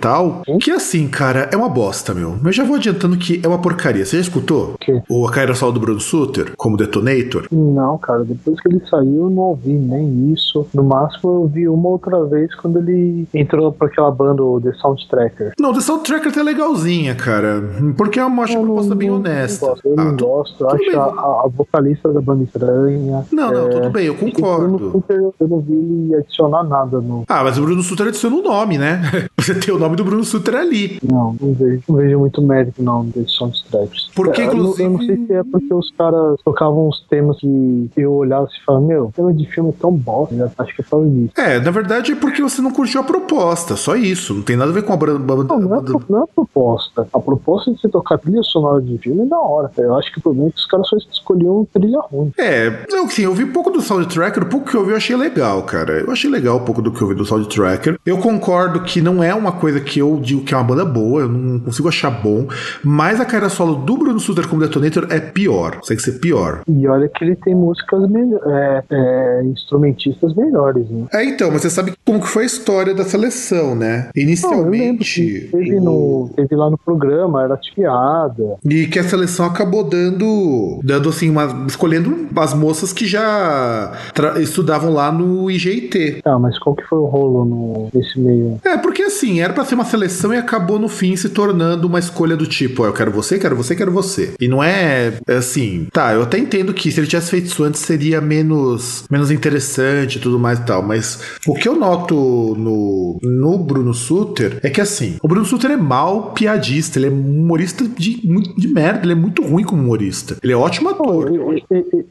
que 0.62 0.72
assim, 0.72 1.08
cara, 1.08 1.50
é 1.52 1.58
uma 1.58 1.70
bosta, 1.70 2.14
meu. 2.14 2.36
Eu 2.44 2.52
já 2.52 2.64
vou 2.64 2.76
adiantando 2.76 3.18
que 3.18 3.42
é 3.44 3.48
uma 3.48 3.60
porcaria. 3.60 4.06
Você 4.06 4.18
já 4.18 4.22
escutou? 4.24 4.76
quê? 4.80 5.02
O 5.10 5.28
a 5.28 5.32
carreira 5.32 5.54
solo 5.56 5.72
do 5.74 5.80
Bruno 5.80 6.00
Sutter, 6.00 6.54
como 6.58 6.78
Detonator? 6.78 7.48
Não, 7.52 7.98
cara, 7.98 8.24
depois 8.24 8.60
que 8.62 8.68
ele 8.70 8.82
saiu, 8.90 9.26
eu 9.26 9.30
não 9.30 9.44
ouvi 9.44 9.74
nem 9.74 10.32
isso. 10.34 10.68
No 10.74 10.84
máximo, 10.84 11.30
eu 11.44 11.48
vi 11.48 11.68
uma 11.68 11.90
outra 11.90 12.24
vez 12.26 12.54
quando 12.56 12.80
ele 12.80 13.28
entrou 13.34 13.72
pra 13.72 13.88
aquela 13.88 14.12
banda, 14.12 14.44
o 14.44 14.60
The 14.62 14.74
Soundtracker. 14.74 15.54
Não, 15.60 15.74
The 15.74 15.82
Soundtracker 15.82 16.38
é 16.38 16.44
legalzinha, 16.44 17.16
cara. 17.16 17.62
Porque 17.98 18.20
é 18.20 18.26
uma, 18.26 18.44
acho 18.44 18.54
não- 18.54 18.64
proposta 18.66 18.96
bem 18.96 19.10
não- 19.10 19.18
honesta. 19.18 19.66
Não 19.66 19.74
gosto, 19.74 19.88
eu 19.88 19.96
Ah, 20.00 20.04
não 20.06 20.16
gosto. 20.18 20.58
Tudo 20.58 20.76
acho 20.76 21.00
a, 21.00 21.04
a- 21.46 21.48
vocalista 21.54 22.10
da 22.12 22.22
banda 22.22 22.44
estranha. 22.44 23.26
Não, 23.32 23.52
não, 23.52 23.68
É, 23.68 23.70
tudo 23.70 23.90
bem, 23.90 24.06
eu 24.06 24.14
Bruno 24.16 24.32
concordo. 24.32 24.92
Sutter, 24.92 25.18
eu 25.40 25.48
não 25.48 25.60
vi 25.60 25.74
ele 25.74 26.16
adicionar 26.16 26.64
nada 26.64 27.00
no. 27.02 27.24
Ah, 27.28 27.44
mas 27.44 27.58
o 27.58 27.62
Bruno 27.62 27.82
Sutter 27.84 28.08
adiciona 28.08 28.36
o 28.36 28.42
nome, 28.42 28.78
né? 28.78 29.02
Você 29.38 29.54
tem 29.56 29.74
o 29.74 29.80
nome 29.80 29.89
do 29.96 30.04
Bruno 30.04 30.24
Sutter 30.24 30.56
ali. 30.56 31.00
Não, 31.04 31.36
não 31.40 31.54
vejo, 31.54 31.82
não 31.88 31.96
vejo 31.96 32.20
muito 32.20 32.42
mérito 32.42 32.82
não 32.82 33.06
desses 33.06 33.32
soundtracks. 33.34 34.10
Porque, 34.16 34.42
É, 34.42 34.48
eu, 34.48 34.54
não- 34.56 34.60
inclusive- 34.72 34.84
eu 34.84 34.90
não 34.92 35.00
sei 35.00 35.18
se 35.26 35.34
é 35.34 35.44
porque 35.44 35.74
os 35.74 35.92
caras 35.92 36.40
tocavam 36.44 36.88
uns 36.88 37.02
temas 37.10 37.38
que 37.40 37.90
eu 37.98 38.14
olhava 38.14 38.48
e 38.52 38.66
falava, 38.66 38.86
meu, 38.86 39.12
tema 39.16 39.34
de 39.34 39.46
filme 39.46 39.70
é 39.70 39.74
tão 39.80 39.92
bosta, 39.92 40.36
né? 40.36 40.50
acho 40.58 40.76
que 40.76 40.82
é 40.82 40.86
só 40.86 41.04
isso. 41.06 41.32
É, 41.38 41.60
na 41.60 41.72
verdade 41.72 42.12
é 42.12 42.16
porque 42.16 42.42
você 42.42 42.62
não 42.62 42.72
curtiu 42.72 43.02
a 43.02 43.04
proposta, 43.04 43.76
só 43.76 43.96
isso. 43.96 44.34
Não 44.34 44.42
tem 44.42 44.56
nada 44.56 44.72
a 44.72 44.74
ver 44.74 44.84
com 44.84 44.94
a 44.94 44.98
banda. 44.98 45.20
Não, 45.44 45.60
não 45.60 45.76
é, 45.76 45.82
pro- 45.82 46.02
não 46.10 46.24
é 46.24 46.26
proposta. 46.36 47.08
A 47.14 47.20
proposta 47.20 47.72
de 47.72 47.80
você 47.80 47.90
tocar 47.90 48.18
trilha 48.18 48.42
sonora 48.44 48.82
de 48.82 48.98
filme 48.98 49.22
é 49.22 49.26
da 49.26 49.40
hora. 49.40 49.72
Eu 49.78 49.96
acho 49.96 50.12
que 50.12 50.20
o 50.20 50.22
problema 50.22 50.50
é 50.50 50.52
que 50.52 50.58
os 50.60 50.66
caras 50.66 50.88
só 50.88 50.98
escolhiam 50.98 51.66
trilha 51.74 52.00
ruim. 52.02 52.32
É, 52.38 52.86
assim, 53.06 53.24
eu 53.24 53.34
vi 53.34 53.46
pouco 53.46 53.70
do 53.72 53.82
Soundtracker, 53.82 54.44
o 54.44 54.46
pouco 54.48 54.70
que 54.70 54.76
eu 54.76 54.84
vi 54.86 54.92
eu 54.92 54.98
achei 54.98 55.16
legal, 55.16 55.64
cara. 55.64 56.00
Eu 56.02 56.12
achei 56.12 56.30
legal 56.30 56.58
um 56.58 56.66
pouco 56.66 56.82
do 56.82 56.92
que 56.92 57.02
eu 57.02 57.08
vi 57.08 57.16
do 57.16 57.26
Soundtracker. 57.26 57.98
Eu 58.06 58.18
concordo 58.18 58.82
que 58.82 59.02
não 59.02 59.24
é 59.24 59.34
uma 59.34 59.52
coisa 59.52 59.79
que 59.80 60.00
eu 60.00 60.20
digo 60.22 60.42
que 60.44 60.54
é 60.54 60.58
uma 60.58 60.64
banda 60.64 60.86
boa, 60.86 61.22
eu 61.22 61.30
não 61.30 61.60
consigo 61.60 61.88
achar 61.88 62.10
bom, 62.10 62.48
mas 62.84 63.20
a 63.20 63.26
carreira 63.26 63.50
solo 63.50 63.76
do 63.76 63.98
Bruno 63.98 64.20
Sutter 64.20 64.48
como 64.48 64.62
Detonator 64.62 65.08
é 65.10 65.20
pior, 65.20 65.78
consegue 65.78 66.02
ser 66.02 66.14
pior. 66.20 66.62
E 66.68 66.88
olha 66.88 67.08
que 67.10 67.24
ele 67.24 67.36
tem 67.36 67.56
músicas 67.56 68.10
melhor, 68.10 68.42
é, 68.46 68.84
é, 68.92 69.44
instrumentistas 69.46 70.34
melhores, 70.36 70.90
né? 70.90 71.06
É, 71.14 71.24
então, 71.26 71.50
mas 71.52 71.62
você 71.62 71.70
sabe 71.70 71.94
como 72.06 72.20
que 72.20 72.28
foi 72.28 72.44
a 72.44 72.46
história 72.46 72.94
da 72.94 73.04
seleção, 73.04 73.76
né? 73.76 74.06
Não, 74.06 74.12
que 74.14 74.22
Inicialmente. 74.22 75.50
teve, 75.52 75.76
o- 75.78 75.82
no, 75.84 76.30
teve 76.36 76.56
lá 76.56 76.70
no 76.70 76.78
programa, 76.78 77.44
era 77.44 77.58
piada. 77.76 78.56
E 78.66 78.88
que 78.88 79.00
a 79.00 79.04
seleção 79.04 79.46
acabou 79.46 79.84
dando, 79.84 80.80
dando 80.84 81.10
assim, 81.10 81.30
uma, 81.30 81.66
escolhendo 81.68 82.28
as 82.36 82.54
moças 82.54 82.92
que 82.94 83.06
já 83.06 83.92
estudavam 84.40 84.92
lá 84.94 85.12
no 85.12 85.50
IGIT. 85.52 86.22
Tá, 86.24 86.38
mas 86.40 86.58
qual 86.60 86.76
que 86.76 86.84
foi 86.84 86.98
o 87.00 87.06
rolo 87.06 87.46
no, 87.46 87.90
nesse 87.94 88.20
meio? 88.20 88.60
É, 88.64 88.78
porque 88.78 89.09
assim, 89.10 89.42
era 89.42 89.54
pra 89.54 89.66
ser 89.66 89.76
uma 89.76 89.86
seleção 89.86 90.34
e 90.34 90.38
acabou 90.38 90.80
no 90.80 90.88
fim 90.88 91.16
se 91.16 91.30
tornando 91.30 91.88
uma 91.88 92.00
escolha 92.00 92.36
do 92.36 92.48
tipo, 92.48 92.84
ó, 92.84 92.88
eu 92.88 92.94
quero 92.94 93.12
você, 93.12 93.38
quero 93.38 93.56
você, 93.56 93.76
quero 93.76 93.92
você. 93.92 94.34
E 94.40 94.48
não 94.48 94.64
é 94.64 95.20
é 95.28 95.36
assim, 95.36 95.88
tá, 95.92 96.14
eu 96.14 96.24
até 96.24 96.38
entendo 96.38 96.74
que 96.74 96.92
se 96.92 97.00
ele 97.00 97.08
tivesse 97.08 97.32
feito 97.32 97.46
isso 97.46 97.64
antes 97.64 97.82
seria 97.82 98.22
menos, 98.22 99.06
menos 99.10 99.32
interessante 99.32 100.18
e 100.18 100.22
tudo 100.22 100.40
mais 100.40 100.60
e 100.60 100.66
tal, 100.66 100.82
mas 100.82 101.20
o 101.48 101.54
que 101.54 101.68
eu 101.68 101.76
noto 101.76 102.56
no, 102.58 103.20
no 103.22 103.58
Bruno 103.58 103.94
Sutter 103.94 104.60
é 104.64 104.70
que 104.70 104.82
assim, 104.82 105.18
o 105.22 105.28
Bruno 105.28 105.46
Sutter 105.46 105.72
é 105.72 105.78
mal 105.78 106.32
piadista, 106.32 107.00
ele 107.00 107.08
é 107.08 107.10
humorista 107.10 107.84
de, 107.88 108.16
de 108.58 108.68
merda, 108.68 109.02
ele 109.04 109.14
é 109.14 109.16
muito 109.16 109.44
ruim 109.44 109.64
como 109.64 109.82
humorista. 109.82 110.38
Ele 110.44 110.54
é 110.54 110.56
ótimo 110.56 110.90
ator. 110.90 111.32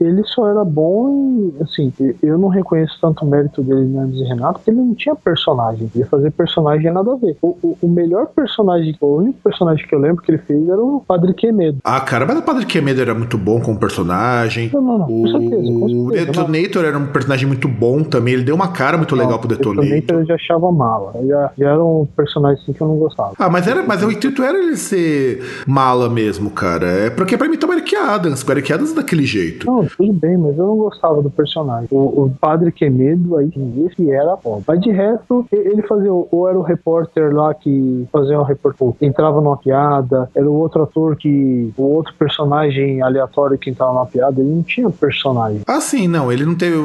ele, 0.01 0.23
só 0.25 0.49
era 0.49 0.65
bom 0.65 1.53
e, 1.59 1.63
assim, 1.63 1.93
eu 2.23 2.39
não 2.39 2.49
reconheço 2.49 2.99
tanto 3.01 3.25
o 3.25 3.29
mérito 3.29 3.63
dele 3.63 3.87
no 3.87 4.01
Hermes 4.01 4.21
e 4.21 4.25
Renato, 4.25 4.59
porque 4.59 4.71
ele 4.71 4.79
não 4.79 4.95
tinha 4.95 5.15
personagem. 5.15 5.91
Ele 5.95 6.05
ia 6.05 6.07
fazer 6.07 6.31
personagem 6.31 6.88
nada 6.93 7.12
a 7.12 7.16
ver. 7.16 7.36
O, 7.43 7.57
o, 7.62 7.78
o 7.82 7.89
melhor 7.89 8.26
personagem, 8.26 8.97
o 9.01 9.16
único 9.16 9.39
personagem 9.43 9.86
que 9.86 9.95
eu 9.95 9.99
lembro 9.99 10.22
que 10.22 10.30
ele 10.30 10.39
fez 10.39 10.68
era 10.68 10.80
o 10.80 11.03
Padre 11.07 11.34
Quemedo. 11.34 11.78
Ah, 11.84 12.01
cara, 12.01 12.26
mas 12.26 12.39
o 12.39 12.43
Padre 12.43 12.66
Quemedo 12.66 13.01
era 13.01 13.14
muito 13.14 13.36
bom 13.39 13.61
como 13.61 13.78
personagem. 13.78 14.70
Não, 14.72 14.80
não, 14.82 14.99
não, 14.99 15.07
com 15.07 15.26
certeza, 15.28 15.62
com 15.62 15.84
O 15.84 16.11
certeza. 16.11 16.26
Detonator 16.26 16.84
era 16.84 16.99
um 16.99 17.07
personagem 17.07 17.47
muito 17.47 17.68
bom 17.68 18.03
também. 18.03 18.34
Ele 18.34 18.45
deu 18.45 18.55
uma 18.55 18.68
cara 18.68 18.97
muito 18.97 19.14
legal 19.14 19.39
pro 19.39 19.49
Detonator. 19.49 20.16
eu 20.20 20.24
já 20.26 20.34
achava 20.34 20.70
mala. 20.72 21.12
Já, 21.26 21.53
já 21.59 21.70
era 21.70 21.84
um 21.84 22.07
personagem 22.16 22.62
assim 22.62 22.72
que 22.72 22.80
eu 22.80 22.89
não 22.89 22.97
gostava. 22.97 23.32
Ah, 23.39 23.49
mas, 23.49 23.66
era, 23.66 23.82
mas 23.82 24.03
o 24.03 24.11
intuito 24.11 24.43
era 24.43 24.59
ele 24.59 24.76
ser 24.76 25.43
mala 25.66 26.09
mesmo, 26.09 26.51
cara. 26.51 26.86
É 26.86 27.11
porque 27.11 27.36
pra 27.36 27.47
imitar 27.47 27.68
o 27.68 27.72
Eric 27.72 27.95
Adams. 27.97 28.43
O 28.47 28.53
Eric 28.53 28.72
Adams 28.72 28.93
é 28.93 28.97
daquele 28.97 29.24
jeito. 29.24 29.66
Não, 29.66 29.86
tudo 29.86 30.12
bem, 30.12 30.36
mas 30.36 30.57
eu 30.57 30.66
não 30.66 30.76
gostava 30.76 31.22
do 31.22 31.30
personagem. 31.30 31.89
O, 31.91 32.24
o 32.24 32.32
Padre 32.41 32.72
Quemedo, 32.72 33.36
aí, 33.36 33.51
esse 33.86 34.11
era 34.11 34.36
bom. 34.36 34.62
Mas 34.66 34.80
de 34.80 34.91
resto, 34.91 35.47
ele 35.53 35.82
fazia, 35.82 36.12
ou 36.12 36.49
era 36.49 36.59
o 36.59 36.62
repórter 36.79 37.35
lá 37.35 37.53
que 37.55 38.07
fazia 38.12 38.39
um 38.39 38.45
repórter, 38.45 38.89
entrava 39.03 39.41
numa 39.41 39.57
piada, 39.57 40.31
era 40.35 40.49
o 40.49 40.55
outro 40.55 40.83
ator 40.83 41.16
que, 41.16 41.72
o 41.76 41.83
outro 41.83 42.14
personagem 42.18 43.03
aleatório 43.03 43.59
que 43.59 43.70
entrava 43.70 43.93
numa 43.93 44.07
piada, 44.07 44.41
ele 44.41 44.51
não 44.51 44.62
tinha 44.62 44.89
personagem. 44.91 45.61
Ah, 45.66 45.81
sim, 45.81 46.07
não, 46.09 46.33
ele 46.33 46.45
não 46.45 46.55
teve. 46.55 46.76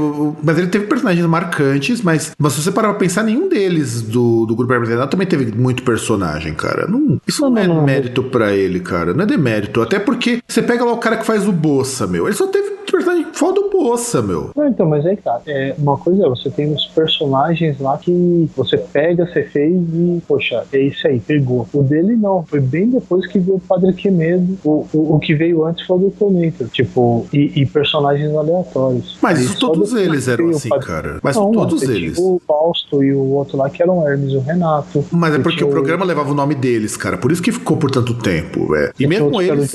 Mas 0.43 0.57
ele 0.57 0.67
teve 0.67 0.87
personagens 0.87 1.25
marcantes, 1.25 2.01
mas, 2.01 2.33
mas 2.37 2.53
se 2.53 2.61
você 2.61 2.71
parar 2.71 2.89
pra 2.89 2.99
pensar, 2.99 3.23
nenhum 3.23 3.47
deles 3.47 4.01
do, 4.01 4.45
do 4.45 4.55
grupo 4.55 4.73
Renato 4.73 5.11
também 5.11 5.27
teve 5.27 5.55
muito 5.55 5.83
personagem, 5.83 6.53
cara. 6.53 6.87
Não, 6.87 7.19
isso 7.27 7.41
não, 7.41 7.49
Não, 7.51 7.57
é 7.61 7.67
não, 7.67 7.75
não. 7.75 7.83
mérito 7.83 8.23
pra 8.23 8.51
ele, 8.53 8.79
cara. 8.79 9.13
Não 9.13 9.23
é 9.23 9.27
demérito. 9.27 9.81
Até 9.81 9.99
porque 9.99 10.41
você 10.47 10.61
pega 10.61 10.83
lá 10.83 10.93
o 10.93 10.97
cara 10.97 11.17
que 11.17 11.25
faz 11.25 11.47
o 11.47 11.51
Bossa, 11.51 12.07
meu. 12.07 12.25
Ele 12.25 12.35
só 12.35 12.47
teve 12.47 12.71
personagem 12.91 13.22
foda 13.33 13.61
Bossa, 13.73 14.21
meu. 14.21 14.51
Não, 14.55 14.67
então, 14.67 14.87
mas 14.87 15.05
aí 15.05 15.17
tá. 15.17 15.41
É, 15.47 15.73
uma 15.79 15.97
coisa 15.97 16.25
é, 16.25 16.29
você 16.29 16.49
tem 16.49 16.71
os 16.71 16.85
personagens 16.87 17.79
lá 17.79 17.97
que 17.97 18.47
você 18.55 18.77
pega, 18.77 19.25
você 19.25 19.43
fez 19.43 19.73
e, 19.75 20.21
poxa, 20.27 20.63
é 20.71 20.79
isso 20.79 21.07
aí, 21.07 21.19
pegou. 21.19 21.67
O 21.73 21.81
dele 21.81 22.15
não, 22.15 22.43
foi 22.43 22.59
bem 22.59 22.89
depois 22.89 23.25
que 23.27 23.39
veio 23.39 23.57
o 23.57 23.59
Padre 23.59 23.91
Quemedo. 23.93 24.57
O, 24.63 24.85
o, 24.93 25.15
o 25.15 25.19
que 25.19 25.33
veio 25.33 25.65
antes 25.65 25.85
foi 25.85 25.97
o 25.97 25.99
Detonator, 26.01 26.67
tipo, 26.69 27.25
e, 27.33 27.51
e 27.61 27.65
personagens 27.65 28.33
aleatórios. 28.33 29.17
Mas 29.21 29.39
isso 29.41 29.59
todos 29.59 29.93
eles 29.93 30.27
eram 30.27 30.49
assim, 30.49 30.69
Padre- 30.69 30.85
cara. 30.85 31.19
Mas 31.23 31.35
Não, 31.35 31.51
todos 31.51 31.81
eles. 31.81 32.15
tinha 32.15 32.27
O 32.27 32.41
Fausto 32.47 33.03
e 33.03 33.13
o 33.13 33.31
outro 33.31 33.57
lá 33.57 33.69
que 33.69 33.81
eram 33.81 34.07
Hermes 34.07 34.31
e 34.31 34.37
o 34.37 34.41
Renato. 34.41 35.03
Mas 35.11 35.33
é 35.33 35.39
porque 35.39 35.57
tinha 35.57 35.67
o 35.67 35.71
programa 35.71 36.05
levava 36.05 36.31
o 36.31 36.35
nome 36.35 36.55
deles, 36.55 36.95
cara. 36.95 37.17
Por 37.17 37.31
isso 37.31 37.41
que 37.41 37.51
ficou 37.51 37.75
por 37.77 37.89
tanto 37.89 38.13
tempo, 38.13 38.75
é. 38.75 38.91
E 38.99 39.07
mesmo 39.07 39.41
eles. 39.41 39.73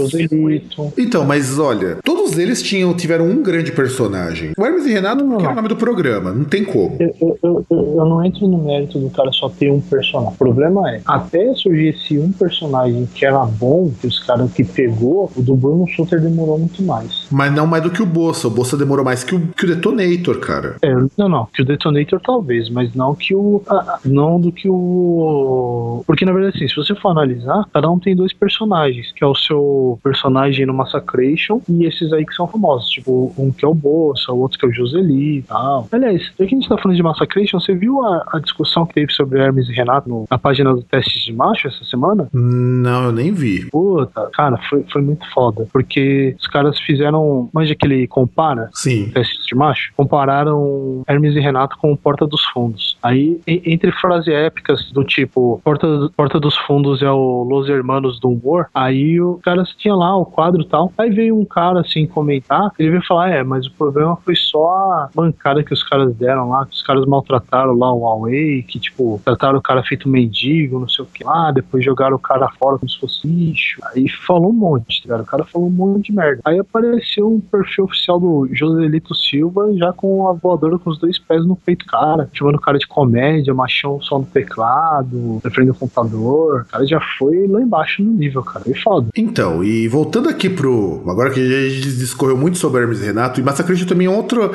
Então, 0.97 1.25
mas 1.25 1.59
olha, 1.59 1.99
todos 2.05 2.39
eles 2.39 2.63
tinham, 2.63 2.95
tiveram 2.95 3.27
um 3.27 3.43
grande 3.49 3.73
personagem. 3.73 4.53
O 4.57 4.65
Hermes 4.65 4.87
e 4.87 4.93
Renato, 4.93 5.23
Não, 5.25 5.31
porque 5.31 5.45
era 5.45 5.53
o 5.53 5.57
nome 5.57 5.69
do 5.69 5.77
programa, 5.77 6.33
não 6.33 6.45
tem 6.45 6.65
como. 6.65 6.97
Eu, 7.01 7.15
eu, 7.21 7.39
eu, 7.43 7.67
eu- 7.71 8.05
não 8.09 8.25
entro 8.25 8.47
no 8.47 8.59
mérito 8.59 8.99
do 8.99 9.11
cara 9.11 9.31
só 9.33 9.49
ter 9.49 9.71
um 9.71 9.81
personagem. 9.81 10.35
O 10.35 10.37
problema 10.39 10.91
é, 10.91 11.01
até 11.07 11.53
surgir 11.55 11.89
esse 11.89 12.19
um 12.19 12.33
personagem 12.33 13.07
que 13.15 13.25
era 13.25 13.45
bom, 13.45 13.91
que 14.01 14.07
os 14.07 14.19
caras 14.21 14.51
que 14.53 14.65
pegou, 14.65 15.31
o 15.37 15.43
do 15.43 15.55
Bruno 15.57 15.87
Sutter 15.89 16.21
demorou 16.21 16.59
muito 16.59 16.83
mais. 16.83 17.27
Mas 17.31 17.53
não 17.53 17.67
mais 17.67 17.83
do 17.83 17.91
que 17.91 18.03
o 18.03 18.07
Bossa. 18.07 18.49
O 18.49 18.51
Bossa 18.51 18.77
demorou 18.77 19.05
mais 19.05 19.23
que 19.25 19.35
o, 19.35 19.41
que 19.49 19.65
o 19.65 19.69
Detonator, 19.69 20.39
cara. 20.39 20.77
É, 20.83 20.95
não, 21.17 21.29
não, 21.29 21.47
que 21.47 21.63
o 21.63 21.65
Detonator 21.65 22.21
talvez, 22.21 22.71
mas 22.71 22.95
não 22.95 23.15
que 23.15 23.35
o. 23.35 23.63
ah, 23.69 23.99
não 24.05 24.41
do 24.41 24.51
que 24.53 24.69
o. 24.69 26.03
Porque 26.07 26.25
na 26.25 26.33
verdade, 26.33 26.57
assim, 26.57 26.69
se 26.69 26.77
você 26.77 26.95
for 26.95 27.11
analisar, 27.11 27.65
cada 27.73 27.91
um 27.91 27.99
tem 27.99 28.15
dois 28.17 28.33
personagens, 28.33 29.13
que 29.13 29.23
é 29.25 29.27
o 29.27 29.35
seu 29.35 29.99
personagem 30.03 30.67
no 30.67 30.75
Massacration 30.75 31.61
e 31.69 31.85
esses 31.85 32.13
aí 32.13 32.25
que 32.25 32.35
são 32.35 32.47
famosos. 32.47 32.89
Tipo, 32.91 33.33
Um 33.39 33.51
que 33.51 33.65
é 33.65 33.69
o 33.69 33.75
Bolsa, 33.75 34.33
o 34.33 34.39
outro 34.41 34.59
que 34.59 34.67
é 34.67 34.69
o 34.69 34.73
Joseli 34.73 35.39
e 35.39 35.43
tal. 35.43 35.89
Aliás, 35.93 36.23
já 36.23 36.33
que 36.37 36.43
a 36.45 36.47
gente 36.49 36.69
tá 36.69 36.77
falando 36.79 36.97
de 36.97 37.03
Massacration, 37.03 37.61
você 37.61 37.75
viu 37.75 38.05
a, 38.05 38.25
a 38.33 38.39
discussão 38.39 38.87
que 38.87 38.95
teve 38.95 39.13
sobre 39.13 39.41
Hermes 39.41 39.69
e 39.69 39.73
Renato 39.73 40.09
no- 40.09 40.27
na 40.31 40.39
página 40.39 40.75
do 40.75 40.83
Teste 40.83 41.25
de 41.25 41.33
Macho 41.33 41.69
essa 41.69 41.85
semana? 41.85 42.29
Não, 42.33 43.05
eu 43.05 43.13
nem 43.13 43.33
vi. 43.33 43.67
Puta, 43.71 44.29
cara, 44.33 44.59
foi, 44.69 44.85
foi 44.93 45.03
muito 45.03 45.25
foda. 45.33 45.67
Porque 45.73 46.35
os 46.39 46.47
caras 46.47 46.79
fizeram. 46.81 47.49
Manja 47.53 47.75
que 47.75 47.87
ele 47.87 48.07
compara? 48.07 48.69
Sim. 48.73 49.11
Testes 49.11 49.47
de 49.47 49.55
macho, 49.55 49.93
compararam 49.97 51.03
Hermes 51.09 51.35
e 51.37 51.41
Renato 51.41 51.77
com 51.79 51.95
Porta 51.97 52.27
dos 52.27 52.45
Fundos. 52.47 52.97
Aí, 53.03 53.41
entre 53.47 53.93
frases 53.93 54.29
épicas 54.29 54.91
do 54.93 55.05
tipo 55.05 55.61
Porta, 55.65 56.11
Porta 56.17 56.39
dos 56.41 56.57
Fundos 56.57 57.03
é 57.03 57.11
o 57.11 57.45
Los 57.45 57.69
Hermanos 57.69 58.19
do 58.21 58.29
humor, 58.31 58.67
aí 58.75 59.21
o 59.21 59.39
cara 59.43 59.63
tinha 59.77 59.95
lá 59.95 60.17
o 60.17 60.25
quadro 60.27 60.63
e 60.63 60.67
tal. 60.67 60.93
Aí 60.99 61.11
veio 61.11 61.39
um 61.39 61.45
cara 61.45 61.81
assim 61.81 62.07
comentar, 62.07 62.71
ele 62.79 62.91
veio 62.91 63.07
falar: 63.07 63.28
é, 63.29 63.43
mas 63.43 63.67
o 63.67 63.73
problema 63.73 64.17
foi 64.25 64.35
só 64.35 64.69
a 64.69 65.11
bancada 65.15 65.63
que 65.63 65.73
os 65.73 65.83
caras 65.83 66.15
deram 66.15 66.49
lá, 66.51 66.67
que 66.67 66.75
os 66.75 66.83
caras 66.83 67.07
maltrataram 67.07 67.77
lá 67.77 67.93
o 67.93 68.01
Huawei, 68.01 68.63
que 68.63 68.79
tipo, 68.79 69.21
trataram 69.25 69.59
o 69.59 69.63
cara 69.63 69.83
feito 69.83 70.09
mendigo, 70.09 70.81
não 70.81 70.89
sei 70.89 71.05
o 71.05 71.09
que 71.09 71.25
lá, 71.25 71.51
depois 71.51 71.85
jogaram 71.85 72.17
o 72.17 72.19
cara 72.19 72.49
fora 72.59 72.79
como 72.79 72.89
se 72.89 72.99
fosse 72.99 73.27
lixo. 73.27 73.81
Aí 73.93 74.09
falou 74.09 74.51
um 74.51 74.55
monte, 74.55 75.03
tá 75.03 75.09
ligado? 75.09 75.23
O 75.23 75.31
cara 75.31 75.45
falou 75.45 75.69
um 75.69 75.73
monte 75.73 76.07
de 76.07 76.13
merda. 76.13 76.41
Aí 76.45 76.59
apareceu 76.59 77.29
um 77.29 77.41
perfil 77.41 77.85
oficial 77.85 78.19
do 78.21 78.49
Joselito 78.53 79.15
Silva, 79.15 79.73
já 79.77 79.93
com 79.93 80.29
a 80.29 80.33
voadora 80.33 80.79
com 80.79 80.91
os 80.91 80.99
dois 80.99 81.19
pés 81.19 81.45
no 81.45 81.57
peito 81.57 81.87
cara, 81.87 82.29
chamando 82.33 82.57
o 82.57 82.61
cara 82.61 82.79
de 82.79 82.87
comédia, 82.87 83.55
machão 83.55 84.01
só 84.01 84.19
no 84.19 84.25
teclado, 84.25 85.41
na 85.43 85.51
frente 85.51 85.69
do 85.69 85.75
computador. 85.75 86.63
O 86.63 86.65
cara 86.67 86.87
já 86.87 87.01
foi 87.19 87.47
lá 87.47 87.61
embaixo 87.61 88.03
no 88.03 88.13
nível, 88.13 88.43
cara. 88.43 88.65
Foi 88.65 88.75
foda. 88.75 89.09
Então, 89.17 89.63
e 89.63 89.89
voltando 89.89 90.29
aqui 90.29 90.49
pro. 90.49 91.03
Agora 91.09 91.31
que 91.31 91.41
a 91.41 91.69
gente 91.69 91.97
discorreu 91.97 92.37
muito 92.37 92.59
sobre 92.59 92.83
Hermes 92.83 93.03
e 93.03 93.13
Renato, 93.19 93.41
e 93.41 93.43
Massacration 93.43 93.87
também 93.87 94.07
é 94.07 94.11
outro. 94.11 94.53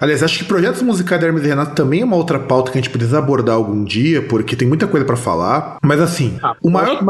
Aliás, 0.00 0.22
acho 0.22 0.38
que 0.38 0.44
projetos 0.44 0.80
musicais 0.82 1.20
da 1.20 1.26
Hermes 1.26 1.44
e 1.44 1.48
Renato 1.48 1.74
também 1.74 2.00
é 2.00 2.04
uma 2.04 2.16
outra 2.16 2.38
pauta 2.38 2.70
que 2.72 2.78
a 2.78 2.80
gente 2.80 2.90
precisa 2.90 3.18
abordar 3.18 3.56
algum 3.56 3.84
dia, 3.84 4.22
porque 4.22 4.56
tem 4.56 4.66
muita 4.66 4.86
coisa 4.86 5.04
pra 5.04 5.16
falar. 5.16 5.76
Mas 5.82 6.00
assim, 6.00 6.38
Ah, 6.42 6.54
o 6.62 6.70
maior. 6.70 6.88
acho 6.88 6.98
que 6.98 7.04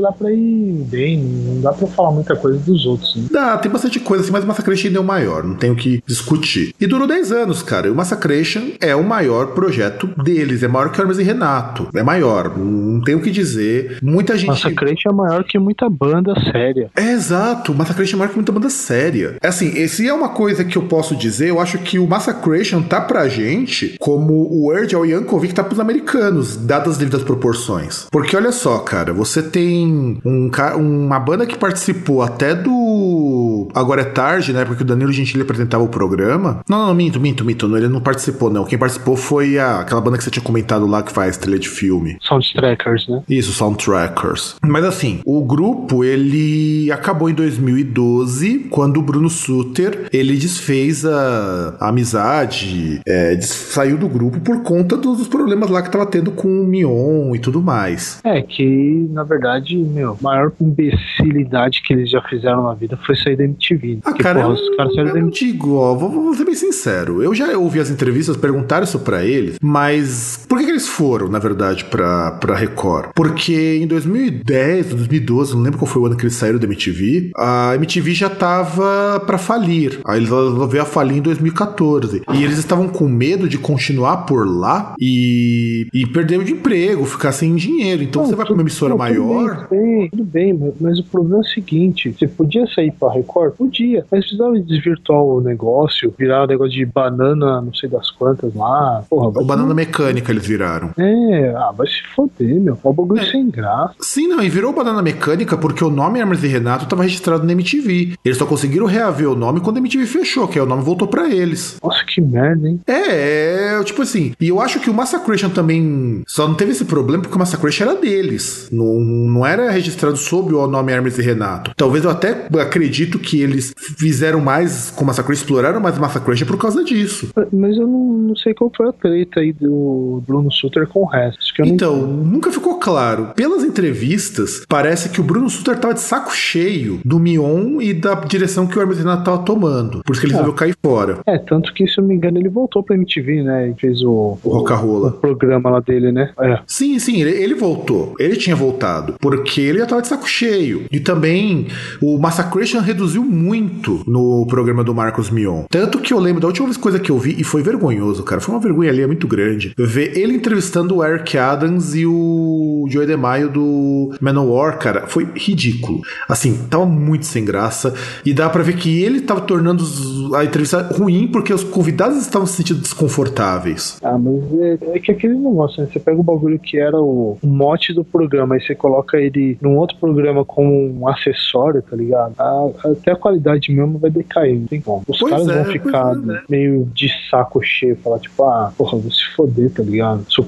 dá 0.00 0.10
pra 0.12 0.30
ir 0.32 0.84
bem, 0.88 1.18
não 1.18 1.60
dá 1.60 1.72
pra 1.72 1.86
falar 1.88 2.12
muita 2.12 2.34
coisa 2.34 2.58
dos 2.58 2.86
outros, 2.86 3.14
né? 3.16 3.24
Dá, 3.30 3.58
tem 3.58 3.70
bastante 3.70 4.00
coisa 4.00 4.24
assim, 4.24 4.32
mas 4.32 4.44
o 4.44 4.46
ainda 4.86 4.98
é 4.98 5.00
o 5.00 5.04
maior, 5.04 5.44
não 5.44 5.54
tem 5.54 5.70
o 5.70 5.76
que 5.76 6.02
discutir. 6.06 6.74
E 6.80 6.86
durou 6.86 7.06
10 7.06 7.30
anos, 7.32 7.62
cara. 7.62 7.86
E 7.88 7.90
o 7.90 7.94
Massacration 7.94 8.62
é 8.80 8.94
o 8.96 9.04
maior 9.04 9.48
projeto 9.48 10.08
deles, 10.22 10.62
é 10.62 10.68
maior 10.68 10.90
que 10.90 10.98
o 10.98 11.02
Hermes 11.02 11.18
e 11.18 11.22
Renato. 11.22 11.88
É 11.94 12.02
maior, 12.02 12.56
não 12.56 13.00
tem 13.02 13.14
o 13.14 13.20
que 13.20 13.30
dizer. 13.30 13.98
Muita 14.02 14.36
gente. 14.36 14.48
Massacre 14.48 14.94
é 15.08 15.12
maior 15.12 15.44
que 15.44 15.58
muita 15.58 15.88
banda 15.88 16.34
séria. 16.52 16.90
É 16.96 17.12
exato, 17.12 17.72
o 17.72 17.74
Massacration 17.74 18.16
marca 18.18 18.34
muita 18.34 18.52
banda 18.52 18.70
séria. 18.70 19.36
É 19.42 19.48
assim, 19.48 19.72
esse 19.76 20.06
é 20.08 20.12
uma 20.22 20.28
coisa 20.30 20.64
que 20.64 20.76
eu 20.78 20.82
posso 20.82 21.16
dizer, 21.16 21.48
eu 21.48 21.60
acho 21.60 21.78
que 21.78 21.98
o 21.98 22.06
Massacration 22.06 22.82
tá 22.82 23.00
pra 23.00 23.28
gente 23.28 23.96
como 23.98 24.32
o 24.32 24.68
Urge 24.72 24.94
ao 24.94 25.04
Yankovic 25.04 25.52
tá 25.54 25.64
pros 25.64 25.80
americanos, 25.80 26.56
dadas 26.56 26.92
as 26.92 26.98
devidas 26.98 27.22
proporções. 27.22 28.06
Porque 28.10 28.36
olha 28.36 28.52
só, 28.52 28.78
cara, 28.78 29.12
você 29.12 29.42
tem 29.42 30.20
um, 30.24 30.50
uma 30.78 31.18
banda 31.18 31.46
que 31.46 31.56
participou 31.56 32.22
até 32.22 32.54
do 32.54 33.68
Agora 33.74 34.02
é 34.02 34.04
Tarde, 34.04 34.52
né, 34.52 34.64
porque 34.64 34.82
o 34.82 34.86
Danilo 34.86 35.12
Gentili 35.12 35.42
apresentava 35.42 35.82
o 35.82 35.88
programa. 35.88 36.60
Não, 36.68 36.78
não, 36.78 36.86
não, 36.88 36.94
minto, 36.94 37.18
minto, 37.20 37.44
minto, 37.44 37.66
não, 37.68 37.76
ele 37.78 37.88
não 37.88 38.00
participou 38.00 38.50
não. 38.50 38.64
Quem 38.64 38.78
participou 38.78 39.16
foi 39.16 39.58
a- 39.58 39.80
aquela 39.80 40.00
banda 40.00 40.18
que 40.18 40.24
você 40.24 40.30
tinha 40.30 40.42
comentado 40.44 40.86
lá 40.86 41.02
que 41.02 41.12
faz 41.12 41.36
trilha 41.36 41.58
de 41.58 41.68
filme. 41.68 42.16
Soundtrackers, 42.20 43.08
né? 43.08 43.22
Isso, 43.28 43.52
Soundtrackers. 43.52 44.56
Mas 44.62 44.84
assim, 44.84 45.20
o 45.24 45.44
grupo 45.44 46.04
ele 46.04 46.90
acabou 46.92 47.30
em 47.30 47.34
2012, 47.34 48.66
quando 48.70 48.98
o 48.98 49.02
Bruno 49.02 49.30
Suter 49.30 50.08
ele 50.12 50.36
desfez 50.36 51.04
a, 51.04 51.76
a 51.80 51.88
amizade, 51.88 53.00
é, 53.06 53.40
saiu 53.40 53.96
do 53.96 54.08
grupo 54.08 54.40
por 54.40 54.62
conta 54.62 54.96
dos, 54.96 55.18
dos 55.18 55.28
problemas 55.28 55.70
lá 55.70 55.82
que 55.82 55.90
tava 55.90 56.06
tendo 56.06 56.30
com 56.30 56.48
o 56.48 56.66
Mion 56.66 57.34
e 57.34 57.38
tudo 57.38 57.62
mais. 57.62 58.20
É 58.24 58.42
que, 58.42 59.08
na 59.10 59.24
verdade, 59.24 59.76
meu, 59.76 60.16
a 60.20 60.22
maior 60.22 60.52
imbecilidade 60.60 61.82
que 61.82 61.92
eles 61.92 62.10
já 62.10 62.20
fizeram 62.22 62.64
na 62.64 62.74
vida 62.74 62.98
foi 63.06 63.16
sair 63.16 63.36
da 63.36 63.44
MTV. 63.44 64.00
Ah, 64.04 64.12
cara, 64.12 64.42
porra, 64.42 64.54
eu, 64.54 64.54
os 64.54 64.76
caras 64.76 64.96
eu 64.96 65.04
da 65.06 65.14
não 65.14 65.30
digo, 65.30 65.76
ó, 65.76 65.94
vou, 65.94 66.10
vou 66.10 66.34
ser 66.34 66.44
bem 66.44 66.54
sincero. 66.54 67.22
Eu 67.22 67.34
já 67.34 67.56
ouvi 67.56 67.80
as 67.80 67.90
entrevistas, 67.90 68.36
perguntaram 68.36 68.84
isso 68.84 68.98
pra 69.00 69.24
eles, 69.24 69.58
mas 69.62 70.44
por 70.48 70.58
que, 70.58 70.64
que 70.64 70.70
eles 70.70 70.88
foram, 70.88 71.28
na 71.28 71.38
verdade, 71.38 71.84
pra, 71.86 72.32
pra 72.32 72.56
Record? 72.56 73.10
Porque 73.14 73.78
em 73.80 73.86
2010, 73.86 74.90
2012, 74.90 75.54
não 75.54 75.62
lembro 75.62 75.78
qual 75.78 75.90
foi 75.90 76.02
o 76.02 76.06
ano 76.06 76.16
que 76.16 76.24
eles 76.24 76.34
saíram 76.34 76.58
da 76.58 76.66
MTV, 76.66 77.30
a 77.36 77.72
MTV 77.76 78.14
já 78.14 78.28
tava 78.28 79.20
pra 79.26 79.38
falir. 79.38 80.01
Aí 80.04 80.18
eles 80.18 80.28
resolveram 80.30 80.82
a 80.84 80.86
falir 80.86 81.18
em 81.18 81.22
2014. 81.22 82.22
E 82.32 82.42
eles 82.44 82.58
estavam 82.58 82.88
com 82.88 83.08
medo 83.08 83.48
de 83.48 83.58
continuar 83.58 84.18
por 84.18 84.46
lá 84.48 84.94
e, 85.00 85.86
e 85.92 86.06
perder 86.06 86.38
o 86.38 86.42
emprego, 86.48 87.04
ficar 87.04 87.32
sem 87.32 87.54
dinheiro. 87.54 88.02
Então 88.02 88.22
Não, 88.22 88.28
você 88.28 88.36
vai 88.36 88.44
pra 88.46 88.54
uma 88.54 88.62
emissora 88.62 88.90
não, 88.90 88.98
maior. 88.98 89.66
Tudo 89.68 89.70
bem, 89.70 90.08
tudo 90.10 90.24
bem, 90.24 90.52
mas- 90.52 90.72
mas 90.80 90.98
o 90.98 91.04
problema 91.04 91.38
é 91.38 91.40
o 91.40 91.44
seguinte: 91.44 92.12
você 92.18 92.26
podia 92.26 92.66
sair 92.74 92.92
pra 92.92 93.12
Record? 93.12 93.52
Podia, 93.54 94.04
mas 94.10 94.20
precisava 94.24 94.58
desvirtuar 94.58 95.20
o 95.22 95.40
negócio, 95.40 96.12
virar 96.18 96.44
um 96.44 96.46
negócio 96.46 96.72
de 96.72 96.84
banana, 96.86 97.60
não 97.60 97.74
sei 97.74 97.88
das 97.88 98.10
quantas 98.10 98.54
lá. 98.54 99.02
Porra, 99.08 99.28
O 99.40 99.44
banana 99.44 99.74
mecânica 99.74 100.30
eles 100.32 100.46
viraram. 100.46 100.90
É, 100.98 101.54
ah, 101.56 101.72
vai 101.76 101.86
se 101.86 102.02
foder, 102.14 102.60
meu. 102.60 102.78
É 102.82 102.88
um 102.88 102.92
bagulho 102.92 103.24
sem 103.30 103.48
graça. 103.50 103.94
Sim, 104.00 104.28
não, 104.28 104.42
e 104.42 104.48
virou 104.48 104.72
Banana 104.72 105.02
Mecânica 105.02 105.56
porque 105.56 105.84
o 105.84 105.90
nome 105.90 106.18
Hermes 106.18 106.42
e 106.42 106.46
Renato 106.48 106.84
estava 106.84 107.02
registrado 107.02 107.44
na 107.44 107.52
MTV. 107.52 108.14
Eles 108.24 108.38
só 108.38 108.46
conseguiram 108.46 108.86
reaver 108.86 109.28
o 109.30 109.36
nome 109.36 109.60
quando 109.60 109.76
a 109.76 109.80
MTV 109.80 109.91
fechou, 110.06 110.48
que 110.48 110.58
aí 110.58 110.64
o 110.64 110.68
nome 110.68 110.82
voltou 110.82 111.08
pra 111.08 111.28
eles. 111.28 111.76
Nossa, 111.82 112.04
que 112.04 112.20
merda, 112.20 112.68
hein? 112.68 112.80
É, 112.86 113.76
é, 113.78 113.84
tipo 113.84 114.02
assim, 114.02 114.32
e 114.40 114.48
eu 114.48 114.60
acho 114.60 114.80
que 114.80 114.90
o 114.90 114.94
Massacration 114.94 115.50
também 115.50 116.22
só 116.26 116.46
não 116.46 116.54
teve 116.54 116.72
esse 116.72 116.84
problema 116.84 117.22
porque 117.22 117.36
o 117.36 117.38
Massacration 117.38 117.84
era 117.84 117.94
deles. 117.96 118.68
Não, 118.72 119.00
não 119.00 119.46
era 119.46 119.70
registrado 119.70 120.16
sob 120.16 120.54
o 120.54 120.66
nome 120.66 120.92
Hermes 120.92 121.18
e 121.18 121.22
Renato. 121.22 121.72
Talvez 121.76 122.04
eu 122.04 122.10
até 122.10 122.46
acredito 122.60 123.18
que 123.18 123.40
eles 123.40 123.72
fizeram 123.98 124.40
mais 124.40 124.90
com 124.90 125.04
o 125.04 125.06
Massacration, 125.06 125.42
exploraram 125.42 125.80
mais 125.80 125.96
o 125.98 126.00
Massacration 126.00 126.46
por 126.46 126.56
causa 126.58 126.82
disso. 126.84 127.28
Mas 127.52 127.76
eu 127.76 127.86
não, 127.86 128.12
não 128.28 128.36
sei 128.36 128.54
qual 128.54 128.70
foi 128.74 128.88
a 128.88 128.92
treta 128.92 129.40
aí 129.40 129.52
do 129.52 130.22
Bruno 130.26 130.50
Sutter 130.50 130.86
com 130.86 131.00
o 131.00 131.06
resto. 131.06 131.40
Eu 131.58 131.66
não 131.66 131.74
Então, 131.74 131.96
nunca 132.06 132.50
ficou 132.50 132.78
claro. 132.78 133.32
Pelas 133.34 133.62
entrevistas, 133.64 134.62
parece 134.68 135.08
que 135.10 135.20
o 135.20 135.24
Bruno 135.24 135.48
Sutter 135.50 135.78
tava 135.78 135.94
de 135.94 136.00
saco 136.00 136.34
cheio 136.34 137.00
do 137.04 137.18
Mion 137.18 137.80
e 137.80 137.92
da 137.92 138.14
direção 138.14 138.66
que 138.66 138.78
o 138.78 138.80
Hermes 138.80 138.96
e 138.98 139.00
Renato 139.00 139.24
tava 139.24 139.38
tomando. 139.38 139.71
Por 140.04 140.12
isso 140.12 140.20
que 140.20 140.26
ele 140.26 140.32
resolveu 140.32 140.54
cair 140.54 140.76
fora. 140.84 141.18
É, 141.26 141.38
tanto 141.38 141.72
que, 141.72 141.86
se 141.86 141.98
eu 141.98 142.02
não 142.02 142.08
me 142.08 142.14
engano, 142.14 142.38
ele 142.38 142.48
voltou 142.48 142.82
pra 142.82 142.96
MTV, 142.96 143.42
né? 143.42 143.70
E 143.70 143.80
fez 143.80 144.02
o, 144.02 144.38
O 144.42 144.48
Rocarola. 144.50 145.08
o 145.08 145.12
programa 145.12 145.70
lá 145.70 145.80
dele, 145.80 146.12
né? 146.12 146.30
É. 146.40 146.58
Sim, 146.66 146.98
sim, 146.98 147.20
ele, 147.20 147.30
ele 147.30 147.54
voltou. 147.54 148.14
Ele 148.18 148.36
tinha 148.36 148.56
voltado. 148.56 149.14
Porque 149.20 149.60
ele 149.60 149.78
já 149.78 149.86
tava 149.86 150.02
de 150.02 150.08
saco 150.08 150.28
cheio. 150.28 150.84
E 150.90 151.00
também 151.00 151.66
o 152.00 152.18
Massacration 152.18 152.80
reduziu 152.80 153.22
muito 153.24 154.02
no 154.06 154.46
programa 154.46 154.82
do 154.84 154.94
Marcos 154.94 155.30
Mion. 155.30 155.64
Tanto 155.70 155.98
que 155.98 156.12
eu 156.12 156.18
lembro 156.18 156.40
da 156.40 156.46
última 156.48 156.66
vez 156.66 156.76
coisa 156.76 156.98
que 156.98 157.10
eu 157.10 157.18
vi, 157.18 157.34
e 157.38 157.44
foi 157.44 157.62
vergonhoso, 157.62 158.22
cara. 158.22 158.40
Foi 158.40 158.54
uma 158.54 158.60
vergonha 158.60 158.90
ali, 158.90 159.02
é 159.02 159.06
muito 159.06 159.26
grande. 159.26 159.72
Ver 159.78 160.16
ele 160.18 160.34
entrevistando 160.34 160.96
o 160.96 161.04
Eric 161.04 161.36
Adams 161.38 161.94
e 161.94 162.06
o 162.06 162.86
Joey 162.88 163.06
DeMaio 163.06 163.48
do 163.48 164.14
Manowar, 164.20 164.78
cara. 164.78 165.06
Foi 165.06 165.26
ridículo. 165.34 166.00
Assim, 166.28 166.58
tava 166.68 166.84
muito 166.86 167.26
sem 167.26 167.44
graça. 167.44 167.94
E 168.24 168.32
dá 168.34 168.48
pra 168.48 168.62
ver 168.62 168.76
que 168.76 169.02
ele 169.02 169.20
tava 169.20 169.40
tornando 169.40 169.61
os- 169.70 170.32
a 170.34 170.44
entrevista 170.44 170.82
ruim 170.98 171.28
porque 171.28 171.52
os 171.52 171.62
convidados 171.64 172.18
estavam 172.18 172.46
se 172.46 172.54
sentindo 172.56 172.80
desconfortáveis. 172.80 173.98
Ah, 174.02 174.18
mas 174.18 174.42
é, 174.60 174.78
é 174.96 174.98
que 174.98 175.12
aquele 175.12 175.34
negócio, 175.34 175.82
né? 175.82 175.88
Você 175.92 175.98
pega 175.98 176.18
o 176.20 176.22
bagulho 176.22 176.58
que 176.58 176.78
era 176.78 177.00
o, 177.00 177.38
mote 177.42 177.92
do 177.92 178.04
programa, 178.04 178.54
aí 178.54 178.60
você 178.60 178.74
coloca 178.74 179.16
ele 179.18 179.56
num 179.60 179.76
outro 179.76 179.96
programa 179.98 180.44
como 180.44 180.72
um 181.00 181.06
acessório, 181.08 181.82
tá 181.82 181.96
ligado? 181.96 182.34
A- 182.38 182.70
até 182.84 183.12
a 183.12 183.16
qualidade 183.16 183.72
mesmo 183.72 183.98
vai 183.98 184.10
decair, 184.10 184.58
não 184.58 184.66
tem 184.66 184.80
como. 184.80 185.02
Os 185.08 185.18
Pois 185.18 185.30
caras 185.32 185.48
é, 185.48 185.62
vão 185.62 185.72
ficar 185.72 186.12
é. 186.16 186.40
meio 186.48 186.88
de 186.94 187.08
saco 187.30 187.62
cheio, 187.62 187.96
falar 188.02 188.18
tipo, 188.18 188.42
ah, 188.44 188.72
porra, 188.76 188.98
vou 188.98 189.10
se 189.10 189.24
foder, 189.36 189.70
tá 189.70 189.82
ligado? 189.82 190.24
Sou. 190.28 190.42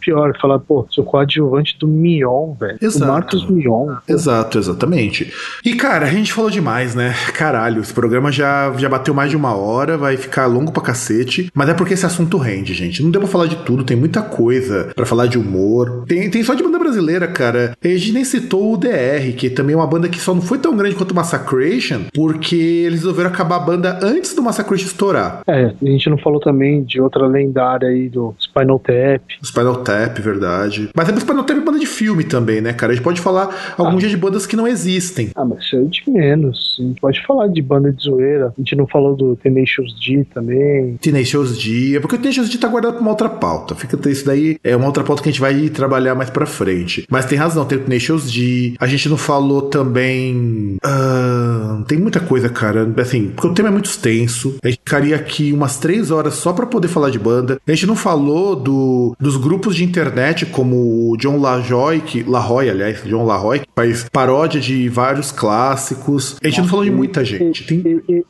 Pior, 0.00 0.36
falar, 0.40 0.58
pô, 0.60 0.86
sou 0.90 1.02
coadjuvante 1.04 1.76
do 1.78 1.88
Mion, 1.88 2.52
velho. 2.58 2.78
Exato. 2.80 3.10
Marcos 3.10 3.50
Mion. 3.50 3.96
Exato, 4.08 4.58
exatamente. 4.58 5.32
E 5.64 5.74
cara, 5.74 6.06
a 6.06 6.10
gente 6.10 6.32
falou 6.32 6.50
demais, 6.50 6.94
né? 6.94 7.12
Caralho, 7.34 7.80
esse 7.80 7.92
programa 7.92 8.30
já, 8.30 8.57
já 8.76 8.88
bateu 8.88 9.14
mais 9.14 9.30
de 9.30 9.36
uma 9.36 9.54
hora, 9.54 9.96
vai 9.96 10.16
ficar 10.16 10.46
longo 10.46 10.72
pra 10.72 10.82
cacete. 10.82 11.50
Mas 11.54 11.68
é 11.68 11.74
porque 11.74 11.94
esse 11.94 12.06
assunto 12.06 12.38
rende, 12.38 12.74
gente. 12.74 13.02
Não 13.02 13.10
deu 13.10 13.20
pra 13.20 13.30
falar 13.30 13.46
de 13.46 13.56
tudo, 13.56 13.84
tem 13.84 13.96
muita 13.96 14.22
coisa 14.22 14.90
pra 14.94 15.06
falar 15.06 15.26
de 15.26 15.38
humor. 15.38 16.04
Tem, 16.06 16.28
tem 16.30 16.42
só 16.42 16.54
de 16.54 16.62
banda 16.62 16.78
brasileira, 16.78 17.26
cara. 17.26 17.76
A 17.82 17.88
gente 17.88 18.12
nem 18.12 18.24
citou 18.24 18.74
o 18.74 18.76
DR, 18.76 19.32
que 19.36 19.50
também 19.50 19.74
é 19.74 19.76
uma 19.76 19.86
banda 19.86 20.08
que 20.08 20.20
só 20.20 20.34
não 20.34 20.42
foi 20.42 20.58
tão 20.58 20.76
grande 20.76 20.94
quanto 20.94 21.12
o 21.12 21.14
Massacration, 21.14 22.02
porque 22.14 22.56
eles 22.56 23.00
resolveram 23.00 23.30
acabar 23.30 23.56
a 23.56 23.60
banda 23.60 23.98
antes 24.02 24.34
do 24.34 24.42
Massacration 24.42 24.86
estourar. 24.86 25.42
É, 25.46 25.72
a 25.80 25.86
gente 25.86 26.10
não 26.10 26.18
falou 26.18 26.40
também 26.40 26.82
de 26.82 27.00
outra 27.00 27.26
lendária 27.26 27.88
aí 27.88 28.08
do 28.08 28.34
Spinal 28.40 28.78
Tap. 28.78 29.22
Spinal 29.42 29.76
Tap, 29.76 30.18
verdade. 30.18 30.90
Mas 30.94 31.08
é 31.08 31.12
o 31.12 31.20
Spinal 31.20 31.44
Tap 31.44 31.58
banda 31.60 31.78
de 31.78 31.86
filme 31.86 32.24
também, 32.24 32.60
né, 32.60 32.72
cara? 32.72 32.92
A 32.92 32.94
gente 32.94 33.04
pode 33.04 33.20
falar 33.20 33.74
algum 33.76 33.96
dia 33.96 34.08
de 34.08 34.16
bandas 34.16 34.46
que 34.46 34.56
não 34.56 34.66
existem. 34.66 35.30
Ah, 35.34 35.44
mas 35.44 35.64
isso 35.64 35.76
é 35.76 35.82
de 35.82 36.10
menos. 36.10 36.76
A 36.78 36.82
gente 36.82 37.00
pode 37.00 37.24
falar 37.26 37.48
de 37.48 37.60
banda 37.60 37.92
de 37.92 38.02
zoeira. 38.02 38.47
A 38.56 38.60
gente 38.60 38.76
não 38.76 38.86
falou 38.86 39.16
do 39.16 39.36
Tenacious 39.36 39.94
D 40.00 40.24
também. 40.32 40.96
Tenacious 41.00 41.58
D, 41.58 41.96
é 41.96 42.00
porque 42.00 42.16
o 42.16 42.18
Tenacious 42.18 42.48
D 42.48 42.58
tá 42.58 42.68
guardado 42.68 42.94
pra 42.94 43.00
uma 43.00 43.10
outra 43.10 43.28
pauta. 43.28 43.74
Fica 43.74 43.98
isso 44.08 44.24
daí 44.24 44.58
é 44.62 44.76
uma 44.76 44.86
outra 44.86 45.04
pauta 45.04 45.22
que 45.22 45.28
a 45.28 45.32
gente 45.32 45.40
vai 45.40 45.68
trabalhar 45.68 46.14
mais 46.14 46.30
pra 46.30 46.46
frente. 46.46 47.04
Mas 47.10 47.26
tem 47.26 47.38
razão, 47.38 47.64
tem 47.64 47.78
o 47.78 47.80
Tenacious 47.80 48.30
D. 48.30 48.74
A 48.78 48.86
gente 48.86 49.08
não 49.08 49.16
falou 49.16 49.62
também. 49.62 50.76
ah, 50.82 51.82
tem 51.86 51.98
muita 51.98 52.20
coisa, 52.20 52.48
cara. 52.48 52.92
Assim, 52.98 53.28
porque 53.28 53.48
o 53.48 53.54
tema 53.54 53.68
é 53.68 53.72
muito 53.72 53.86
extenso. 53.86 54.56
A 54.62 54.68
gente 54.68 54.80
ficaria 54.84 55.16
aqui 55.16 55.52
umas 55.52 55.78
três 55.78 56.10
horas 56.10 56.34
só 56.34 56.52
pra 56.52 56.66
poder 56.66 56.88
falar 56.88 57.10
de 57.10 57.18
banda. 57.18 57.60
A 57.66 57.70
gente 57.70 57.86
não 57.86 57.96
falou 57.96 58.54
do, 58.56 59.14
dos 59.18 59.36
grupos 59.36 59.74
de 59.76 59.84
internet 59.84 60.46
como 60.46 61.10
o 61.10 61.16
John 61.16 61.38
LaJoy, 61.40 62.00
que, 62.00 62.22
LaRoy, 62.22 62.70
aliás, 62.70 63.02
John 63.04 63.24
LaRoy, 63.24 63.60
que 63.60 63.66
faz 63.74 64.06
paródia 64.10 64.60
de 64.60 64.88
vários 64.88 65.30
clássicos. 65.32 66.36
A 66.42 66.48
gente 66.48 66.60
não 66.60 66.68
falou 66.68 66.84
de 66.84 66.90
muita 66.90 67.24
gente. 67.24 67.64
Tem 67.64 67.82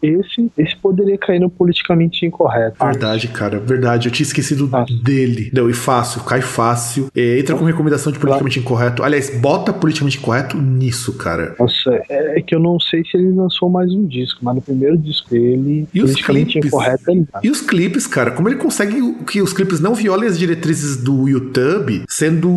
Esse, 0.08 0.50
esse 0.56 0.76
poderia 0.76 1.18
cair 1.18 1.38
no 1.40 1.50
politicamente 1.50 2.24
incorreto. 2.26 2.76
Verdade, 2.84 3.28
cara, 3.28 3.58
verdade. 3.58 4.08
Eu 4.08 4.12
tinha 4.12 4.24
esquecido 4.26 4.68
Fácil. 4.68 5.02
dele. 5.02 5.50
Não, 5.52 5.68
e 5.68 5.72
fácil, 5.72 6.22
cai 6.22 6.40
fácil. 6.40 7.08
É, 7.14 7.38
entra 7.38 7.56
com 7.56 7.64
recomendação 7.64 8.12
de 8.12 8.18
politicamente 8.18 8.58
incorreto. 8.58 9.02
Aliás, 9.02 9.30
bota 9.40 9.72
politicamente 9.72 10.18
incorreto 10.18 10.56
nisso, 10.56 11.14
cara. 11.16 11.54
Nossa, 11.58 11.90
é, 12.08 12.38
é 12.38 12.42
que 12.42 12.54
eu 12.54 12.60
não 12.60 12.78
sei 12.80 13.02
se 13.04 13.16
ele 13.16 13.32
lançou 13.32 13.68
mais 13.68 13.92
um 13.92 14.06
disco, 14.06 14.40
mas 14.42 14.54
no 14.54 14.60
primeiro 14.62 14.96
disco 14.96 15.30
dele, 15.30 15.86
E 15.92 16.00
os 16.02 16.10
politicamente 16.12 16.52
clipes? 16.52 16.68
incorreto, 16.68 17.10
ele 17.10 17.26
tá. 17.26 17.40
E 17.42 17.50
os 17.50 17.60
clipes, 17.60 18.06
cara, 18.06 18.30
como 18.30 18.48
ele 18.48 18.56
consegue 18.56 18.98
que 19.26 19.42
os 19.42 19.52
clipes 19.52 19.80
não 19.80 19.94
violem 19.94 20.28
as 20.28 20.38
diretrizes 20.38 20.96
do 21.02 21.28
YouTube, 21.28 22.02
sendo 22.08 22.48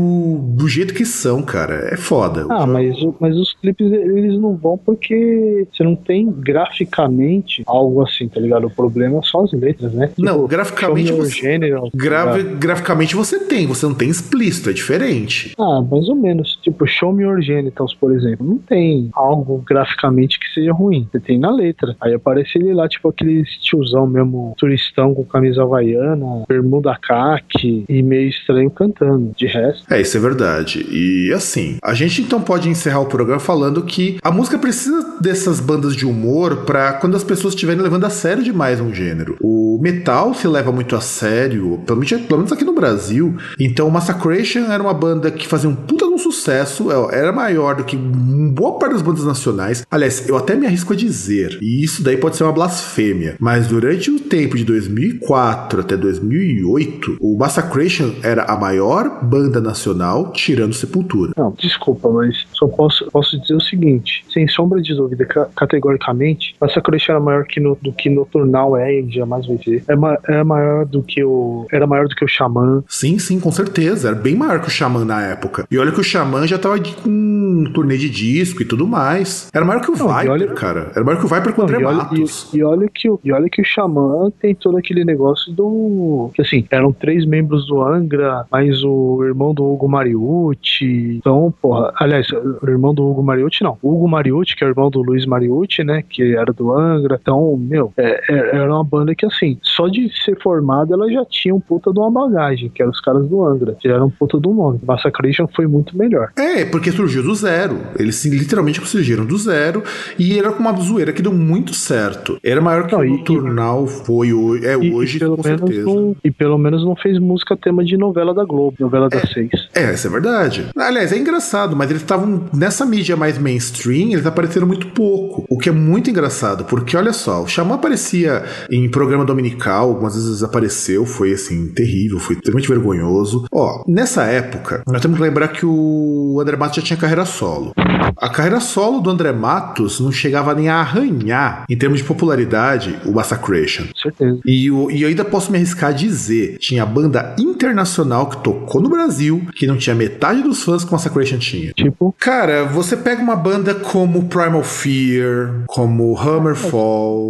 do 0.56 0.68
jeito 0.68 0.94
que 0.94 1.06
são, 1.06 1.42
cara. 1.42 1.90
É 1.92 1.98
foda. 1.98 2.46
Ah, 2.50 2.66
mas, 2.66 2.96
mas 3.20 3.36
os 3.38 3.54
clipes 3.54 3.92
eles 3.92 4.40
não 4.40 4.56
vão 4.56 4.78
porque 4.78 5.68
você 5.72 5.84
não 5.84 5.96
tem 5.96 6.30
graficamente 6.32 7.41
algo 7.66 8.02
assim, 8.02 8.28
tá 8.28 8.40
ligado? 8.40 8.68
O 8.68 8.70
problema 8.72 9.22
são 9.24 9.44
as 9.44 9.52
letras, 9.54 9.94
né? 9.94 10.10
Não, 10.18 10.46
graficamente 10.48 11.12
você- 11.12 11.60
tá 11.60 11.68
Grave- 11.94 12.42
ligado? 12.44 12.60
graficamente 12.60 13.16
você 13.16 13.40
tem, 13.40 13.68
você 13.68 13.86
não 13.86 13.94
tem 13.94 14.10
explícito, 14.10 14.70
é 14.70 14.74
diferente. 14.74 15.54
Ah, 15.60 15.82
mais 15.82 16.08
ou 16.10 16.16
menos. 16.16 16.58
Tipo, 16.62 16.86
Show 16.88 17.14
Me 17.14 17.24
Your 17.24 17.42
Genitals, 17.42 17.94
por 17.94 18.14
exemplo. 18.16 18.46
Não 18.46 18.58
tem 18.58 19.10
algo 19.14 19.64
graficamente 19.66 20.40
que 20.40 20.48
seja 20.54 20.72
ruim. 20.74 21.08
Você 21.12 21.20
tem 21.20 21.40
na 21.40 21.52
letra. 21.52 21.96
Aí 22.02 22.14
aparece 22.14 22.58
ele 22.58 22.74
lá, 22.74 22.88
tipo, 22.88 23.10
aquele 23.10 23.44
tiozão 23.62 24.06
mesmo, 24.08 24.54
turistão 24.58 25.14
com 25.14 25.24
camisa 25.24 25.64
havaiana, 25.64 26.44
bermuda 26.48 26.98
caque 27.02 27.86
e 27.88 28.02
meio 28.02 28.30
estranho 28.30 28.70
cantando. 28.70 29.32
De 29.38 29.48
resto, 29.48 29.92
É, 29.92 30.00
isso 30.02 30.18
é 30.18 30.20
verdade. 30.20 30.86
E 30.92 31.32
assim, 31.34 31.78
a 31.84 31.94
gente 31.94 32.22
então 32.22 32.42
pode 32.42 32.70
encerrar 32.70 33.00
o 33.02 33.06
programa 33.06 33.40
falando 33.40 33.84
que 33.84 34.18
a 34.24 34.32
música 34.32 34.58
precisa 34.58 35.18
dessas 35.22 35.60
bandas 35.60 35.96
de 35.96 36.06
humor 36.06 36.66
pra 36.66 36.94
quando 36.94 37.16
as 37.16 37.24
pessoas 37.38 37.54
estiverem 37.54 37.82
levando 37.82 38.06
a 38.06 38.10
sério 38.10 38.44
demais 38.44 38.80
um 38.80 38.94
gênero. 38.94 39.38
O 39.42 39.80
metal 39.82 40.34
se 40.34 40.48
leva 40.48 40.72
muito 40.72 40.96
a 40.96 41.02
sério, 41.02 41.80
pelo 41.86 42.00
menos, 42.00 42.52
aqui 42.52 42.64
no 42.64 42.74
Brasil. 42.74 43.36
Então, 43.60 43.88
o 43.88 43.92
Massacration 43.92 44.66
era 44.72 44.82
uma 44.84 44.94
banda 44.94 45.32
que 45.32 45.48
fazia 45.48 45.70
um 45.70 45.76
puta 45.76 46.06
de 46.06 46.12
um 46.14 46.18
sucesso, 46.18 46.92
é, 46.92 47.20
era 47.20 47.32
maior 47.32 47.76
do 47.76 47.84
que 47.84 47.96
boa 47.96 48.78
parte 48.78 48.94
das 48.94 49.02
bandas 49.02 49.24
nacionais. 49.24 49.86
Aliás, 49.90 50.28
eu 50.28 50.36
até 50.38 50.56
me 50.56 50.66
arrisco 50.68 50.94
a 50.94 50.96
dizer, 50.96 51.58
e 51.62 51.84
isso 51.84 52.04
daí 52.04 52.18
pode 52.18 52.36
ser 52.36 52.44
uma 52.44 52.52
blasfêmia, 52.52 53.36
mas 53.40 53.68
durante 53.68 54.12
o 54.12 54.20
tempo 54.20 54.58
de 54.58 54.64
2004 54.66 55.82
até 55.82 55.96
2008, 55.98 57.18
o 57.22 57.38
Massacration 57.38 58.14
era 58.24 58.44
a 58.44 58.58
maior 58.58 59.24
banda 59.24 59.60
nacional, 59.62 60.32
tirando 60.34 60.74
Sepultura. 60.74 61.32
não, 61.38 61.52
desculpa, 61.58 62.10
mas 62.10 62.46
só 62.54 62.68
posso, 62.68 63.10
posso 63.12 63.40
dizer 63.40 63.56
o 63.56 63.62
seguinte: 63.62 64.24
sem 64.34 64.48
sombra 64.48 64.82
de 64.82 64.94
dúvida, 64.96 65.26
ca- 65.26 65.50
categoricamente, 65.56 66.56
essa 66.62 66.82
Creation 66.82 67.14
era 67.14 67.21
maior 67.22 67.46
que 67.46 67.60
no, 67.60 67.78
do 67.82 67.92
que 67.92 68.10
Noturnal 68.10 68.76
é 68.78 69.00
e 69.00 69.12
jamais 69.12 69.46
vai 69.48 69.58
ser. 69.58 69.84
É, 69.88 69.96
ma- 69.96 70.18
é 70.28 70.44
maior 70.44 70.86
do 70.86 71.02
que 71.02 71.24
o. 71.24 71.66
Era 71.72 71.86
maior 71.88 72.08
do 72.08 72.16
que 72.16 72.26
o 72.26 72.28
Xamã. 72.28 72.84
Sim, 72.88 73.18
sim, 73.20 73.40
com 73.40 73.52
certeza. 73.52 74.10
Era 74.10 74.18
bem 74.18 74.36
maior 74.36 74.60
que 74.62 74.68
o 74.68 74.72
Xamã 74.72 75.06
na 75.06 75.22
época. 75.26 75.66
E 75.70 75.78
olha 75.78 75.92
que 75.92 76.00
o 76.00 76.04
Xamã 76.04 76.46
já 76.48 76.58
tava 76.58 76.78
com 76.80 77.10
um 77.10 77.72
turnê 77.74 77.98
de 77.98 78.10
disco 78.10 78.62
e 78.62 78.66
tudo 78.66 78.88
mais. 78.88 79.50
Era 79.54 79.64
maior 79.66 79.82
que 79.82 79.92
o 79.92 79.96
Não, 79.98 80.08
Viper, 80.08 80.32
olha- 80.32 80.48
cara. 80.54 80.92
Era 80.96 81.04
maior 81.04 81.20
que 81.20 81.26
o 81.26 81.30
Viper 81.30 81.54
com 81.54 81.62
o 81.64 81.70
e, 81.72 81.84
olha, 81.86 82.10
e, 82.14 82.58
e 82.58 82.64
olha 82.64 82.90
que, 82.94 83.10
o- 83.10 83.20
e 83.24 83.32
olha 83.32 83.50
que 83.50 83.62
o 83.62 83.66
Xamã 83.66 84.32
tem 84.40 84.54
todo 84.56 84.78
aquele 84.78 85.04
negócio 85.06 85.52
do. 85.54 86.30
Que 86.34 86.42
assim, 86.42 86.66
eram 86.72 86.92
três 86.92 87.26
membros 87.26 87.68
do 87.68 87.82
Angra, 87.82 88.46
mais 88.52 88.84
o 88.84 89.24
irmão 89.24 89.54
do 89.54 89.64
Hugo 89.64 89.88
Mariucci. 89.88 91.18
Então, 91.18 91.54
porra, 91.62 91.94
aliás, 91.98 92.28
o 92.32 92.68
irmão 92.70 92.94
do 92.94 93.04
Hugo 93.08 93.24
Mariucci 93.24 93.64
não. 93.64 93.78
O 93.82 93.94
Hugo 93.96 94.08
Mariucci, 94.08 94.56
que 94.56 94.64
é 94.64 94.68
o 94.68 94.70
irmão 94.70 94.90
do 94.90 95.02
Luiz 95.02 95.26
Mariucci, 95.26 95.84
né? 95.84 96.04
Que 96.08 96.36
era 96.36 96.52
do 96.54 96.72
Angra. 96.72 97.01
Então, 97.22 97.58
meu, 97.58 97.92
é- 97.98 98.22
é- 98.30 98.56
era 98.58 98.74
uma 98.74 98.84
banda 98.84 99.14
que 99.16 99.26
assim, 99.26 99.58
só 99.62 99.88
de 99.88 100.10
ser 100.24 100.38
formada 100.42 100.94
ela 100.94 101.10
já 101.12 101.24
tinha 101.26 101.54
um 101.56 101.60
puta 101.60 101.92
de 101.92 102.00
uma 102.00 102.12
bagagem, 102.12 102.70
que 102.70 102.82
eram 102.82 102.92
os 102.92 103.00
caras 103.02 103.28
do 103.28 103.44
Angra. 103.46 103.76
Que 103.80 103.88
eram 103.88 104.08
um 104.08 104.10
puta 104.10 104.40
do 104.40 104.54
nome. 104.54 104.80
Massacration 104.86 105.48
foi 105.56 105.68
muito 105.68 105.98
melhor. 105.98 106.30
É, 106.38 106.66
porque 106.66 106.92
surgiu 106.92 107.24
do 107.24 107.34
zero. 107.36 107.78
Eles 107.98 108.16
se- 108.16 108.30
literalmente 108.30 108.82
surgiram 108.88 109.26
do 109.26 109.38
zero 109.38 109.84
e 110.18 110.38
era 110.38 110.52
com 110.52 110.60
uma 110.60 110.74
zoeira 110.80 111.12
que 111.14 111.22
deu 111.22 111.34
muito 111.34 111.74
certo. 111.74 112.38
Era 112.44 112.60
maior 112.62 112.88
que 112.88 112.94
Não, 112.94 113.02
o 113.02 113.06
e- 113.06 113.24
Turnal 113.24 113.88
foi 113.88 114.34
o- 114.34 114.56
é 114.58 114.74
E, 114.76 114.94
hoje, 114.94 115.18
e 115.18 115.20
com 115.28 115.42
certeza. 115.44 115.84
não, 115.86 116.16
e 116.24 116.32
pelo 116.32 116.58
menos 116.58 116.84
não 116.84 116.96
fez 116.96 117.18
música 117.20 117.56
tema 117.56 117.84
de 117.84 117.98
novela 117.98 118.34
da 118.34 118.44
Globo, 118.44 118.76
novela 118.80 119.10
das 119.10 119.30
seis. 119.32 119.50
É, 119.74 119.94
isso 119.94 120.08
é 120.08 120.10
verdade. 120.10 120.68
Aliás, 120.76 121.12
é 121.12 121.18
engraçado, 121.18 121.76
mas 121.76 121.90
eles 121.90 122.02
estavam 122.02 122.46
nessa 122.54 122.86
mídia 122.86 123.16
mais 123.16 123.38
mainstream, 123.38 124.12
eles 124.12 124.26
apareceram 124.26 124.68
muito 124.68 124.88
pouco. 124.88 125.46
O 125.50 125.58
que 125.58 125.70
é 125.70 125.72
muito 125.72 126.10
engraçado, 126.10 126.66
porque 126.66 126.91
olha 126.98 127.14
só, 127.14 127.42
o 127.44 127.48
Xamã 127.48 127.76
aparecia 127.76 128.44
em 128.70 128.90
programa 128.90 129.26
dominical, 129.26 129.90
algumas 129.90 130.16
vezes 130.16 130.44
apareceu, 130.44 131.06
foi 131.06 131.34
assim, 131.34 131.68
terrível, 131.68 132.20
foi 132.20 132.36
extremamente 132.36 132.68
vergonhoso. 132.70 133.46
Ó, 133.54 133.84
nessa 133.88 134.24
época, 134.24 134.84
nós 134.88 135.02
temos 135.02 135.18
que 135.18 135.24
lembrar 135.24 135.48
que 135.50 135.66
o 135.66 136.38
André 136.42 136.56
Matos 136.58 136.78
já 136.78 136.82
tinha 136.82 136.98
carreira 136.98 137.26
solo. 137.26 137.74
A 138.18 138.30
carreira 138.30 138.60
solo 138.60 139.00
do 139.00 139.10
André 139.10 139.32
Matos 139.32 140.00
não 140.00 140.12
chegava 140.12 140.54
nem 140.54 140.70
a 140.70 140.76
arranhar, 140.76 141.66
em 141.70 141.78
termos 141.78 142.00
de 142.00 142.04
popularidade, 142.06 143.00
o 143.06 143.12
Massacration. 143.12 143.86
Certeza. 144.02 144.40
E, 144.46 144.70
o- 144.70 144.92
e 144.92 145.02
eu 145.02 145.10
ainda 145.10 145.24
posso 145.26 145.52
me 145.52 145.58
arriscar 145.58 145.90
a 145.90 145.94
dizer: 145.94 146.58
tinha 146.60 146.86
banda 146.86 147.36
internacional 147.40 148.28
que 148.30 148.44
tocou 148.44 148.82
no 148.82 148.90
Brasil 148.90 149.42
que 149.56 149.66
não 149.68 149.78
tinha 149.78 149.96
metade 149.96 150.42
dos 150.44 150.64
fãs 150.64 150.84
que 150.84 150.90
o 150.90 150.94
Massacration 150.94 151.38
tinha. 151.38 151.72
Tipo, 151.74 152.14
Cara, 152.20 152.66
você 152.66 152.96
pega 152.96 153.22
uma 153.22 153.36
banda 153.36 153.74
como 153.74 154.24
Primal 154.26 154.64
Fear, 154.64 155.64
como 155.68 156.18
Hammerfall. 156.18 156.81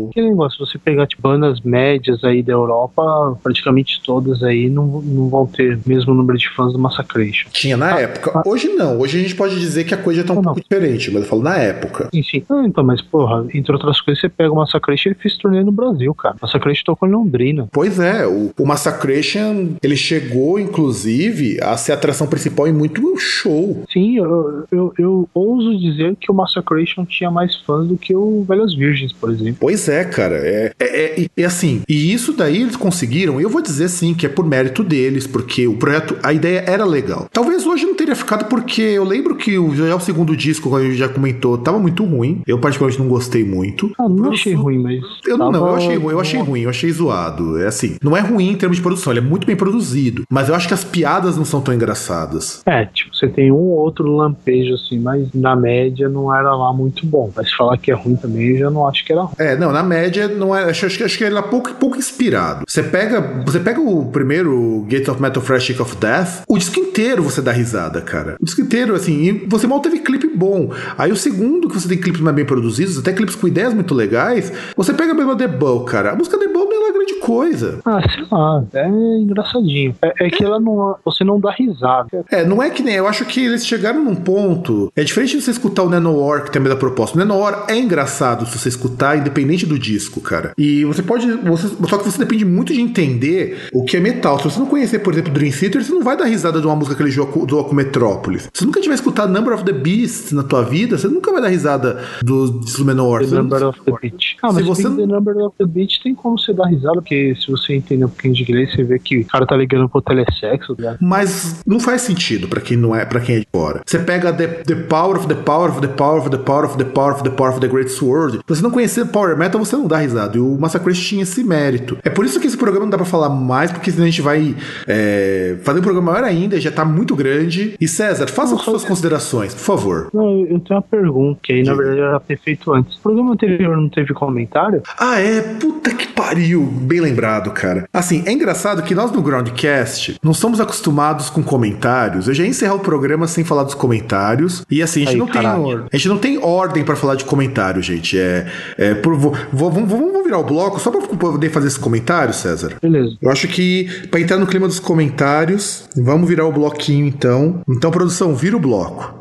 Aquele 0.10 0.30
negócio, 0.30 0.66
você 0.66 0.78
pegar 0.78 1.08
tipo, 1.08 1.22
bandas 1.22 1.62
médias 1.62 2.24
aí 2.24 2.42
da 2.44 2.54
Europa, 2.54 3.38
praticamente 3.44 4.02
todas 4.04 4.44
aí 4.44 4.70
não, 4.70 5.02
não 5.02 5.30
vão 5.30 5.46
ter 5.46 5.76
o 5.78 5.82
mesmo 5.86 6.14
número 6.14 6.38
de 6.38 6.50
fãs 6.50 6.74
do 6.74 6.80
Massacration. 6.80 7.50
Tinha 7.52 7.78
na 7.78 8.00
época. 8.00 8.42
Hoje 8.46 8.68
não. 8.70 9.00
Hoje 9.00 9.20
a 9.20 9.22
gente 9.22 9.36
pode 9.36 9.60
dizer 9.60 9.84
que 9.84 9.94
a 9.94 9.98
coisa 9.98 10.22
já 10.22 10.28
tá 10.28 10.34
um 10.34 10.40
Ah, 10.40 10.42
não. 10.42 10.54
pouco 10.54 10.62
diferente, 10.62 11.12
mas 11.12 11.24
eu 11.24 11.30
falo 11.30 11.42
na 11.44 11.58
época. 11.58 12.10
Sim, 12.14 12.24
sim. 12.24 12.44
Ah, 12.50 12.64
então, 12.66 12.84
mas 12.84 13.02
porra, 13.02 13.46
entre 13.54 13.72
outras 13.72 14.00
coisas, 14.02 14.22
você 14.22 14.30
pega 14.30 14.52
o 14.52 14.56
Massacration 14.56 15.10
ele 15.10 15.20
fez 15.20 15.38
turnê 15.38 15.64
no 15.64 15.72
Brasil, 15.72 16.14
cara. 16.14 16.36
O 16.36 16.46
Massacration 16.46 16.84
tocou 16.86 17.08
em 17.08 17.12
Londrina. 17.12 17.68
Pois 17.72 18.00
é, 18.00 18.26
o, 18.28 18.52
o 18.58 18.66
Massacration 18.66 19.76
ele 19.82 19.96
chegou, 19.96 20.60
inclusive, 20.60 21.58
a 21.62 21.76
ser 21.78 21.92
a 21.92 21.96
atração 21.96 22.28
principal 22.28 22.68
em 22.68 22.74
muito 22.74 23.02
show. 23.18 23.84
Sim, 23.92 24.18
eu, 24.18 24.64
eu, 24.72 24.94
eu 24.98 25.30
ouso 25.34 25.78
dizer 25.78 26.16
que 26.20 26.32
o 26.32 26.34
Massacration 26.36 27.06
tinha 27.06 27.30
mais 27.32 27.56
fãs 27.58 27.88
do 27.88 27.98
que 27.98 28.16
o 28.16 28.44
Velhas 28.48 28.74
Virgens, 28.74 29.12
por 29.14 29.30
exemplo. 29.30 29.41
Pois 29.60 29.88
é, 29.90 30.04
cara. 30.06 30.36
É, 30.38 30.74
é, 30.80 31.22
é, 31.24 31.28
é 31.38 31.44
assim. 31.46 31.82
E 31.88 32.14
isso 32.14 32.34
daí 32.34 32.62
eles 32.62 32.76
conseguiram. 32.76 33.40
Eu 33.40 33.50
vou 33.50 33.62
dizer 33.62 33.90
sim 33.90 34.14
que 34.14 34.26
é 34.26 34.30
por 34.30 34.46
mérito 34.46 34.84
deles, 34.84 35.26
porque 35.28 35.68
o 35.68 35.76
projeto, 35.76 36.18
a 36.24 36.34
ideia 36.34 36.64
era 36.68 36.86
legal. 36.86 37.28
Talvez 37.32 37.66
hoje 37.66 37.86
não 37.86 37.96
teria 37.96 38.16
ficado, 38.16 38.46
porque 38.46 38.82
eu 38.82 39.04
lembro 39.04 39.36
que 39.36 39.58
o, 39.58 39.76
já 39.76 39.96
o 39.96 40.00
segundo 40.00 40.36
disco, 40.36 40.70
como 40.70 40.76
a 40.78 40.84
gente 40.84 40.96
já 40.98 41.10
comentou, 41.10 41.58
tava 41.58 41.80
muito 41.80 42.04
ruim. 42.04 42.42
Eu, 42.48 42.60
particularmente, 42.60 43.02
não 43.02 43.10
gostei 43.10 43.44
muito. 43.44 43.92
Ah, 43.98 44.08
não 44.08 44.32
achei 44.32 44.54
ruim, 44.54 44.78
mas. 44.80 45.00
Eu 45.26 45.38
não, 45.38 45.52
tava- 45.52 45.68
eu 45.68 45.76
achei, 45.76 45.96
ruim, 45.98 46.12
eu 46.14 46.20
achei 46.20 46.40
ruim, 46.42 46.62
eu 46.62 46.70
achei 46.70 46.92
zoado. 46.92 47.58
É 47.60 47.68
assim, 47.68 47.96
não 48.04 48.16
é 48.16 48.20
ruim 48.22 48.50
em 48.52 48.56
termos 48.56 48.78
de 48.78 48.84
produção, 48.84 49.12
ele 49.14 49.20
é 49.20 49.24
muito 49.24 49.48
bem 49.48 49.56
produzido. 49.56 50.24
Mas 50.30 50.50
eu 50.50 50.56
acho 50.56 50.68
que 50.68 50.74
as 50.74 50.84
piadas 50.84 51.38
não 51.38 51.46
são 51.46 51.62
tão 51.62 51.74
engraçadas. 51.74 52.62
É, 52.66 52.86
tipo, 52.86 53.16
você 53.16 53.28
tem 53.28 53.52
um 53.52 53.56
ou 53.56 53.80
outro 53.80 54.06
lampejo 54.16 54.74
assim, 54.76 55.00
mas 55.00 55.28
na 55.34 55.56
média 55.56 56.10
não 56.10 56.34
era 56.34 56.54
lá 56.56 56.74
muito 56.74 57.06
bom. 57.06 57.32
Mas 57.36 57.52
falar 57.54 57.78
que 57.78 57.92
é 57.92 57.94
ruim 57.94 58.16
também, 58.16 58.48
eu 58.52 58.58
já 58.60 58.70
não 58.70 58.88
acho 58.88 59.06
que 59.06 59.12
era 59.12 59.22
ruim. 59.22 59.31
É, 59.38 59.56
não, 59.56 59.72
na 59.72 59.84
média 59.84 60.28
não 60.28 60.56
é. 60.56 60.70
Acho, 60.70 60.86
acho, 60.86 61.04
acho 61.04 61.18
que 61.18 61.24
ele 61.24 61.38
é 61.38 61.42
pouco, 61.42 61.74
pouco 61.74 61.98
inspirado. 61.98 62.64
Você 62.68 62.84
pega, 62.84 63.22
você 63.46 63.60
pega 63.60 63.80
o 63.80 64.06
primeiro 64.06 64.86
Gates 64.88 65.10
of 65.10 65.22
Metal 65.22 65.42
Fresh 65.42 65.64
Chick 65.64 65.82
of 65.82 65.96
Death, 65.98 66.44
o 66.48 66.58
disco 66.58 66.80
inteiro 66.80 67.24
você 67.24 67.42
dá 67.42 67.52
risada, 67.52 68.02
cara. 68.02 68.36
O 68.40 68.46
disco 68.46 68.62
inteiro, 68.62 68.96
assim, 68.96 69.24
e 69.24 69.32
você 69.48 69.68
mal 69.68 69.80
teve 69.80 70.00
clipe 70.00 70.28
bom. 70.28 70.72
Aí 70.98 71.12
o 71.12 71.16
segundo, 71.16 71.68
que 71.68 71.76
você 71.76 71.88
tem 71.88 71.98
clipes 71.98 72.22
mais 72.22 72.36
bem 72.36 72.46
produzidos, 72.46 72.98
até 72.98 73.14
clipes 73.14 73.36
com 73.36 73.48
ideias 73.48 73.74
muito 73.74 73.94
legais, 73.94 74.52
você 74.76 74.94
pega 74.94 75.14
mesmo 75.14 75.32
a 75.32 75.36
The 75.36 75.48
Bull, 75.48 75.86
cara. 75.86 76.12
A 76.12 76.16
música 76.16 76.38
The 76.38 76.48
Bull 76.48 76.66
não 76.66 76.90
é 76.90 76.92
grande 76.92 77.16
coisa. 77.16 77.80
Ah, 77.86 78.02
sei 78.10 78.26
lá, 78.32 78.64
é 78.74 78.88
engraçadinho. 78.88 79.96
É, 80.02 80.28
é 80.28 80.30
que 80.30 80.44
ela 80.44 80.60
não. 80.60 80.96
Você 81.06 81.24
não 81.24 81.40
dá 81.40 81.52
risada. 81.52 82.26
É, 82.30 82.44
não 82.44 82.62
é 82.62 82.70
que 82.70 82.84
nem. 82.84 82.96
Eu 82.96 83.08
acho 83.08 83.26
que 83.26 83.46
eles 83.46 83.66
chegaram 83.66 84.04
num 84.04 84.16
ponto. 84.16 84.92
É 84.96 85.04
diferente 85.04 85.38
de 85.38 85.44
você 85.44 85.52
escutar 85.52 85.84
o 85.84 85.90
Nanowar, 85.90 86.44
que 86.44 86.52
tem 86.52 86.60
a 86.60 86.64
mesma 86.64 86.80
proposta. 86.80 87.16
O 87.16 87.20
Nanowar 87.20 87.66
é 87.68 87.78
engraçado 87.78 88.46
se 88.46 88.58
você 88.58 88.70
escutar, 88.70 89.18
independente 89.22 89.66
do 89.66 89.78
disco, 89.80 90.20
cara. 90.22 90.54
E 90.58 90.84
você 90.86 91.02
pode. 91.02 91.32
Você, 91.32 91.68
só 91.88 91.98
que 91.98 92.06
você 92.06 92.20
depende 92.20 92.46
muito 92.46 92.74
de 92.74 92.82
entender 92.82 93.70
o 93.74 93.84
que 93.84 93.98
é 93.98 94.00
metal. 94.00 94.38
Se 94.38 94.46
você 94.46 94.60
não 94.60 94.66
conhecer, 94.66 95.00
por 95.00 95.14
exemplo, 95.14 95.32
Dream 95.32 95.52
Theater, 95.52 95.84
você 95.84 95.92
não 95.92 96.04
vai 96.04 96.18
dar 96.18 96.26
risada 96.26 96.60
de 96.60 96.68
uma 96.68 96.76
música 96.76 96.96
que 96.96 97.04
ele 97.04 97.12
jogou 97.12 97.46
do 97.46 97.62
com 97.64 97.76
Metrópolis. 97.76 98.44
Se 98.44 98.50
você 98.54 98.66
nunca 98.66 98.82
tiver 98.82 98.96
escutado 98.96 99.32
Number 99.32 99.54
of 99.54 99.64
the 99.64 99.74
Beast 99.74 100.32
na 100.34 100.44
tua 100.44 100.64
vida, 100.64 100.98
você 100.98 101.08
nunca 101.08 101.32
vai 101.32 101.42
dar 101.42 101.48
risada 101.50 102.04
do 102.24 102.62
Manowar. 102.84 103.26
The 103.26 103.36
Number 103.36 103.64
of 103.64 103.80
the 103.86 103.94
Beat. 104.02 104.38
Ah, 104.42 104.50
Se 104.50 104.56
mas 104.56 104.66
você 104.66 104.84
The 104.84 105.06
Number 105.06 105.38
of 105.38 105.56
the 105.58 105.66
Beat 105.66 106.02
tem 106.04 106.16
como 106.16 106.38
você 106.38 106.54
dar 106.54 106.66
risada, 106.66 106.96
porque 106.96 107.36
se 107.36 107.52
você 107.52 107.74
entender 107.74 108.06
um 108.06 108.10
pouquinho 108.10 108.34
de 108.34 108.44
inglês, 108.44 108.74
você 108.74 108.84
vê 108.84 109.00
que 109.00 109.20
o 109.20 109.26
cara 109.26 109.46
tá 109.46 109.56
ligando 109.56 109.88
pro 109.88 110.02
telesexo, 110.02 110.76
tá 110.76 110.82
ligado? 110.82 110.98
Mas 111.02 111.62
não 111.66 111.80
faz 111.80 112.02
sentido 112.02 112.48
pra 112.48 112.60
quem 112.62 112.78
não 112.78 112.96
é, 112.96 113.06
para 113.06 113.20
quem 113.20 113.36
é 113.36 113.40
de 113.40 113.48
fora. 113.54 113.82
Você 113.86 114.00
pega 114.00 114.34
the, 114.34 114.48
the 114.48 114.76
Power 114.76 115.18
of 115.18 115.28
the 115.28 115.36
Power 115.36 115.70
of 115.72 115.82
the 115.82 115.88
Power 115.88 116.20
of 116.22 116.30
the 116.30 116.38
Power 116.38 116.66
of 116.66 116.78
the 116.78 116.86
Power 116.86 117.14
of 117.14 117.24
the 117.24 117.30
Power 117.30 117.52
of 117.52 117.60
the 117.60 117.68
Great 117.68 117.92
Sword. 117.92 118.38
Se 118.38 118.44
você 118.48 118.62
não 118.62 118.72
conhecer 118.72 119.06
Power 119.12 119.38
Metal, 119.38 119.64
você 119.64 119.76
não 119.76 119.88
dá 119.88 119.98
risada. 119.98 120.38
E 120.38 120.40
o 120.40 120.58
Massacre 120.58 120.94
tinha 120.94 121.24
esse 121.24 121.44
mérito. 121.44 121.98
É 122.04 122.10
por 122.10 122.26
isso 122.26 122.40
que 122.40 122.48
esse 122.48 122.58
programa 122.58 122.86
não 122.86 122.92
dá 122.92 122.98
pra 122.98 123.06
falar 123.06 123.30
mais, 123.30 123.72
porque 123.72 123.92
senão 123.92 124.06
a 124.06 124.10
gente 124.10 124.22
vai 124.22 124.56
é, 124.88 125.56
fazer 125.64 125.80
um 125.80 125.84
programa 125.84 126.12
maior 126.12 126.24
ainda, 126.24 126.60
já 126.60 126.72
tá 126.72 126.84
muito 126.86 127.16
grande. 127.16 127.76
E 127.80 127.88
César, 127.88 128.28
faça 128.28 128.56
as 128.56 128.62
suas 128.62 128.84
considerações, 128.84 129.54
por 129.54 129.62
favor. 129.62 130.10
Não, 130.14 130.42
eu 130.42 130.60
tenho 130.60 130.80
uma 130.80 130.82
pergunta, 130.82 131.40
que 131.44 131.54
aí 131.54 131.64
na 131.64 131.74
verdade 131.74 132.00
eu 132.00 132.12
já 132.12 132.20
ter 132.20 132.40
feito 132.40 132.74
antes. 132.74 132.98
O 132.98 133.02
programa 133.02 133.34
anterior 133.34 133.76
não 133.78 133.90
teve 133.90 134.14
comentário? 134.14 134.82
Ah, 134.98 135.20
é? 135.20 135.42
Puta 135.42 135.94
que 135.94 136.08
pariu. 136.08 136.64
Bem 136.66 137.02
lembrado, 137.02 137.52
cara. 137.52 137.88
Assim, 137.94 138.24
é 138.26 138.32
engraçado 138.32 138.84
que 138.84 138.96
nós 138.96 139.12
no 139.12 139.22
Groundcast 139.22 140.18
não 140.24 140.34
somos 140.34 140.60
acostumados 140.60 141.30
com 141.30 141.44
comentários. 141.44 142.28
Eu 142.28 142.34
já 142.34 142.44
ia 142.44 142.50
encerrar 142.50 142.76
o 142.76 142.80
programa 142.80 143.28
sem 143.28 143.44
falar 143.44 143.64
dos 143.64 143.74
comentários. 143.74 144.66
E 144.70 144.82
assim, 144.82 145.04
a 145.04 145.06
gente, 145.06 145.14
Aí, 145.14 145.18
não, 145.20 145.26
tem, 145.26 145.42
caralho. 145.42 145.86
a 145.92 145.98
gente 145.98 146.08
não 146.08 146.18
tem 146.18 146.38
ordem 146.44 146.84
pra 146.84 146.96
falar 146.96 147.16
de 147.16 147.26
comentário, 147.26 147.82
gente. 147.82 148.18
É, 148.18 148.46
é 148.78 148.94
por, 149.02 149.16
vou, 149.16 149.34
vou- 149.52 149.72
vamos, 149.72 149.90
vamos 149.90 150.24
virar 150.24 150.40
o 150.40 150.44
bloco 150.44 150.80
só 150.80 150.90
pra 150.92 151.02
poder 151.02 151.50
fazer 151.50 151.68
esse 151.68 151.80
comentário, 151.80 152.34
César? 152.34 152.74
Beleza. 152.82 153.18
Eu 153.22 153.30
acho 153.32 153.48
que 153.48 154.08
pra 154.10 154.20
entrar 154.20 154.38
no 154.38 154.48
clima 154.48 154.68
dos 154.68 154.80
comentários, 154.80 155.86
vamos 155.96 156.28
virar 156.28 156.46
o 156.46 156.52
bloquinho 156.52 157.06
então. 157.06 157.62
Então, 157.68 157.92
produção, 157.92 158.36
vira 158.36 158.56
o 158.56 158.60
bloco. 158.60 159.20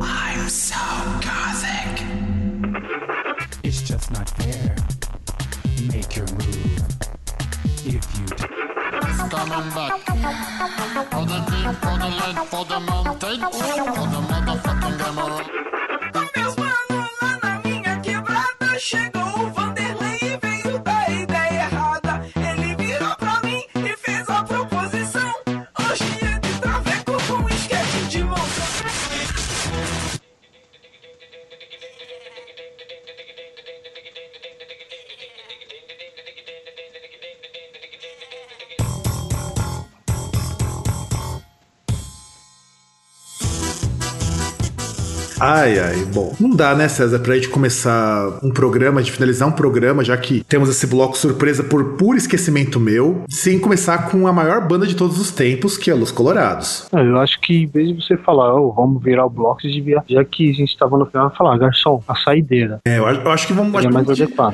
I'm 0.00 0.48
so 0.48 0.74
gothic. 1.20 2.02
It's 3.64 3.82
just 3.82 4.10
not 4.12 4.28
fair. 4.42 4.74
Make 5.92 6.16
your 6.18 6.26
move. 6.32 6.82
If 7.84 8.06
you 8.18 8.26
do. 8.26 8.46
coming 9.30 9.70
back. 9.74 9.92
For 11.10 11.26
the 11.26 11.38
deep, 11.50 11.74
for 11.82 11.98
the 11.98 12.08
light, 12.08 12.46
for 12.50 12.64
the 12.64 12.80
mountain, 12.80 13.40
for 13.40 14.06
the 14.12 14.20
motherfucking 14.28 15.00
emerald. 15.08 15.48
Sure. 18.82 19.11
Ai, 45.44 45.76
ai, 45.76 46.04
bom. 46.14 46.32
Não 46.38 46.50
dá, 46.50 46.72
né, 46.72 46.86
César, 46.86 47.18
pra 47.18 47.34
gente 47.34 47.48
começar 47.48 48.38
um 48.44 48.50
programa, 48.52 49.02
de 49.02 49.10
finalizar 49.10 49.48
um 49.48 49.52
programa, 49.52 50.04
já 50.04 50.16
que 50.16 50.44
temos 50.44 50.68
esse 50.68 50.86
bloco 50.86 51.18
surpresa 51.18 51.64
por 51.64 51.96
puro 51.96 52.16
esquecimento 52.16 52.78
meu, 52.78 53.24
sem 53.28 53.58
começar 53.58 54.08
com 54.08 54.28
a 54.28 54.32
maior 54.32 54.68
banda 54.68 54.86
de 54.86 54.94
todos 54.94 55.18
os 55.18 55.32
tempos, 55.32 55.76
que 55.76 55.90
é 55.90 55.94
Los 55.94 56.12
Colorados. 56.12 56.86
Ah, 56.92 57.00
Eu 57.00 57.18
acho 57.18 57.40
que 57.40 57.64
em 57.64 57.66
vez 57.66 57.88
de 57.88 57.94
você 57.94 58.16
falar, 58.16 58.54
oh, 58.54 58.72
vamos 58.72 59.02
virar 59.02 59.26
o 59.26 59.30
bloco, 59.30 59.60
você 59.60 59.68
devia, 59.68 60.00
já 60.08 60.24
que 60.24 60.48
a 60.48 60.54
gente 60.54 60.78
tava 60.78 60.96
no 60.96 61.06
final, 61.06 61.34
falar, 61.36 61.58
garçom, 61.58 62.00
a 62.06 62.14
saideira. 62.14 62.78
É, 62.86 62.98
eu 62.98 63.06
acho, 63.06 63.20
eu 63.22 63.30
acho 63.32 63.46
que 63.48 63.52
vamos. 63.52 63.74
Acho, 63.74 63.92
mais 63.92 64.06
que 64.06 64.12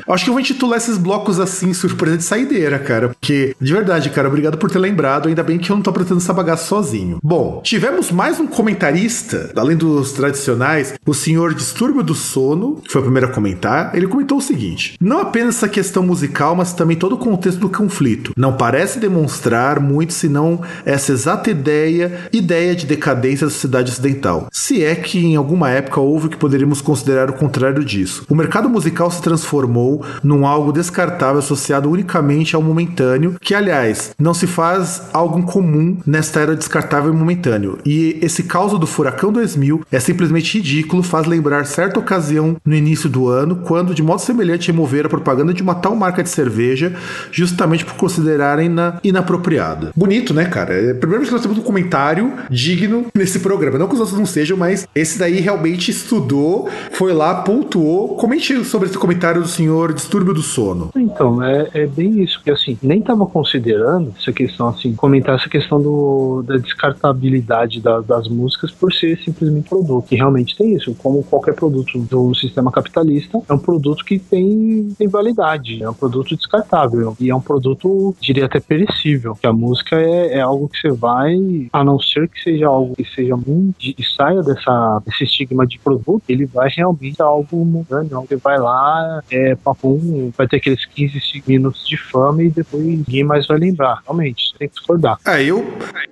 acho 0.09 0.25
que 0.25 0.31
eu 0.31 0.35
vou 0.35 0.41
intitular 0.41 0.79
esses 0.79 0.97
blocos 0.97 1.39
assim, 1.39 1.75
surpresa 1.75 2.17
de 2.17 2.25
saideira, 2.25 2.79
cara. 2.79 3.11
Porque, 3.11 3.55
de 3.61 3.73
verdade, 3.75 4.09
cara, 4.09 4.27
obrigado 4.27 4.57
por 4.57 4.71
ter 4.71 4.79
lembrado. 4.79 5.29
Ainda 5.29 5.43
bem 5.43 5.59
que 5.59 5.71
eu 5.71 5.77
não 5.77 5.83
tô 5.83 5.91
apresentando 5.91 6.19
essa 6.19 6.33
bagaça 6.33 6.65
sozinho. 6.65 7.19
Bom, 7.23 7.61
tivemos 7.63 8.11
mais 8.11 8.41
um 8.41 8.47
comentarista, 8.47 9.53
além 9.55 9.77
dos 9.77 10.13
tradicionais, 10.13 10.78
o 11.07 11.15
senhor 11.15 11.55
Distúrbio 11.55 12.03
do 12.03 12.15
Sono, 12.15 12.77
que 12.77 12.93
foi 12.93 13.01
o 13.01 13.05
primeiro 13.05 13.29
a 13.29 13.33
comentar. 13.33 13.95
Ele 13.95 14.07
comentou 14.07 14.39
o 14.39 14.43
seguinte: 14.43 14.97
Não 15.01 15.21
apenas 15.21 15.57
essa 15.57 15.69
questão 15.69 16.03
musical, 16.03 16.55
mas 16.55 16.73
também 16.73 16.97
todo 16.97 17.15
o 17.15 17.19
contexto 17.19 17.59
do 17.59 17.69
conflito. 17.69 18.33
Não 18.37 18.53
parece 18.53 18.99
demonstrar 18.99 19.81
muito, 19.81 20.13
senão 20.13 20.61
essa 20.85 21.13
exata 21.13 21.51
ideia, 21.51 22.29
ideia 22.33 22.75
de 22.75 22.87
decadência 22.87 23.47
da 23.47 23.53
sociedade 23.53 23.91
ocidental. 23.91 24.49
Se 24.53 24.85
é 24.85 24.95
que 24.95 25.19
em 25.19 25.37
alguma 25.37 25.71
época 25.71 26.01
houve 26.01 26.27
o 26.27 26.31
que 26.31 26.37
poderíamos 26.37 26.81
considerar 26.81 27.31
o 27.31 27.35
contrário 27.35 27.85
disso. 27.85 28.25
O 28.29 28.35
mercado 28.35 28.69
musical 28.69 29.11
se 29.11 29.23
transformou 29.23 30.05
num 30.23 30.47
algo 30.47 30.73
descartável 30.73 31.39
associado 31.39 31.91
unicamente 31.91 32.55
ao 32.55 32.63
momentâneo, 32.63 33.37
que 33.41 33.55
aliás 33.55 34.13
não 34.19 34.35
se 34.35 34.47
faz 34.47 35.03
algo 35.13 35.43
comum 35.45 35.99
nesta 36.07 36.41
era 36.41 36.57
descartável 36.57 37.13
e 37.13 37.17
momentâneo. 37.17 37.79
E 37.85 38.19
esse 38.23 38.43
caos 38.43 38.79
do 38.79 38.87
furacão 38.87 39.33
2000 39.33 39.83
é 39.91 40.01
simplesmente 40.01 40.59
ridículo, 40.59 40.68
faz 41.03 41.27
lembrar 41.27 41.65
certa 41.65 41.99
ocasião 41.99 42.57
no 42.65 42.75
início 42.75 43.09
do 43.09 43.29
ano, 43.29 43.57
quando 43.67 43.95
de 43.95 44.03
modo 44.03 44.21
semelhante 44.21 44.71
removeram 44.71 45.07
a 45.07 45.11
propaganda 45.11 45.53
de 45.55 45.63
uma 45.63 45.75
tal 45.75 45.95
marca 45.95 46.23
de 46.23 46.29
cerveja, 46.29 46.95
justamente 47.33 47.85
por 47.85 47.95
considerarem 47.95 48.69
na 48.69 48.99
inapropriada. 49.03 49.91
Bonito, 49.97 50.33
né, 50.35 50.45
cara? 50.45 50.75
É 50.75 50.93
vez 50.95 51.27
que 51.27 51.33
nós 51.33 51.43
temos 51.43 51.59
um 51.59 51.63
comentário 51.63 52.33
digno 52.51 53.07
nesse 53.17 53.41
programa. 53.41 53.79
Não 53.79 53.89
que 53.89 53.95
os 53.95 54.01
outros 54.01 54.19
não 54.19 54.27
sejam, 54.27 54.57
mas 54.57 54.87
esse 54.95 55.19
daí 55.19 55.41
realmente 55.41 55.91
estudou, 55.91 56.69
foi 56.93 57.13
lá, 57.13 57.37
pontuou. 57.43 58.17
Comente 58.17 58.65
sobre 58.65 58.89
esse 58.89 58.99
comentário 58.99 59.41
do 59.43 59.49
senhor 59.49 59.93
Distúrbio 59.93 60.35
do 60.35 60.43
Sono. 60.43 60.91
Então, 60.97 61.43
é, 61.43 61.69
é 61.75 61.87
bem 61.87 62.21
isso, 62.23 62.39
porque 62.39 62.51
assim, 62.51 62.77
nem 62.83 63.01
tava 63.01 63.25
considerando 63.27 64.13
essa 64.21 64.33
questão, 64.33 64.69
assim, 64.69 64.95
comentar 64.95 65.37
essa 65.37 65.49
questão 65.49 65.81
do, 65.81 66.43
da 66.47 66.57
descartabilidade 66.57 67.81
da- 67.81 68.01
das 68.01 68.29
músicas 68.29 68.71
por 68.71 68.93
ser 68.93 69.19
simplesmente 69.25 69.69
produto. 69.69 70.07
E 70.13 70.17
realmente 70.17 70.57
tem 70.59 70.75
isso, 70.75 70.95
como 70.97 71.23
qualquer 71.23 71.55
produto 71.55 71.99
do 72.01 72.35
sistema 72.35 72.73
capitalista, 72.73 73.41
é 73.49 73.53
um 73.53 73.59
produto 73.59 74.05
que 74.05 74.19
tem, 74.19 74.93
tem 74.99 75.07
validade, 75.07 75.83
é 75.83 75.89
um 75.89 75.95
produto 75.95 76.37
descartável. 76.37 77.17
E 77.21 77.31
é 77.31 77.35
um 77.35 77.41
produto, 77.41 78.15
diria 78.21 78.47
até 78.47 78.59
perecível. 78.59 79.37
Que 79.41 79.47
a 79.47 79.53
música 79.53 79.97
é, 79.97 80.39
é 80.39 80.41
algo 80.41 80.69
que 80.69 80.81
você 80.81 80.91
vai, 80.91 81.37
a 81.73 81.85
não 81.85 82.01
ser 82.01 82.29
que 82.29 82.43
seja 82.43 82.67
algo 82.67 82.97
que 82.97 83.05
seja 83.05 83.37
muito, 83.37 83.77
e 83.81 83.97
saia 84.17 84.43
dessa, 84.43 85.01
desse 85.07 85.25
estigma 85.25 85.65
de 85.67 85.79
produto, 85.79 86.23
ele 86.29 86.45
vai 86.45 86.69
realmente 86.69 87.17
ser 87.17 87.23
algo 87.23 87.65
momentâneo. 87.65 88.27
Você 88.29 88.37
vai 88.37 88.59
lá, 88.59 89.23
é 89.31 89.55
papum, 89.55 90.33
vai 90.37 90.49
ter 90.49 90.57
aqueles 90.57 90.85
15 90.85 91.45
minutos 91.47 91.87
de 91.87 91.97
fama 91.97 92.43
e 92.43 92.51
depois 92.51 92.85
ninguém 92.85 93.23
mais 93.23 93.47
vai 93.47 93.59
lembrar. 93.59 94.01
Realmente, 94.05 94.55
tem 94.59 94.69
que 94.69 94.75
discordar. 94.75 95.19
É, 95.25 95.43
eu 95.43 95.65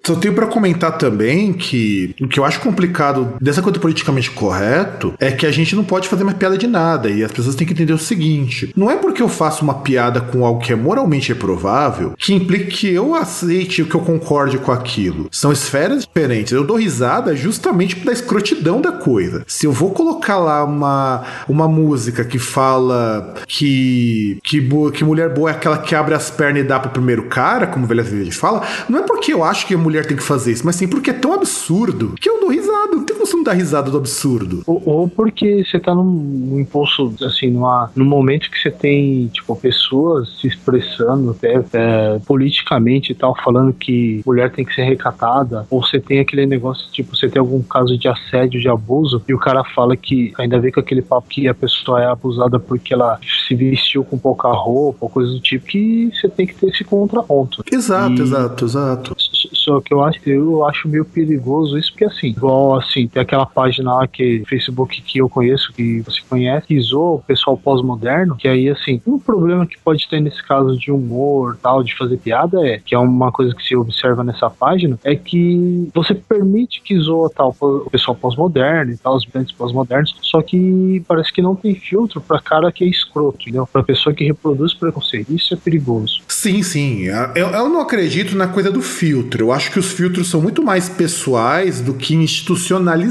só 0.05 0.15
tenho 0.15 0.35
pra 0.35 0.47
comentar 0.47 0.97
também 0.97 1.53
que 1.53 2.15
o 2.21 2.29
que 2.29 2.39
eu 2.39 2.45
acho 2.45 2.61
complicado 2.61 3.35
dessa 3.41 3.61
coisa 3.61 3.81
politicamente 3.81 4.31
correto 4.37 5.15
é 5.19 5.33
que 5.33 5.47
a 5.47 5.51
gente 5.51 5.75
não 5.75 5.83
pode 5.85 6.09
fazer 6.09 6.23
mais 6.25 6.37
piada 6.37 6.57
de 6.57 6.67
nada 6.67 7.11
e 7.11 7.25
as 7.25 7.33
pessoas 7.33 7.55
têm 7.57 7.67
que 7.67 7.73
entender 7.73 7.93
o 7.93 7.99
seguinte: 7.99 8.73
não 8.77 8.91
é 8.91 8.97
porque 8.97 9.23
eu 9.23 9.29
faço 9.29 9.65
uma 9.65 9.75
piada 9.75 10.21
com 10.21 10.45
algo 10.47 10.61
que 10.61 10.73
é 10.73 10.77
moralmente 10.77 11.29
reprovável 11.33 12.13
que 12.17 12.33
implica 12.35 12.67
que 12.71 12.89
eu 12.93 13.15
aceite 13.15 13.83
o 13.83 13.87
que 13.87 13.95
eu 13.95 14.01
concorde 14.01 14.59
com 14.59 14.71
aquilo. 14.73 15.29
São 15.31 15.51
esferas 15.53 16.05
diferentes. 16.07 16.53
Eu 16.53 16.65
dou 16.65 16.77
risada 16.77 17.35
justamente 17.35 17.97
pela 17.97 18.13
escrotidão 18.13 18.81
da 18.81 18.93
coisa. 18.93 19.43
Se 19.47 19.67
eu 19.67 19.73
vou 19.73 19.91
colocar 19.91 20.39
lá 20.39 20.65
uma, 20.65 21.25
uma 21.49 21.67
música 21.69 22.25
que 22.25 22.39
fala 22.39 23.35
que, 23.47 24.39
que, 24.45 24.61
bo- 24.61 24.91
que 24.91 25.05
mulher 25.05 25.33
boa 25.33 25.51
é 25.51 25.55
aquela 25.55 25.79
que 25.79 25.95
abre 25.95 26.15
as 26.15 26.31
pernas 26.31 26.63
e 26.63 26.67
dá 26.67 26.79
pro 26.79 26.91
primeiro 26.91 27.25
cara, 27.25 27.67
como 27.67 27.87
Velha 27.87 28.03
Verde 28.03 28.31
fala, 28.33 28.63
não 28.89 28.99
é 29.01 29.03
porque 29.03 29.33
eu 29.33 29.43
acho 29.43 29.67
que 29.67 29.75
a 29.75 29.79
mulher 29.79 30.07
tem 30.07 30.17
que 30.17 30.23
fazer 30.23 30.53
isso, 30.53 30.63
mas 30.65 30.77
sim 30.77 30.87
porque 30.87 31.11
é 31.11 31.15
tão 31.15 31.33
absurdo 31.33 32.15
que 32.21 32.29
eu 32.29 32.41
dou 32.41 32.51
risada. 32.51 32.93
Não 32.93 33.05
tem 33.05 33.16
você 33.27 33.37
não 33.37 33.43
dar 33.43 33.53
risada 33.55 33.91
do 33.91 33.99
absurdo. 33.99 34.63
Ou, 34.67 34.83
ou 34.87 35.09
porque 35.09 35.65
você 35.65 35.79
tá 35.79 35.95
num, 35.95 36.05
num 36.05 36.61
impulso, 36.61 37.13
assim, 37.23 37.51
numa, 37.51 37.91
num 37.95 38.05
momento 38.05 38.51
que 38.51 38.59
você 38.59 38.71
tem, 38.71 39.27
tipo, 39.29 39.55
pessoas 39.57 40.29
se 40.41 40.47
expressando 40.47 41.31
até 41.31 41.63
é, 41.73 42.19
politicamente 42.27 43.13
e 43.13 43.15
tal, 43.15 43.37
falando 43.43 43.73
que 43.73 44.23
mulher 44.25 44.51
tem 44.51 44.65
que 44.65 44.75
ser 44.75 44.83
recatada, 44.85 45.67
ou 45.71 45.83
você 45.83 45.99
tem 46.01 46.21
aquele 46.21 46.47
negócio, 46.47 46.87
tipo, 46.93 47.17
você 47.17 47.29
tem 47.29 47.41
algum 47.41 47.63
caso 47.63 47.99
de 47.99 48.09
assédio, 48.09 48.61
de 48.61 48.69
abuso, 48.69 49.23
e 49.29 49.35
o 49.35 49.39
cara 49.39 49.65
fala 49.65 49.97
que 49.97 50.33
ainda 50.39 50.59
vem 50.59 50.73
com 50.73 50.81
aquele 50.81 51.03
papo 51.03 51.29
que 51.29 51.49
a 51.49 51.55
pessoa 51.55 52.03
é 52.03 52.07
abusada 52.07 52.59
porque 52.59 52.95
ela 52.95 53.19
se 53.47 53.55
vestiu 53.55 54.05
com 54.05 54.19
pouca 54.19 54.49
roupa, 54.49 54.99
ou 55.01 55.09
coisa 55.09 55.33
do 55.33 55.41
tipo, 55.41 55.67
que 55.67 56.11
você 56.15 56.29
tem 56.29 56.47
que 56.47 56.55
ter 56.55 56.69
esse 56.69 56.85
contraponto. 56.85 57.63
Exato, 57.71 58.21
E- 58.21 58.23
exato, 58.23 58.65
exato. 58.65 59.17
Só 59.53 59.81
que 59.81 59.93
eu 59.93 60.03
acho, 60.03 60.19
eu 60.27 60.65
acho 60.65 60.89
meio 60.89 61.05
perigoso 61.05 61.77
isso, 61.79 61.91
porque 61.91 62.05
assim, 62.05 62.29
igual 62.29 62.77
assim, 62.77 63.09
tem 63.17 63.23
aquela 63.23 63.47
página 63.47 63.95
lá 63.95 64.07
que 64.07 64.43
Facebook 64.47 65.01
que 65.01 65.19
eu 65.19 65.29
conheço, 65.29 65.73
que 65.73 66.01
você 66.03 66.21
conhece, 66.29 66.67
que 66.67 66.79
zoa 66.81 67.17
o 67.17 67.23
pessoal 67.23 67.57
pós-moderno, 67.57 68.37
que 68.37 68.47
aí 68.47 68.69
assim, 68.69 69.01
um 69.07 69.19
problema 69.19 69.67
que 69.67 69.79
pode 69.79 70.07
ter 70.07 70.21
nesse 70.21 70.43
caso 70.43 70.79
de 70.79 70.93
humor, 70.93 71.57
tal, 71.63 71.83
de 71.83 71.97
fazer 71.97 72.19
piada 72.19 72.67
é, 72.67 72.79
que 72.79 72.95
é 72.95 72.99
uma 72.99 73.33
coisa 73.33 73.55
que 73.55 73.67
se 73.67 73.75
observa 73.75 74.23
nessa 74.23 74.51
página, 74.51 74.99
é 75.03 75.17
que 75.17 75.89
você 75.95 76.15
permite 76.15 76.83
que 76.83 76.99
zoa 76.99 77.31
tal 77.35 77.57
o 77.59 77.91
pessoal 77.91 78.15
pós-moderno 78.15 78.93
e 78.93 78.99
tal, 78.99 79.17
os 79.17 79.25
brands 79.25 79.53
pós-modernos, 79.53 80.15
só 80.21 80.43
que 80.43 81.03
parece 81.09 81.33
que 81.33 81.41
não 81.41 81.57
tem 81.57 81.75
filtro 81.75 82.21
pra 82.21 82.39
cara 82.39 82.71
que 82.71 82.85
é 82.85 82.87
escroto, 82.87 83.39
entendeu? 83.41 83.67
Pra 83.67 83.83
pessoa 83.83 84.15
que 84.15 84.25
reproduz 84.25 84.75
preconceito. 84.75 85.33
Isso 85.33 85.55
é 85.55 85.57
perigoso. 85.57 86.21
Sim, 86.29 86.63
sim. 86.63 87.05
Eu, 87.35 87.49
eu 87.49 87.69
não 87.69 87.81
acredito 87.81 88.37
na 88.37 88.49
coisa 88.49 88.71
do 88.71 88.83
filtro. 88.83 89.45
Eu 89.45 89.53
acho 89.53 89.71
que 89.71 89.79
os 89.79 89.93
filtros 89.93 90.29
são 90.29 90.43
muito 90.43 90.63
mais 90.63 90.89
pessoais 90.89 91.81
do 91.81 91.95
que 91.95 92.15
institucionalizados. 92.15 93.06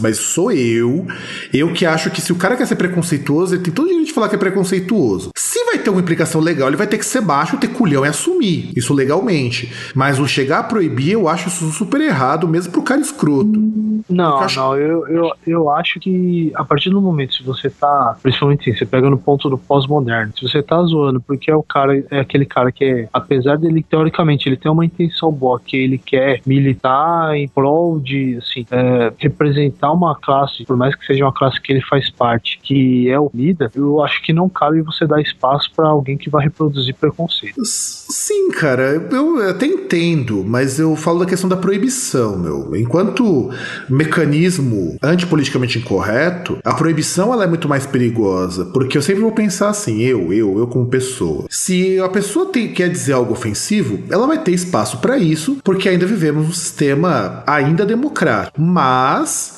Mas 0.00 0.18
sou 0.18 0.52
eu, 0.52 1.06
eu 1.52 1.72
que 1.72 1.84
acho 1.86 2.10
que 2.10 2.20
se 2.20 2.32
o 2.32 2.36
cara 2.36 2.56
quer 2.56 2.66
ser 2.66 2.76
preconceituoso, 2.76 3.54
ele 3.54 3.62
tem 3.62 3.72
todo 3.72 3.84
o 3.86 3.88
direito 3.88 4.06
de 4.08 4.12
falar 4.12 4.28
que 4.28 4.34
é 4.34 4.38
preconceituoso. 4.38 5.30
Se 5.36 5.64
vai 5.64 5.78
ter 5.78 5.90
uma 5.90 6.00
implicação 6.00 6.40
legal, 6.40 6.68
ele 6.68 6.76
vai 6.76 6.86
ter 6.86 6.98
que 6.98 7.04
ser 7.06 7.20
baixo, 7.20 7.56
ter 7.56 7.68
culhão 7.68 8.04
e 8.04 8.08
assumir 8.08 8.72
isso 8.76 8.92
legalmente. 8.94 9.72
Mas 9.94 10.18
o 10.18 10.26
chegar 10.26 10.60
a 10.60 10.62
proibir, 10.62 11.12
eu 11.12 11.28
acho 11.28 11.48
isso 11.48 11.70
super 11.70 12.00
errado, 12.00 12.46
mesmo 12.48 12.72
pro 12.72 12.82
cara 12.82 13.00
escroto. 13.00 13.60
Não, 14.08 14.30
Eu 14.38 14.44
acho- 14.44 14.60
não, 14.60 14.76
eu, 14.76 15.06
eu, 15.08 15.30
eu 15.46 15.70
acho 15.70 16.00
que 16.00 16.50
a 16.54 16.64
partir 16.64 16.90
do 16.90 17.00
momento, 17.00 17.34
se 17.34 17.42
você 17.42 17.68
tá, 17.70 18.16
principalmente 18.22 18.68
assim, 18.70 18.78
você 18.78 18.86
pega 18.86 19.08
no 19.08 19.18
ponto 19.18 19.48
do 19.48 19.56
pós-moderno, 19.58 20.32
se 20.36 20.42
você 20.48 20.62
tá 20.62 20.82
zoando 20.82 21.20
porque 21.20 21.50
é 21.50 21.54
o 21.54 21.62
cara, 21.62 22.02
é 22.10 22.20
aquele 22.20 22.44
cara 22.44 22.72
que 22.72 22.84
é, 22.84 23.08
apesar 23.12 23.56
dele, 23.56 23.84
teoricamente, 23.88 24.48
ele 24.48 24.56
tem 24.56 24.70
uma 24.70 24.84
intenção 24.84 25.30
boa, 25.30 25.60
que 25.64 25.76
ele 25.76 25.98
quer 25.98 26.40
militar 26.46 27.34
em 27.36 27.46
prol 27.48 28.00
de, 28.00 28.38
assim, 28.38 28.66
é, 28.70 28.99
representar 29.18 29.92
uma 29.92 30.14
classe, 30.18 30.64
por 30.64 30.76
mais 30.76 30.94
que 30.94 31.04
seja 31.06 31.24
uma 31.24 31.32
classe 31.32 31.60
que 31.60 31.72
ele 31.72 31.82
faz 31.82 32.10
parte, 32.10 32.58
que 32.62 33.08
é 33.08 33.18
unida, 33.18 33.70
eu 33.74 34.02
acho 34.02 34.22
que 34.22 34.32
não 34.32 34.48
cabe 34.48 34.82
você 34.82 35.06
dar 35.06 35.20
espaço 35.20 35.70
pra 35.74 35.88
alguém 35.88 36.16
que 36.16 36.28
vai 36.30 36.44
reproduzir 36.44 36.94
preconceito. 36.94 37.60
Sim, 37.64 38.50
cara, 38.50 38.82
eu 39.10 39.48
até 39.48 39.66
entendo, 39.66 40.44
mas 40.46 40.78
eu 40.78 40.94
falo 40.96 41.20
da 41.20 41.26
questão 41.26 41.48
da 41.48 41.56
proibição, 41.56 42.38
meu. 42.38 42.76
Enquanto 42.76 43.50
mecanismo 43.88 44.96
antipoliticamente 45.02 45.78
incorreto, 45.78 46.58
a 46.64 46.74
proibição 46.74 47.32
ela 47.32 47.44
é 47.44 47.46
muito 47.46 47.68
mais 47.68 47.86
perigosa, 47.86 48.66
porque 48.66 48.98
eu 48.98 49.02
sempre 49.02 49.22
vou 49.22 49.32
pensar 49.32 49.68
assim, 49.70 50.00
eu, 50.00 50.32
eu, 50.32 50.58
eu 50.58 50.66
como 50.66 50.86
pessoa. 50.86 51.46
Se 51.48 51.98
a 52.00 52.08
pessoa 52.08 52.46
tem- 52.46 52.72
quer 52.72 52.88
dizer 52.88 53.12
algo 53.12 53.32
ofensivo, 53.32 54.00
ela 54.10 54.26
vai 54.26 54.38
ter 54.38 54.52
espaço 54.52 54.98
pra 54.98 55.16
isso, 55.18 55.58
porque 55.62 55.88
ainda 55.88 56.06
vivemos 56.06 56.48
um 56.48 56.52
sistema 56.52 57.42
ainda 57.46 57.86
democrático, 57.86 58.60
mas 58.60 58.79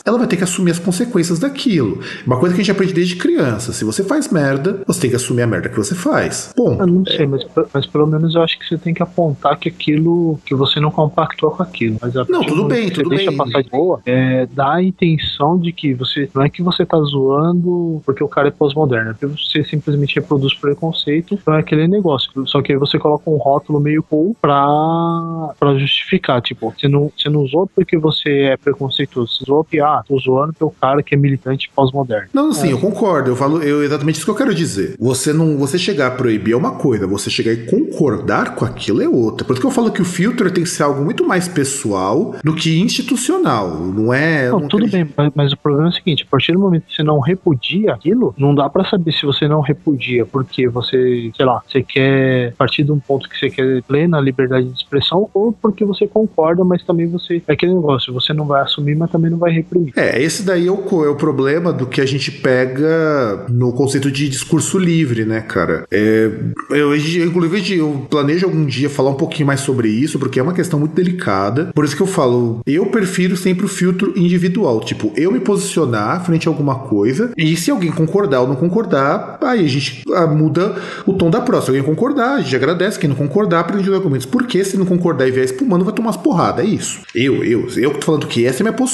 ela 0.04 0.18
vai 0.18 0.26
ter 0.26 0.36
que 0.36 0.44
assumir 0.44 0.72
as 0.72 0.78
consequências 0.78 1.38
daquilo. 1.38 2.00
Uma 2.26 2.38
coisa 2.38 2.54
que 2.54 2.60
a 2.60 2.64
gente 2.64 2.72
aprende 2.72 2.92
desde 2.92 3.16
criança, 3.16 3.72
se 3.72 3.84
você 3.84 4.02
faz 4.02 4.30
merda, 4.30 4.82
você 4.86 5.00
tem 5.02 5.10
que 5.10 5.16
assumir 5.16 5.42
a 5.42 5.46
merda 5.46 5.68
que 5.68 5.76
você 5.76 5.94
faz. 5.94 6.52
Bom, 6.56 6.76
Eu 6.78 6.86
não 6.86 7.04
sei, 7.04 7.26
mas, 7.26 7.46
mas 7.72 7.86
pelo 7.86 8.06
menos 8.06 8.34
eu 8.34 8.42
acho 8.42 8.58
que 8.58 8.66
você 8.66 8.78
tem 8.78 8.94
que 8.94 9.02
apontar 9.02 9.58
que 9.58 9.68
aquilo, 9.68 10.38
que 10.44 10.54
você 10.54 10.80
não 10.80 10.90
compactou 10.90 11.50
com 11.50 11.62
aquilo. 11.62 11.96
Mas 12.00 12.14
Não, 12.28 12.44
tudo 12.44 12.64
bem, 12.64 12.90
tudo 12.90 13.08
deixa 13.10 13.30
bem. 13.30 13.36
passar 13.36 13.62
de 13.62 13.70
boa, 13.70 14.00
é, 14.04 14.46
dá 14.52 14.74
a 14.74 14.82
intenção 14.82 15.58
de 15.58 15.72
que 15.72 15.94
você, 15.94 16.28
não 16.34 16.42
é 16.42 16.48
que 16.48 16.62
você 16.62 16.84
tá 16.84 16.98
zoando 16.98 18.02
porque 18.04 18.22
o 18.22 18.28
cara 18.28 18.48
é 18.48 18.50
pós-moderno, 18.50 19.10
é 19.10 19.14
porque 19.14 19.26
você 19.26 19.64
simplesmente 19.64 20.14
reproduz 20.16 20.54
preconceito, 20.54 21.34
então 21.34 21.54
é 21.54 21.60
aquele 21.60 21.86
negócio. 21.88 22.30
Só 22.46 22.60
que 22.62 22.72
aí 22.72 22.78
você 22.78 22.98
coloca 22.98 23.28
um 23.30 23.36
rótulo 23.36 23.80
meio 23.80 24.02
cool 24.02 24.36
pra, 24.40 25.54
pra 25.58 25.74
justificar, 25.78 26.40
tipo, 26.40 26.72
você 26.76 26.88
não, 26.88 27.10
você 27.16 27.28
não 27.28 27.46
zoa 27.46 27.66
porque 27.74 27.96
você 27.96 28.30
é 28.30 28.56
preconceituoso, 28.56 29.11
você 29.14 29.44
zoa 29.44 29.64
porque, 29.64 29.80
ah, 29.80 30.02
tô 30.06 30.18
zoando 30.18 30.52
porque 30.52 30.64
o 30.64 30.70
cara 30.70 31.02
que 31.02 31.14
é 31.14 31.18
militante 31.18 31.70
pós-moderno. 31.74 32.28
Não, 32.32 32.52
sim, 32.52 32.70
eu 32.70 32.78
concordo. 32.78 33.30
Eu 33.30 33.36
falo 33.36 33.62
eu, 33.62 33.82
exatamente 33.82 34.16
isso 34.16 34.24
que 34.24 34.30
eu 34.30 34.34
quero 34.34 34.54
dizer. 34.54 34.96
Você 34.98 35.32
não, 35.32 35.56
você 35.56 35.78
chegar 35.78 36.08
a 36.08 36.10
proibir 36.10 36.52
é 36.52 36.56
uma 36.56 36.72
coisa, 36.72 37.06
você 37.06 37.30
chegar 37.30 37.52
e 37.52 37.66
concordar 37.66 38.54
com 38.54 38.64
aquilo 38.64 39.02
é 39.02 39.08
outra. 39.08 39.46
Por 39.46 39.52
isso 39.52 39.60
que 39.60 39.66
eu 39.66 39.70
falo 39.70 39.90
que 39.92 40.02
o 40.02 40.04
filtro 40.04 40.50
tem 40.50 40.64
que 40.64 40.70
ser 40.70 40.82
algo 40.82 41.02
muito 41.04 41.26
mais 41.26 41.48
pessoal 41.48 42.34
do 42.42 42.54
que 42.54 42.78
institucional. 42.80 43.70
Não 43.78 44.12
é. 44.12 44.48
Não, 44.50 44.60
não 44.60 44.68
tudo 44.68 44.84
acredito- 44.86 45.06
bem, 45.06 45.14
mas, 45.16 45.32
mas 45.34 45.52
o 45.52 45.56
problema 45.56 45.88
é 45.88 45.90
o 45.90 45.94
seguinte: 45.94 46.24
a 46.26 46.30
partir 46.30 46.52
do 46.52 46.58
momento 46.58 46.84
que 46.86 46.94
você 46.94 47.02
não 47.02 47.18
repudia 47.20 47.92
aquilo, 47.92 48.34
não 48.38 48.54
dá 48.54 48.68
pra 48.68 48.84
saber 48.84 49.12
se 49.12 49.24
você 49.26 49.46
não 49.48 49.60
repudia 49.60 50.24
porque 50.26 50.68
você, 50.68 51.30
sei 51.36 51.46
lá, 51.46 51.62
você 51.66 51.82
quer 51.82 52.54
partir 52.54 52.84
de 52.84 52.92
um 52.92 52.98
ponto 52.98 53.28
que 53.28 53.38
você 53.38 53.50
quer 53.50 53.82
plena 53.82 54.20
liberdade 54.20 54.66
de 54.68 54.76
expressão 54.76 55.28
ou 55.34 55.52
porque 55.52 55.84
você 55.84 56.06
concorda, 56.06 56.64
mas 56.64 56.82
também 56.84 57.06
você. 57.06 57.42
É 57.46 57.52
aquele 57.52 57.74
negócio, 57.74 58.12
você 58.12 58.32
não 58.32 58.46
vai 58.46 58.62
assumir, 58.62 58.94
mas 59.02 59.10
também 59.10 59.30
não 59.30 59.38
vai 59.38 59.52
reprimir. 59.52 59.92
É, 59.96 60.22
esse 60.22 60.42
daí 60.42 60.66
é 60.66 60.70
o, 60.70 61.04
é 61.04 61.08
o 61.08 61.16
problema 61.16 61.72
do 61.72 61.86
que 61.86 62.00
a 62.00 62.06
gente 62.06 62.30
pega 62.30 63.46
no 63.48 63.72
conceito 63.72 64.10
de 64.10 64.28
discurso 64.28 64.78
livre, 64.78 65.24
né, 65.24 65.40
cara? 65.40 65.84
É, 65.90 66.30
eu, 66.70 66.96
inclusive, 66.96 67.78
eu 67.78 68.06
planejo 68.08 68.46
algum 68.46 68.64
dia 68.64 68.88
falar 68.88 69.10
um 69.10 69.14
pouquinho 69.14 69.46
mais 69.46 69.60
sobre 69.60 69.88
isso, 69.88 70.18
porque 70.18 70.38
é 70.38 70.42
uma 70.42 70.54
questão 70.54 70.78
muito 70.78 70.94
delicada. 70.94 71.70
Por 71.74 71.84
isso 71.84 71.96
que 71.96 72.02
eu 72.02 72.06
falo, 72.06 72.60
eu 72.66 72.86
prefiro 72.86 73.36
sempre 73.36 73.64
o 73.66 73.68
filtro 73.68 74.12
individual. 74.16 74.80
Tipo, 74.80 75.12
eu 75.16 75.32
me 75.32 75.40
posicionar 75.40 76.24
frente 76.24 76.48
a 76.48 76.50
alguma 76.50 76.76
coisa, 76.76 77.32
e 77.36 77.56
se 77.56 77.70
alguém 77.70 77.90
concordar 77.90 78.42
ou 78.42 78.48
não 78.48 78.56
concordar, 78.56 79.38
aí 79.42 79.64
a 79.64 79.68
gente 79.68 80.04
ah, 80.14 80.26
muda 80.26 80.76
o 81.06 81.12
tom 81.12 81.30
da 81.30 81.40
próxima. 81.40 81.62
Se 81.62 81.78
alguém 81.78 81.94
concordar, 81.94 82.36
a 82.36 82.40
gente 82.40 82.54
agradece. 82.54 82.98
Quem 82.98 83.08
não 83.08 83.16
concordar, 83.16 83.60
aprende 83.60 83.88
os 83.88 83.94
argumentos. 83.94 84.26
Porque 84.26 84.64
se 84.64 84.76
não 84.76 84.86
concordar 84.86 85.26
e 85.26 85.30
vier 85.30 85.44
espumando, 85.44 85.84
vai 85.84 85.94
tomar 85.94 86.08
umas 86.08 86.16
porradas. 86.16 86.64
É 86.64 86.68
isso. 86.68 87.00
Eu, 87.14 87.44
eu, 87.44 87.68
eu 87.76 87.90
que 87.92 87.98
tô 87.98 88.06
falando 88.06 88.26
que 88.26 88.44
essa 88.44 88.62
é 88.62 88.64
minha 88.64 88.72
postura, 88.72 88.91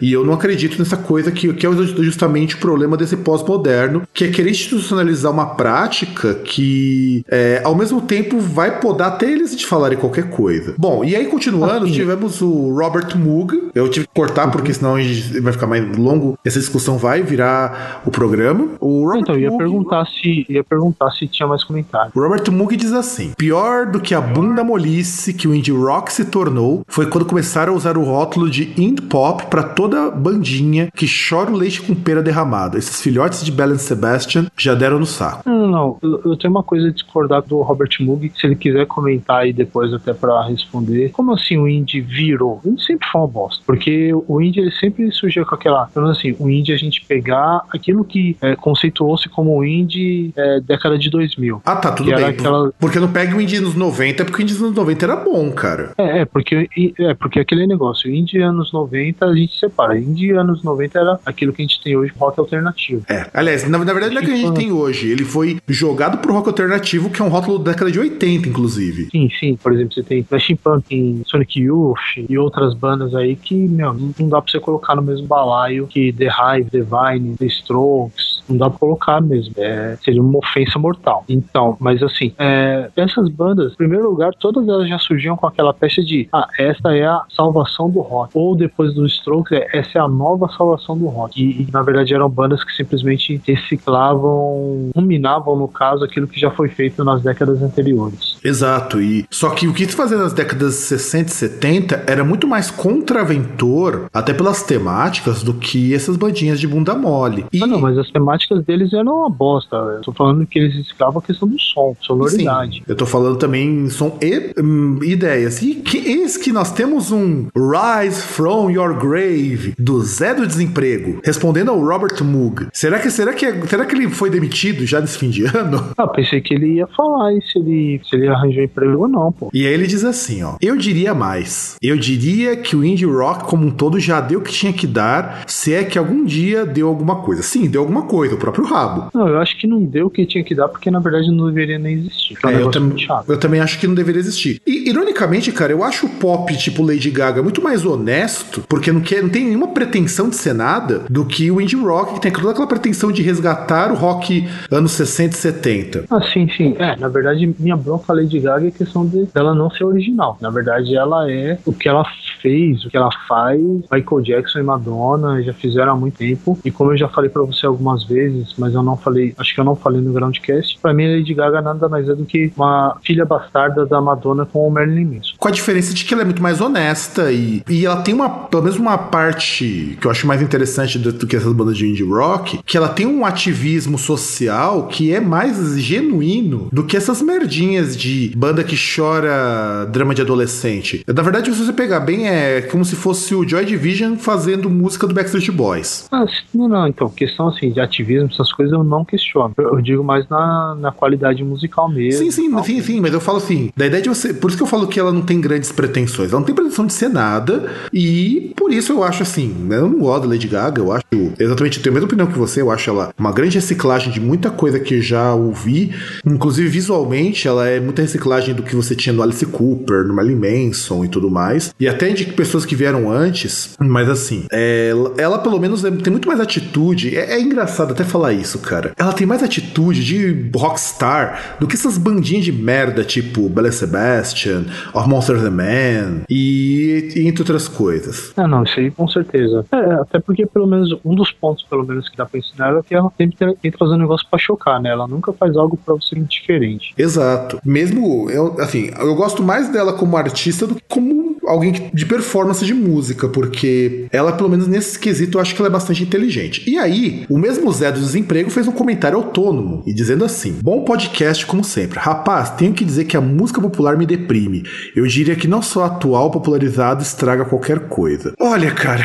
e 0.00 0.12
eu 0.12 0.24
não 0.24 0.32
acredito 0.34 0.78
nessa 0.78 0.96
coisa 0.96 1.30
que, 1.30 1.52
que 1.52 1.66
é 1.66 1.70
justamente 1.72 2.54
o 2.56 2.58
problema 2.58 2.96
desse 2.96 3.16
pós-moderno, 3.16 4.02
que 4.12 4.24
é 4.24 4.28
querer 4.30 4.50
institucionalizar 4.50 5.32
uma 5.32 5.46
prática 5.54 6.34
que, 6.34 7.24
é, 7.28 7.60
ao 7.64 7.74
mesmo 7.74 8.00
tempo, 8.00 8.38
vai 8.38 8.80
podar 8.80 9.08
até 9.08 9.30
eles 9.30 9.56
de 9.56 9.66
falarem 9.66 9.98
qualquer 9.98 10.30
coisa. 10.30 10.74
Bom, 10.78 11.04
e 11.04 11.14
aí, 11.16 11.26
continuando, 11.26 11.84
Assim. 11.84 11.92
tivemos 11.94 12.40
o 12.42 12.74
Robert 12.74 13.16
Moog. 13.16 13.70
Eu 13.74 13.88
tive 13.88 14.06
que 14.06 14.14
cortar, 14.14 14.50
porque 14.50 14.72
senão 14.72 14.94
vai 15.42 15.52
ficar 15.52 15.66
mais 15.66 15.96
longo. 15.96 16.38
Essa 16.44 16.58
discussão 16.58 16.96
vai 16.98 17.22
virar 17.22 18.02
o 18.04 18.10
programa. 18.10 18.68
O 18.80 19.04
Robert 19.04 19.20
Então, 19.22 19.34
eu 19.34 19.40
ia 19.40 19.48
Moog- 19.50 19.58
perguntar 19.62 20.04
se 20.06 20.46
ia 20.48 20.64
perguntar 20.64 21.10
se 21.12 21.26
tinha 21.28 21.46
mais 21.46 21.64
comentário. 21.64 22.12
o 22.14 22.20
Robert 22.20 22.50
Moog 22.52 22.76
diz 22.76 22.92
assim: 22.92 23.32
pior 23.36 23.86
do 23.86 24.00
que 24.00 24.14
a 24.14 24.20
bunda 24.20 24.62
molice 24.64 25.32
que 25.34 25.48
o 25.48 25.54
indie 25.54 25.72
rock 25.72 26.12
se 26.12 26.24
tornou 26.24 26.82
foi 26.88 27.06
quando 27.06 27.24
começaram 27.24 27.72
a 27.72 27.76
usar 27.76 27.96
o 27.96 28.02
rótulo 28.04 28.48
de 28.50 28.72
indie 28.76 29.02
pop 29.12 29.44
pra 29.50 29.62
toda 29.62 30.10
bandinha 30.10 30.88
que 30.96 31.04
chora 31.06 31.50
o 31.50 31.54
leite 31.54 31.82
com 31.82 31.94
pera 31.94 32.22
derramado. 32.22 32.78
Esses 32.78 32.98
filhotes 33.02 33.44
de 33.44 33.52
Bell 33.52 33.72
and 33.72 33.76
Sebastian 33.78 34.46
já 34.56 34.74
deram 34.74 34.98
no 34.98 35.04
saco. 35.04 35.42
Não, 35.44 35.58
não, 35.58 35.68
não. 35.70 35.98
Eu, 36.02 36.22
eu 36.30 36.36
tenho 36.36 36.50
uma 36.50 36.62
coisa 36.62 36.88
a 36.88 36.90
discordar 36.90 37.42
do 37.42 37.60
Robert 37.60 37.90
Moog, 38.00 38.32
se 38.34 38.46
ele 38.46 38.56
quiser 38.56 38.86
comentar 38.86 39.40
aí 39.42 39.52
depois 39.52 39.92
até 39.92 40.14
pra 40.14 40.42
responder. 40.46 41.10
Como 41.10 41.34
assim 41.34 41.58
o 41.58 41.68
indie 41.68 42.00
virou? 42.00 42.58
O 42.64 42.70
indie 42.70 42.82
sempre 42.86 43.06
foi 43.12 43.20
uma 43.20 43.26
bosta. 43.28 43.62
Porque 43.66 44.12
o 44.26 44.40
indie 44.40 44.60
ele 44.60 44.72
sempre 44.72 45.12
surgia 45.12 45.44
com 45.44 45.54
aquela. 45.54 45.88
Pelo 45.88 46.06
menos 46.06 46.18
assim, 46.18 46.34
o 46.38 46.48
indie 46.48 46.72
a 46.72 46.78
gente 46.78 47.04
pegar 47.04 47.60
aquilo 47.70 48.04
que 48.04 48.34
é, 48.40 48.56
conceituou-se 48.56 49.28
como 49.28 49.62
indie 49.62 50.32
é, 50.34 50.60
década 50.60 50.96
de 50.98 51.10
2000. 51.10 51.60
Ah, 51.66 51.76
tá, 51.76 51.92
tudo 51.92 52.14
bem. 52.14 52.24
aquela- 52.24 52.72
Porque 52.80 52.98
não 52.98 53.12
pego 53.12 53.36
o 53.36 53.40
indie 53.42 53.60
nos 53.60 53.74
90, 53.74 54.24
porque 54.24 54.40
o 54.40 54.42
indie 54.42 54.54
nos 54.54 54.62
anos 54.62 54.76
90 54.76 55.04
era 55.04 55.16
bom, 55.16 55.50
cara. 55.52 55.92
É, 55.98 56.20
é, 56.20 56.24
porque, 56.24 56.66
é, 56.98 57.12
porque 57.12 57.38
aquele 57.40 57.66
negócio, 57.66 58.10
indie 58.10 58.40
anos 58.40 58.72
90 58.72 59.01
a 59.20 59.34
gente 59.34 59.58
separa. 59.58 59.98
Indie 59.98 60.30
anos 60.30 60.62
90 60.62 60.98
era 60.98 61.20
aquilo 61.24 61.52
que 61.52 61.62
a 61.62 61.66
gente 61.66 61.82
tem 61.82 61.96
hoje, 61.96 62.12
rock 62.16 62.38
alternativo. 62.38 63.04
É. 63.08 63.28
Aliás, 63.34 63.68
na, 63.68 63.78
na 63.78 63.92
verdade 63.92 64.14
não 64.14 64.22
é 64.22 64.24
que 64.24 64.32
a 64.32 64.36
gente 64.36 64.54
tem 64.54 64.72
hoje. 64.72 65.10
Ele 65.10 65.24
foi 65.24 65.58
jogado 65.68 66.18
pro 66.18 66.32
rock 66.32 66.48
alternativo, 66.48 67.10
que 67.10 67.20
é 67.20 67.24
um 67.24 67.28
rótulo 67.28 67.58
da 67.58 67.72
década 67.72 67.90
de 67.90 68.00
80, 68.00 68.48
inclusive. 68.48 69.08
Sim, 69.10 69.28
sim. 69.38 69.56
Por 69.56 69.72
exemplo, 69.72 69.92
você 69.92 70.02
tem 70.02 70.22
Flashing 70.22 70.56
Pumpkin, 70.56 71.22
Sonic 71.26 71.60
Youth 71.60 71.98
e 72.28 72.38
outras 72.38 72.74
bandas 72.74 73.14
aí 73.14 73.36
que, 73.36 73.54
meu, 73.54 73.92
não 73.92 74.12
não 74.22 74.28
dá 74.28 74.40
pra 74.40 74.50
você 74.50 74.60
colocar 74.60 74.94
no 74.94 75.02
mesmo 75.02 75.26
balaio 75.26 75.86
que 75.86 76.12
The 76.12 76.26
Hive, 76.26 76.70
The 76.70 76.80
Vine, 76.80 77.36
The 77.36 77.46
Strokes. 77.46 78.31
Não 78.52 78.58
dá 78.58 78.70
pra 78.70 78.78
colocar 78.78 79.20
mesmo. 79.20 79.54
É, 79.56 79.96
seria 80.02 80.22
uma 80.22 80.38
ofensa 80.38 80.78
mortal. 80.78 81.24
Então, 81.28 81.76
mas 81.80 82.02
assim, 82.02 82.32
é, 82.38 82.90
essas 82.96 83.28
bandas, 83.28 83.72
em 83.72 83.76
primeiro 83.76 84.08
lugar, 84.08 84.32
todas 84.34 84.66
elas 84.68 84.88
já 84.88 84.98
surgiam 84.98 85.36
com 85.36 85.46
aquela 85.46 85.72
peça 85.72 86.02
de 86.02 86.28
ah, 86.32 86.48
essa 86.58 86.94
é 86.94 87.04
a 87.04 87.22
salvação 87.34 87.90
do 87.90 88.00
rock. 88.00 88.30
Ou 88.34 88.54
depois 88.54 88.94
do 88.94 89.06
Strokes, 89.06 89.52
é, 89.52 89.78
essa 89.78 89.98
é 89.98 90.00
a 90.00 90.08
nova 90.08 90.48
salvação 90.56 90.96
do 90.96 91.06
rock. 91.06 91.42
E, 91.42 91.62
e, 91.62 91.68
na 91.72 91.82
verdade 91.82 92.14
eram 92.14 92.28
bandas 92.28 92.62
que 92.62 92.72
simplesmente 92.72 93.40
reciclavam, 93.46 94.90
ruminavam, 94.94 95.56
no 95.56 95.68
caso, 95.68 96.04
aquilo 96.04 96.26
que 96.26 96.38
já 96.38 96.50
foi 96.50 96.68
feito 96.68 97.04
nas 97.04 97.22
décadas 97.22 97.62
anteriores. 97.62 98.38
Exato, 98.44 99.00
e 99.00 99.26
só 99.30 99.50
que 99.50 99.66
o 99.66 99.72
que 99.72 99.86
se 99.86 99.96
fazia 99.96 100.18
nas 100.18 100.32
décadas 100.32 100.74
60 100.74 101.30
e 101.30 101.34
70 101.34 102.04
era 102.06 102.24
muito 102.24 102.46
mais 102.46 102.70
contraventor, 102.70 104.06
até 104.12 104.34
pelas 104.34 104.62
temáticas, 104.62 105.42
do 105.42 105.54
que 105.54 105.94
essas 105.94 106.16
bandinhas 106.16 106.60
de 106.60 106.66
bunda 106.66 106.94
mole. 106.94 107.46
E 107.52 107.62
Ah, 107.62 107.66
não, 107.66 107.80
mas 107.80 107.96
as 107.98 108.10
temáticas 108.10 108.41
deles 108.50 108.92
eram 108.92 109.20
uma 109.20 109.30
bosta. 109.30 109.76
Eu 109.76 110.00
tô 110.00 110.12
falando 110.12 110.46
que 110.46 110.58
eles 110.58 110.74
reciclavam 110.74 111.20
a 111.20 111.22
questão 111.22 111.48
do 111.48 111.58
som, 111.58 111.96
sonoridade. 112.00 112.76
Sim, 112.76 112.82
eu 112.86 112.96
tô 112.96 113.06
falando 113.06 113.36
também 113.36 113.84
em 113.84 113.90
som 113.90 114.18
e 114.20 114.52
hum, 114.60 114.98
ideias. 115.02 115.62
E 115.62 115.74
que, 115.76 115.98
eis 115.98 116.36
que 116.36 116.52
nós 116.52 116.72
temos 116.72 117.10
um 117.10 117.48
Rise 117.54 118.22
from 118.22 118.70
Your 118.70 118.94
Grave 118.94 119.74
do 119.78 120.00
Zé 120.00 120.34
do 120.34 120.46
Desemprego, 120.46 121.20
respondendo 121.24 121.70
ao 121.70 121.80
Robert 121.80 122.22
Moog. 122.22 122.68
Será 122.72 122.98
que, 122.98 123.10
será 123.10 123.32
que, 123.32 123.66
será 123.66 123.84
que 123.84 123.94
ele 123.94 124.08
foi 124.08 124.30
demitido 124.30 124.86
já 124.86 125.00
nesse 125.00 125.18
fim 125.18 125.30
de 125.30 125.44
ano? 125.56 125.92
Ah, 125.96 126.08
pensei 126.08 126.40
que 126.40 126.54
ele 126.54 126.74
ia 126.74 126.86
falar 126.86 127.32
se 127.40 127.58
ele, 127.58 128.00
se 128.08 128.16
ele 128.16 128.28
arranjou 128.28 128.62
emprego 128.62 129.02
ou 129.02 129.08
não, 129.08 129.32
pô. 129.32 129.50
E 129.52 129.66
aí 129.66 129.72
ele 129.72 129.86
diz 129.86 130.04
assim, 130.04 130.42
ó. 130.42 130.56
Eu 130.60 130.76
diria 130.76 131.14
mais. 131.14 131.76
Eu 131.82 131.96
diria 131.96 132.56
que 132.56 132.76
o 132.76 132.84
indie 132.84 133.06
rock 133.06 133.44
como 133.44 133.66
um 133.66 133.70
todo 133.70 133.98
já 133.98 134.20
deu 134.20 134.40
o 134.40 134.42
que 134.42 134.52
tinha 134.52 134.72
que 134.72 134.86
dar, 134.86 135.44
se 135.46 135.72
é 135.72 135.84
que 135.84 135.98
algum 135.98 136.24
dia 136.24 136.64
deu 136.64 136.88
alguma 136.88 137.16
coisa. 137.16 137.42
Sim, 137.42 137.68
deu 137.68 137.80
alguma 137.80 138.02
coisa, 138.02 138.21
o 138.30 138.36
próprio 138.36 138.64
rabo. 138.64 139.10
Não, 139.14 139.26
eu 139.28 139.38
acho 139.40 139.58
que 139.58 139.66
não 139.66 139.82
deu 139.82 140.06
o 140.06 140.10
que 140.10 140.24
tinha 140.26 140.44
que 140.44 140.54
dar, 140.54 140.68
porque 140.68 140.90
na 140.90 140.98
verdade 141.00 141.30
não 141.30 141.46
deveria 141.46 141.78
nem 141.78 141.94
existir. 141.94 142.36
É 142.44 142.46
um 142.48 142.50
eu, 142.52 142.70
tam- 142.70 142.92
eu 143.28 143.38
também 143.38 143.60
acho 143.60 143.78
que 143.78 143.86
não 143.86 143.94
deveria 143.94 144.20
existir. 144.20 144.60
E, 144.66 144.88
ironicamente, 144.88 145.50
cara, 145.52 145.72
eu 145.72 145.82
acho 145.82 146.06
o 146.06 146.08
pop 146.08 146.56
tipo 146.56 146.82
Lady 146.82 147.10
Gaga 147.10 147.42
muito 147.42 147.62
mais 147.62 147.84
honesto, 147.84 148.62
porque 148.68 148.92
não, 148.92 149.00
quer, 149.00 149.22
não 149.22 149.30
tem 149.30 149.44
nenhuma 149.46 149.68
pretensão 149.68 150.28
de 150.28 150.36
ser 150.36 150.54
nada, 150.54 151.02
do 151.08 151.24
que 151.24 151.50
o 151.50 151.60
indie 151.60 151.76
rock, 151.76 152.14
que 152.14 152.20
tem 152.20 152.32
toda 152.32 152.50
aquela 152.50 152.66
pretensão 152.66 153.10
de 153.10 153.22
resgatar 153.22 153.90
o 153.92 153.94
rock 153.94 154.46
anos 154.70 154.92
60 154.92 155.34
e 155.34 155.38
70. 155.38 156.04
Ah, 156.10 156.20
sim, 156.32 156.48
sim. 156.56 156.74
É, 156.78 156.96
na 156.96 157.08
verdade, 157.08 157.54
minha 157.58 157.76
bronca 157.76 158.12
Lady 158.12 158.38
Gaga 158.38 158.68
é 158.68 158.70
questão 158.70 159.06
de, 159.06 159.24
dela 159.26 159.54
não 159.54 159.70
ser 159.70 159.84
original. 159.84 160.36
Na 160.40 160.50
verdade, 160.50 160.94
ela 160.96 161.30
é 161.30 161.58
o 161.64 161.72
que 161.72 161.88
ela 161.88 162.04
fez, 162.40 162.84
o 162.84 162.90
que 162.90 162.96
ela 162.96 163.10
faz. 163.28 163.60
Michael 163.90 164.22
Jackson 164.22 164.58
e 164.60 164.62
Madonna 164.62 165.42
já 165.42 165.52
fizeram 165.52 165.92
há 165.92 165.96
muito 165.96 166.16
tempo. 166.18 166.58
E 166.64 166.70
como 166.70 166.92
eu 166.92 166.96
já 166.96 167.08
falei 167.08 167.30
pra 167.30 167.42
você 167.42 167.66
algumas 167.66 168.04
vezes, 168.04 168.11
mas 168.58 168.74
eu 168.74 168.82
não 168.82 168.96
falei, 168.96 169.34
acho 169.38 169.54
que 169.54 169.60
eu 169.60 169.64
não 169.64 169.76
falei 169.76 170.00
no 170.00 170.12
Groundcast, 170.12 170.78
pra 170.80 170.92
mim 170.92 171.16
Lady 171.16 171.34
Gaga 171.34 171.60
nada 171.60 171.88
mais 171.88 172.08
é 172.08 172.14
do 172.14 172.24
que 172.24 172.52
uma 172.56 172.96
filha 173.04 173.24
bastarda 173.24 173.86
da 173.86 174.00
Madonna 174.00 174.46
com 174.46 174.66
o 174.66 174.70
Marilyn 174.70 175.04
Manson. 175.04 175.34
Com 175.38 175.48
a 175.48 175.50
diferença 175.50 175.94
de 175.94 176.04
que 176.04 176.14
ela 176.14 176.22
é 176.22 176.24
muito 176.24 176.42
mais 176.42 176.60
honesta 176.60 177.30
e, 177.32 177.62
e 177.68 177.86
ela 177.86 178.02
tem 178.02 178.14
uma, 178.14 178.28
pelo 178.28 178.62
menos 178.62 178.78
uma 178.78 178.98
parte 178.98 179.96
que 180.00 180.06
eu 180.06 180.10
acho 180.10 180.26
mais 180.26 180.42
interessante 180.42 180.98
do, 180.98 181.12
do 181.12 181.26
que 181.26 181.36
essas 181.36 181.52
bandas 181.52 181.76
de 181.76 181.86
indie 181.86 182.02
rock, 182.02 182.60
que 182.64 182.76
ela 182.76 182.88
tem 182.88 183.06
um 183.06 183.24
ativismo 183.24 183.98
social 183.98 184.86
que 184.88 185.12
é 185.12 185.20
mais 185.20 185.78
genuíno 185.78 186.68
do 186.72 186.84
que 186.84 186.96
essas 186.96 187.22
merdinhas 187.22 187.96
de 187.96 188.32
banda 188.36 188.64
que 188.64 188.76
chora 188.76 189.86
drama 189.90 190.14
de 190.14 190.22
adolescente. 190.22 191.04
Na 191.06 191.22
verdade, 191.22 191.52
se 191.52 191.64
você 191.64 191.72
pegar 191.72 192.00
bem, 192.00 192.28
é 192.28 192.60
como 192.62 192.84
se 192.84 192.96
fosse 192.96 193.34
o 193.34 193.46
Joy 193.46 193.64
Division 193.64 194.16
fazendo 194.16 194.68
música 194.70 195.06
do 195.06 195.14
Backstreet 195.14 195.50
Boys. 195.50 196.06
Ah, 196.10 196.24
não, 196.54 196.68
não, 196.68 196.86
então, 196.86 197.08
questão 197.08 197.48
assim, 197.48 197.70
de 197.70 197.80
ativismo, 197.80 198.01
essas 198.10 198.52
coisas 198.52 198.72
eu 198.72 198.84
não 198.84 199.04
questiono. 199.04 199.54
Eu, 199.58 199.80
digo 199.80 200.02
mais 200.04 200.28
na, 200.28 200.76
na 200.78 200.92
qualidade 200.92 201.42
musical 201.44 201.88
mesmo. 201.88 202.24
Sim, 202.24 202.30
sim, 202.30 202.62
sim, 202.62 202.80
sim, 202.82 203.00
mas 203.00 203.12
eu 203.12 203.20
falo 203.20 203.38
assim, 203.38 203.70
da 203.76 203.86
ideia 203.86 204.02
de 204.02 204.08
você. 204.08 204.32
Por 204.32 204.48
isso 204.48 204.56
que 204.56 204.62
eu 204.62 204.66
falo 204.66 204.86
que 204.86 204.98
ela 205.00 205.12
não 205.12 205.22
tem 205.22 205.40
grandes 205.40 205.72
pretensões. 205.72 206.30
Ela 206.30 206.40
não 206.40 206.46
tem 206.46 206.54
pretensão 206.54 206.86
de 206.86 206.92
ser 206.92 207.08
nada. 207.08 207.70
E 207.92 208.52
por 208.56 208.72
isso 208.72 208.92
eu 208.92 209.02
acho 209.02 209.22
assim, 209.22 209.48
né, 209.48 209.76
eu 209.76 209.88
não 209.88 209.98
gosto 209.98 210.22
da 210.22 210.28
Lady 210.28 210.48
Gaga, 210.48 210.80
eu 210.80 210.92
acho. 210.92 211.02
Exatamente, 211.38 211.78
eu 211.78 211.82
tenho 211.82 211.92
a 211.92 211.94
mesma 211.94 212.06
opinião 212.06 212.26
que 212.26 212.38
você, 212.38 212.60
eu 212.60 212.70
acho 212.70 212.88
ela 212.90 213.12
uma 213.18 213.32
grande 213.32 213.56
reciclagem 213.56 214.12
de 214.12 214.20
muita 214.20 214.50
coisa 214.50 214.78
que 214.78 214.94
eu 214.96 215.02
já 215.02 215.34
ouvi. 215.34 215.92
Inclusive, 216.24 216.68
visualmente, 216.68 217.46
ela 217.46 217.68
é 217.68 217.80
muita 217.80 218.02
reciclagem 218.02 218.54
do 218.54 218.62
que 218.62 218.74
você 218.74 218.94
tinha 218.94 219.12
no 219.12 219.22
Alice 219.22 219.44
Cooper, 219.46 220.04
no 220.06 220.14
Marilyn 220.14 220.36
Manson 220.36 221.04
e 221.04 221.08
tudo 221.08 221.30
mais. 221.30 221.74
E 221.78 221.88
até 221.88 222.10
de 222.10 222.26
pessoas 222.26 222.64
que 222.64 222.74
vieram 222.76 223.10
antes. 223.10 223.76
Mas 223.78 224.08
assim, 224.08 224.44
ela, 224.50 225.12
ela 225.16 225.38
pelo 225.38 225.58
menos 225.58 225.84
é- 225.84 225.90
tem 225.90 226.10
muito 226.10 226.28
mais 226.28 226.40
atitude. 226.40 227.16
É, 227.16 227.34
é 227.34 227.40
engraçado 227.40 227.91
até 227.92 228.04
falar 228.04 228.32
isso, 228.32 228.58
cara. 228.58 228.92
Ela 228.96 229.12
tem 229.12 229.26
mais 229.26 229.42
atitude 229.42 230.04
de 230.04 230.50
rockstar 230.56 231.56
do 231.60 231.66
que 231.66 231.74
essas 231.74 231.96
bandinhas 231.98 232.44
de 232.44 232.52
merda, 232.52 233.04
tipo 233.04 233.48
Bella 233.48 233.70
Sebastian, 233.72 234.64
Of 234.94 235.08
Monsters 235.08 235.42
and 235.42 235.50
Men 235.50 236.22
e, 236.28 237.12
e 237.16 237.26
entre 237.28 237.42
outras 237.42 237.68
coisas. 237.68 238.32
Ah, 238.36 238.46
não, 238.48 238.62
isso 238.64 238.78
aí 238.80 238.90
com 238.90 239.06
certeza. 239.08 239.64
É, 239.72 239.76
até 239.94 240.18
porque 240.18 240.46
pelo 240.46 240.66
menos 240.66 240.96
um 241.04 241.14
dos 241.14 241.30
pontos, 241.32 241.64
pelo 241.64 241.84
menos, 241.86 242.08
que 242.08 242.16
dá 242.16 242.24
pra 242.26 242.38
ensinar 242.38 242.76
é 242.76 242.82
que 242.82 242.94
ela 242.94 243.10
sempre 243.16 243.36
tem- 243.36 243.54
tenta 243.56 243.78
fazer 243.78 243.94
um 243.94 243.98
negócio 243.98 244.26
pra 244.28 244.38
chocar, 244.38 244.80
né? 244.80 244.90
Ela 244.90 245.06
nunca 245.06 245.32
faz 245.32 245.56
algo 245.56 245.78
pra 245.84 245.94
você 245.94 246.16
diferente. 246.20 246.92
Exato. 246.96 247.58
Mesmo, 247.64 248.30
eu, 248.30 248.56
assim, 248.60 248.90
eu 248.98 249.14
gosto 249.14 249.42
mais 249.42 249.68
dela 249.68 249.92
como 249.92 250.16
artista 250.16 250.66
do 250.66 250.74
que 250.74 250.82
como 250.88 251.36
alguém 251.46 251.72
que- 251.72 251.94
de 251.94 252.06
performance 252.06 252.64
de 252.64 252.72
música, 252.74 253.28
porque 253.28 254.06
ela, 254.12 254.32
pelo 254.32 254.48
menos 254.48 254.66
nesse 254.68 254.98
quesito, 254.98 255.36
eu 255.38 255.42
acho 255.42 255.54
que 255.54 255.60
ela 255.60 255.68
é 255.68 255.72
bastante 255.72 256.02
inteligente. 256.02 256.62
E 256.68 256.78
aí, 256.78 257.24
o 257.28 257.38
mesmo 257.38 257.70
Zé 257.82 257.90
do 257.90 257.98
Desemprego 257.98 258.48
fez 258.48 258.68
um 258.68 258.72
comentário 258.72 259.18
autônomo 259.18 259.82
e 259.84 259.92
dizendo 259.92 260.24
assim: 260.24 260.56
Bom 260.62 260.84
podcast, 260.84 261.44
como 261.44 261.64
sempre. 261.64 261.98
Rapaz, 261.98 262.50
tenho 262.50 262.72
que 262.72 262.84
dizer 262.84 263.06
que 263.06 263.16
a 263.16 263.20
música 263.20 263.60
popular 263.60 263.96
me 263.96 264.06
deprime. 264.06 264.62
Eu 264.94 265.04
diria 265.04 265.34
que 265.34 265.48
não 265.48 265.60
só 265.60 265.84
atual 265.84 266.30
popularizado 266.30 267.02
estraga 267.02 267.44
qualquer 267.44 267.88
coisa. 267.88 268.34
Olha, 268.38 268.70
cara. 268.70 269.02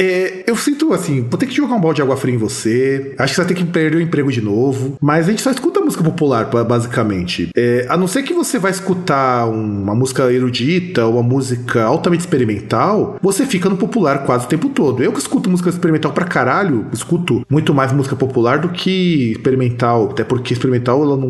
É, 0.00 0.44
eu 0.46 0.54
sinto 0.54 0.92
assim, 0.92 1.22
vou 1.22 1.36
ter 1.38 1.46
que 1.46 1.54
jogar 1.54 1.74
um 1.74 1.80
balde 1.80 1.96
de 1.96 2.02
água 2.02 2.16
fria 2.16 2.32
em 2.34 2.38
você. 2.38 3.14
Acho 3.18 3.32
que 3.32 3.34
você 3.36 3.40
vai 3.44 3.48
ter 3.48 3.54
que 3.54 3.64
perder 3.68 3.96
o 3.96 4.00
emprego 4.00 4.30
de 4.30 4.40
novo. 4.40 4.96
Mas 5.00 5.26
a 5.26 5.30
gente 5.30 5.42
só 5.42 5.50
escuta 5.50 5.80
música 5.80 6.04
popular, 6.04 6.44
ba- 6.48 6.62
basicamente. 6.62 7.48
É, 7.56 7.84
a 7.88 7.96
não 7.96 8.06
ser 8.06 8.22
que 8.22 8.32
você 8.32 8.58
vai 8.60 8.70
escutar 8.70 9.48
um- 9.48 9.82
uma 9.82 9.94
música 9.96 10.32
erudita, 10.32 11.04
uma 11.08 11.22
música 11.22 11.82
altamente 11.84 12.20
experimental, 12.20 13.16
você 13.20 13.44
fica 13.44 13.68
no 13.68 13.76
popular 13.76 14.24
quase 14.24 14.46
o 14.46 14.48
tempo 14.48 14.68
todo. 14.68 15.02
Eu 15.02 15.12
que 15.12 15.18
escuto 15.18 15.50
música 15.50 15.68
experimental 15.68 16.12
pra 16.12 16.24
caralho, 16.24 16.86
escuto 16.92 17.44
muito 17.50 17.74
mais 17.74 17.92
música 17.92 18.14
popular 18.14 18.58
do 18.60 18.68
que 18.68 19.32
experimental. 19.32 20.10
Até 20.12 20.22
porque 20.22 20.52
experimental 20.52 21.02
ela 21.02 21.16
não, 21.16 21.28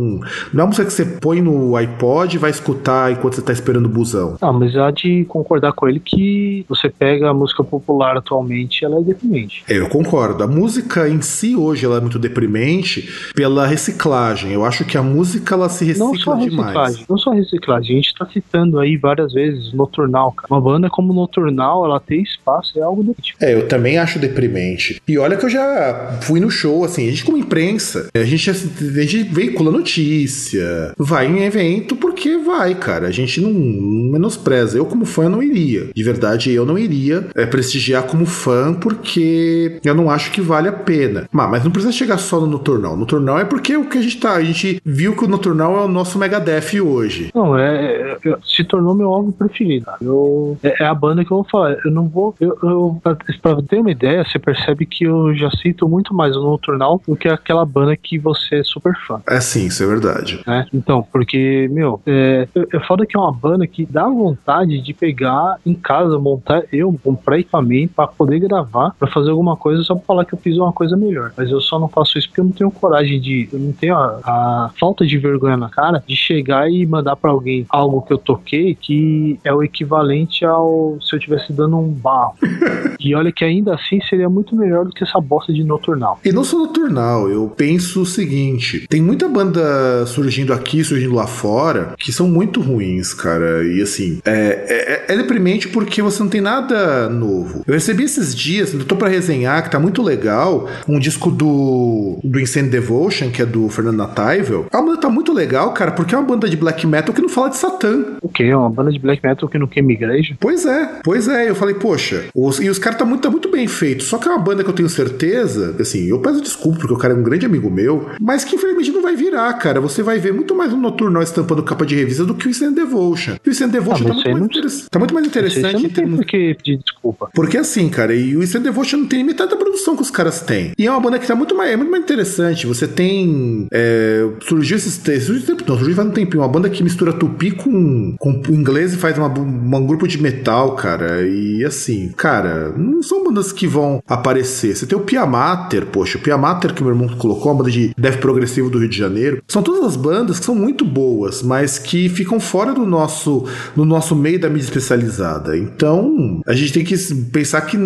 não 0.53 0.61
é 0.61 0.63
uma 0.63 0.67
música 0.67 0.85
que 0.87 0.93
você 0.93 1.05
põe 1.07 1.41
no 1.41 1.75
iPod 1.75 2.35
e 2.35 2.39
vai 2.39 2.51
escutar 2.51 3.13
enquanto 3.13 3.35
você 3.37 3.43
tá 3.43 3.53
esperando 3.53 3.87
o 3.87 3.89
busão. 3.89 4.37
Ah, 4.43 4.53
mas 4.53 4.77
há 4.77 4.91
de 4.91 5.25
concordar 5.27 5.73
com 5.73 5.89
ele 5.89 6.01
que 6.05 6.67
você 6.69 6.91
pega 6.91 7.31
a 7.31 7.35
música 7.35 7.65
popular 7.65 8.17
atualmente, 8.17 8.58
ela 8.85 8.99
é 8.99 9.03
deprimente. 9.03 9.63
É, 9.69 9.79
Eu 9.79 9.89
concordo. 9.89 10.43
A 10.43 10.47
música 10.47 11.09
em 11.09 11.21
si 11.21 11.55
hoje 11.55 11.85
ela 11.85 11.99
é 11.99 12.01
muito 12.01 12.19
deprimente 12.19 13.09
pela 13.35 13.67
reciclagem. 13.67 14.53
Eu 14.53 14.65
acho 14.65 14.85
que 14.85 14.97
a 14.97 15.03
música 15.03 15.55
ela 15.55 15.69
se 15.69 15.85
Não 15.99 16.15
só 16.15 16.35
recicla 16.35 16.37
reciclagem, 16.37 16.93
demais. 16.93 17.09
não 17.09 17.19
só 17.19 17.31
reciclagem. 17.31 17.93
A 17.93 17.97
gente 18.01 18.15
tá 18.15 18.27
citando 18.33 18.79
aí 18.79 18.97
várias 18.97 19.33
vezes 19.33 19.73
Noturnal, 19.73 20.33
cara. 20.33 20.49
Uma 20.53 20.61
banda 20.61 20.89
como 20.91 21.13
Noturnal, 21.13 21.85
ela 21.85 22.01
tem 22.01 22.23
espaço, 22.23 22.79
é 22.79 22.83
algo 22.83 23.03
deprimente. 23.03 23.35
É, 23.41 23.55
eu 23.55 23.69
também 23.69 23.99
acho 23.99 24.19
deprimente. 24.19 25.01
E 25.07 25.19
olha 25.19 25.37
que 25.37 25.45
eu 25.45 25.51
já 25.51 26.19
fui 26.23 26.41
no 26.41 26.51
show, 26.51 26.85
assim, 26.85 27.07
a 27.07 27.11
gente 27.11 27.25
como 27.25 27.37
imprensa, 27.37 28.09
a 28.15 28.25
gente, 28.25 28.51
a 28.51 28.55
gente 28.55 29.23
veicula 29.25 29.71
notícia, 29.71 30.95
vai 30.99 31.27
em 31.27 31.45
evento 31.45 31.97
porque 31.97 32.37
vai, 32.39 32.75
cara. 32.75 33.09
A 33.09 33.11
gente 33.11 33.41
não, 33.41 33.51
não 33.51 34.13
menospreza. 34.13 34.79
Eu, 34.79 34.87
como 34.87 35.05
fã, 35.05 35.29
não 35.29 35.43
iria. 35.43 35.89
De 35.95 36.03
verdade, 36.03 36.53
eu 36.53 36.65
não 36.65 36.79
iria 36.79 37.27
é, 37.35 37.47
prestigiar 37.47 38.05
como 38.05 38.27
fã 38.27 38.48
porque 38.81 39.81
eu 39.85 39.95
não 39.95 40.11
acho 40.11 40.31
que 40.33 40.41
vale 40.41 40.69
a 40.69 40.73
pena. 40.73 41.29
Mas, 41.33 41.65
não 41.65 41.71
precisa 41.71 41.93
chegar 41.93 42.19
só 42.19 42.41
no 42.41 42.47
Noturnal. 42.47 42.97
Noturnal 42.97 43.39
é 43.39 43.45
porque 43.45 43.77
o 43.77 43.89
que 43.89 43.99
a 43.99 44.03
gente 44.03 44.19
tá. 44.19 44.33
A 44.35 44.43
gente 44.45 44.81
viu 44.85 45.17
que 45.17 45.25
o 45.25 45.29
Noturnal 45.29 45.77
é 45.79 45.85
o 45.85 45.89
nosso 45.89 46.19
Megadeth 46.19 46.81
hoje. 46.81 47.31
Não, 47.35 47.57
é, 47.59 48.17
é- 48.23 48.29
é- 48.29 48.39
se 48.45 48.65
tornou 48.65 48.95
meu 48.95 49.09
álbum 49.09 49.31
preferido. 49.33 49.87
Eu, 50.01 50.57
é, 50.63 50.83
é 50.83 50.87
a 50.87 50.95
banda 50.95 51.25
que 51.25 51.31
eu 51.33 51.39
vou 51.39 51.47
falar. 51.51 51.77
Eu 51.85 51.91
não 51.91 52.09
vou. 52.09 52.35
Eu, 52.41 52.57
eu, 52.63 53.01
pra, 53.03 53.17
pra 53.43 53.63
ter 53.63 53.79
uma 53.81 53.91
ideia, 53.91 54.25
você 54.25 54.39
percebe 54.39 54.87
que 54.87 55.05
eu 55.05 55.35
já 55.35 55.51
sinto 55.51 55.89
muito 55.89 56.15
mais 56.15 56.37
o 56.37 56.43
Noturnal 56.43 57.01
do 57.07 57.17
que 57.17 57.29
aquela 57.29 57.65
banda 57.65 57.97
que 57.97 58.19
você 58.19 58.57
é 58.57 58.63
super 58.63 58.95
fã. 59.07 59.21
É 59.29 59.41
sim, 59.41 59.67
isso 59.67 59.83
é 59.83 59.87
verdade. 59.87 60.41
né? 60.47 60.67
Então, 60.73 61.07
porque, 61.13 61.69
meu, 61.71 62.01
é, 62.07 62.47
é 62.55 62.79
é 62.79 62.81
foda 62.81 63.05
que 63.07 63.17
é 63.17 63.21
uma 63.21 63.33
banda 63.33 63.67
que 63.67 63.85
dá 63.87 64.09
vontade 64.09 64.81
de 64.81 64.95
pegar 64.95 65.57
em 65.67 65.75
casa, 65.75 66.19
montar, 66.19 66.63
eu 66.73 66.95
comprar 67.03 67.39
equipamento 67.39 67.93
pra 67.95 68.07
poder 68.07 68.38
fazer 68.39 68.49
gravar 68.49 68.95
pra 68.99 69.09
fazer 69.09 69.31
alguma 69.31 69.57
coisa 69.57 69.83
só 69.83 69.95
pra 69.95 70.05
falar 70.05 70.25
que 70.25 70.35
eu 70.35 70.39
fiz 70.39 70.57
uma 70.57 70.73
coisa 70.73 70.97
melhor. 70.97 71.33
Mas 71.37 71.51
eu 71.51 71.61
só 71.61 71.79
não 71.79 71.89
faço 71.89 72.19
isso 72.19 72.29
porque 72.29 72.41
eu 72.41 72.45
não 72.45 72.53
tenho 72.53 72.71
coragem 72.71 73.21
de. 73.21 73.49
Eu 73.53 73.59
não 73.59 73.73
tenho 73.73 73.95
a, 73.95 74.21
a 74.25 74.71
falta 74.79 75.07
de 75.07 75.19
vergonha 75.19 75.57
na 75.57 75.69
cara 75.69 76.03
de 76.07 76.17
chegar 76.17 76.71
e 76.71 76.87
mandar 76.87 77.17
pra 77.17 77.31
alguém 77.31 77.67
algo 77.69 78.03
que 78.03 78.13
eu 78.13 78.19
toquei 78.19 78.75
que 78.75 79.39
é 79.45 79.53
o 79.53 79.63
equivalente 79.63 80.45
ao 80.45 80.99
se 81.01 81.15
eu 81.15 81.19
estivesse 81.19 81.53
dando 81.53 81.77
um 81.77 81.89
barro. 81.89 82.35
e 83.01 83.15
olha 83.15 83.33
que 83.33 83.45
ainda 83.45 83.75
assim 83.75 84.01
seria 84.09 84.29
muito 84.29 84.55
melhor 84.55 84.85
do 84.85 84.93
que 84.93 85.05
essa 85.05 85.21
bosta 85.21 85.53
de 85.53 85.65
noturnal. 85.65 86.21
E 86.25 86.33
não 86.33 86.45
só 86.45 86.59
noturnal, 86.59 87.29
eu 87.29 87.49
penso 87.49 88.03
o 88.03 88.07
seguinte: 88.07 88.87
tem 88.89 89.03
muita 89.03 89.29
banda 89.29 90.07
surgindo 90.07 90.53
aqui, 90.53 90.85
surgindo 90.85 91.15
lá 91.15 91.27
fora, 91.27 91.95
que 91.99 92.13
são 92.13 92.29
muito 92.29 92.61
ruins, 92.61 93.15
cara. 93.15 93.65
E 93.65 93.83
assim, 93.83 94.21
é, 94.25 95.05
é, 95.09 95.15
é 95.15 95.17
deprimente 95.17 95.69
porque 95.69 96.03
você 96.03 96.23
não 96.23 96.31
tem 96.31 96.41
nada 96.41 97.09
novo. 97.09 97.63
Eu 97.67 97.75
recebi 97.75 98.05
esses 98.05 98.28
dias, 98.35 98.73
eu 98.75 98.85
tô 98.85 98.97
pra 98.97 99.09
resenhar, 99.09 99.63
que 99.63 99.71
tá 99.71 99.79
muito 99.79 100.03
legal, 100.03 100.69
um 100.89 100.99
disco 100.99 101.31
do, 101.31 102.19
do 102.23 102.41
Insane 102.41 102.69
Devotion, 102.69 103.31
que 103.31 103.43
é 103.43 103.47
do 103.47 103.69
Fernando 103.69 103.97
Nataivel. 103.97 104.67
A 104.73 104.81
banda 104.83 105.01
tá 105.01 105.09
muito 105.09 105.33
legal, 105.33 105.73
cara, 105.73 105.93
porque 105.93 106.15
é 106.15 106.19
uma 106.19 106.27
banda 106.27 106.49
de 106.49 106.57
black 106.57 106.87
metal 106.87 107.15
que 107.15 107.21
não 107.23 107.29
fala 107.29 107.51
de 107.51 107.57
Satã. 107.57 108.05
O 108.23 108.29
quê? 108.29 108.53
Uma 108.55 108.71
banda 108.71 108.91
de 108.93 108.99
black 108.99 109.23
metal 109.27 109.49
que 109.49 109.59
não 109.59 109.67
queima 109.67 109.93
igreja? 109.93 110.35
Pois 110.41 110.65
é, 110.67 111.01
pois 111.05 111.29
é. 111.29 111.49
Eu 111.49 111.55
falei, 111.55 111.75
poxa, 111.75 112.25
os- 112.35 112.61
e 112.61 112.69
os 112.69 112.79
caras 112.79 112.99
tá 112.99 113.05
muito, 113.05 113.23
tá 113.23 113.31
muito 113.31 113.51
bem 113.51 113.67
feito. 113.67 114.03
Só 114.05 114.19
que 114.19 114.29
é 114.29 114.31
uma 114.31 114.39
banda 114.43 114.63
que 114.65 114.71
eu 114.71 114.75
tenho 114.75 114.89
certeza, 114.89 115.75
assim, 115.81 116.07
eu 116.09 116.19
peço 116.21 116.41
desculpa 116.41 116.79
porque 116.79 116.95
o 116.95 116.99
cara 116.99 117.15
é 117.15 117.17
um 117.17 117.23
grande 117.23 117.47
amigo 117.47 117.71
meu, 117.71 118.09
mas 118.21 118.45
que 118.45 118.57
infelizmente 118.57 118.91
não 118.93 119.03
vai 119.03 119.17
virar, 119.17 119.53
cara. 119.55 119.81
Você 119.81 120.03
vai 120.03 120.19
ver 120.19 120.33
muito 120.33 120.55
mais 120.55 120.73
um 120.73 120.81
Noturnal 120.81 121.23
estampando 121.23 121.63
capa 121.63 121.85
de 121.87 121.95
revista 121.95 122.25
do 122.25 122.35
que 122.35 122.47
o 122.47 122.51
Insane 122.51 122.75
Devotion. 122.75 123.37
E 123.45 123.49
o 123.49 123.51
Insane 123.51 123.73
Devotion 123.73 124.05
Ah, 124.05 124.09
tá, 124.09 124.31
muito 124.31 124.59
mais 124.61 124.81
não- 124.83 124.89
tá 124.91 124.99
muito 124.99 125.15
mais 125.15 125.27
Você 125.27 125.31
interessante 125.31 125.73
não 125.75 125.81
em 125.81 125.89
tem 125.89 126.09
por 126.09 126.25
que 126.25 126.55
pedir 126.55 126.79
desculpa. 126.79 127.29
porque 127.35 127.57
assim, 127.57 127.89
cara, 127.89 128.08
e 128.15 128.37
o 128.37 128.43
Insane 128.43 128.65
Devotion 128.65 128.99
não 128.99 129.07
tem 129.07 129.25
metade 129.25 129.51
da 129.51 129.57
produção 129.57 129.97
que 129.97 130.03
os 130.03 130.11
caras 130.11 130.41
têm. 130.41 130.73
E 130.79 130.87
é 130.87 130.91
uma 130.91 131.01
banda 131.01 131.19
que 131.19 131.27
tá 131.27 131.35
muito 131.35 131.55
mais, 131.55 131.73
é 131.73 131.77
muito 131.77 131.91
mais 131.91 132.03
interessante. 132.03 132.67
Você 132.67 132.87
tem. 132.87 133.67
é, 133.71 134.27
surgiu 134.41 134.77
esses 134.77 134.99
surgiu 134.99 135.47
tempo, 135.47 135.65
não, 135.67 135.77
surgiu 135.77 135.97
faz 135.97 136.09
um 136.09 136.13
tempinho. 136.13 136.43
Uma 136.43 136.49
banda 136.49 136.71
que 136.71 136.83
mistura 136.83 137.13
tupi 137.13 137.51
com, 137.51 138.17
com 138.19 138.43
inglês 138.49 138.95
e 138.95 138.97
faz 138.97 139.17
uma, 139.19 139.29
um 139.29 139.87
grupo 139.87 140.07
de 140.07 140.21
metal, 140.21 140.75
cara. 140.75 141.27
E 141.27 141.65
assim, 141.65 142.13
cara, 142.17 142.73
não 142.77 143.03
são 143.03 143.25
bandas 143.25 143.53
que 143.53 143.67
vão 143.67 144.03
aparecer. 144.07 144.77
Você 144.77 144.87
tem 144.87 144.97
o 144.97 145.03
Piamater, 145.03 145.87
poxa, 145.87 146.19
o 146.19 146.21
Piamater 146.21 146.73
que 146.75 146.83
meu 146.83 146.93
irmão 146.93 147.09
colocou, 147.17 147.53
uma 147.53 147.59
banda 147.59 147.71
de 147.71 147.93
death 147.97 148.19
progressivo 148.19 148.71
do 148.71 148.79
Rio 148.79 148.89
de 148.89 148.97
Janeiro. 148.97 149.43
São 149.49 149.63
todas 149.63 149.85
as 149.85 149.97
bandas 149.97 150.39
que 150.39 150.45
são 150.45 150.55
muito 150.55 150.85
boas, 150.85 151.43
mas 151.43 151.79
que 151.79 152.09
ficam 152.09 152.41
fora 152.41 152.73
do 152.73 152.87
nosso, 152.87 153.45
do 153.75 153.85
nosso 153.85 154.15
meio 154.15 154.39
da 154.39 154.49
mídia 154.49 154.65
especializada. 154.65 155.57
Então, 155.57 156.41
a 156.47 156.55
gente 156.55 156.73
tem 156.73 156.85
que 156.85 156.97
pensar 157.33 157.63
que 157.63 157.77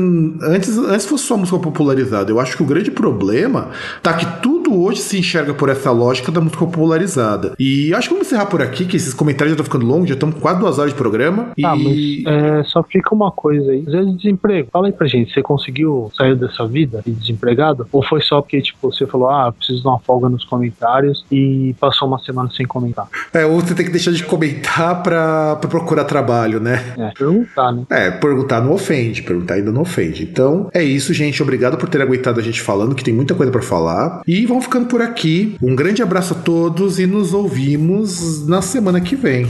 antes, 0.42 0.76
antes 0.78 1.06
fosse 1.06 1.24
só 1.24 1.36
música 1.36 1.58
popularizada. 1.58 2.30
Eu 2.30 2.38
acho 2.38 2.56
que 2.56 2.62
o 2.62 2.66
grande 2.66 2.90
problema 2.90 3.70
tá 4.02 4.14
que 4.14 4.26
tudo 4.42 4.61
hoje 4.80 5.00
se 5.00 5.18
enxerga 5.18 5.54
por 5.54 5.68
essa 5.68 5.90
lógica 5.90 6.30
da 6.30 6.40
música 6.40 6.64
popularizada. 6.64 7.54
E 7.58 7.92
acho 7.94 8.08
que 8.08 8.14
vamos 8.14 8.26
encerrar 8.26 8.46
por 8.46 8.62
aqui, 8.62 8.84
que 8.84 8.96
esses 8.96 9.14
comentários 9.14 9.50
já 9.50 9.60
estão 9.60 9.64
ficando 9.64 9.86
longos, 9.86 10.08
já 10.08 10.14
estamos 10.14 10.36
quase 10.38 10.60
duas 10.60 10.78
horas 10.78 10.92
de 10.92 10.98
programa. 10.98 11.50
Ah, 11.64 11.76
e... 11.76 12.22
mas 12.24 12.34
é, 12.34 12.64
só 12.64 12.82
fica 12.82 13.14
uma 13.14 13.30
coisa 13.30 13.70
aí. 13.70 13.84
Às 13.86 13.92
vezes 13.92 14.16
desemprego. 14.16 14.68
Fala 14.72 14.86
aí 14.86 14.92
pra 14.92 15.06
gente, 15.06 15.32
você 15.32 15.42
conseguiu 15.42 16.10
sair 16.16 16.36
dessa 16.36 16.66
vida 16.66 17.02
de 17.04 17.12
desempregado? 17.12 17.86
Ou 17.92 18.02
foi 18.02 18.20
só 18.20 18.40
porque, 18.40 18.60
tipo, 18.60 18.90
você 18.90 19.06
falou, 19.06 19.28
ah, 19.28 19.52
preciso 19.52 19.82
de 19.82 19.88
uma 19.88 19.98
folga 19.98 20.28
nos 20.28 20.44
comentários 20.44 21.24
e 21.30 21.74
passou 21.78 22.08
uma 22.08 22.18
semana 22.18 22.50
sem 22.50 22.66
comentar? 22.66 23.08
É, 23.32 23.44
ou 23.44 23.60
você 23.60 23.74
tem 23.74 23.84
que 23.84 23.92
deixar 23.92 24.12
de 24.12 24.24
comentar 24.24 25.02
pra, 25.02 25.56
pra 25.56 25.68
procurar 25.68 26.04
trabalho, 26.04 26.60
né? 26.60 26.94
É, 26.98 27.10
perguntar, 27.10 27.72
né? 27.72 27.84
É, 27.90 28.10
perguntar 28.10 28.60
não 28.60 28.72
ofende, 28.72 29.22
perguntar 29.22 29.54
ainda 29.54 29.72
não 29.72 29.82
ofende. 29.82 30.22
Então, 30.22 30.68
é 30.72 30.82
isso, 30.82 31.12
gente. 31.12 31.42
Obrigado 31.42 31.76
por 31.76 31.88
ter 31.88 32.00
aguentado 32.00 32.40
a 32.40 32.42
gente 32.42 32.60
falando, 32.60 32.94
que 32.94 33.04
tem 33.04 33.14
muita 33.14 33.34
coisa 33.34 33.50
pra 33.50 33.62
falar. 33.62 34.22
E 34.26 34.46
vamos 34.46 34.61
ficando 34.62 34.86
por 34.86 35.02
aqui. 35.02 35.56
Um 35.60 35.74
grande 35.74 36.02
abraço 36.02 36.34
a 36.34 36.36
todos 36.36 36.98
e 36.98 37.06
nos 37.06 37.34
ouvimos 37.34 38.46
na 38.46 38.62
semana 38.62 39.00
que 39.00 39.16
vem. 39.16 39.46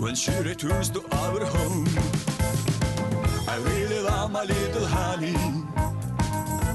When 0.00 0.14
she 0.14 0.30
returns 0.42 0.90
to 0.90 1.00
our 1.10 1.44
home. 1.44 1.84
I 3.48 3.56
really 3.56 4.00
love 4.00 4.30
my 4.30 4.44
little 4.44 4.86
honey. 4.86 5.34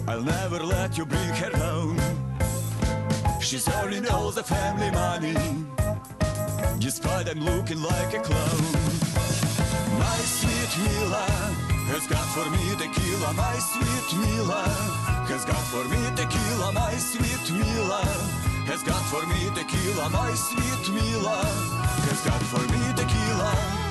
I'll 0.08 0.22
never 0.22 0.62
let 0.62 0.98
you 0.98 1.06
bring 1.06 1.30
her 1.36 1.50
down. 1.52 1.96
She's 3.40 3.68
earning 3.70 4.10
all 4.10 4.32
the 4.32 4.44
family 4.44 4.92
money, 4.92 5.36
despite 6.80 7.30
I'm 7.30 7.40
looking 7.40 7.82
like 7.82 8.14
a 8.14 8.20
clown. 8.20 8.64
My 9.98 10.18
sweet 10.26 10.72
Mila 10.84 11.63
has 11.92 12.08
got 12.08 12.26
for 12.36 12.50
me 12.52 12.76
tequila. 12.76 13.34
My 13.34 13.58
sweet 13.60 14.20
Mila 14.20 14.64
has 15.28 15.46
got 15.46 15.64
for 15.72 15.84
me 15.86 16.00
tequila. 16.16 16.72
My 16.72 16.96
sweet 16.96 17.46
Mila 17.52 18.04
has 18.70 18.84
got 18.84 19.04
for 19.12 19.26
me 19.28 19.50
tequila. 19.56 20.10
My 20.10 20.34
sweet 20.34 20.94
Mila 20.94 21.44
has 22.08 22.22
got 22.26 22.42
for 22.52 22.64
me 22.72 22.82
tequila. 22.96 23.83